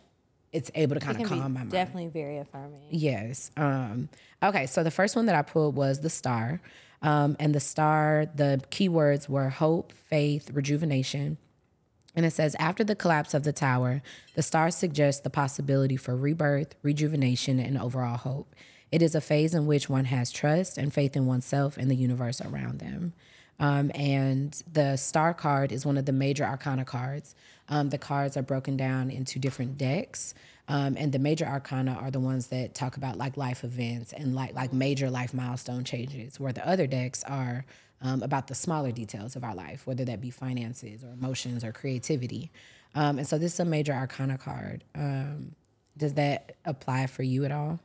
it's 0.52 0.72
able 0.76 0.96
to 0.96 1.00
kind 1.00 1.22
of 1.22 1.28
calm 1.28 1.40
my 1.40 1.48
mind. 1.48 1.72
definitely 1.72 2.08
very 2.08 2.38
affirming. 2.38 2.88
Yes. 2.90 3.52
Um, 3.56 4.10
okay, 4.42 4.66
so 4.66 4.84
the 4.84 4.92
first 4.92 5.16
one 5.16 5.26
that 5.28 5.36
I 5.36 5.42
pulled 5.42 5.76
was 5.76 6.00
the 6.00 6.10
star. 6.10 6.62
Um, 7.02 7.38
and 7.40 7.56
the 7.56 7.60
star, 7.60 8.26
the 8.36 8.62
keywords 8.72 9.30
were 9.30 9.50
hope, 9.50 9.94
faith, 9.94 10.52
rejuvenation. 10.52 11.38
And 12.16 12.26
it 12.26 12.32
says, 12.32 12.56
after 12.60 12.84
the 12.84 12.96
collapse 12.96 13.34
of 13.34 13.44
the 13.44 13.54
tower, 13.54 14.02
the 14.36 14.42
star 14.42 14.72
suggests 14.72 15.22
the 15.22 15.30
possibility 15.30 15.96
for 15.96 16.16
rebirth, 16.16 16.76
rejuvenation, 16.82 17.60
and 17.60 17.78
overall 17.78 18.18
hope. 18.18 18.54
It 18.92 19.02
is 19.02 19.14
a 19.14 19.22
phase 19.22 19.54
in 19.54 19.68
which 19.68 19.88
one 19.88 20.06
has 20.06 20.32
trust 20.32 20.78
and 20.78 20.92
faith 20.92 21.16
in 21.16 21.28
oneself 21.28 21.78
and 21.78 21.90
the 21.90 21.96
universe 21.96 22.42
around 22.42 22.80
them. 22.80 23.14
Um, 23.60 23.92
and 23.94 24.62
the 24.72 24.96
star 24.96 25.34
card 25.34 25.72
is 25.72 25.86
one 25.86 25.98
of 25.98 26.06
the 26.06 26.12
major 26.12 26.44
arcana 26.44 26.86
cards. 26.86 27.36
Um, 27.70 27.90
the 27.90 27.98
cards 27.98 28.36
are 28.36 28.42
broken 28.42 28.76
down 28.76 29.10
into 29.10 29.40
different 29.40 29.78
decks. 29.78 30.34
Um, 30.68 30.98
and 30.98 31.12
the 31.12 31.20
major 31.20 31.46
arcana 31.46 31.98
are 32.00 32.12
the 32.12 32.20
ones 32.20 32.48
that 32.48 32.76
talk 32.76 32.98
about 32.98 33.18
like 33.18 33.38
life 33.38 33.64
events 33.64 34.14
and 34.14 34.36
like 34.36 34.54
like 34.54 34.72
major 34.72 35.10
life 35.10 35.34
milestone 35.34 35.84
changes, 35.84 36.40
where 36.40 36.54
the 36.54 36.68
other 36.68 36.86
decks 36.86 37.24
are 37.24 37.66
um, 38.02 38.22
about 38.22 38.48
the 38.48 38.56
smaller 38.56 38.92
details 38.92 39.36
of 39.36 39.44
our 39.44 39.56
life, 39.56 39.88
whether 39.88 40.06
that 40.06 40.22
be 40.22 40.30
finances 40.30 41.04
or 41.04 41.12
emotions 41.12 41.64
or 41.64 41.72
creativity. 41.72 42.52
Um, 42.96 43.18
and 43.18 43.28
so 43.28 43.38
this 43.38 43.54
is 43.54 43.60
a 43.60 43.66
major 43.66 43.94
arcana 43.94 44.38
card. 44.38 44.84
Um, 44.96 45.56
does 45.98 46.14
that 46.14 46.56
apply 46.66 47.08
for 47.08 47.24
you 47.24 47.46
at 47.46 47.52
all? 47.52 47.80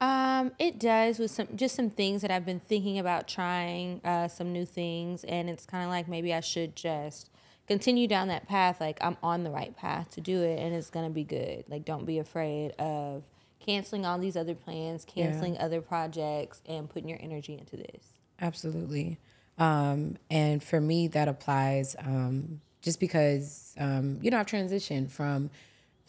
Um, 0.00 0.52
it 0.58 0.78
does 0.78 1.18
with 1.18 1.30
some 1.30 1.48
just 1.56 1.74
some 1.74 1.90
things 1.90 2.22
that 2.22 2.30
I've 2.30 2.46
been 2.46 2.60
thinking 2.60 2.98
about 2.98 3.26
trying, 3.26 4.00
uh, 4.04 4.28
some 4.28 4.52
new 4.52 4.64
things, 4.64 5.24
and 5.24 5.50
it's 5.50 5.66
kind 5.66 5.82
of 5.82 5.90
like 5.90 6.08
maybe 6.08 6.32
I 6.32 6.40
should 6.40 6.76
just 6.76 7.30
continue 7.68 8.08
down 8.08 8.28
that 8.28 8.48
path. 8.48 8.80
Like 8.80 8.98
I'm 9.00 9.16
on 9.22 9.44
the 9.44 9.50
right 9.50 9.76
path 9.76 10.10
to 10.12 10.20
do 10.20 10.42
it, 10.42 10.58
and 10.58 10.74
it's 10.74 10.90
gonna 10.90 11.10
be 11.10 11.24
good. 11.24 11.64
Like 11.68 11.84
don't 11.84 12.04
be 12.04 12.18
afraid 12.18 12.72
of 12.72 13.24
canceling 13.60 14.06
all 14.06 14.18
these 14.18 14.36
other 14.36 14.54
plans, 14.54 15.04
canceling 15.04 15.56
other 15.58 15.80
projects, 15.80 16.62
and 16.66 16.88
putting 16.88 17.08
your 17.08 17.18
energy 17.20 17.52
into 17.56 17.76
this. 17.76 18.14
Absolutely. 18.40 19.18
Um, 19.58 20.16
and 20.30 20.62
for 20.62 20.80
me, 20.80 21.08
that 21.08 21.28
applies 21.28 21.94
um, 21.98 22.60
just 22.80 23.00
because, 23.00 23.74
um, 23.78 24.18
you 24.22 24.30
know, 24.30 24.38
I've 24.38 24.46
transitioned 24.46 25.10
from 25.10 25.50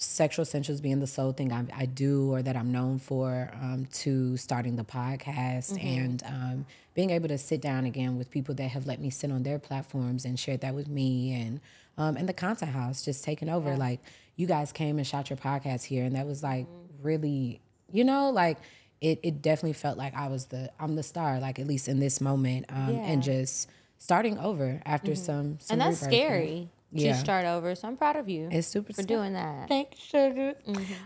sexual 0.01 0.43
essentials 0.43 0.79
being 0.79 1.01
the 1.01 1.07
sole 1.07 1.33
thing 1.33 1.51
I, 1.51 1.65
I 1.75 1.85
do 1.85 2.33
or 2.33 2.41
that 2.41 2.55
I'm 2.55 2.71
known 2.71 2.99
for 2.99 3.51
um, 3.61 3.85
to 3.95 4.37
starting 4.37 4.77
the 4.77 4.85
podcast 4.85 5.77
and 5.83 6.23
um, 6.25 6.65
being 6.95 7.09
able 7.09 7.27
to 7.27 7.37
sit 7.37 7.59
down 7.59 7.83
again 7.85 8.17
with 8.17 8.31
people 8.31 8.55
that 8.55 8.69
have 8.69 8.87
let 8.87 9.01
me 9.01 9.09
sit 9.09 9.29
on 9.29 9.43
their 9.43 9.59
platforms 9.59 10.23
and 10.23 10.39
shared 10.39 10.61
that 10.61 10.73
with 10.73 10.87
me 10.87 11.33
and 11.33 11.59
um, 11.97 12.15
and 12.15 12.29
the 12.29 12.33
content 12.33 12.71
house 12.71 13.03
just 13.03 13.25
taking 13.25 13.49
over. 13.49 13.75
Like 13.75 13.99
you 14.37 14.47
guys 14.47 14.71
came 14.71 14.97
and 14.97 15.05
shot 15.05 15.29
your 15.29 15.35
podcast 15.35 15.83
here, 15.83 16.05
and 16.05 16.15
that 16.15 16.25
was 16.25 16.41
like 16.41 16.65
really, 17.03 17.59
you 17.91 18.05
know, 18.05 18.29
like 18.29 18.57
it, 19.01 19.19
it 19.21 19.41
definitely 19.41 19.73
felt 19.73 19.97
like 19.97 20.15
I 20.15 20.29
was 20.29 20.45
the 20.45 20.71
I'm 20.79 20.95
the 20.95 21.03
star, 21.03 21.41
like 21.41 21.59
at 21.59 21.67
least 21.67 21.89
in 21.89 21.99
this 21.99 22.21
moment, 22.21 22.67
um, 22.69 22.95
and 22.95 23.21
just 23.21 23.69
starting 23.97 24.37
over 24.37 24.81
after 24.85 25.13
some, 25.13 25.57
some 25.59 25.73
and 25.73 25.81
that's 25.81 25.99
scary. 25.99 26.69
Yeah. 26.91 27.13
to 27.13 27.19
start 27.19 27.45
over. 27.45 27.75
So 27.75 27.87
I'm 27.87 27.97
proud 27.97 28.15
of 28.15 28.27
you 28.29 28.49
It's 28.51 28.67
super 28.67 28.87
for 28.93 29.03
smart. 29.03 29.07
doing 29.07 29.33
that. 29.33 29.67
Thanks, 29.67 29.99
sugar. 29.99 30.55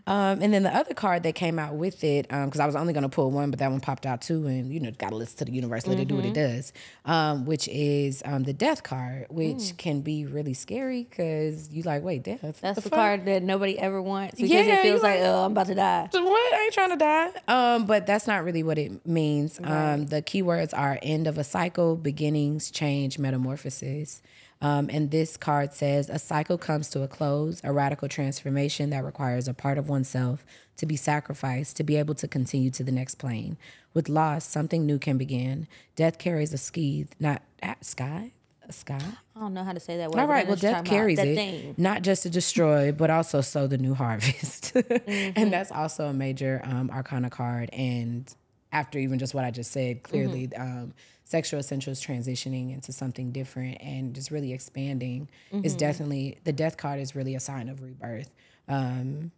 Um, 0.08 0.42
and 0.42 0.54
then 0.54 0.64
the 0.64 0.74
other 0.74 0.94
card 0.94 1.24
that 1.24 1.36
came 1.36 1.60
out 1.60 1.76
with 1.76 2.04
it, 2.04 2.28
because 2.30 2.60
I 2.60 2.66
was 2.66 2.76
only 2.76 2.94
going 2.94 3.04
to 3.04 3.10
pull 3.10 3.32
one, 3.32 3.50
but 3.50 3.60
that 3.60 3.70
one 3.70 3.82
popped 3.82 4.06
out 4.06 4.22
too, 4.22 4.48
and 4.48 4.72
you 4.72 4.80
know, 4.80 4.92
got 4.92 5.10
to 5.10 5.16
listen 5.16 5.38
to 5.40 5.46
the 5.46 5.52
universe, 5.52 5.86
let 5.86 6.00
it 6.00 6.08
do 6.08 6.16
what 6.16 6.26
it 6.26 6.34
does. 6.34 6.72
Um, 7.06 7.46
which 7.46 7.68
is 7.68 8.22
um, 8.26 8.44
the 8.44 8.54
death 8.54 8.84
card, 8.84 9.26
which 9.30 9.76
can 9.78 10.02
be 10.02 10.26
really 10.26 10.54
scary 10.54 11.04
because 11.10 11.70
you 11.72 11.84
like, 11.84 12.02
wait, 12.04 12.24
death. 12.24 12.60
That's 12.62 12.76
the, 12.76 12.82
fuck? 12.90 12.94
card 12.94 13.26
that 13.26 13.44
nobody 13.44 13.78
ever 13.78 14.02
wants 14.02 14.36
because 14.36 14.50
Yeah, 14.52 14.62
it 14.62 14.82
feels 14.84 15.04
like, 15.04 15.20
like- 15.20 15.28
oh, 15.30 15.46
I'm 15.46 15.52
about 15.52 15.68
to 15.68 15.76
die. 15.76 16.08
So 16.12 16.24
what? 16.24 16.54
I 16.54 16.64
ain't 16.64 16.74
trying 16.74 16.90
to 16.92 16.96
die. 16.96 17.30
Um, 17.48 17.86
but 17.86 18.06
that's 18.06 18.26
not 18.28 18.44
really 18.46 18.64
what 18.64 18.78
it 18.78 19.06
means. 19.06 19.60
Um, 19.64 20.06
the 20.06 20.22
keywords 20.22 20.70
are 20.78 20.98
end 21.02 21.28
of 21.28 21.38
a 21.38 21.44
cycle, 21.44 21.96
beginnings, 21.96 22.72
change, 22.72 23.20
metamorphosis. 23.20 24.22
Um, 24.64 24.90
and 24.90 25.12
this 25.12 25.36
card 25.36 25.74
says 25.74 26.10
a 26.10 26.18
cycle 26.18 26.58
comes 26.58 26.90
to 26.92 27.04
a 27.04 27.08
close, 27.08 27.60
a 27.66 27.74
radical 27.74 28.08
transformation 28.08 28.92
that 28.92 29.04
requires 29.04 29.50
a 29.50 29.54
part 29.54 29.78
of 29.78 29.90
oneself 29.90 30.46
to 30.78 30.86
be 30.86 30.96
sacrificed 30.96 31.76
to 31.78 31.84
be 31.84 31.98
able 31.98 32.16
to 32.16 32.28
continue 32.28 32.72
to 32.72 32.84
the 32.84 32.92
next 32.92 33.16
plane. 33.16 33.58
With 33.94 34.10
loss, 34.10 34.46
something 34.46 34.86
new 34.86 34.98
can 34.98 35.18
begin. 35.18 35.68
Death 35.96 36.18
carries 36.18 36.54
a 36.54 36.58
skeeve, 36.58 37.10
not 37.20 37.44
ah, 37.62 37.76
sky, 37.82 38.32
a 38.68 38.74
sky. 38.74 39.02
I 39.36 39.40
don't 39.40 39.54
know 39.54 39.66
how 39.66 39.74
to 39.74 39.82
say 39.82 39.98
that 39.98 40.12
word. 40.12 40.22
All 40.22 40.28
right. 40.28 40.48
Well, 40.48 40.56
death 40.56 40.86
carries 40.86 41.20
it, 41.20 41.36
Thing. 41.36 41.76
not 41.78 42.02
just 42.02 42.24
to 42.24 42.30
destroy, 42.30 42.92
but 42.94 43.10
also 43.10 43.42
sow 43.42 43.68
the 43.68 43.78
new 43.78 43.94
harvest. 43.94 44.76
and 45.08 45.52
that's 45.52 45.72
also 45.72 46.08
a 46.08 46.14
major 46.14 46.62
um, 46.64 46.90
arcana 46.90 47.30
card. 47.30 47.70
And 47.74 48.34
after 48.72 48.98
even 48.98 49.20
just 49.20 49.34
what 49.34 49.44
I 49.44 49.52
just 49.52 49.72
said, 49.72 50.04
clearly, 50.04 50.50
um, 50.56 50.94
sexual 51.36 51.60
essentials 51.60 52.00
transitioning 52.00 52.72
into 52.76 52.92
something 52.92 53.32
different 53.32 53.76
and 53.82 54.14
just 54.14 54.30
really 54.30 54.54
expanding 54.54 55.28
is 55.64 55.76
definitely 55.76 56.38
the 56.44 56.54
death 56.54 56.78
card 56.78 57.00
is 57.00 57.16
really 57.16 57.34
a 57.36 57.40
sign 57.40 57.70
of 57.70 57.82
rebirth. 57.82 58.30
Um, 58.68 59.32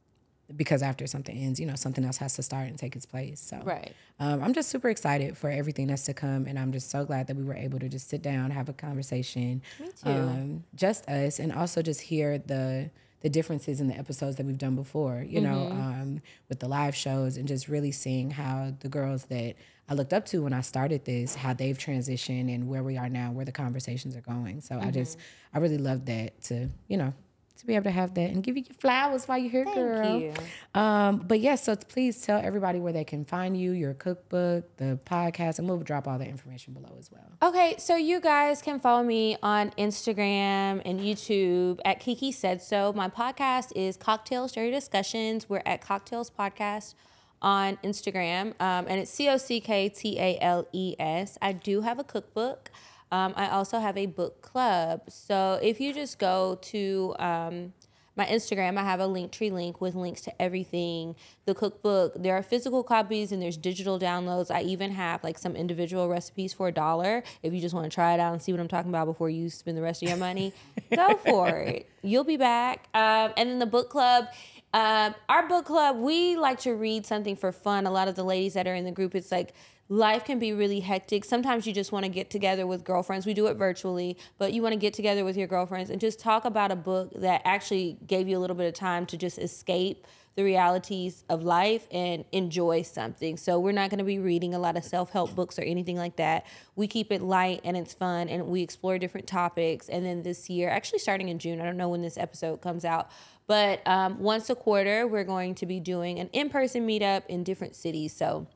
because 0.56 0.84
after 0.84 1.08
something 1.08 1.36
ends, 1.46 1.58
you 1.60 1.66
know, 1.66 1.76
something 1.76 2.04
else 2.06 2.18
has 2.18 2.36
to 2.36 2.44
start 2.44 2.68
and 2.68 2.78
take 2.78 2.96
its 2.96 3.06
place. 3.06 3.40
So, 3.40 3.58
Right. 3.64 3.94
um, 4.20 4.44
I'm 4.44 4.54
just 4.54 4.70
super 4.70 4.90
excited 4.90 5.36
for 5.38 5.50
everything 5.50 5.88
that's 5.88 6.06
to 6.06 6.14
come, 6.14 6.46
and 6.48 6.60
I'm 6.60 6.72
just 6.72 6.90
so 6.92 7.04
glad 7.04 7.26
that 7.28 7.36
we 7.36 7.44
were 7.44 7.56
able 7.56 7.80
to 7.80 7.90
just 7.90 8.10
sit 8.10 8.22
down, 8.22 8.52
have 8.52 8.70
a 8.70 8.74
conversation, 8.74 9.62
Me 9.80 9.88
too. 10.04 10.10
um, 10.10 10.64
just 10.76 11.08
us, 11.10 11.40
and 11.40 11.52
also 11.52 11.82
just 11.82 12.02
hear 12.02 12.38
the 12.38 12.92
the 13.22 13.30
differences 13.30 13.80
in 13.82 13.88
the 13.88 13.98
episodes 13.98 14.36
that 14.38 14.46
we've 14.46 14.58
done 14.58 14.76
before. 14.76 15.24
You 15.28 15.42
know, 15.42 15.70
Mm-hmm. 15.72 15.82
um, 15.82 16.22
with 16.50 16.60
the 16.60 16.68
live 16.68 16.96
shows, 16.96 17.38
and 17.38 17.48
just 17.48 17.68
really 17.68 17.92
seeing 17.92 18.32
how 18.32 18.74
the 18.80 18.90
girls 18.90 19.26
that 19.26 19.56
I 19.90 19.94
looked 19.94 20.14
up 20.14 20.26
to 20.28 20.44
when 20.44 20.54
I 20.54 20.62
started 20.62 21.06
this, 21.06 21.36
how 21.36 21.54
they've 21.54 21.78
transitioned, 21.78 22.54
and 22.54 22.68
where 22.68 22.84
we 22.84 22.98
are 22.98 23.10
now, 23.10 23.32
where 23.32 23.46
the 23.46 23.52
conversations 23.52 24.16
are 24.16 24.22
going. 24.22 24.62
So 24.62 24.80
I 24.80 24.92
just, 24.92 25.18
Mm-hmm. 25.18 25.58
I 25.58 25.60
really 25.62 25.78
love 25.78 26.06
that 26.06 26.42
to, 26.46 26.70
you 26.88 26.98
know. 26.98 27.14
To 27.60 27.66
be 27.66 27.76
able 27.76 27.86
to 27.86 27.92
have 27.92 28.14
that 28.16 28.32
and 28.32 28.44
give 28.44 28.58
you 28.58 28.64
your 28.68 28.76
flowers 28.76 29.28
while 29.28 29.38
you're 29.38 29.50
here, 29.50 29.66
girl. 29.66 30.20
you. 30.20 30.34
Um, 30.74 31.20
but 31.20 31.40
yes, 31.40 31.64
so 31.64 31.76
please 31.76 32.22
tell 32.22 32.40
everybody 32.44 32.80
where 32.80 32.92
they 32.92 33.06
can 33.06 33.24
find 33.24 33.58
you, 33.58 33.72
your 33.72 33.94
cookbook, 33.94 34.76
the 34.76 35.00
podcast, 35.06 35.60
and 35.60 35.68
we'll 35.68 35.78
drop 35.78 36.06
all 36.06 36.20
the 36.20 36.28
information 36.28 36.74
below 36.74 36.94
as 37.00 37.10
well. 37.10 37.24
Okay, 37.42 37.76
so 37.78 37.96
you 37.96 38.20
guys 38.20 38.62
can 38.62 38.80
follow 38.82 39.04
me 39.04 39.38
on 39.42 39.72
Instagram 39.72 40.82
and 40.84 41.00
YouTube 41.00 41.80
at 41.86 42.02
Kiki 42.02 42.34
Said 42.34 42.62
So. 42.62 42.92
My 42.92 43.08
podcast 43.08 43.72
is 43.74 43.98
Cocktales 43.98 44.54
Dirty 44.54 44.72
Discussions. 44.72 45.48
We're 45.48 45.64
at 45.66 45.82
Cocktales 45.82 46.30
Podcast 46.30 46.94
on 47.42 47.78
Instagram, 47.78 48.48
um, 48.60 48.86
and 48.88 49.00
it's 49.00 49.12
C 49.12 49.30
O 49.30 49.38
C 49.38 49.62
K 49.62 49.88
T 49.88 50.20
A 50.20 50.38
L 50.42 50.68
E 50.74 50.96
S. 51.00 51.38
I 51.42 51.54
do 51.54 51.82
have 51.82 52.00
a 52.00 52.04
cookbook. 52.04 52.70
Um, 53.12 53.34
I 53.36 53.50
also 53.50 53.80
have 53.80 53.98
a 53.98 54.06
book 54.08 54.42
club. 54.42 55.02
So 55.10 55.60
if 55.62 55.80
you 55.80 55.94
just 55.94 56.20
go 56.20 56.58
to 56.64 57.16
um, 57.20 57.74
my 58.16 58.26
Instagram, 58.26 58.78
I 58.78 58.84
have 58.84 59.00
a 59.00 59.08
link 59.08 59.32
tree 59.32 59.50
link 59.52 59.82
with 59.82 59.94
links 59.96 60.22
to 60.22 60.42
everything. 60.42 61.16
The 61.46 61.54
cookbook, 61.54 62.14
there 62.16 62.36
are 62.36 62.44
physical 62.44 62.84
copies 62.84 63.32
and 63.32 63.42
there's 63.42 63.58
digital 63.58 64.00
downloads. 64.00 64.50
I 64.50 64.62
even 64.62 64.92
have 64.92 65.24
like 65.24 65.38
some 65.38 65.56
individual 65.56 66.08
recipes 66.08 66.54
for 66.54 66.70
a 66.70 66.72
dollar. 66.72 67.24
If 67.44 67.54
you 67.54 67.60
just 67.60 67.76
want 67.76 67.90
to 67.90 67.94
try 67.94 68.14
it 68.14 68.20
out 68.20 68.34
and 68.34 68.42
see 68.42 68.52
what 68.52 68.62
I'm 68.62 68.68
talking 68.68 68.90
about 68.90 69.06
before 69.06 69.30
you 69.30 69.50
spend 69.50 69.78
the 69.78 69.82
rest 69.82 70.02
of 70.02 70.10
your 70.10 70.18
money, 70.18 70.54
go 70.96 71.16
for 71.18 71.50
it. 71.50 71.90
You'll 72.02 72.24
be 72.24 72.38
back. 72.38 72.88
Um, 72.94 73.34
and 73.38 73.50
then 73.50 73.60
the 73.60 73.66
book 73.66 73.90
club. 73.90 74.28
Um, 74.74 75.16
our 75.30 75.48
book 75.48 75.66
club, 75.66 75.96
we 75.98 76.36
like 76.36 76.60
to 76.62 76.74
read 76.74 77.06
something 77.06 77.38
for 77.38 77.54
fun. 77.54 77.86
A 77.86 77.92
lot 77.92 78.10
of 78.10 78.16
the 78.16 78.26
ladies 78.26 78.56
that 78.56 78.68
are 78.68 78.76
in 78.76 78.84
the 78.84 78.92
group, 78.92 79.16
it's 79.16 79.32
like 79.32 79.54
life 79.88 80.26
can 80.26 80.40
be 80.40 80.52
really 80.52 80.80
hectic. 80.80 81.24
Sometimes 81.24 81.68
you 81.68 81.74
just 81.74 81.92
want 81.92 82.06
to 82.06 82.10
get 82.10 82.30
together 82.30 82.66
with 82.66 82.84
girlfriends. 82.84 83.26
We 83.26 83.34
do 83.34 83.48
it 83.48 83.56
virtually, 83.56 84.18
but 84.38 84.54
you 84.54 84.62
want 84.62 84.74
to 84.74 84.80
get 84.80 84.94
together 84.94 85.24
with 85.24 85.38
your 85.38 85.48
girlfriends 85.48 85.90
and 85.90 86.02
just 86.02 86.20
talk 86.20 86.46
about 86.46 86.72
a 86.72 86.76
book 86.76 87.12
that 87.16 87.42
actually 87.46 87.98
gave 88.08 88.28
you 88.28 88.38
a 88.38 88.40
little 88.40 88.56
bit 88.56 88.68
of 88.68 88.74
time 88.74 89.06
to 89.08 89.18
just 89.18 89.38
escape 89.38 90.06
the 90.36 90.44
realities 90.44 91.24
of 91.30 91.44
life 91.44 91.88
and 91.92 92.26
enjoy 92.34 92.82
something. 92.82 93.38
So 93.38 93.58
we're 93.58 93.72
not 93.72 93.90
going 93.90 94.00
to 94.00 94.04
be 94.04 94.20
reading 94.20 94.54
a 94.54 94.60
lot 94.60 94.76
of 94.76 94.84
self-help 94.84 95.34
books 95.34 95.58
or 95.58 95.62
anything 95.62 95.96
like 95.96 96.18
that. 96.18 96.46
We 96.76 96.88
keep 96.88 97.12
it 97.12 97.22
light 97.22 97.62
and 97.64 97.78
it's 97.78 97.94
fun 97.94 98.28
and 98.28 98.48
we 98.48 98.62
explore 98.62 98.98
different 98.98 99.28
topics. 99.28 99.88
And 99.88 100.06
then 100.06 100.24
this 100.24 100.50
year, 100.50 100.70
actually 100.70 101.00
starting 101.00 101.30
in 101.30 101.40
June, 101.40 101.62
I 101.62 101.64
don't 101.64 101.78
know 101.78 101.88
when 101.88 102.02
this 102.02 102.18
episode 102.18 102.62
comes 102.62 102.84
out, 102.84 103.10
but 103.48 103.82
um, 103.88 104.20
once 104.20 104.50
a 104.50 104.56
quarter, 104.56 105.08
we're 105.08 105.24
going 105.24 105.56
to 105.56 105.66
be 105.66 105.80
doing 105.80 106.20
an 106.20 106.30
in-person 106.34 106.86
meetup 106.86 107.24
in 107.30 107.46
different 107.46 107.76
cities. 107.76 108.14
So 108.14 108.48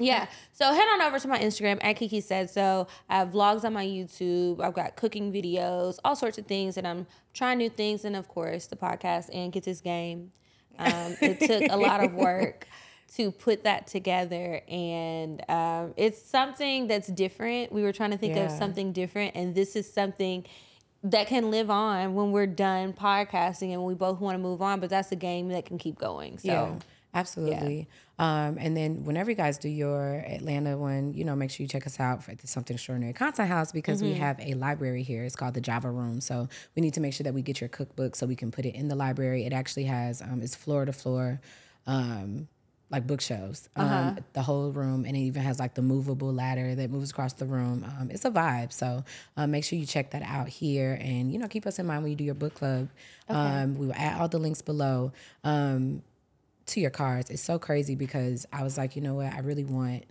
yeah. 0.00 0.26
So 0.52 0.72
head 0.72 0.88
on 0.92 1.02
over 1.02 1.18
to 1.18 1.28
my 1.28 1.38
Instagram 1.38 1.78
at 1.82 1.96
Kiki 1.96 2.20
Said 2.20 2.50
So. 2.50 2.88
I 3.08 3.18
have 3.18 3.28
vlogs 3.30 3.64
on 3.64 3.72
my 3.72 3.84
YouTube. 3.84 4.60
I've 4.60 4.74
got 4.74 4.96
cooking 4.96 5.32
videos, 5.32 5.98
all 6.04 6.16
sorts 6.16 6.38
of 6.38 6.46
things, 6.46 6.76
and 6.76 6.86
I'm 6.86 7.06
trying 7.32 7.58
new 7.58 7.70
things. 7.70 8.04
And 8.04 8.16
of 8.16 8.28
course, 8.28 8.66
the 8.66 8.76
podcast 8.76 9.30
and 9.32 9.52
get 9.52 9.64
this 9.64 9.80
game. 9.80 10.32
Um, 10.78 11.16
it 11.20 11.40
took 11.40 11.72
a 11.72 11.76
lot 11.76 12.02
of 12.02 12.14
work 12.14 12.66
to 13.16 13.32
put 13.32 13.64
that 13.64 13.86
together, 13.86 14.60
and 14.68 15.42
um, 15.48 15.94
it's 15.96 16.22
something 16.22 16.86
that's 16.86 17.08
different. 17.08 17.72
We 17.72 17.82
were 17.82 17.92
trying 17.92 18.12
to 18.12 18.18
think 18.18 18.36
of 18.36 18.50
something 18.50 18.92
different, 18.92 19.34
and 19.34 19.54
this 19.54 19.74
is 19.74 19.92
something 19.92 20.44
that 21.04 21.28
can 21.28 21.50
live 21.50 21.70
on 21.70 22.14
when 22.14 22.32
we're 22.32 22.46
done 22.46 22.92
podcasting 22.92 23.72
and 23.72 23.84
we 23.84 23.94
both 23.94 24.20
want 24.20 24.34
to 24.34 24.38
move 24.42 24.60
on. 24.60 24.80
But 24.80 24.90
that's 24.90 25.12
a 25.12 25.16
game 25.16 25.48
that 25.48 25.64
can 25.64 25.78
keep 25.78 25.96
going. 25.96 26.38
So. 26.38 26.48
yeah, 26.48 26.72
absolutely. 27.18 27.88
Um, 28.18 28.58
and 28.58 28.76
then 28.76 29.04
whenever 29.04 29.30
you 29.30 29.36
guys 29.36 29.58
do 29.58 29.68
your 29.68 30.24
Atlanta 30.26 30.76
one, 30.76 31.14
you 31.14 31.24
know, 31.24 31.36
make 31.36 31.50
sure 31.50 31.62
you 31.62 31.68
check 31.68 31.86
us 31.86 32.00
out 32.00 32.24
for 32.24 32.34
the 32.34 32.48
Something 32.48 32.74
Extraordinary 32.74 33.12
Content 33.12 33.48
House 33.48 33.70
because 33.70 34.02
we 34.02 34.14
have 34.14 34.40
a 34.40 34.54
library 34.54 35.04
here. 35.04 35.22
It's 35.22 35.36
called 35.36 35.54
the 35.54 35.60
Java 35.60 35.90
Room. 35.90 36.20
So 36.20 36.48
we 36.74 36.82
need 36.82 36.94
to 36.94 37.00
make 37.00 37.14
sure 37.14 37.24
that 37.24 37.34
we 37.34 37.42
get 37.42 37.60
your 37.60 37.68
cookbook 37.68 38.16
so 38.16 38.26
we 38.26 38.34
can 38.34 38.50
put 38.50 38.66
it 38.66 38.74
in 38.74 38.88
the 38.88 38.96
library. 38.96 39.44
It 39.46 39.52
actually 39.52 39.84
has 39.84 40.20
um, 40.20 40.42
it's 40.42 40.56
floor 40.56 40.84
to 40.84 40.92
floor. 40.92 41.40
Um, 41.86 42.48
like 42.90 43.06
bookshelves, 43.06 43.68
um, 43.76 44.18
the 44.32 44.40
whole 44.40 44.72
room, 44.72 45.04
and 45.04 45.14
it 45.14 45.20
even 45.20 45.42
has 45.42 45.58
like 45.58 45.74
the 45.74 45.82
movable 45.82 46.32
ladder 46.32 46.74
that 46.74 46.90
moves 46.90 47.10
across 47.10 47.34
the 47.34 47.44
room. 47.44 47.84
Um, 47.84 48.10
it's 48.10 48.24
a 48.24 48.30
vibe, 48.30 48.72
so 48.72 49.04
um, 49.36 49.50
make 49.50 49.64
sure 49.64 49.78
you 49.78 49.84
check 49.84 50.12
that 50.12 50.22
out 50.22 50.48
here, 50.48 50.98
and 51.00 51.30
you 51.30 51.38
know 51.38 51.48
keep 51.48 51.66
us 51.66 51.78
in 51.78 51.86
mind 51.86 52.02
when 52.02 52.10
you 52.10 52.16
do 52.16 52.24
your 52.24 52.34
book 52.34 52.54
club. 52.54 52.88
Um, 53.28 53.76
we 53.76 53.86
will 53.86 53.94
add 53.94 54.18
all 54.18 54.28
the 54.28 54.38
links 54.38 54.62
below 54.62 55.12
um, 55.44 56.02
to 56.68 56.80
your 56.80 56.90
cards. 56.90 57.30
It's 57.30 57.42
so 57.42 57.58
crazy 57.58 57.94
because 57.94 58.46
I 58.52 58.62
was 58.62 58.78
like, 58.78 58.96
you 58.96 59.02
know 59.02 59.14
what, 59.14 59.32
I 59.32 59.40
really 59.40 59.64
want 59.64 60.04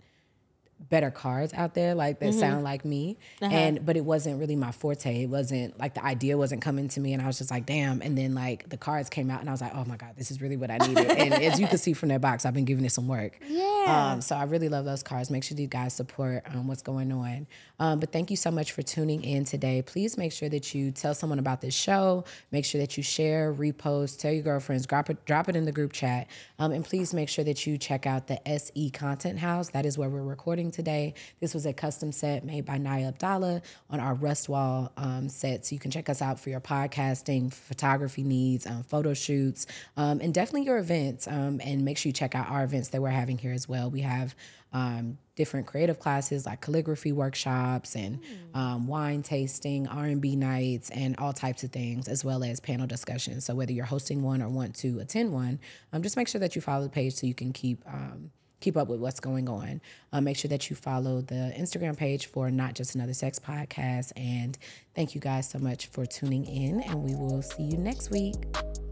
better 0.80 1.10
cards 1.10 1.52
out 1.54 1.74
there 1.74 1.94
like 1.94 2.20
that 2.20 2.32
sound 2.34 2.64
like 2.64 2.84
me. 2.84 3.18
And 3.40 3.84
but 3.84 3.96
it 3.96 4.04
wasn't 4.04 4.38
really 4.40 4.56
my 4.56 4.72
forte. 4.72 5.22
It 5.22 5.28
wasn't 5.28 5.78
like 5.78 5.94
the 5.94 6.04
idea 6.04 6.38
wasn't 6.38 6.62
coming 6.62 6.88
to 6.88 7.00
me. 7.00 7.12
And 7.12 7.22
i 7.22 7.26
was 7.26 7.38
just 7.38 7.50
like 7.50 7.66
damn. 7.66 8.00
And 8.00 8.16
then 8.16 8.34
like 8.34 8.68
the 8.68 8.76
cards 8.76 9.08
came 9.10 9.30
out 9.30 9.40
and 9.40 9.48
i 9.48 9.52
was 9.52 9.60
like 9.60 9.74
oh 9.74 9.84
my 9.84 9.96
god 9.96 10.14
this 10.16 10.30
is 10.30 10.40
really 10.40 10.56
what 10.56 10.70
i 10.70 10.78
needed. 10.86 11.10
And 11.10 11.34
as 11.34 11.60
you 11.60 11.66
can 11.66 11.78
see 11.78 11.92
from 11.92 12.08
that 12.10 12.20
box 12.20 12.46
i've 12.46 12.54
been 12.54 12.64
giving 12.64 12.84
it 12.84 12.92
some 12.92 13.08
work. 13.08 13.38
Yeah. 13.46 14.12
um, 14.12 14.20
so 14.20 14.36
i 14.36 14.44
really 14.44 14.68
love 14.68 14.84
those 14.84 15.02
cards. 15.02 15.30
Make 15.30 15.44
sure 15.44 15.56
you 15.56 15.66
guys 15.66 15.94
support 15.94 16.42
um, 16.54 16.68
what's 16.68 16.82
going 16.82 17.12
on. 17.12 17.46
Um, 17.80 18.00
but 18.00 18.12
thank 18.12 18.30
you 18.30 18.36
so 18.36 18.50
much 18.50 18.72
for 18.72 18.82
tuning 18.82 19.22
in 19.22 19.44
today. 19.44 19.82
Please 19.82 20.16
make 20.16 20.32
sure 20.32 20.48
that 20.48 20.74
you 20.74 20.90
tell 20.90 21.14
someone 21.14 21.38
about 21.38 21.60
this 21.60 21.74
show. 21.74 22.24
Make 22.50 22.64
sure 22.64 22.80
that 22.80 22.96
you 22.96 23.02
share 23.02 23.52
repost 23.52 24.18
tell 24.18 24.32
your 24.32 24.42
girlfriends 24.42 24.86
drop 24.86 25.10
it 25.10 25.24
drop 25.24 25.48
it 25.48 25.56
in 25.56 25.64
the 25.64 25.72
group 25.72 25.92
chat. 25.92 26.28
Um, 26.58 26.72
and 26.72 26.84
please 26.84 27.12
make 27.12 27.28
sure 27.28 27.44
that 27.44 27.66
you 27.66 27.78
check 27.78 28.06
out 28.06 28.26
the 28.26 28.40
se 28.46 28.90
content 28.90 29.38
house. 29.38 29.70
That 29.70 29.84
is 29.84 29.98
where 29.98 30.08
we're 30.08 30.22
recording 30.22 30.67
today. 30.70 31.14
This 31.40 31.54
was 31.54 31.66
a 31.66 31.72
custom 31.72 32.12
set 32.12 32.44
made 32.44 32.64
by 32.64 32.78
Naya 32.78 33.08
Abdallah 33.08 33.62
on 33.90 34.00
our 34.00 34.14
Rust 34.14 34.48
Wall 34.48 34.92
um, 34.96 35.28
set. 35.28 35.66
So 35.66 35.74
you 35.74 35.78
can 35.78 35.90
check 35.90 36.08
us 36.08 36.22
out 36.22 36.38
for 36.40 36.50
your 36.50 36.60
podcasting, 36.60 37.52
photography 37.52 38.22
needs, 38.22 38.66
um, 38.66 38.82
photo 38.82 39.14
shoots, 39.14 39.66
um, 39.96 40.20
and 40.20 40.32
definitely 40.32 40.64
your 40.64 40.78
events. 40.78 41.26
Um, 41.26 41.60
and 41.62 41.84
make 41.84 41.98
sure 41.98 42.10
you 42.10 42.14
check 42.14 42.34
out 42.34 42.48
our 42.48 42.64
events 42.64 42.88
that 42.90 43.02
we're 43.02 43.10
having 43.10 43.38
here 43.38 43.52
as 43.52 43.68
well. 43.68 43.90
We 43.90 44.00
have 44.02 44.34
um, 44.72 45.18
different 45.34 45.66
creative 45.66 45.98
classes 45.98 46.44
like 46.44 46.60
calligraphy 46.60 47.12
workshops 47.12 47.94
and 47.94 48.20
um, 48.54 48.86
wine 48.86 49.22
tasting, 49.22 49.86
R&B 49.86 50.36
nights, 50.36 50.90
and 50.90 51.16
all 51.16 51.32
types 51.32 51.62
of 51.62 51.70
things, 51.70 52.08
as 52.08 52.24
well 52.24 52.44
as 52.44 52.60
panel 52.60 52.86
discussions. 52.86 53.44
So 53.44 53.54
whether 53.54 53.72
you're 53.72 53.86
hosting 53.86 54.22
one 54.22 54.42
or 54.42 54.48
want 54.48 54.74
to 54.76 54.98
attend 55.00 55.32
one, 55.32 55.58
um, 55.92 56.02
just 56.02 56.16
make 56.16 56.28
sure 56.28 56.40
that 56.40 56.54
you 56.54 56.60
follow 56.60 56.82
the 56.82 56.90
page 56.90 57.14
so 57.14 57.26
you 57.26 57.34
can 57.34 57.52
keep 57.52 57.82
um, 57.86 58.30
keep 58.60 58.76
up 58.76 58.88
with 58.88 58.98
what's 58.98 59.20
going 59.20 59.48
on. 59.48 59.80
Uh, 60.12 60.20
make 60.20 60.36
sure 60.36 60.48
that 60.48 60.70
you 60.70 60.76
follow 60.76 61.20
the 61.20 61.52
Instagram 61.56 61.96
page 61.96 62.26
for 62.26 62.50
Not 62.50 62.74
Just 62.74 62.94
Another 62.94 63.14
Sex 63.14 63.38
Podcast. 63.38 64.12
And 64.16 64.56
thank 64.94 65.14
you 65.14 65.20
guys 65.20 65.48
so 65.48 65.58
much 65.58 65.86
for 65.88 66.06
tuning 66.06 66.44
in, 66.46 66.80
and 66.82 67.02
we 67.04 67.14
will 67.14 67.42
see 67.42 67.64
you 67.64 67.76
next 67.76 68.10
week. 68.10 68.34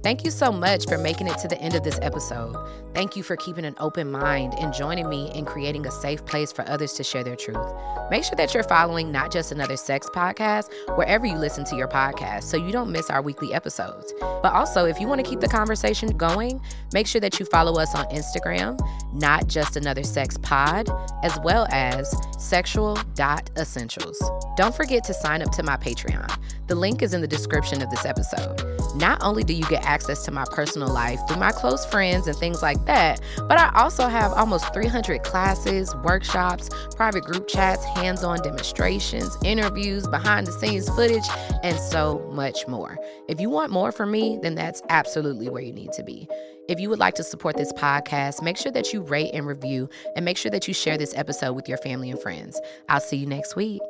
Thank 0.03 0.25
you 0.25 0.31
so 0.31 0.53
much 0.53 0.87
for 0.87 0.99
making 0.99 1.27
it 1.27 1.37
to 1.39 1.49
the 1.49 1.61
end 1.61 1.75
of 1.75 1.83
this 1.83 1.99
episode. 2.01 2.55
Thank 2.95 3.17
you 3.17 3.25
for 3.25 3.35
keeping 3.35 3.65
an 3.65 3.75
open 3.81 4.09
mind 4.13 4.55
and 4.57 4.73
joining 4.73 5.09
me 5.09 5.33
in 5.35 5.45
creating 5.45 5.85
a 5.85 5.91
safe 5.91 6.25
place 6.25 6.53
for 6.53 6.69
others 6.69 6.93
to 6.93 7.03
share 7.03 7.25
their 7.25 7.35
truth. 7.35 7.67
Make 8.09 8.23
sure 8.23 8.37
that 8.37 8.55
you're 8.55 8.63
following 8.63 9.11
Not 9.11 9.33
Just 9.33 9.51
Another 9.51 9.77
Sex 9.77 10.09
Podcast 10.15 10.73
wherever 10.97 11.27
you 11.27 11.37
listen 11.37 11.65
to 11.65 11.77
your 11.77 11.89
podcast 11.89 12.45
so 12.45 12.57
you 12.57 12.71
don't 12.71 12.93
miss 12.93 13.11
our 13.11 13.21
weekly 13.21 13.53
episodes. 13.53 14.15
But 14.21 14.53
also, 14.53 14.85
if 14.85 15.01
you 15.01 15.09
want 15.09 15.25
to 15.25 15.29
keep 15.29 15.41
the 15.41 15.49
conversation 15.49 16.17
going, 16.17 16.61
make 16.93 17.09
sure 17.09 17.21
that 17.21 17.41
you 17.41 17.47
follow 17.47 17.81
us 17.81 17.93
on 17.97 18.05
Instagram, 18.07 18.79
Not 19.13 19.49
Just 19.49 19.77
Another 19.77 20.05
Sex 20.05 20.39
Pod, 20.39 20.89
as 21.23 21.39
well 21.43 21.67
as 21.71 22.15
sexual.essentials. 22.39 24.31
Don't 24.57 24.75
forget 24.75 25.05
to 25.05 25.15
sign 25.15 25.43
up 25.43 25.51
to 25.53 25.63
my 25.63 25.77
Patreon. 25.77 26.31
The 26.67 26.75
link 26.75 27.03
is 27.03 27.15
in 27.15 27.21
the 27.21 27.29
description 27.29 27.83
of 27.83 27.91
this 27.91 28.05
episode. 28.05 28.76
Not 28.97 29.23
only 29.23 29.45
do 29.45 29.53
you 29.53 29.65
get 29.67 29.85
access 29.85 30.25
to 30.25 30.31
my 30.31 30.45
personal 30.51 30.89
life 30.89 31.21
through 31.29 31.37
my 31.37 31.53
close 31.53 31.85
friends 31.85 32.27
and 32.27 32.37
things 32.37 32.63
like 32.63 32.83
that, 32.87 33.21
but 33.47 33.59
I 33.59 33.71
also 33.75 34.09
have 34.09 34.33
almost 34.33 34.73
300 34.73 35.23
classes, 35.23 35.95
workshops, 35.97 36.71
private 36.97 37.25
group 37.25 37.47
chats, 37.47 37.85
hands 37.85 38.25
on 38.25 38.41
demonstrations, 38.41 39.37
interviews, 39.45 40.07
behind 40.07 40.47
the 40.47 40.53
scenes 40.53 40.89
footage, 40.89 41.27
and 41.63 41.79
so 41.79 42.27
much 42.33 42.67
more. 42.67 42.99
If 43.29 43.39
you 43.39 43.51
want 43.51 43.71
more 43.71 43.93
from 43.93 44.11
me, 44.11 44.39
then 44.41 44.55
that's 44.55 44.81
absolutely 44.89 45.51
where 45.51 45.63
you 45.63 45.75
need 45.75 45.93
to 45.93 46.03
be. 46.03 46.27
If 46.69 46.81
you 46.81 46.89
would 46.89 46.99
like 46.99 47.15
to 47.17 47.23
support 47.23 47.57
this 47.57 47.73
podcast, 47.75 48.43
make 48.43 48.57
sure 48.57 48.73
that 48.73 48.93
you 48.93 49.03
rate 49.03 49.31
and 49.35 49.47
review 49.47 49.89
and 50.17 50.25
make 50.25 50.37
sure 50.37 50.51
that 50.51 50.67
you 50.67 50.75
share 50.75 50.97
this 50.97 51.15
episode 51.15 51.53
with 51.53 51.69
your 51.69 51.79
family 51.79 52.11
and 52.11 52.21
friends. 52.21 52.59
I'll 52.89 53.01
see 53.01 53.19
you 53.19 53.27
next 53.27 53.57
week. 53.57 53.83